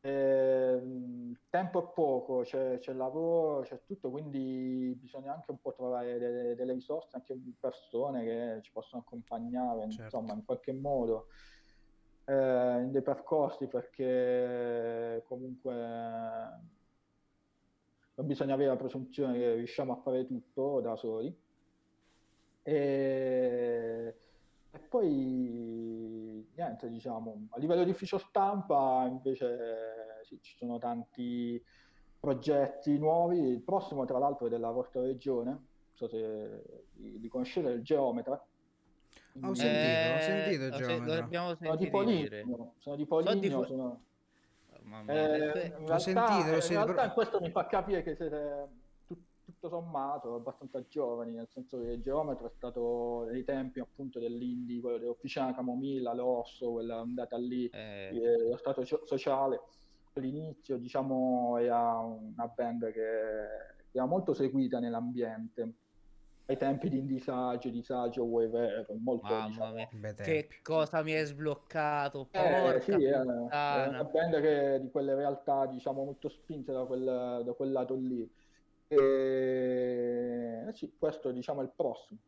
ehm, 0.00 1.30
il 1.30 1.40
tempo 1.48 1.88
è 1.88 1.92
poco, 1.92 2.42
c'è, 2.42 2.78
c'è 2.78 2.92
lavoro, 2.92 3.62
c'è 3.62 3.82
tutto, 3.84 4.10
quindi 4.10 4.96
bisogna 5.00 5.32
anche 5.34 5.50
un 5.50 5.58
po' 5.58 5.72
trovare 5.72 6.18
delle, 6.18 6.54
delle 6.54 6.72
risorse, 6.74 7.16
anche 7.16 7.36
persone 7.58 8.24
che 8.24 8.58
ci 8.62 8.70
possono 8.72 9.02
accompagnare, 9.02 9.90
Certo. 9.90 10.02
insomma, 10.02 10.34
in 10.34 10.44
qualche 10.44 10.72
modo 10.72 11.26
eh, 12.26 12.80
in 12.82 12.90
dei 12.92 13.02
percorsi, 13.02 13.66
perché 13.66 15.24
comunque 15.26 15.72
non 18.14 18.26
bisogna 18.26 18.54
avere 18.54 18.70
la 18.70 18.76
presunzione 18.76 19.38
che 19.38 19.54
riusciamo 19.54 19.92
a 19.92 19.96
fare 19.96 20.26
tutto 20.26 20.80
da 20.80 20.96
soli. 20.96 21.44
E, 22.68 24.14
e 24.72 24.78
poi 24.88 26.44
niente, 26.52 26.88
diciamo, 26.90 27.46
a 27.50 27.58
livello 27.60 27.84
di 27.84 27.90
ufficio 27.90 28.18
stampa 28.18 29.06
invece 29.08 30.18
sì, 30.24 30.40
ci 30.40 30.56
sono 30.56 30.78
tanti 30.78 31.62
progetti 32.18 32.98
nuovi. 32.98 33.38
Il 33.38 33.62
prossimo, 33.62 34.04
tra 34.04 34.18
l'altro, 34.18 34.46
è 34.46 34.48
della 34.50 34.72
vostra 34.72 35.00
regione, 35.02 35.50
non 35.50 35.66
so 35.92 36.08
se 36.08 36.88
li, 36.94 37.28
conoscete, 37.28 37.68
il 37.68 37.82
Geometra. 37.82 38.32
Ho 39.42 39.54
sentito, 39.54 40.06
ho 40.08 40.16
Eh, 40.16 40.20
sentito 40.22 40.64
lo 40.64 40.72
se- 40.72 40.84
Geometra. 40.84 41.28
Sono 41.28 41.54
di 41.54 41.56
sentito. 41.60 41.90
Poligno, 41.90 42.74
sono 42.78 42.96
di 42.96 43.06
Poligno, 43.06 43.64
sono- 43.64 44.00
Mamma 44.82 45.12
eh, 45.12 45.14
mia, 45.14 45.34
in 45.36 45.52
realtà, 45.52 45.98
sentito, 45.98 46.54
in 46.54 46.60
sentito, 46.62 46.92
realtà 46.92 47.12
questo 47.12 47.40
mi 47.40 47.50
fa 47.50 47.66
capire 47.66 48.02
che 48.02 48.14
siete 48.16 48.68
tutto 49.66 49.68
sommato 49.68 50.34
abbastanza 50.34 50.84
giovani, 50.88 51.32
nel 51.32 51.48
senso 51.48 51.80
che 51.80 52.00
Geometro 52.00 52.46
è 52.46 52.52
stato 52.56 53.26
nei 53.30 53.44
tempi 53.44 53.80
appunto 53.80 54.18
dell'indie, 54.18 54.80
quello 54.80 54.98
dell'Officina 54.98 55.54
Camomilla, 55.54 56.14
l'Orso, 56.14 56.72
quella 56.72 57.00
ondata 57.00 57.36
lì, 57.36 57.68
eh, 57.68 58.10
eh, 58.16 58.48
lo 58.48 58.56
stato 58.56 58.84
so- 58.84 59.02
sociale. 59.04 59.60
All'inizio, 60.14 60.78
diciamo, 60.78 61.58
era 61.58 61.98
una 61.98 62.46
band 62.46 62.90
che 62.90 63.02
era 63.90 64.06
molto 64.06 64.32
seguita 64.32 64.78
nell'ambiente. 64.78 65.74
Ai 66.48 66.56
tempi 66.56 66.88
di 66.88 66.98
Indisagio, 66.98 67.68
Disagio, 67.70 68.22
Wave, 68.22 68.86
molto, 69.00 69.26
mamma 69.26 69.48
diciamo, 69.48 69.88
che 70.14 70.48
cosa 70.62 71.02
mi 71.02 71.12
hai 71.12 71.26
sbloccato, 71.26 72.28
eh, 72.30 72.80
sì, 72.82 72.92
è, 72.92 73.10
è 73.10 73.20
puttana. 73.20 73.88
una 73.88 74.04
band 74.04 74.40
che, 74.40 74.78
di 74.80 74.90
quelle 74.90 75.16
realtà, 75.16 75.66
diciamo, 75.66 76.04
molto 76.04 76.28
spinte 76.28 76.72
da 76.72 76.84
quel, 76.84 77.42
da 77.44 77.52
quel 77.52 77.72
lato 77.72 77.96
lì. 77.96 78.32
E 78.88 80.66
eh 80.68 80.72
sì, 80.74 80.94
questo, 80.98 81.32
diciamo, 81.32 81.60
è 81.60 81.64
il 81.64 81.72
prossimo. 81.74 82.20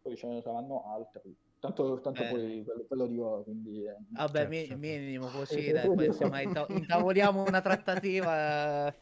Poi 0.00 0.16
ce 0.16 0.26
ne 0.28 0.40
saranno 0.42 0.84
altri. 0.92 1.34
Tanto, 1.58 2.00
tanto 2.00 2.24
Eh. 2.24 2.26
poi 2.26 2.62
ve, 2.64 2.74
ve 2.88 2.96
lo 2.96 3.06
dirò, 3.06 3.42
quindi... 3.42 3.84
eh, 3.86 3.96
Vabbè, 4.14 4.46
Certo, 4.46 4.46
mi- 4.46 4.66
certo. 4.66 4.76
minimo 4.76 5.30
così, 5.30 5.72
dai, 5.72 5.90
poi 5.90 6.06
insomma, 6.06 6.40
inta- 6.42 6.66
intavoliamo 6.68 7.42
una 7.44 7.60
trattativa. 7.62 8.88
eh, 8.88 9.00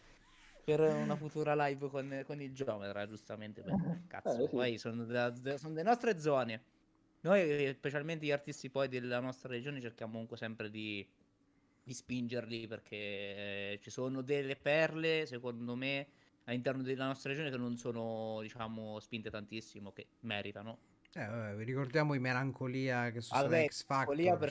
per 0.64 0.80
una 0.96 1.16
futura 1.16 1.54
live 1.66 1.88
con, 1.90 2.22
con 2.24 2.40
il 2.40 2.54
geometra, 2.54 3.06
giustamente. 3.08 3.62
perché, 3.62 4.04
cazzo, 4.06 4.44
Eh, 4.44 4.48
sì. 4.48 4.56
poi 4.56 4.78
sono, 4.78 5.04
de- 5.04 5.58
sono 5.58 5.74
delle 5.74 5.88
nostre 5.88 6.18
zone. 6.20 6.64
Noi, 7.20 7.40
eh, 7.66 7.74
specialmente 7.74 8.26
gli 8.26 8.30
artisti 8.30 8.70
poi 8.70 8.88
della 8.88 9.20
nostra 9.20 9.48
regione, 9.50 9.80
cerchiamo 9.80 10.12
comunque 10.12 10.36
sempre 10.36 10.70
di, 10.70 11.08
di 11.82 11.94
spingerli 11.94 12.66
perché 12.68 12.96
eh, 13.74 13.78
ci 13.82 13.90
sono 13.90 14.22
delle 14.22 14.56
perle, 14.56 15.26
secondo 15.26 15.74
me, 15.76 16.08
all'interno 16.50 16.82
della 16.82 17.06
nostra 17.06 17.30
regione 17.30 17.50
che 17.50 17.56
non 17.56 17.76
sono, 17.76 18.38
diciamo, 18.42 18.98
spinte 19.00 19.30
tantissimo, 19.30 19.92
che 19.92 20.06
meritano. 20.20 20.78
Eh, 21.12 21.24
vabbè, 21.26 21.64
ricordiamo 21.64 22.14
i 22.14 22.18
Melancolia 22.20 23.10
che 23.10 23.20
sono 23.20 23.42
Vabbè, 23.42 23.66
X 23.68 23.84
Factor, 23.84 24.38
perché- 24.38 24.50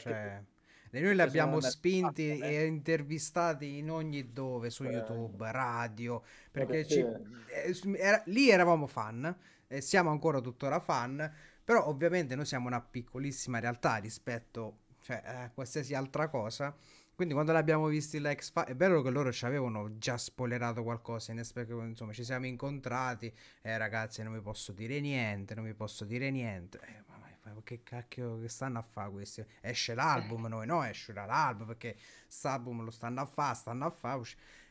cioè, 0.91 1.01
noi 1.01 1.15
li 1.15 1.21
abbiamo 1.21 1.59
spinti 1.61 2.27
X 2.27 2.31
Factor, 2.39 2.49
e 2.49 2.65
intervistati 2.65 3.77
in 3.77 3.91
ogni 3.91 4.33
dove, 4.33 4.69
su 4.69 4.83
Eh. 4.83 4.91
YouTube, 4.91 5.51
radio, 5.51 6.21
perché 6.51 6.85
ci- 6.85 6.99
eh, 6.99 7.97
era- 7.97 8.23
lì 8.25 8.49
eravamo 8.49 8.87
fan, 8.87 9.33
e 9.67 9.81
siamo 9.81 10.09
ancora 10.09 10.41
tuttora 10.41 10.79
fan, 10.79 11.31
però 11.63 11.87
ovviamente 11.87 12.35
noi 12.35 12.45
siamo 12.45 12.67
una 12.67 12.81
piccolissima 12.81 13.59
realtà 13.59 13.97
rispetto 13.97 14.79
cioè, 15.01 15.21
a 15.23 15.51
qualsiasi 15.51 15.93
altra 15.93 16.27
cosa. 16.27 16.75
Quindi 17.19 17.35
quando 17.35 17.51
l'abbiamo 17.51 17.87
visti 17.87 18.17
la 18.19 18.33
X 18.33 18.49
Factor, 18.49 18.73
è 18.73 18.77
vero 18.77 19.01
che 19.01 19.09
loro 19.09 19.29
ci 19.33 19.43
avevano 19.43 19.97
già 19.97 20.17
spoilerato 20.17 20.83
qualcosa, 20.83 21.33
in 21.33 21.45
perché 21.53 21.73
insomma 21.73 22.13
ci 22.13 22.23
siamo 22.23 22.45
incontrati, 22.45 23.29
eh 23.61 23.77
ragazzi 23.77 24.23
non 24.23 24.31
vi 24.31 24.39
posso 24.39 24.71
dire 24.71 25.01
niente, 25.01 25.53
non 25.53 25.65
vi 25.65 25.73
posso 25.73 26.05
dire 26.05 26.31
niente. 26.31 26.79
Eh, 26.79 27.03
ma, 27.09 27.17
ma- 27.17 27.61
che 27.65 27.83
cacchio 27.83 28.39
che 28.39 28.47
stanno 28.47 28.79
a 28.79 28.81
fare 28.81 29.11
questi? 29.11 29.43
Esce 29.59 29.95
l'album, 29.95 30.45
noi 30.45 30.65
no, 30.65 30.81
escerà 30.81 31.25
l'album 31.25 31.67
perché 31.67 31.97
quest'album 32.23 32.85
lo 32.85 32.89
stanno 32.89 33.19
a 33.19 33.25
fare, 33.25 33.55
stanno 33.55 33.85
a 33.85 33.89
fare. 33.89 34.21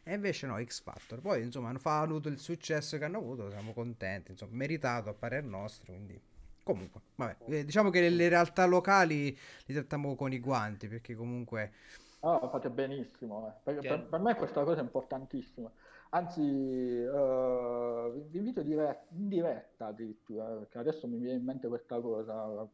E 0.04 0.14
invece 0.14 0.46
no, 0.46 0.58
X 0.58 0.80
Factor. 0.80 1.20
Poi 1.20 1.42
insomma 1.42 1.68
hanno 1.68 1.80
avuto 1.82 2.30
il 2.30 2.38
successo 2.38 2.96
che 2.96 3.04
hanno 3.04 3.18
avuto, 3.18 3.50
siamo 3.50 3.74
contenti, 3.74 4.30
insomma, 4.30 4.56
meritato 4.56 5.10
a 5.10 5.12
parer 5.12 5.44
nostro, 5.44 5.92
quindi... 5.92 6.18
Comunque, 6.62 7.00
vabbè, 7.14 7.36
eh, 7.48 7.64
diciamo 7.66 7.90
che 7.90 8.00
le, 8.00 8.08
le 8.08 8.30
realtà 8.30 8.64
locali 8.64 9.38
li 9.66 9.74
trattiamo 9.74 10.14
con 10.14 10.32
i 10.32 10.38
guanti 10.38 10.88
perché 10.88 11.14
comunque... 11.14 11.72
Ah, 12.20 12.48
fate 12.48 12.70
benissimo, 12.70 13.46
eh. 13.48 13.60
Sì. 13.80 13.86
per, 13.86 14.08
per 14.08 14.20
me 14.20 14.34
questa 14.36 14.64
cosa 14.64 14.80
è 14.80 14.82
importantissima. 14.82 15.72
Anzi, 16.10 16.40
eh, 16.42 18.10
vi 18.14 18.22
vi 18.30 18.38
invito 18.38 18.62
dire- 18.62 19.06
in 19.10 19.28
diretta 19.28 19.86
addirittura, 19.86 20.46
perché 20.56 20.78
adesso 20.78 21.06
mi 21.06 21.18
viene 21.18 21.38
in 21.38 21.44
mente 21.44 21.68
questa 21.68 22.00
cosa, 22.00 22.68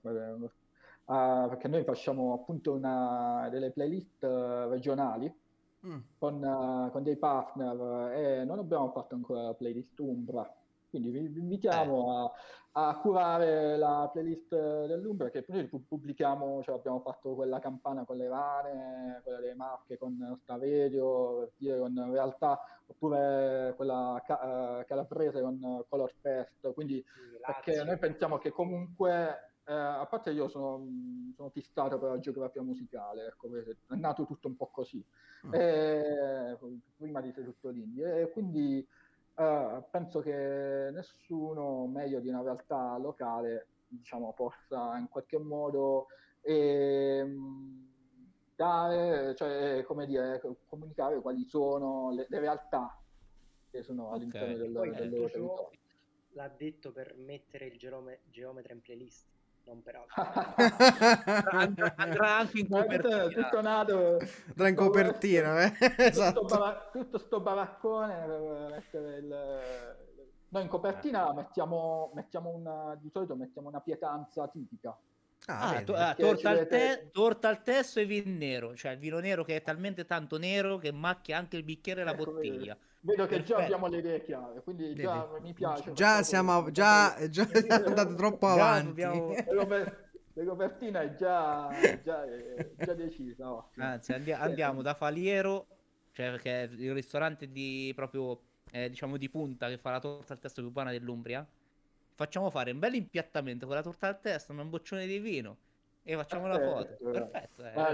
ah, 1.06 1.46
perché 1.48 1.68
noi 1.68 1.84
facciamo 1.84 2.32
appunto 2.34 2.72
una, 2.74 3.48
delle 3.50 3.70
playlist 3.72 4.22
eh, 4.24 4.66
regionali 4.68 5.32
Mm. 5.86 6.00
con, 6.18 6.42
eh, 6.42 6.90
con 6.90 7.02
dei 7.02 7.16
partner 7.18 8.12
eh, 8.14 8.40
e 8.40 8.44
non 8.44 8.58
abbiamo 8.58 8.90
fatto 8.92 9.14
ancora 9.14 9.42
la 9.42 9.54
playlist 9.54 9.98
Umbra. 10.00 10.50
Quindi 10.94 11.10
vi, 11.10 11.26
vi 11.26 11.40
invitiamo 11.40 12.24
a, 12.24 12.32
a 12.88 12.98
curare 13.00 13.76
la 13.76 14.08
playlist 14.12 14.54
dell'Umbra, 14.86 15.28
che 15.28 15.44
noi 15.48 15.66
pu- 15.66 15.84
pubblichiamo, 15.88 16.62
cioè 16.62 16.76
abbiamo 16.76 17.00
fatto 17.00 17.34
quella 17.34 17.58
campana 17.58 18.04
con 18.04 18.16
le 18.16 18.28
rane, 18.28 19.20
quella 19.24 19.40
delle 19.40 19.54
marche 19.56 19.98
con 19.98 20.40
dire 21.56 21.78
con 21.78 22.10
realtà, 22.12 22.60
oppure 22.86 23.72
quella 23.74 24.22
ca- 24.24 24.80
eh, 24.80 24.84
calabrese 24.84 25.40
con 25.40 25.84
Color 25.88 26.12
Fest. 26.20 26.72
Quindi 26.74 27.04
perché 27.44 27.70
Lazio. 27.72 27.84
noi 27.84 27.98
pensiamo 27.98 28.38
che 28.38 28.50
comunque, 28.50 29.54
eh, 29.66 29.72
a 29.72 30.06
parte 30.06 30.30
io 30.30 30.46
sono, 30.46 30.86
sono 31.34 31.48
fissato 31.50 31.98
per 31.98 32.10
la 32.10 32.18
geografia 32.20 32.62
musicale, 32.62 33.26
ecco, 33.26 33.48
perché 33.48 33.78
è 33.88 33.94
nato 33.96 34.24
tutto 34.26 34.46
un 34.46 34.54
po' 34.56 34.68
così, 34.68 35.04
Mm. 35.46 35.52
E- 35.52 36.58
prima 36.96 37.20
di 37.20 37.30
tutto 37.34 37.68
l'indie, 37.68 38.22
e 38.22 38.30
quindi 38.30 38.86
eh, 39.36 39.85
penso 39.90 40.20
che 40.20 40.90
nessuno 40.93 41.86
meglio 41.86 42.20
di 42.20 42.28
una 42.28 42.43
realtà 42.43 42.97
locale, 42.98 43.69
diciamo, 43.89 44.32
possa 44.32 44.97
in 44.98 45.09
qualche 45.09 45.39
modo 45.39 46.06
ehm, 46.43 47.93
dare, 48.55 49.35
cioè, 49.35 49.82
come 49.85 50.06
dire, 50.06 50.40
comunicare 50.66 51.20
quali 51.20 51.44
sono 51.44 52.12
le, 52.12 52.27
le 52.28 52.39
realtà 52.40 52.97
che 53.70 53.82
sono 53.82 54.09
Ok. 54.09 54.15
all'interno 54.15 54.56
del, 54.56 54.73
del 54.94 55.11
loro 55.11 55.28
territorio. 55.28 55.70
l'ha 56.35 56.48
detto 56.48 56.93
per 56.93 57.16
mettere 57.16 57.66
il 57.66 57.78
geome- 57.78 58.20
geometra 58.24 58.73
in 58.73 58.81
playlist, 58.81 59.27
non 59.65 59.82
per 59.82 59.97
altro. 59.97 61.57
Andrà, 61.59 61.95
andrà 61.97 62.36
anche 62.36 62.59
in 62.61 62.69
copertina. 62.69 63.28
tutto 63.28 63.61
nato 63.61 64.19
Tra 64.55 64.69
in 64.69 64.74
copertina, 64.74 65.62
eh? 65.65 65.73
tutto, 65.73 66.03
esatto. 66.03 66.91
tutto 66.93 67.19
sto 67.19 67.41
baraccone 67.41 68.24
per 68.27 68.69
mettere 68.70 69.16
il 69.16 70.03
noi 70.55 70.62
in 70.62 70.69
copertina 70.69 71.32
mettiamo, 71.32 72.12
mettiamo 72.15 72.51
una 72.51 72.97
di 73.01 73.11
solito 73.11 73.35
mettiamo 73.35 73.66
una 73.69 73.81
pietanza 73.81 74.47
tipica 74.47 74.97
Ah, 75.46 75.76
Ah, 75.76 75.82
to- 75.82 75.94
ah, 75.94 76.14
torta, 76.14 76.50
al 76.50 76.66
te- 76.66 77.10
torta 77.12 77.48
al 77.48 77.62
testo 77.62 78.00
e 78.00 78.06
vino 78.06 78.30
nero, 78.34 78.74
cioè 78.74 78.92
il 78.92 78.98
vino 78.98 79.18
nero 79.18 79.44
che 79.44 79.56
è 79.56 79.62
talmente 79.62 80.06
tanto 80.06 80.38
nero 80.38 80.78
che 80.78 80.90
macchia 80.90 81.36
anche 81.36 81.58
il 81.58 81.64
bicchiere 81.64 82.00
e 82.00 82.04
la 82.04 82.12
Ecco, 82.12 82.24
bottiglia. 82.32 82.76
vedo 83.00 83.26
che 83.26 83.42
già 83.42 83.56
abbiamo 83.58 83.86
le 83.88 83.98
idee 83.98 84.22
chiare 84.22 84.62
quindi 84.62 84.94
già 84.94 85.26
Vedi? 85.26 85.42
mi 85.42 85.52
piace 85.52 85.92
Già 85.92 86.22
siamo, 86.22 86.70
già, 86.70 87.14
già 87.28 87.46
siamo 87.46 87.84
andati 87.86 88.14
troppo 88.16 88.46
Già 88.46 88.52
avanti. 88.54 88.86
dobbiamo- 88.86 89.34
le 90.36 90.44
copertina 90.46 91.02
è 91.02 91.14
già, 91.14 91.68
già, 92.02 92.24
è 92.24 92.70
già 92.76 92.94
decisa 92.94 93.52
ottimo. 93.52 93.84
Anzi, 93.86 94.12
andi- 94.14 94.32
andiamo 94.32 94.82
da 94.82 94.94
Faliero, 94.94 95.66
cioè 96.12 96.30
perché 96.30 96.62
è 96.64 96.68
il 96.72 96.92
ristorante 96.92 97.52
di 97.52 97.92
proprio 97.94 98.40
eh, 98.72 98.88
diciamo 98.88 99.16
di 99.16 99.28
punta 99.28 99.68
che 99.68 99.78
fa 99.78 99.90
la 99.90 100.00
torta 100.00 100.32
al 100.32 100.40
testo 100.40 100.60
più 100.62 100.70
buona 100.72 100.90
dell'Umbria. 100.90 101.46
Facciamo 102.16 102.49
fare 102.51 102.70
un 102.70 102.78
bel 102.78 102.95
impiattamento 102.95 103.66
con 103.66 103.74
la 103.74 103.82
torta 103.82 104.07
al 104.07 104.20
testo, 104.20 104.53
un 104.53 104.70
boccione 104.70 105.07
di 105.07 105.19
vino 105.19 105.59
e 106.03 106.15
facciamo 106.15 106.47
la 106.47 106.59
Perfetto, 106.59 107.05
foto. 107.05 107.11
Perfetto. 107.11 107.65
eh. 107.65 107.73
Ah, 107.74 107.93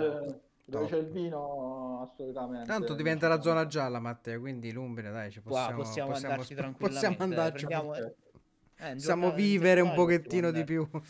dove 0.65 0.87
c'è 0.87 0.97
il 0.99 1.07
vino 1.09 2.03
assolutamente 2.03 2.67
Tanto 2.67 2.95
diventa 2.95 3.29
la 3.29 3.41
zona 3.41 3.67
gialla, 3.67 3.99
Matteo, 3.99 4.39
quindi 4.41 4.73
l'Umbria, 4.73 5.11
dai, 5.11 5.31
ci 5.31 5.41
Qua 5.41 5.73
possiamo, 5.73 5.83
possiamo, 5.83 6.13
andarci 6.13 6.45
sp- 6.53 6.55
tranquillamente. 6.55 7.17
possiamo 7.17 7.35
andarci. 7.35 7.67
prendiamo- 7.67 7.91
Perfetto. 7.93 8.31
eh, 8.79 8.93
Possiamo 8.93 9.33
vivere 9.33 9.81
un 9.81 9.95
pochettino 9.95 10.51
di 10.51 10.65
possiamo 10.65 10.89
più. 10.91 11.01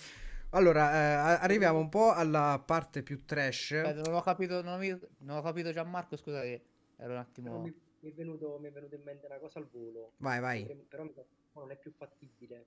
Allora, 0.51 0.93
eh, 0.93 1.37
arriviamo 1.43 1.78
un 1.78 1.89
po' 1.89 2.12
alla 2.12 2.62
parte 2.65 3.03
più 3.03 3.24
trash. 3.24 3.73
Aspetta, 3.73 4.03
non 4.09 4.15
ho 4.15 4.23
capito, 4.23 4.62
non, 4.62 4.81
ho- 4.81 4.99
non 5.19 5.37
ho 5.37 5.43
capito 5.43 5.73
Gianmarco, 5.73 6.16
scusa 6.16 6.41
che 6.43 6.62
ero 6.97 7.12
un 7.12 7.19
Però 7.19 7.20
attimo... 7.20 7.61
mi, 7.61 7.74
mi 8.01 8.11
è 8.11 8.15
venuto, 8.15 8.59
mi 8.61 8.69
è 8.69 8.73
venuto 8.73 8.95
in 8.95 9.03
mente 9.03 9.27
una 9.27 9.39
cosa 9.39 9.59
al 9.59 9.69
volo. 9.70 10.12
Vai, 10.19 10.41
vai. 10.41 10.65
Però 10.89 11.03
mi 11.05 11.12
sa- 11.12 11.24
non 11.55 11.70
è 11.70 11.77
più 11.77 11.93
fattibile. 11.97 12.66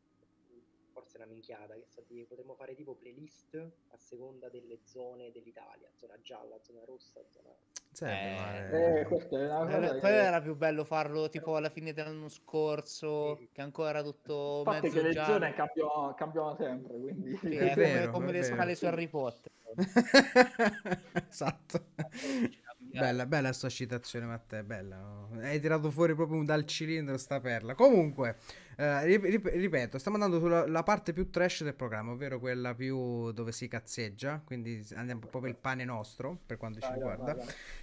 Forse 0.94 1.18
è 1.18 1.22
una 1.22 1.26
minchiata. 1.32 1.74
Che 1.74 1.86
sa 1.88 2.02
di- 2.07 2.24
potremmo 2.26 2.53
fare 2.56 2.76
tipo 2.76 2.95
playlist 2.95 3.56
a 3.90 3.98
seconda 3.98 4.48
delle 4.49 4.80
zone 4.84 5.32
dell'Italia: 5.32 5.90
zona 5.95 6.20
gialla, 6.22 6.60
zona 6.61 6.84
rossa, 6.86 7.22
zona. 7.30 7.49
Sarebbe 7.91 8.98
Eh, 8.98 8.99
eh, 9.02 9.06
questa 9.06 9.38
è 9.40 9.45
una 9.45 9.65
cosa 9.65 9.78
Quello, 9.80 9.99
che- 9.99 10.07
era 10.24 10.41
più 10.41 10.56
bello 10.56 10.84
farlo 10.84 11.30
tipo 11.30 11.56
alla 11.56 11.70
fine 11.70 11.94
dell'anno 11.94 12.28
scorso, 12.30 13.36
Sì. 13.38 13.49
che 13.52 13.61
ancora 13.61 13.90
era 13.90 14.02
tutto 14.03 14.61
parte 14.64 14.88
mezzo 14.88 14.98
che 14.99 15.03
le 15.07 15.14
giallo. 15.14 15.34
zone 15.34 15.53
cambiano, 15.53 16.14
cambiano 16.15 16.56
sempre 16.56 16.99
quindi 16.99 17.38
Sì, 17.38 17.48
È 17.57 17.72
è, 17.72 17.76
vero, 17.76 18.11
come, 18.11 18.11
come 18.11 18.30
è 18.30 18.32
le 18.34 18.40
vero. 18.41 18.56
scale 18.56 18.76
su 18.76 18.86
Harry 18.86 19.07
Potter. 19.07 19.52
esatto. 21.30 21.86
Bella, 22.94 23.26
bella 23.26 23.52
sta 23.53 23.70
citazione, 23.70 24.26
Matteo, 24.28 24.64
bella. 24.64 25.28
Hai 25.41 25.60
tirato 25.60 25.90
fuori 25.90 26.14
proprio 26.14 26.44
dal 26.44 26.64
cilindro 26.65 27.18
sta 27.18 27.40
perla. 27.40 27.74
Comunque, 27.74 28.38
eh, 28.77 29.05
rip- 29.05 29.23
rip- 29.25 29.53
ripeto, 29.53 29.97
stiamo 29.97 30.17
andando 30.17 30.39
sulla 30.39 30.67
la 30.67 30.83
parte 30.83 31.13
più 31.13 31.29
trash 31.29 31.63
del 31.63 31.75
programma, 31.75 32.11
ovvero 32.11 32.39
quella 32.39 32.73
più 32.73 33.31
dove 33.31 33.51
si 33.51 33.67
cazzeggia, 33.67 34.41
quindi 34.43 34.85
andiamo 34.95 35.21
proprio 35.21 35.51
il 35.51 35.57
pane 35.57 35.85
nostro, 35.85 36.39
per 36.45 36.57
quanto 36.57 36.79
ci 36.79 36.91
riguarda. 36.93 37.37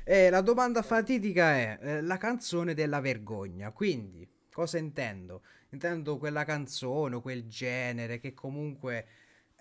E 0.05 0.31
la 0.31 0.41
domanda 0.41 0.83
fatidica 0.83 1.55
è 1.55 1.79
eh, 1.81 2.01
la 2.03 2.17
canzone 2.17 2.75
della 2.75 3.01
vergogna. 3.01 3.71
Quindi, 3.71 4.29
cosa 4.53 4.79
intendo? 4.79 5.43
Intendo 5.71 6.19
quella 6.19 6.45
canzone 6.45 7.15
o 7.15 7.21
quel 7.21 7.47
genere 7.47 8.19
che 8.19 8.35
comunque 8.35 9.07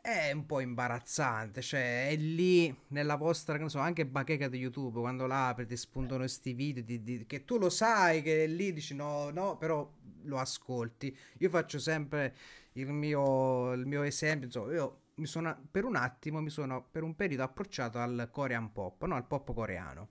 è 0.01 0.31
un 0.31 0.45
po' 0.45 0.59
imbarazzante. 0.59 1.61
Cioè, 1.61 2.09
è 2.09 2.15
lì 2.15 2.73
nella 2.89 3.15
vostra, 3.15 3.57
ne 3.57 3.69
so, 3.69 3.79
anche 3.79 4.05
bacheca 4.05 4.47
di 4.47 4.57
YouTube, 4.57 4.99
quando 4.99 5.25
l'apri 5.27 5.65
ti 5.65 5.75
spuntano 5.77 6.19
questi 6.19 6.53
video 6.53 6.83
di- 6.83 7.03
di- 7.03 7.25
che 7.25 7.45
tu 7.45 7.57
lo 7.57 7.69
sai 7.69 8.21
che 8.21 8.43
è 8.45 8.47
lì 8.47 8.73
dici 8.73 8.95
no, 8.95 9.29
no, 9.31 9.57
però 9.57 9.89
lo 10.23 10.37
ascolti. 10.39 11.15
Io 11.39 11.49
faccio 11.49 11.79
sempre 11.79 12.35
il 12.73 12.91
mio, 12.91 13.73
il 13.73 13.85
mio 13.85 14.03
esempio, 14.03 14.47
insomma, 14.47 14.73
io 14.73 14.99
mi 15.15 15.25
sono 15.25 15.57
per 15.69 15.83
un 15.85 15.95
attimo, 15.95 16.39
mi 16.41 16.49
sono 16.49 16.85
per 16.89 17.03
un 17.03 17.15
periodo 17.15 17.43
approcciato 17.43 17.99
al 17.99 18.29
Korean 18.31 18.71
pop, 18.71 19.03
no, 19.05 19.15
al 19.15 19.25
pop 19.25 19.53
coreano. 19.53 20.07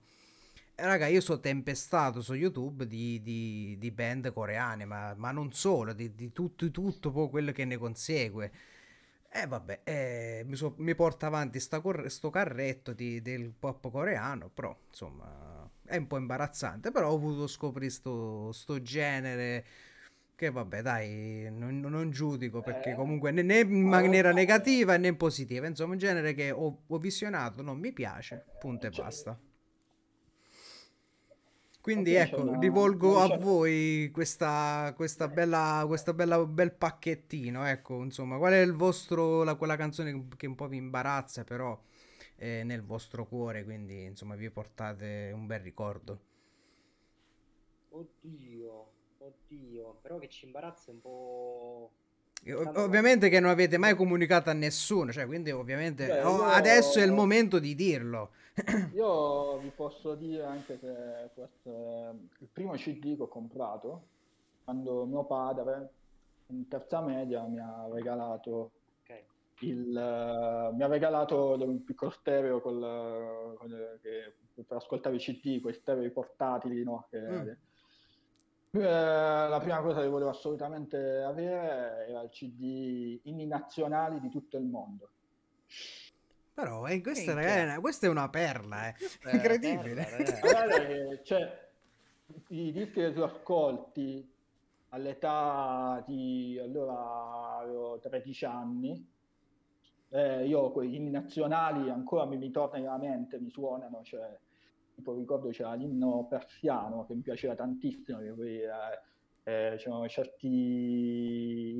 Raga, 0.75 1.07
io 1.07 1.19
sono 1.19 1.39
tempestato 1.41 2.21
su 2.21 2.33
YouTube 2.33 2.87
di, 2.87 3.21
di- 3.21 3.75
di 3.77 3.91
band 3.91 4.31
coreane, 4.31 4.85
ma, 4.85 5.13
ma 5.15 5.31
non 5.31 5.51
solo, 5.51 5.91
di, 5.93 6.15
di 6.15 6.31
tutto, 6.31 6.69
tutto 6.71 7.11
quello 7.29 7.51
che 7.51 7.65
ne 7.65 7.77
consegue. 7.77 8.51
E 9.31 9.45
vabbè, 9.45 9.81
eh, 9.83 10.43
mi, 10.45 10.55
so- 10.55 10.73
mi 10.77 10.95
porta 10.95 11.27
avanti 11.27 11.59
sta 11.59 11.79
cor- 11.81 12.07
sto 12.07 12.29
carretto 12.29 12.93
di- 12.93 13.21
del 13.21 13.53
pop 13.57 13.89
coreano, 13.91 14.49
però 14.49 14.75
insomma, 14.89 15.69
è 15.85 15.97
un 15.97 16.07
po' 16.07 16.17
imbarazzante, 16.17 16.89
però 16.91 17.11
ho 17.11 17.19
voluto 17.19 17.47
scoprire 17.47 17.91
sto, 17.91 18.51
sto 18.51 18.81
genere 18.81 19.65
che 20.35 20.49
vabbè 20.49 20.81
dai, 20.81 21.47
non, 21.51 21.79
non 21.79 22.09
giudico 22.11 22.61
perché 22.61 22.91
Eh, 22.91 22.95
comunque 22.95 23.29
né, 23.31 23.41
né 23.43 23.59
in 23.59 23.83
ma- 23.83 23.99
maniera 23.99 24.31
negativa 24.31 24.97
né 24.97 25.09
in 25.09 25.17
positiva, 25.17 25.67
insomma 25.67 25.93
un 25.93 25.99
genere 25.99 26.33
che 26.33 26.49
ho, 26.51 26.83
ho 26.87 26.97
visionato, 26.97 27.61
non 27.61 27.77
mi 27.77 27.91
piace, 27.91 28.45
punto 28.59 28.87
e 28.87 28.91
Cioè- 28.91 29.03
basta. 29.05 29.39
Quindi 31.89 32.13
ecco, 32.13 32.41
una- 32.41 32.57
rivolgo 32.59 33.19
a 33.19 33.27
voi 33.27 34.09
questa, 34.13 34.93
questa 34.95 35.27
bella, 35.27 35.83
questa 35.87 36.13
bella 36.13 36.45
bel 36.45 36.71
pacchettino, 36.73 37.65
ecco, 37.65 38.03
insomma, 38.03 38.37
qual 38.37 38.53
è 38.53 38.61
il 38.61 38.73
vostro, 38.73 39.43
la, 39.43 39.55
quella 39.55 39.75
canzone 39.75 40.27
che 40.37 40.45
un 40.47 40.55
po' 40.55 40.67
vi 40.67 40.77
imbarazza, 40.77 41.43
però 41.43 41.79
è 42.35 42.63
nel 42.63 42.83
vostro 42.83 43.25
cuore, 43.27 43.63
quindi 43.63 44.03
insomma 44.05 44.35
vi 44.35 44.49
portate 44.51 45.31
un 45.33 45.47
bel 45.47 45.59
ricordo. 45.61 46.19
Oddio, 47.91 48.93
oddio, 49.19 49.99
però 50.01 50.17
che 50.17 50.29
ci 50.29 50.45
imbarazza 50.45 50.91
è 50.91 50.93
un 50.93 51.01
po'... 51.01 51.91
Ovviamente 52.75 53.29
che 53.29 53.39
non 53.39 53.49
avete 53.49 53.77
mai 53.77 53.95
comunicato 53.95 54.49
a 54.49 54.53
nessuno, 54.53 55.11
cioè 55.11 55.25
quindi 55.25 55.51
ovviamente 55.51 56.07
Beh, 56.07 56.19
io- 56.21 56.43
adesso 56.43 56.99
è 56.99 57.03
il 57.03 57.11
momento 57.11 57.59
di 57.59 57.75
dirlo. 57.75 58.31
Io 58.93 59.57
vi 59.59 59.71
posso 59.75 60.15
dire 60.15 60.43
anche 60.43 60.79
che 60.79 61.29
questo 61.33 61.69
è 61.69 62.09
il 62.39 62.47
primo 62.51 62.73
CD 62.73 63.15
che 63.15 63.21
ho 63.23 63.27
comprato 63.27 64.07
quando 64.63 65.05
mio 65.05 65.23
padre 65.25 65.89
in 66.47 66.67
terza 66.67 66.99
media 67.01 67.43
mi 67.43 67.59
ha 67.59 67.87
regalato 67.91 68.71
Ok, 69.03 69.23
il, 69.61 69.95
eh, 69.95 70.75
mi 70.75 70.83
ha 70.83 70.87
regalato 70.87 71.53
un 71.53 71.83
piccolo 71.83 72.11
stereo 72.11 72.59
col, 72.61 73.55
con- 73.57 73.99
che- 74.01 74.35
per 74.65 74.77
ascoltare 74.77 75.15
i 75.15 75.19
CD, 75.19 75.61
quei 75.61 75.73
stereo 75.73 76.09
portatili, 76.11 76.83
no? 76.83 77.07
Che- 77.09 77.19
Mm. 77.21 77.49
Eh, 78.71 78.79
la 78.81 79.59
prima 79.59 79.81
cosa 79.81 80.01
che 80.01 80.07
volevo 80.07 80.29
assolutamente 80.29 80.97
avere 81.23 82.07
era 82.07 82.21
il 82.21 82.29
CD 82.29 83.19
inni 83.23 83.47
nazionali 83.47 84.19
di 84.19 84.29
tutto 84.29 84.57
il 84.57 84.65
mondo. 84.65 85.09
Però 86.53 86.85
eh, 86.85 87.01
questa, 87.01 87.39
è 87.39 87.63
una- 87.63 87.79
questa 87.79 88.05
è 88.05 88.09
una 88.09 88.29
perla, 88.29 88.89
eh. 88.89 88.95
Eh, 89.23 89.35
incredibile. 89.35 90.05
perla. 90.05 90.39
Guarda 90.39 90.85
che, 90.85 91.19
cioè, 91.23 91.67
i 92.49 92.71
dischi 92.71 92.91
che 92.91 93.13
tu 93.13 93.21
ascolti 93.21 94.29
all'età 94.89 96.03
di 96.05 96.59
allora 96.61 97.57
avevo 97.59 97.97
13 97.99 98.45
anni, 98.45 99.07
eh, 100.09 100.45
io 100.45 100.71
quegli 100.71 100.95
inni 100.95 101.11
nazionali 101.11 101.89
ancora 101.89 102.25
mi, 102.25 102.37
mi 102.37 102.51
tornano 102.51 102.83
nella 102.83 102.97
mente, 102.97 103.39
mi 103.39 103.49
suonano, 103.49 104.01
cioè, 104.03 104.37
tipo 104.99 105.15
ricordo 105.15 105.49
c'era 105.49 105.73
l'inno 105.73 106.27
persiano 106.29 107.05
che 107.05 107.15
mi 107.15 107.21
piaceva 107.21 107.55
tantissimo, 107.55 108.19
che 108.19 108.33
poi 108.33 108.59
eh, 108.61 108.69
eh, 109.43 109.75
c'erano 109.77 110.07
certi 110.07 110.47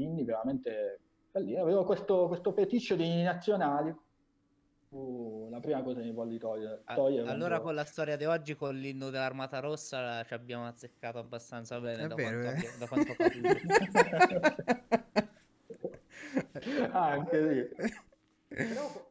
inni 0.01 0.23
veramente 0.23 0.99
belli. 1.31 1.57
Avevo 1.57 1.83
questo, 1.83 2.27
questo 2.27 2.51
feticcio 2.53 2.95
di 2.95 3.05
inni 3.05 3.23
nazionali, 3.23 3.93
fu 4.87 5.47
la 5.51 5.59
prima 5.59 5.83
cosa 5.83 5.99
che 5.99 6.05
mi 6.05 6.13
voglio 6.13 6.37
togliere. 6.37 6.83
Togliere 6.85 7.29
Allora 7.29 7.59
quando- 7.59 7.63
con 7.65 7.75
la 7.75 7.83
storia 7.83 8.15
di 8.15 8.25
oggi, 8.25 8.55
con 8.55 8.75
l'inno 8.75 9.09
dell'Armata 9.09 9.59
Rossa, 9.59 10.23
ci 10.23 10.33
abbiamo 10.33 10.65
azzeccato 10.65 11.17
abbastanza 11.19 11.79
bene 11.79 12.03
È 12.03 12.07
da, 12.07 12.15
vero, 12.15 12.41
quanto 12.41 12.65
eh. 12.65 12.77
da 12.79 12.87
quanto 12.87 13.13
capito. 13.15 13.47
Ah, 16.91 17.05
anche 17.11 17.75
sì. 17.75 17.97
però 18.47 19.08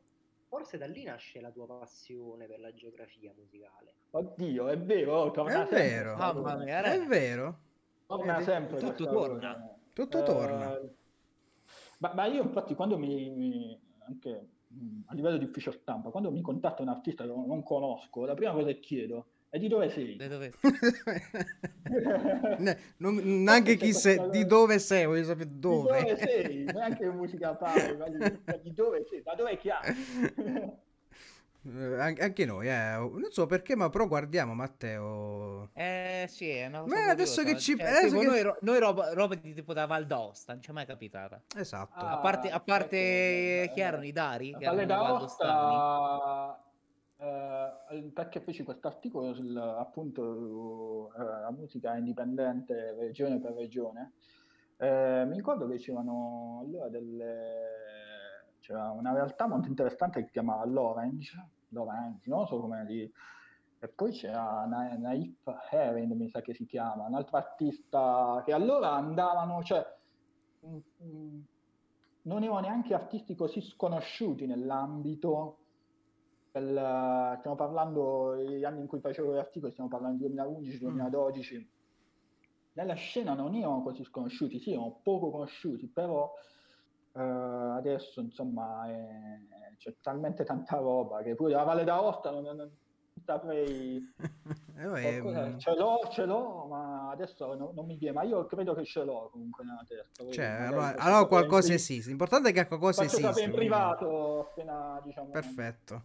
forse 0.49 0.79
da 0.79 0.87
lì 0.87 1.05
nasce 1.05 1.41
la 1.41 1.51
tua 1.51 1.67
passione 1.67 2.47
per 2.47 2.59
la 2.61 2.73
geografia 2.73 3.33
musicale. 3.37 3.95
Oddio, 4.11 4.69
è 4.69 4.79
vero, 4.79 5.21
oh, 5.21 5.31
torna 5.31 5.53
È 5.53 5.67
sempre 5.67 5.79
vero. 5.89 6.17
Mamma 6.17 6.57
mia, 6.57 6.79
È 6.79 6.83
ragazzi. 6.83 7.07
vero. 7.07 7.59
Torna 8.07 8.41
sempre 8.41 8.79
Tutto 8.81 9.05
torna. 9.07 9.53
cosa. 9.55 9.79
Tutto 9.93 10.19
Eh, 10.21 10.25
torna. 10.25 10.79
Ma, 11.99 12.15
ma 12.15 12.27
io 12.27 12.43
infatti 12.43 12.75
quando 12.75 12.97
mi, 12.99 13.29
mi- 13.31 13.81
anche 14.07 14.49
mh, 14.69 15.01
a 15.07 15.15
livello 15.15 15.37
di 15.37 15.45
ufficio 15.45 15.71
stampa, 15.73 16.11
quando 16.11 16.31
mi 16.31 16.41
contatta 16.41 16.81
un 16.83 16.89
artista 16.89 17.25
che 17.25 17.31
non 17.31 17.47
non 17.47 17.63
conosco, 17.63 18.25
la 18.25 18.35
prima 18.35 18.53
cosa 18.53 18.67
che 18.69 18.81
chiedo 18.81 19.27
è 19.51 19.59
di 19.59 19.69
dove 19.69 19.89
sei? 19.91 20.17
Da 20.17 20.29
dove- 20.29 20.53
Ne- 22.59 22.79
non- 22.99 23.17
neanche 23.43 23.77
chi 23.77 23.93
sei, 23.93 24.29
di 24.31 24.45
dove 24.47 24.79
sei, 24.79 25.07
voglio 25.07 25.25
sapere 25.25 25.49
Di 25.49 25.59
dove. 25.59 26.01
dove 26.03 26.17
sei? 26.19 26.65
Neanche 26.65 27.07
musica 27.11 27.55
pare, 27.55 27.97
ma 27.97 28.09
di, 28.09 28.19
ma 28.19 28.57
di 28.57 28.73
dove 28.75 29.05
sei? 29.09 29.23
Da 29.23 29.35
dove 29.35 29.57
chiami? 29.59 30.77
Eh, 31.71 32.01
an- 32.01 32.17
anche 32.21 32.45
noi, 32.47 32.69
eh. 32.69 32.97
Non 32.97 33.29
so 33.31 33.47
perché, 33.47 33.75
ma 33.77 33.89
però 33.91 34.07
guardiamo 34.07 34.55
Matteo. 34.55 35.71
Eh 35.75 36.25
sì, 36.29 36.49
è 36.51 36.67
una 36.67 36.81
cosa 36.83 37.09
adesso 37.11 37.43
che 37.43 37.59
ci- 37.59 37.77
Cioè, 37.77 37.87
adesso 37.87 38.07
tipo 38.09 38.21
che- 38.21 38.27
noi, 38.27 38.43
ro- 38.43 38.59
noi 38.61 38.79
roba, 38.79 39.13
roba 39.13 39.35
di 39.35 39.53
tipo 39.55 39.73
da 39.73 39.85
Val 39.87 40.07
d'Aosta, 40.07 40.53
non 40.53 40.63
ci 40.63 40.71
è 40.71 40.73
mai 40.73 40.87
capitata. 40.87 41.43
Esatto. 41.57 41.99
Ah, 42.05 42.13
a 42.13 42.19
parte, 42.19 42.49
a 42.51 42.61
parte 42.61 43.63
ecco, 43.65 43.75
chi 43.75 43.81
erano 43.81 44.05
i 44.05 44.13
Dari? 44.13 44.57
Valle 44.59 44.87
d'Aosta, 44.87 46.65
eh, 47.21 48.11
perché 48.13 48.41
feci 48.41 48.63
questo 48.63 48.87
articolo 48.87 49.35
sul 49.35 49.57
appunto 49.57 51.11
la 51.17 51.51
musica 51.51 51.97
indipendente 51.97 52.95
regione 52.95 53.41
per 53.41 53.55
regione. 53.55 54.13
Eh, 54.77 55.25
mi 55.27 55.35
ricordo 55.37 55.67
che 55.67 55.77
c'erano 55.77 56.63
allora 56.65 56.89
delle 56.89 57.77
c'era 58.61 58.91
una 58.91 59.13
realtà 59.13 59.47
molto 59.49 59.69
interessante 59.69 60.21
che 60.21 60.27
si 60.27 60.33
chiamava 60.33 60.65
l'Orange, 60.67 61.49
l'Orange, 61.69 62.29
non 62.29 62.47
so 62.47 62.61
come 62.61 62.85
di 62.87 63.11
e 63.81 63.89
poi 63.89 64.11
c'era 64.13 64.67
Na- 64.67 64.97
Naif 64.97 65.39
Herring, 65.71 66.13
mi 66.13 66.29
sa 66.29 66.41
che 66.41 66.53
si 66.53 66.67
chiama, 66.67 67.07
un 67.07 67.15
altro 67.15 67.37
artista 67.37 68.43
che 68.45 68.53
allora 68.53 68.93
andavano, 68.93 69.63
cioè, 69.63 69.85
mm, 70.67 70.79
mm, 71.05 71.41
non 72.23 72.43
erano 72.43 72.59
neanche 72.61 72.95
artisti 72.95 73.35
così 73.37 73.61
sconosciuti 73.61 74.47
nell'ambito 74.47 75.58
del, 76.53 77.37
stiamo 77.39 77.57
parlando 77.57 78.35
degli 78.37 78.65
anni 78.65 78.81
in 78.81 78.87
cui 78.87 79.01
facevo 79.01 79.35
gli 79.35 79.39
articoli, 79.39 79.73
stiamo 79.73 79.89
parlando 79.91 80.27
del 80.27 80.35
2011-2012, 80.35 81.67
nella 82.73 82.95
scena 82.95 83.35
non 83.35 83.55
erano 83.55 83.83
così 83.83 84.05
sconosciuti, 84.05 84.59
sì, 84.61 84.73
erano 84.73 85.01
poco 85.03 85.31
conosciuti, 85.31 85.89
però 85.89 86.33
eh, 87.13 87.21
adesso 87.21 88.21
insomma 88.21 88.89
è- 88.89 89.75
c'è 89.79 89.97
talmente 90.01 90.45
tanta 90.45 90.77
roba 90.79 91.23
che 91.23 91.35
pure 91.35 91.53
la 91.53 91.63
Valle 91.65 91.85
d'Aosta 91.85 92.31
non- 92.31 92.45
non 92.57 92.71
saprei 93.29 94.01
Eh, 94.79 94.87
beh, 95.21 95.55
ce 95.59 95.75
l'ho, 95.75 96.09
ce 96.09 96.25
l'ho, 96.25 96.67
ma 96.67 97.11
adesso 97.11 97.53
no- 97.57 97.73
non 97.75 97.85
mi 97.85 97.97
viene, 97.97 98.15
ma 98.15 98.23
io 98.23 98.47
credo 98.47 98.75
che 98.75 98.85
ce 98.85 99.03
l'ho 99.03 99.29
comunque 99.33 99.65
nella 99.65 99.85
testa. 99.85 100.31
cioè, 100.31 100.45
allora, 100.45 100.95
allora 100.97 101.25
qualcosa 101.27 101.73
esiste. 101.75 102.09
L'importante 102.11 102.51
è 102.51 102.53
che 102.53 102.69
qualcosa 102.69 103.03
Faccio 103.03 103.17
esiste. 103.19 103.43
in 103.43 103.51
privato 103.51 104.39
appena 104.43 105.01
diciamo 105.05 105.31
Perfetto. 105.31 106.05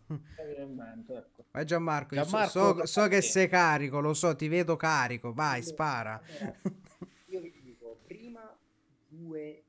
mente, 0.73 1.13
ecco. 1.15 1.45
Vai 1.51 1.65
Gianmarco, 1.65 2.15
io 2.15 2.23
so- 2.23 2.29
Gianmarco, 2.31 2.79
so, 2.79 2.85
so 3.03 3.07
che 3.07 3.21
sì. 3.21 3.29
sei 3.29 3.47
carico, 3.47 3.99
lo 3.99 4.15
so, 4.15 4.35
ti 4.35 4.47
vedo 4.47 4.75
carico. 4.75 5.33
Vai, 5.33 5.61
spara. 5.61 6.19
Allora, 6.39 6.57
io 7.27 7.41
vi 7.41 7.61
dico 7.61 7.99
prima 8.07 8.57
due 9.07 9.63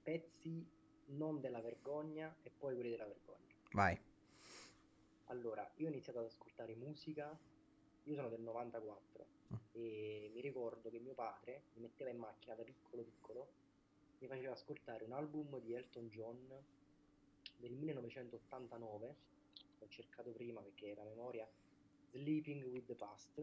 pezzi 0.00 0.64
non 1.06 1.40
della 1.40 1.60
vergogna 1.60 2.32
e 2.44 2.52
poi 2.56 2.74
quelli 2.76 2.90
della 2.90 3.06
vergogna. 3.06 3.52
Vai. 3.72 3.98
Allora, 5.28 5.70
io 5.76 5.86
ho 5.86 5.90
iniziato 5.90 6.18
ad 6.18 6.26
ascoltare 6.26 6.74
musica, 6.74 7.38
io 8.02 8.14
sono 8.14 8.28
del 8.28 8.40
94 8.42 9.26
e 9.72 10.30
mi 10.32 10.40
ricordo 10.40 10.90
che 10.90 10.98
mio 10.98 11.14
padre 11.14 11.64
mi 11.74 11.82
metteva 11.82 12.10
in 12.10 12.18
macchina 12.18 12.54
da 12.54 12.62
piccolo 12.62 13.02
piccolo, 13.02 13.54
mi 14.18 14.28
faceva 14.28 14.52
ascoltare 14.52 15.04
un 15.04 15.12
album 15.12 15.58
di 15.60 15.72
Elton 15.72 16.08
John 16.08 16.46
del 17.56 17.72
1989, 17.72 19.16
l'ho 19.78 19.88
cercato 19.88 20.32
prima 20.32 20.60
perché 20.60 20.88
era 20.90 21.04
memoria, 21.04 21.50
Sleeping 22.10 22.64
with 22.66 22.86
the 22.86 22.94
Past, 22.94 23.42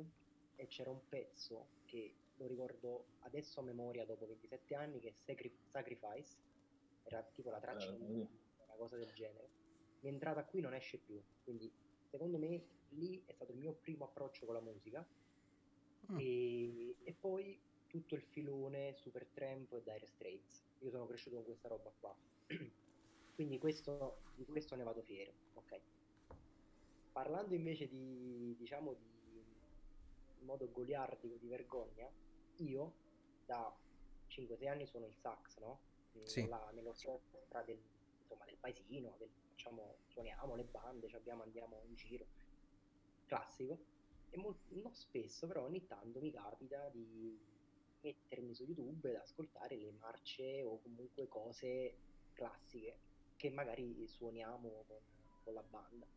e 0.55 0.67
c'era 0.67 0.91
un 0.91 1.07
pezzo 1.07 1.67
che 1.85 2.13
lo 2.35 2.45
ricordo 2.45 3.05
adesso 3.19 3.59
a 3.59 3.63
memoria 3.63 4.05
dopo 4.05 4.27
27 4.27 4.75
anni 4.75 4.99
che 4.99 5.09
è 5.09 5.13
Sacri- 5.25 5.57
Sacrifice, 5.69 6.37
era 7.03 7.23
tipo 7.23 7.49
la 7.49 7.59
traccia 7.59 7.91
Eh, 7.91 7.97
sì. 7.97 8.03
una 8.03 8.75
cosa 8.77 8.97
del 8.97 9.11
genere. 9.13 9.49
Mi 10.01 10.09
è 10.09 10.13
entrata 10.13 10.43
qui 10.45 10.61
non 10.61 10.73
esce 10.73 10.97
più, 10.99 11.21
quindi 11.43 11.71
secondo 12.09 12.37
me 12.37 12.67
lì 12.89 13.23
è 13.25 13.31
stato 13.33 13.51
il 13.51 13.57
mio 13.57 13.73
primo 13.73 14.05
approccio 14.05 14.45
con 14.45 14.55
la 14.55 14.61
musica 14.61 15.07
Mm. 16.11 16.17
e, 16.19 16.95
e 17.03 17.13
poi 17.13 17.61
tutto 17.85 18.15
il 18.15 18.23
filone 18.23 18.95
Supertramp 18.95 19.71
e 19.73 19.83
Dire 19.83 20.07
Straits. 20.07 20.65
Io 20.79 20.89
sono 20.89 21.05
cresciuto 21.05 21.35
con 21.35 21.45
questa 21.45 21.67
roba 21.67 21.91
qua. 21.99 22.17
quindi 23.35 23.59
questo, 23.59 24.21
di 24.33 24.45
questo 24.45 24.75
ne 24.75 24.83
vado 24.83 25.03
fiero, 25.03 25.31
ok. 25.53 25.81
Parlando 27.11 27.53
invece 27.53 27.87
di, 27.87 28.55
diciamo, 28.57 28.93
di 28.93 29.09
in 30.39 30.45
modo 30.47 30.71
goliardico 30.71 31.35
di 31.35 31.47
vergogna, 31.47 32.11
io 32.55 32.93
da 33.45 33.71
5-6 34.27 34.67
anni 34.67 34.87
sono 34.87 35.05
il 35.05 35.15
sax, 35.15 35.59
no? 35.59 35.81
Sì. 36.23 36.41
Nella, 36.41 36.71
nell'orchestra 36.73 37.61
del, 37.63 37.79
insomma, 38.21 38.45
del 38.45 38.57
paesino, 38.57 39.15
del- 39.19 39.29
facciamo, 39.61 39.99
suoniamo 40.07 40.55
le 40.55 40.63
bande, 40.63 41.07
ci 41.07 41.15
abbiamo, 41.15 41.43
andiamo 41.43 41.83
in 41.85 41.95
giro, 41.95 42.25
classico. 43.25 43.85
e 44.29 44.37
mol- 44.37 44.57
non 44.69 44.93
spesso, 44.93 45.45
però 45.45 45.65
ogni 45.65 45.85
tanto 45.85 46.19
mi 46.19 46.31
capita 46.31 46.89
di 46.89 47.37
mettermi 48.01 48.55
su 48.55 48.63
YouTube 48.63 49.09
ed 49.09 49.15
ascoltare 49.17 49.77
le 49.77 49.91
marce 49.99 50.63
o 50.63 50.81
comunque 50.81 51.27
cose 51.27 51.97
classiche 52.33 52.97
che 53.35 53.49
magari 53.51 54.07
suoniamo 54.07 54.85
con, 54.87 54.97
con 55.43 55.53
la 55.53 55.63
banda. 55.63 56.07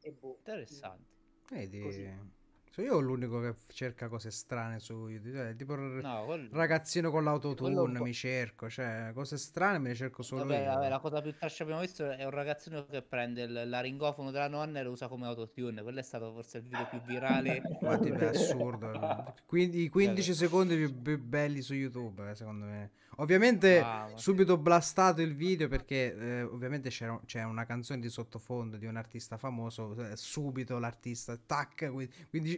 E 0.00 0.12
boh, 0.12 0.36
Interessante. 0.38 1.16
Vedi, 1.50 1.80
Così. 1.80 2.36
Sono 2.70 2.86
io 2.86 2.98
l'unico 3.00 3.40
che 3.40 3.54
cerca 3.72 4.08
cose 4.08 4.30
strane 4.30 4.78
su 4.80 5.08
YouTube. 5.08 5.32
cioè, 5.36 5.56
tipo 5.56 5.74
No, 5.76 6.24
quel- 6.26 6.48
ragazzino 6.52 7.10
con 7.10 7.24
l'autotune 7.24 8.00
mi 8.00 8.12
cerco, 8.12 8.68
cioè 8.68 9.10
cose 9.14 9.36
strane 9.38 9.78
me 9.78 9.88
le 9.90 9.94
cerco 9.94 10.22
solo 10.22 10.44
Vabbè, 10.44 10.62
io. 10.64 10.70
vabbè, 10.74 10.88
la 10.88 10.98
cosa 10.98 11.20
più 11.20 11.34
trash 11.36 11.56
che 11.56 11.62
abbiamo 11.62 11.80
visto 11.80 12.10
è 12.10 12.24
un 12.24 12.30
ragazzino 12.30 12.86
che 12.86 13.02
prende 13.02 13.42
il 13.42 13.68
laringofono 13.68 14.30
della 14.30 14.48
nonna 14.48 14.80
e 14.80 14.82
lo 14.82 14.90
usa 14.90 15.08
come 15.08 15.26
autotune. 15.26 15.82
Quello 15.82 15.98
è 15.98 16.02
stato 16.02 16.32
forse 16.32 16.58
il 16.58 16.64
video 16.64 16.86
più 16.88 17.00
virale. 17.02 17.62
Infatti 17.80 18.08
è 18.08 18.24
assurdo. 18.24 19.34
Quindi 19.46 19.82
i 19.82 19.88
15 19.88 20.34
secondi 20.34 20.76
più, 20.76 21.00
più 21.02 21.18
belli 21.22 21.60
su 21.62 21.74
YouTube, 21.74 22.30
eh, 22.30 22.34
secondo 22.34 22.64
me. 22.66 22.90
Ovviamente 23.20 23.80
Ah, 23.80 24.08
subito 24.14 24.56
blastato 24.58 25.22
il 25.22 25.34
video 25.34 25.66
perché 25.66 26.14
eh, 26.16 26.42
ovviamente 26.42 26.88
c'era, 26.90 27.18
c'è 27.26 27.42
una 27.42 27.64
canzone 27.66 27.98
di 27.98 28.08
sottofondo 28.08 28.76
di 28.76 28.86
un 28.86 28.94
artista 28.96 29.36
famoso, 29.36 29.94
eh, 30.08 30.16
subito 30.16 30.78
l'artista, 30.78 31.36
tac, 31.36 31.90
qui- 31.90 32.08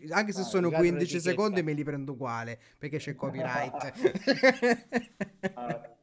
15 0.01 0.13
anche 0.13 0.33
se 0.33 0.41
Ah, 0.41 0.45
sono 0.45 0.69
rigardo 0.69 0.87
15 0.89 1.13
l'etichetta. 1.15 1.31
secondi 1.31 1.63
me 1.63 1.73
li 1.73 1.85
prendo 1.85 2.13
uguale 2.13 2.59
perché 2.79 2.99
c'è 2.99 3.15
copyright. 3.15 3.93
Ah, 5.55 5.81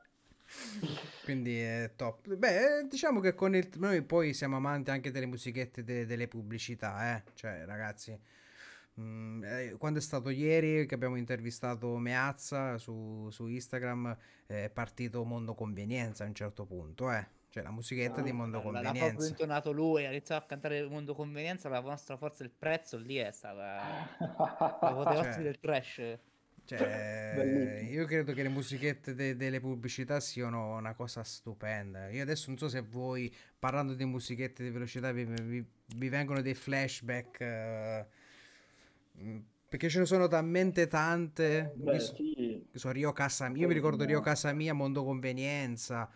Quindi 1.24 1.60
è 1.60 1.92
top. 1.96 2.34
Beh, 2.36 2.80
eh, 2.80 2.88
diciamo 2.88 3.20
che 3.20 3.34
con 3.36 3.56
il 3.56 3.70
noi 3.76 4.02
poi 4.02 4.34
siamo 4.34 4.56
amanti 4.56 4.92
anche 4.92 5.12
delle 5.12 5.26
musichette 5.26 5.84
de- 5.84 6.06
delle 6.06 6.28
pubblicità, 6.28 7.16
eh. 7.18 7.24
Cioè, 7.34 7.66
ragazzi, 7.66 8.18
mm, 9.00 9.44
eh, 9.44 9.76
quando 9.78 10.00
è 10.00 10.02
stato 10.02 10.30
ieri 10.30 10.86
che 10.86 10.96
abbiamo 10.96 11.18
intervistato 11.18 11.98
Meazza 11.98 12.78
su, 12.78 13.28
su 13.32 13.48
Instagram, 13.48 14.16
è 14.46 14.70
partito 14.74 15.24
Mondo 15.26 15.54
Convenienza 15.54 16.24
a 16.24 16.28
un 16.28 16.34
certo 16.36 16.66
punto, 16.66 17.12
eh. 17.12 17.28
Cioè, 17.58 17.64
la 17.66 17.72
musichetta 17.72 18.22
di 18.22 18.32
Mondo 18.32 18.58
L'ha 18.58 18.64
l'ha 18.70 18.70
proprio 18.82 18.92
Convenienza. 19.02 19.28
intonato 19.30 19.72
lui, 19.72 20.06
ha 20.06 20.10
iniziato 20.10 20.44
a 20.44 20.48
cantare 20.48 20.78
il 20.78 20.90
mondo 20.92 21.16
convenienza, 21.16 21.70
la 21.70 21.80
nostra 21.80 22.16
forza 22.16 22.44
il 22.44 22.52
prezzo, 22.56 22.98
lì 22.98 23.16
è 23.16 23.32
stata 23.32 23.82
la 24.20 24.78
apoteosi 24.80 25.24
Cioè, 25.32 25.42
del 25.42 25.60
trash. 25.60 26.18
Cioè, 26.66 27.88
io 27.90 28.06
credo 28.06 28.34
che 28.34 28.44
le 28.44 28.50
musichette 28.50 29.16
de- 29.16 29.36
delle 29.36 29.60
pubblicità 29.60 30.20
siano 30.20 30.76
una 30.76 30.94
cosa 30.94 31.24
stupenda. 31.24 32.10
Io 32.10 32.22
adesso 32.22 32.50
non 32.50 32.60
so 32.60 32.68
se 32.70 32.82
voi, 32.82 33.34
parlando 33.58 33.96
di 33.96 34.06
musichette 34.06 34.62
di 34.64 34.70
velocità, 34.70 35.12
vi, 35.12 35.24
vi- 35.26 35.66
vi 35.96 36.10
vengono 36.10 36.42
dei 36.42 36.54
flashback. 36.54 37.42
eh, 37.42 38.06
mm, 39.20 39.38
perché 39.70 39.90
ce 39.90 40.00
ne 40.00 40.06
sono 40.06 40.28
talmente 40.28 40.88
tante. 40.88 41.72
Beh, 41.76 41.94
Io 41.94 42.00
so- 42.00 42.16
sì, 42.16 42.68
so, 42.74 42.92
Rio 42.92 43.12
Casa 43.14 43.48
io 43.48 43.68
mi 43.68 43.74
ricordo 43.74 44.06
Rio 44.06 44.20
Casa 44.22 44.54
Mia, 44.54 44.74
Mondo 44.74 45.04
Convenienza. 45.04 46.08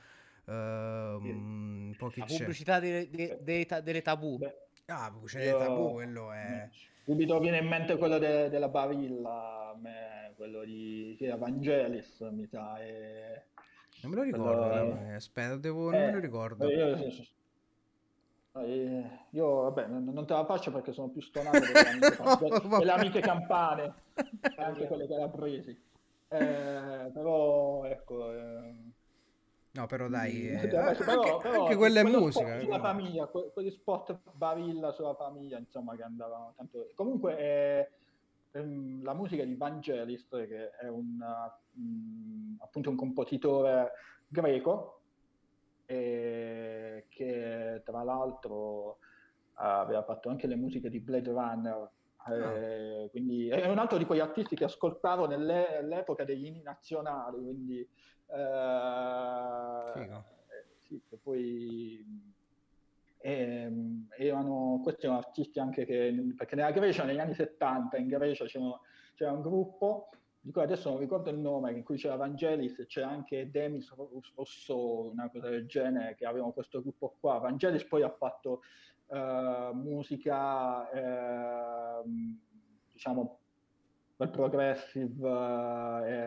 Ehm, 0.46 1.94
poi 1.98 2.12
La 2.16 2.26
c'è? 2.26 2.38
pubblicità 2.38 2.80
dei- 2.80 3.10
dei- 3.10 3.38
dei 3.42 3.68
delle 3.84 4.02
tabù. 4.02 4.38
beh, 4.38 4.56
Ah, 4.88 5.14
c'è 5.26 5.44
io- 5.44 5.58
tabù, 5.58 5.92
quello 5.94 6.32
è. 6.32 6.68
Subito 7.04 7.40
viene 7.40 7.58
in 7.60 7.68
mente 7.68 7.98
quello 7.98 8.18
de- 8.18 8.50
della 8.50 8.68
Bavilla, 8.68 9.70
a 9.72 9.78
me, 9.78 10.34
quello 10.36 10.64
di 10.64 11.16
che 11.18 11.26
era 11.26 11.36
Vangelis, 11.38 12.20
mi 12.32 12.46
sa. 12.48 12.80
E... 12.80 13.46
Non 14.02 14.12
me 14.12 14.18
lo 14.18 14.24
ricordo. 14.24 14.68
quello- 14.68 14.98
eh, 15.10 15.14
Aspetta, 15.16 15.56
devo, 15.58 15.92
non 15.92 16.00
me 16.02 16.08
Eh, 16.08 16.12
lo 16.12 16.20
ricordo. 16.20 16.70
Io, 16.70 16.96
eh, 18.54 19.04
io, 19.32 19.62
vabbè, 19.62 19.88
non 19.88 20.26
te 20.26 20.34
la 20.34 20.46
faccio 20.46 20.72
perché 20.72 20.92
sono 20.92 21.10
più 21.10 21.22
stonato 21.22 21.60
delle 21.60 21.74
amiche, 21.90 22.18
No, 22.22 22.36
delle- 22.38 22.78
delle 22.78 22.92
amiche 22.92 23.20
campane, 23.22 23.94
anche 24.58 24.88
quelle 24.88 25.08
calabresi. 25.08 25.70
Eh, 26.28 27.10
però, 27.14 27.86
ecco... 27.86 28.32
eh, 28.34 28.74
No, 29.74 29.86
però 29.88 30.10
dai, 30.10 30.50
eh, 30.50 30.68
Però- 30.68 30.88
anche, 30.88 31.04
però- 31.04 31.38
però 31.38 31.62
anche 31.64 31.76
quella 31.78 32.02
è 32.02 32.04
musica. 32.04 32.58
eh, 32.58 32.62
sulla 32.62 32.78
quello. 32.80 32.84
famiglia, 32.84 33.26
que- 33.28 33.52
quegli 33.54 33.72
spot 33.72 34.20
Bavilla 34.34 34.92
sulla 34.92 35.16
famiglia, 35.16 35.58
insomma, 35.58 35.96
che 35.96 36.04
andavano 36.04 36.54
tanto. 36.58 36.90
Comunque, 36.94 37.38
è, 37.38 37.90
ehm, 38.52 39.02
la 39.02 39.14
musica 39.14 39.46
di 39.46 39.56
Vangelis, 39.56 40.28
che 40.30 40.72
è 40.72 40.88
un, 40.90 41.18
mm, 41.80 42.56
appunto 42.60 42.90
un 42.90 42.98
compositore 42.98 43.92
greco, 44.28 45.00
e 45.86 47.06
che 47.10 47.82
tra 47.86 48.04
l'altro 48.04 48.98
aveva 49.56 50.04
fatto 50.04 50.30
anche 50.30 50.48
le 50.48 50.56
musiche 50.56 50.90
di 50.90 51.00
Blade 51.00 51.32
Runner. 51.32 51.90
eh, 52.28 53.08
quindi 53.10 53.50
è 53.50 53.68
un 53.68 53.80
altro 53.80 53.98
di 53.98 54.06
quegli 54.06 54.20
artisti 54.20 54.56
che 54.56 54.66
ascoltavo 54.66 55.26
nelle- 55.26 55.80
nell'epoca 55.82 56.24
degli 56.24 56.46
inni 56.46 56.62
nazionali, 56.62 57.38
quindi 57.42 57.90
eh, 58.34 60.02
eh, 60.02 60.24
sì, 60.82 61.02
che 61.08 61.18
poi 61.22 62.06
ehm, 63.20 64.08
erano 64.18 64.80
questi 64.84 65.06
erano 65.06 65.20
artisti 65.20 65.60
anche 65.60 65.86
che 65.86 66.34
perché 66.36 66.56
nella 66.56 66.72
Grecia 66.72 67.04
negli 67.04 67.20
anni 67.20 67.34
70 67.34 67.98
in 67.98 68.08
Grecia 68.08 68.46
c'era, 68.46 68.80
c'era 69.16 69.32
un 69.32 69.42
gruppo 69.42 70.10
di 70.44 70.52
cui 70.52 70.62
adesso 70.64 70.90
non 70.90 71.00
ricordo 71.00 71.30
il 71.30 71.38
nome 71.38 71.72
in 71.72 71.84
cui 71.84 71.98
c'era 71.98 72.16
Vangelis 72.16 72.80
e 72.80 72.88
c'era 72.88 73.10
anche 73.10 73.52
Demis 73.52 73.94
Rousseau 74.34 75.12
una 75.12 75.30
cosa 75.30 75.50
del 75.50 75.68
genere 75.68 76.16
che 76.16 76.26
avevano 76.26 76.52
questo 76.52 76.82
gruppo 76.82 77.16
qua. 77.20 77.38
Vangelis 77.38 77.86
poi 77.86 78.02
ha 78.02 78.10
fatto 78.10 78.62
eh, 79.08 79.70
musica 79.74 80.90
ehm, 80.90 82.40
diciamo 82.92 83.41
quel 84.22 84.30
progressive, 84.30 85.28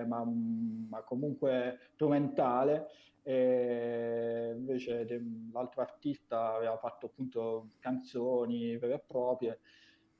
eh, 0.00 0.04
ma, 0.04 0.24
ma 0.24 1.02
comunque 1.04 1.78
strumentale. 1.92 2.88
E 3.22 4.52
invece 4.56 5.04
de- 5.06 5.22
l'altro 5.52 5.80
artista 5.80 6.54
aveva 6.54 6.76
fatto 6.78 7.06
appunto 7.06 7.70
canzoni 7.78 8.76
vere 8.78 8.94
e 8.94 9.04
proprie. 9.06 9.60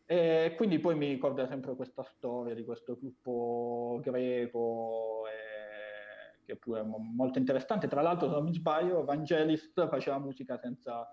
E 0.06 0.54
quindi 0.56 0.78
poi 0.78 0.94
mi 0.96 1.08
ricorda 1.08 1.46
sempre 1.48 1.74
questa 1.74 2.02
storia 2.04 2.54
di 2.54 2.64
questo 2.64 2.96
gruppo 2.96 3.98
greco, 4.02 5.24
eh, 5.26 6.42
che 6.44 6.56
pure 6.56 6.80
è 6.80 6.82
mo- 6.84 6.98
molto 6.98 7.38
interessante. 7.38 7.88
Tra 7.88 8.02
l'altro, 8.02 8.28
se 8.28 8.34
non 8.34 8.44
mi 8.44 8.54
sbaglio, 8.54 9.04
Vangelist 9.04 9.88
faceva 9.88 10.18
musica 10.18 10.58
senza 10.58 11.06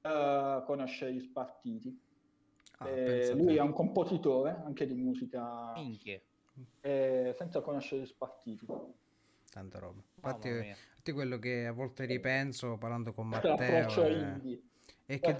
eh, 0.00 0.62
conoscere 0.64 1.12
gli 1.12 1.20
spartiti. 1.20 2.11
Ah, 2.82 2.88
Eh, 2.88 3.32
lui 3.34 3.56
è 3.56 3.60
un 3.60 3.72
compositore 3.72 4.60
anche 4.64 4.86
di 4.86 4.94
musica 4.94 5.72
Minchia. 5.76 6.20
eh, 6.80 7.34
senza 7.36 7.60
conoscere 7.60 8.02
gli 8.02 8.06
spartiti. 8.06 8.66
Tanta 9.50 9.78
roba. 9.78 10.02
Mamma 10.20 10.34
Infatti, 10.36 10.48
mia. 10.50 10.76
infatti 10.90 11.12
quello 11.12 11.38
che 11.38 11.66
a 11.66 11.72
volte 11.72 12.04
ripenso 12.06 12.76
parlando 12.78 13.12
con 13.12 13.28
Matteo 13.28 13.56
è, 13.56 14.10
indie. 14.10 14.62
è 15.06 15.18
che, 15.20 15.36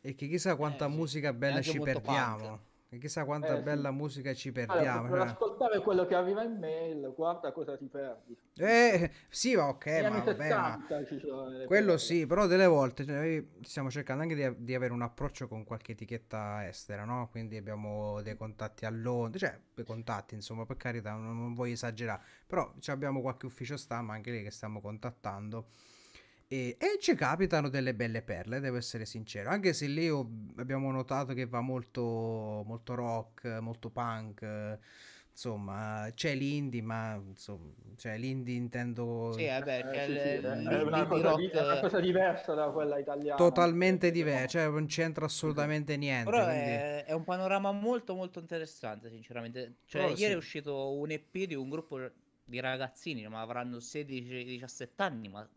è 0.00 0.14
che 0.14 0.28
chissà 0.28 0.56
quanta 0.56 0.88
sì. 0.88 0.94
musica 0.94 1.32
bella 1.32 1.62
ci 1.62 1.78
perdiamo. 1.80 2.68
E 2.90 2.98
chissà 2.98 3.24
quanta 3.24 3.54
Eh, 3.54 3.62
sì. 3.62 3.62
bella 3.62 3.90
musica 3.90 4.34
ci 4.34 4.52
Allora, 4.66 4.66
perdiamo. 4.68 5.08
per 5.08 5.18
cioè. 5.18 5.26
ascoltare 5.32 5.80
quello 5.82 6.06
che 6.06 6.14
arriva 6.14 6.42
in 6.44 6.58
mail, 6.58 7.12
guarda 7.14 7.52
cosa 7.52 7.76
ti 7.76 7.86
perdi. 7.86 8.36
Eh, 8.56 9.10
sì, 9.28 9.54
ok, 9.54 9.86
Negli 9.86 10.08
ma 10.08 10.24
vabbè, 10.24 10.58
ma 10.58 10.78
70 10.78 11.04
ci 11.06 11.18
sono 11.20 11.48
delle 11.50 11.64
quello 11.64 11.96
perle. 11.96 11.98
sì, 11.98 12.26
però 12.26 12.46
delle 12.46 12.66
volte 12.66 13.04
cioè, 13.06 13.14
noi 13.16 13.50
stiamo 13.62 13.90
cercando 13.90 14.22
anche 14.22 14.34
di, 14.34 14.64
di 14.64 14.74
avere 14.74 14.92
un 14.92 15.02
approccio 15.02 15.48
con 15.48 15.64
qualche 15.64 15.92
etichetta 15.92 16.66
estera, 16.66 17.04
no? 17.04 17.28
Quindi 17.30 17.56
abbiamo 17.56 18.20
dei 18.22 18.36
contatti 18.36 18.84
a 18.86 18.90
Londra, 18.90 19.38
cioè 19.38 19.58
dei 19.74 19.84
contatti, 19.84 20.34
insomma, 20.34 20.66
per 20.66 20.76
carità, 20.76 21.12
non, 21.14 21.38
non 21.38 21.54
voglio 21.54 21.72
esagerare, 21.74 22.22
però 22.46 22.72
abbiamo 22.86 23.20
qualche 23.22 23.46
ufficio 23.46 23.76
stampa 23.76 24.12
anche 24.14 24.30
lì 24.32 24.42
che 24.42 24.50
stiamo 24.50 24.80
contattando. 24.80 25.68
E, 26.52 26.76
e 26.80 26.98
ci 26.98 27.14
capitano 27.14 27.68
delle 27.68 27.94
belle 27.94 28.22
perle, 28.22 28.58
devo 28.58 28.76
essere 28.76 29.06
sincero. 29.06 29.50
Anche 29.50 29.72
se 29.72 29.86
lì 29.86 30.10
ho- 30.10 30.28
abbiamo 30.56 30.90
notato 30.90 31.32
che 31.32 31.46
va 31.46 31.60
molto, 31.60 32.00
molto 32.66 32.94
rock, 32.94 33.58
molto 33.60 33.88
punk. 33.90 34.42
eh, 34.42 34.78
Insomma, 35.32 36.10
c'è 36.12 36.34
l'indie, 36.34 36.82
ma 36.82 37.14
insomma, 37.14 37.72
cioè 37.96 38.18
l'indie 38.18 38.56
intendo 38.56 39.32
Sì, 39.32 39.46
vabbè, 39.46 39.78
Eh, 39.78 39.90
c'è 39.92 40.06
sì, 40.06 40.12
sì, 40.12 40.18
è- 40.18 40.82
una 40.82 41.06
cosa, 41.06 41.36
di- 41.36 41.46
è 41.46 41.62
una 41.62 41.80
cosa 41.80 42.00
diversa 42.00 42.52
da 42.54 42.68
quella 42.70 42.98
italiana. 42.98 43.36
totalmente 43.36 44.10
diciamo, 44.10 44.46
cioè 44.48 44.68
non 44.68 44.86
c'entra 44.86 45.24
assolutamente 45.26 45.96
niente. 45.96 46.30
Però 46.30 46.44
quindi- 46.44 46.70
è, 46.70 47.04
è 47.06 47.12
un 47.12 47.24
panorama 47.24 47.72
molto 47.72 48.14
molto 48.14 48.38
interessante, 48.40 49.08
sinceramente. 49.08 49.76
Cioè, 49.86 50.02
Però 50.02 50.08
ieri 50.08 50.18
sì. 50.18 50.32
è 50.32 50.36
uscito 50.36 50.92
un 50.98 51.10
EP 51.10 51.44
di 51.44 51.54
un 51.54 51.70
gruppo 51.70 51.96
di 52.50 52.60
ragazzini, 52.60 53.26
ma 53.28 53.40
avranno 53.40 53.78
16-17 53.78 54.88
anni, 54.96 55.28
ma 55.28 55.48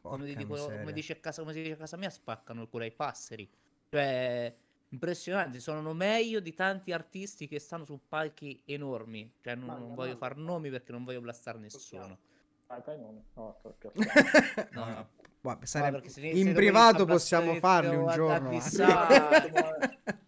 come, 0.00 0.24
dico- 0.36 0.54
come 0.78 0.92
dice 0.92 1.14
a 1.14 1.16
casa, 1.16 1.40
come 1.42 1.52
si 1.54 1.62
dice 1.62 1.72
a 1.74 1.76
casa 1.78 1.96
mia, 1.96 2.10
spaccano 2.10 2.62
il 2.62 2.68
culo 2.68 2.84
ai 2.84 2.92
passeri. 2.92 3.48
Cioè, 3.90 4.54
impressionanti, 4.90 5.58
sono 5.58 5.92
meglio 5.94 6.38
di 6.40 6.54
tanti 6.54 6.92
artisti 6.92 7.48
che 7.48 7.58
stanno 7.58 7.84
su 7.84 7.98
palchi 8.08 8.62
enormi. 8.66 9.32
Cioè, 9.40 9.54
non, 9.56 9.66
non 9.78 9.94
voglio 9.94 10.16
far 10.16 10.36
nomi 10.36 10.70
perché 10.70 10.92
non 10.92 11.02
voglio 11.04 11.20
blastare 11.20 11.58
nessuno. 11.58 12.18
Fai 12.66 12.98
nomi. 12.98 13.22
No. 13.34 13.56
No, 13.62 13.74
No, 13.92 13.92
no, 14.72 14.84
no. 14.86 15.08
vabbè, 15.40 15.60
No, 15.60 15.66
sarebbe- 15.66 16.08
se 16.08 16.20
in 16.26 16.52
privato 16.54 17.04
possiamo 17.04 17.54
farli 17.56 17.96
un 17.96 18.10
giorno. 18.12 18.50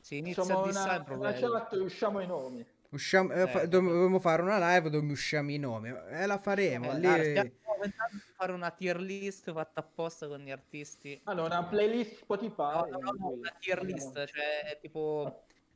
Si 0.00 0.16
inizia 0.16 0.42
a 0.42 0.62
dissare 0.64 1.04
una, 1.12 1.14
una 1.16 1.32
chat 1.34 1.72
e 1.74 1.78
usciamo 1.80 2.20
i 2.20 2.26
nomi. 2.26 2.64
Usciamo, 2.90 3.32
eh, 3.34 3.42
Eh, 3.42 3.46
fa- 3.46 3.52
vabbè. 3.58 3.66
dobbiamo 3.68 4.18
fare 4.18 4.40
una 4.40 4.58
live 4.74 4.88
dove 4.88 5.12
usciamo 5.12 5.50
i 5.50 5.58
nomi. 5.58 5.90
E 5.90 6.24
la 6.26 6.38
faremo. 6.38 6.90
Eh, 6.92 6.98
lì- 6.98 7.22
stiamo 7.22 7.76
pensando 7.80 8.12
di 8.14 8.32
fare 8.34 8.52
una 8.52 8.70
tier 8.70 8.98
list 8.98 9.52
fatta 9.52 9.80
apposta 9.80 10.26
con 10.26 10.40
gli 10.40 10.50
artisti. 10.50 11.20
Allora, 11.24 11.58
una 11.58 11.68
playlist 11.68 12.16
Spotify. 12.22 12.72
No, 12.72 12.86
no, 12.98 13.10
no, 13.18 13.28
una 13.28 13.50
tier 13.58 13.82
list, 13.82 14.24
cioè 14.24 14.62
è 14.64 14.78
tipo 14.80 15.20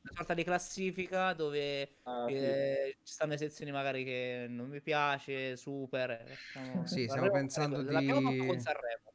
una 0.05 0.13
sorta 0.15 0.33
di 0.33 0.43
classifica 0.43 1.35
dove 1.35 1.97
Ah, 2.05 2.25
sì. 2.29 2.35
eh, 2.35 2.97
ci 3.03 3.13
stanno 3.13 3.33
le 3.33 3.39
sezioni 3.39 3.71
magari 3.73 4.05
che 4.05 4.47
non 4.49 4.69
mi 4.71 4.81
piace, 4.81 5.57
super. 5.59 6.11
eh, 6.13 6.25
facciamo- 6.51 6.87
Sì, 6.87 7.03
stiamo 7.03 7.09
Sanremo, 7.13 7.33
pensando 7.33 7.81
ecco, 7.81 7.91
L'abbiamo 7.93 8.19
di- 8.21 8.25
fatto 8.39 8.47
con 8.47 8.59
Sanremo. 8.59 9.13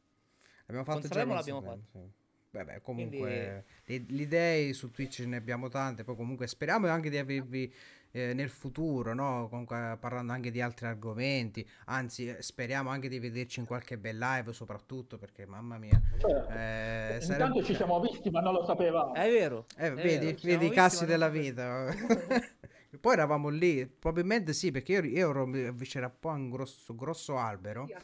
Abbiamo 0.68 0.84
fatto 0.84 1.00
Con 1.00 1.08
Sanremo 1.10 1.34
l'abbiamo 1.34 1.62
Sanremo, 1.62 1.84
sì. 1.92 2.12
Vabbè, 2.58 2.82
comunque 2.82 3.66
le, 3.86 4.06
le 4.08 4.22
idee 4.22 4.74
su 4.74 4.92
Twitch 4.92 5.20
ne 5.20 5.38
abbiamo 5.38 5.70
tante, 5.70 6.04
poi 6.04 6.16
comunque 6.16 6.48
speriamo 6.48 6.88
anche 6.88 7.10
di 7.10 7.18
avervi 7.18 7.74
eh, 8.12 8.34
nel 8.34 8.50
futuro, 8.50 9.14
no? 9.14 9.48
Comunque 9.50 9.98
parlando 10.00 10.34
anche 10.34 10.50
di 10.50 10.62
altri 10.62 10.88
argomenti, 10.88 11.68
anzi 11.86 12.30
eh, 12.30 12.42
speriamo 12.42 12.90
anche 12.90 13.10
di 13.10 13.20
vederci 13.20 13.60
in 13.60 13.66
qualche 13.66 13.98
bel 13.98 14.18
live 14.18 14.54
soprattutto 14.54 15.18
perché 15.18 15.46
mamma 15.46 15.78
mia, 15.78 16.02
Certo. 16.18 16.50
eh, 16.50 17.20
Intanto 17.22 17.26
sarebbe... 17.26 17.64
ci 17.64 17.76
siamo 17.76 18.00
visti, 18.00 18.30
ma 18.30 18.42
non 18.42 18.54
lo 18.54 18.66
sapevamo. 18.66 19.14
È 19.14 19.30
vero. 19.30 19.66
Eh, 19.78 19.88
è 19.88 19.94
vedi, 19.94 20.26
vero, 20.26 20.38
vedi 20.42 20.66
i 20.66 20.72
cassi 20.72 21.06
della 21.06 21.30
vita. 21.30 21.94
Poi 23.00 23.14
eravamo 23.14 23.50
lì, 23.50 23.86
probabilmente 23.86 24.54
sì, 24.54 24.72
perché 24.72 24.94
io, 24.94 25.04
io 25.04 25.30
ero 25.30 25.76
c'era 25.84 26.10
poi 26.10 26.36
un 26.36 26.50
grosso, 26.50 26.96
grosso 26.96 27.38
albero. 27.38 27.84
A 27.84 28.02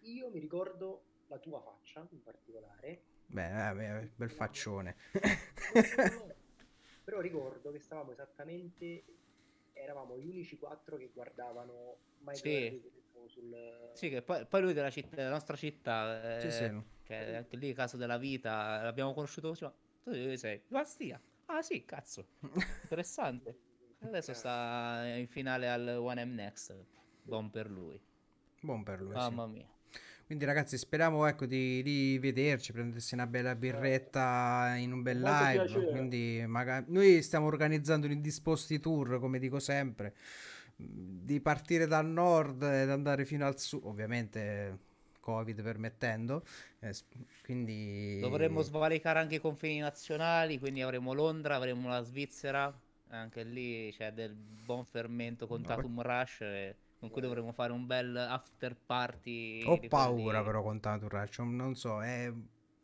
Io 0.00 0.30
mi 0.32 0.40
ricordo 0.40 1.02
la 1.28 1.38
tua 1.38 1.60
faccia 1.60 2.04
in 2.10 2.22
particolare. 2.22 3.02
Beh, 3.32 4.00
eh, 4.00 4.10
bel 4.16 4.30
faccione. 4.30 4.96
Però 7.04 7.20
ricordo 7.20 7.70
che 7.72 7.78
stavamo 7.78 8.12
esattamente, 8.12 9.04
eravamo 9.72 10.18
gli 10.18 10.26
unici 10.26 10.58
quattro 10.58 10.96
che 10.96 11.10
guardavano 11.12 11.96
Michael 12.18 12.80
Sì. 12.82 12.98
Sul... 13.26 13.90
Sì, 13.92 14.08
che 14.08 14.22
poi, 14.22 14.46
poi 14.46 14.62
lui 14.62 14.72
della, 14.72 14.90
città, 14.90 15.14
della 15.14 15.30
nostra 15.30 15.56
città, 15.56 16.36
eh, 16.38 16.40
Sì, 16.40 16.50
sì. 16.50 16.82
cioè 17.04 17.34
anche 17.36 17.56
lì 17.56 17.72
caso 17.72 17.96
della 17.96 18.18
vita, 18.18 18.82
l'abbiamo 18.82 19.12
conosciuto 19.14 19.48
così, 19.48 19.64
ma 19.64 19.74
tu 20.02 20.10
dove 20.10 20.36
sei? 20.36 20.60
Bastia. 20.66 21.20
Ah 21.46 21.62
sì, 21.62 21.84
cazzo, 21.84 22.26
interessante. 22.82 23.58
Adesso 24.00 24.32
sta 24.32 25.04
in 25.16 25.28
finale 25.28 25.68
al 25.68 25.86
One 25.98 26.24
M 26.24 26.34
Next, 26.34 26.74
buon 27.22 27.50
per 27.50 27.70
lui. 27.70 28.00
Buon 28.60 28.82
per 28.84 29.00
lui. 29.02 29.12
sì. 29.12 29.16
Mamma 29.18 29.46
mia. 29.46 29.68
Quindi 30.30 30.46
ragazzi 30.46 30.78
speriamo 30.78 31.26
ecco 31.26 31.44
di, 31.44 31.82
di 31.82 32.16
vederci, 32.20 32.70
prendersi 32.70 33.14
una 33.14 33.26
bella 33.26 33.56
birretta 33.56 34.76
in 34.76 34.92
un 34.92 35.02
bel 35.02 35.18
Molto 35.18 35.64
live. 35.64 35.90
Quindi 35.90 36.44
magari 36.46 36.84
noi 36.86 37.20
stiamo 37.20 37.46
organizzando 37.46 38.06
un 38.06 38.12
indisposti 38.12 38.78
tour, 38.78 39.18
come 39.18 39.40
dico 39.40 39.58
sempre, 39.58 40.14
mh, 40.76 40.84
di 41.24 41.40
partire 41.40 41.88
dal 41.88 42.06
nord 42.06 42.62
ed 42.62 42.90
andare 42.90 43.24
fino 43.24 43.44
al 43.44 43.58
sud, 43.58 43.80
ovviamente 43.86 44.78
Covid 45.18 45.62
permettendo. 45.62 46.44
eh, 46.78 46.94
quindi 47.42 48.20
Dovremmo 48.20 48.62
svalicare 48.62 49.18
anche 49.18 49.34
i 49.34 49.40
confini 49.40 49.80
nazionali, 49.80 50.60
quindi 50.60 50.80
avremo 50.80 51.12
Londra, 51.12 51.56
avremo 51.56 51.88
la 51.88 52.02
Svizzera, 52.04 52.72
anche 53.08 53.42
lì 53.42 53.92
c'è 53.96 54.12
del 54.12 54.36
buon 54.36 54.84
fermento 54.84 55.48
con 55.48 55.62
Tatum 55.62 56.00
Rush, 56.00 56.40
eh, 56.42 56.76
con 57.00 57.08
cui 57.10 57.22
dovremo 57.22 57.50
fare 57.52 57.72
un 57.72 57.86
bel 57.86 58.14
after 58.14 58.76
party. 58.76 59.64
Ho 59.64 59.80
paura 59.88 60.14
quelli- 60.22 60.44
però 60.44 60.62
con 60.62 60.78
tanto 60.80 61.08
Rush, 61.08 61.38
non 61.38 61.74
so, 61.74 62.02
è... 62.02 62.30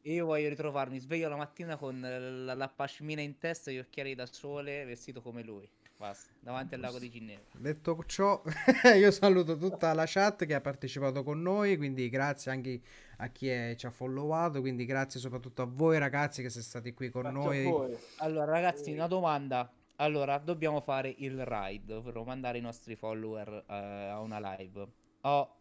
Io 0.02 0.24
voglio 0.24 0.48
ritrovarmi 0.48 0.98
sveglio 0.98 1.28
la 1.28 1.36
mattina 1.36 1.76
con 1.76 2.00
la, 2.00 2.54
la 2.54 2.68
pashmina 2.68 3.20
in 3.20 3.38
testa 3.38 3.70
e 3.70 3.74
gli 3.74 3.78
occhiali 3.78 4.14
da 4.14 4.24
sole, 4.26 4.84
vestito 4.84 5.20
come 5.20 5.42
lui. 5.42 5.68
Basta, 5.98 6.30
davanti 6.40 6.74
al 6.74 6.80
lago 6.80 6.98
di 6.98 7.10
Ginevra. 7.10 7.44
Detto 7.58 7.98
ciò, 8.06 8.42
io 8.96 9.10
saluto 9.10 9.56
tutta 9.56 9.92
la 9.94 10.04
chat 10.06 10.44
che 10.44 10.54
ha 10.54 10.60
partecipato 10.60 11.22
con 11.22 11.40
noi, 11.42 11.76
quindi 11.76 12.08
grazie 12.10 12.50
anche 12.52 12.80
a 13.18 13.28
chi 13.28 13.48
è- 13.48 13.74
ci 13.76 13.86
ha 13.86 13.90
followato, 13.90 14.60
quindi 14.60 14.84
grazie 14.84 15.18
soprattutto 15.18 15.62
a 15.62 15.66
voi 15.68 15.98
ragazzi 15.98 16.40
che 16.42 16.50
siete 16.50 16.66
stati 16.66 16.92
qui 16.94 17.08
con 17.10 17.22
Grazie 17.22 17.40
noi. 17.40 17.66
a 17.66 17.70
voi. 17.70 17.96
Allora, 18.18 18.44
ragazzi, 18.52 18.92
una 18.92 19.06
domanda. 19.08 19.72
Allora, 19.96 20.38
dobbiamo 20.38 20.80
fare 20.80 21.14
il 21.18 21.44
ride, 21.44 21.94
ovvero 21.94 22.22
mandare 22.22 22.58
i 22.58 22.60
nostri 22.60 22.96
follower 22.96 23.64
eh, 23.66 23.74
a 23.74 24.20
una 24.20 24.56
live. 24.56 24.86
Ho- 25.22 25.56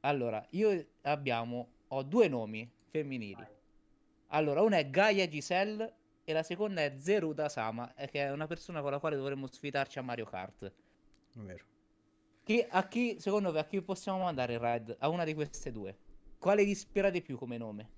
allora, 0.00 0.44
io 0.50 0.86
abbiamo, 1.02 1.68
ho 1.88 2.02
due 2.02 2.28
nomi 2.28 2.70
femminili. 2.90 3.46
Allora, 4.28 4.60
una 4.60 4.76
è 4.76 4.90
Gaia 4.90 5.26
Giselle 5.26 5.94
e 6.24 6.32
la 6.34 6.42
seconda 6.42 6.82
è 6.82 6.94
Zeruda 6.98 7.48
Sama, 7.48 7.94
eh, 7.94 8.08
che 8.08 8.26
è 8.26 8.30
una 8.30 8.46
persona 8.46 8.82
con 8.82 8.90
la 8.90 8.98
quale 8.98 9.16
dovremmo 9.16 9.46
sfidarci 9.46 9.98
a 9.98 10.02
Mario 10.02 10.26
Kart. 10.26 10.70
Vero. 11.32 11.64
Chi, 12.44 12.64
a 12.68 12.86
chi, 12.86 13.18
secondo 13.18 13.50
voi, 13.50 13.60
a 13.60 13.64
chi 13.64 13.80
possiamo 13.80 14.22
mandare 14.22 14.52
il 14.52 14.58
ride? 14.58 14.96
A 14.98 15.08
una 15.08 15.24
di 15.24 15.32
queste 15.32 15.72
due. 15.72 15.96
Quale 16.38 16.64
vi 16.64 16.70
ispira 16.70 17.08
di 17.08 17.22
più 17.22 17.38
come 17.38 17.56
nome? 17.56 17.90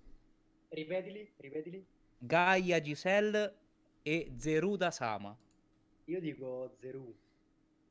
Ripetili, 0.69 1.33
ripetili. 1.37 1.85
Gaia 2.19 2.81
Giselle 2.81 3.55
e 4.03 4.33
Zeruda 4.37 4.93
Sama. 4.93 5.37
Io 6.07 6.21
dico 6.21 6.75
Zeru. 6.81 7.15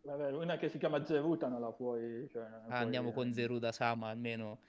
Vabbè, 0.02 0.32
una 0.32 0.58
che 0.58 0.70
si 0.70 0.78
chiama 0.78 1.04
Zeruta 1.06 1.48
non 1.48 1.62
la 1.62 1.72
puoi... 1.72 2.28
Cioè, 2.30 2.44
non 2.50 2.54
Ah, 2.64 2.66
puoi- 2.68 2.80
andiamo 2.82 3.12
con 3.12 3.32
Zeruda 3.34 3.72
Sama, 3.72 4.10
almeno 4.10 4.60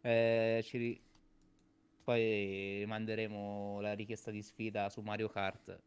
eh, 0.00 0.60
ci 0.64 0.78
ri- 0.78 1.02
poi 2.04 2.84
manderemo 2.86 3.80
la 3.80 3.92
richiesta 3.92 4.30
di 4.30 4.42
sfida 4.42 4.88
su 4.88 5.00
Mario 5.02 5.28
Kart. 5.28 5.78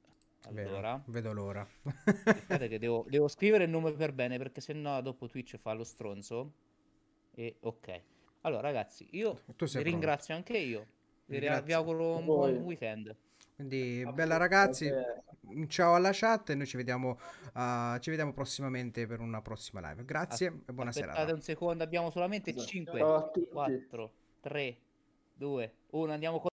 Allora, 0.47 1.01
vedo 1.07 1.33
l'ora. 1.33 1.67
aspettate 1.83 2.67
che 2.67 2.77
devo, 2.77 3.05
devo 3.09 3.27
scrivere 3.27 3.63
il 3.63 3.69
nome 3.71 3.91
per 3.93 4.13
bene 4.13 4.37
perché 4.37 4.61
sennò 4.61 5.01
dopo 5.01 5.27
Twitch 5.27 5.57
fa 5.57 5.73
lo 5.73 5.83
stronzo. 5.83 6.53
E 7.33 7.57
ok. 7.61 8.01
Allora, 8.41 8.61
ragazzi, 8.61 9.07
io 9.11 9.33
vi 9.57 9.83
ringrazio 9.83 10.35
anche 10.35 10.57
io. 10.57 10.85
Vi, 11.25 11.39
vi 11.39 11.73
auguro 11.73 12.17
un 12.17 12.25
buon 12.25 12.55
weekend. 12.57 13.15
Quindi 13.55 14.03
Ah, 14.05 14.11
bella 14.11 14.33
sì, 14.33 14.39
ragazzi, 14.39 14.89
perché- 14.89 15.23
un 15.47 15.69
ciao 15.69 15.95
alla 15.95 16.09
chat 16.11 16.49
e 16.49 16.55
noi 16.55 16.65
ci 16.65 16.75
vediamo, 16.75 17.17
ah, 17.53 17.97
ci 18.01 18.09
vediamo 18.09 18.33
prossimamente 18.33 19.07
per 19.07 19.19
una 19.21 19.41
prossima 19.41 19.79
live. 19.89 20.03
Grazie 20.03 20.47
e 20.65 20.73
buona 20.73 20.89
Aspettate 20.89 21.13
serata. 21.15 21.33
un 21.33 21.41
secondo, 21.41 21.83
abbiamo 21.83 22.09
solamente 22.09 22.53
Ciao 22.53 22.65
5, 22.65 22.99
a 23.01 23.29
tutti. 23.31 23.47
4, 23.49 24.11
3, 24.41 24.77
2, 25.33 25.73
1. 25.91 26.11
Andiamo 26.11 26.35
con 26.35 26.43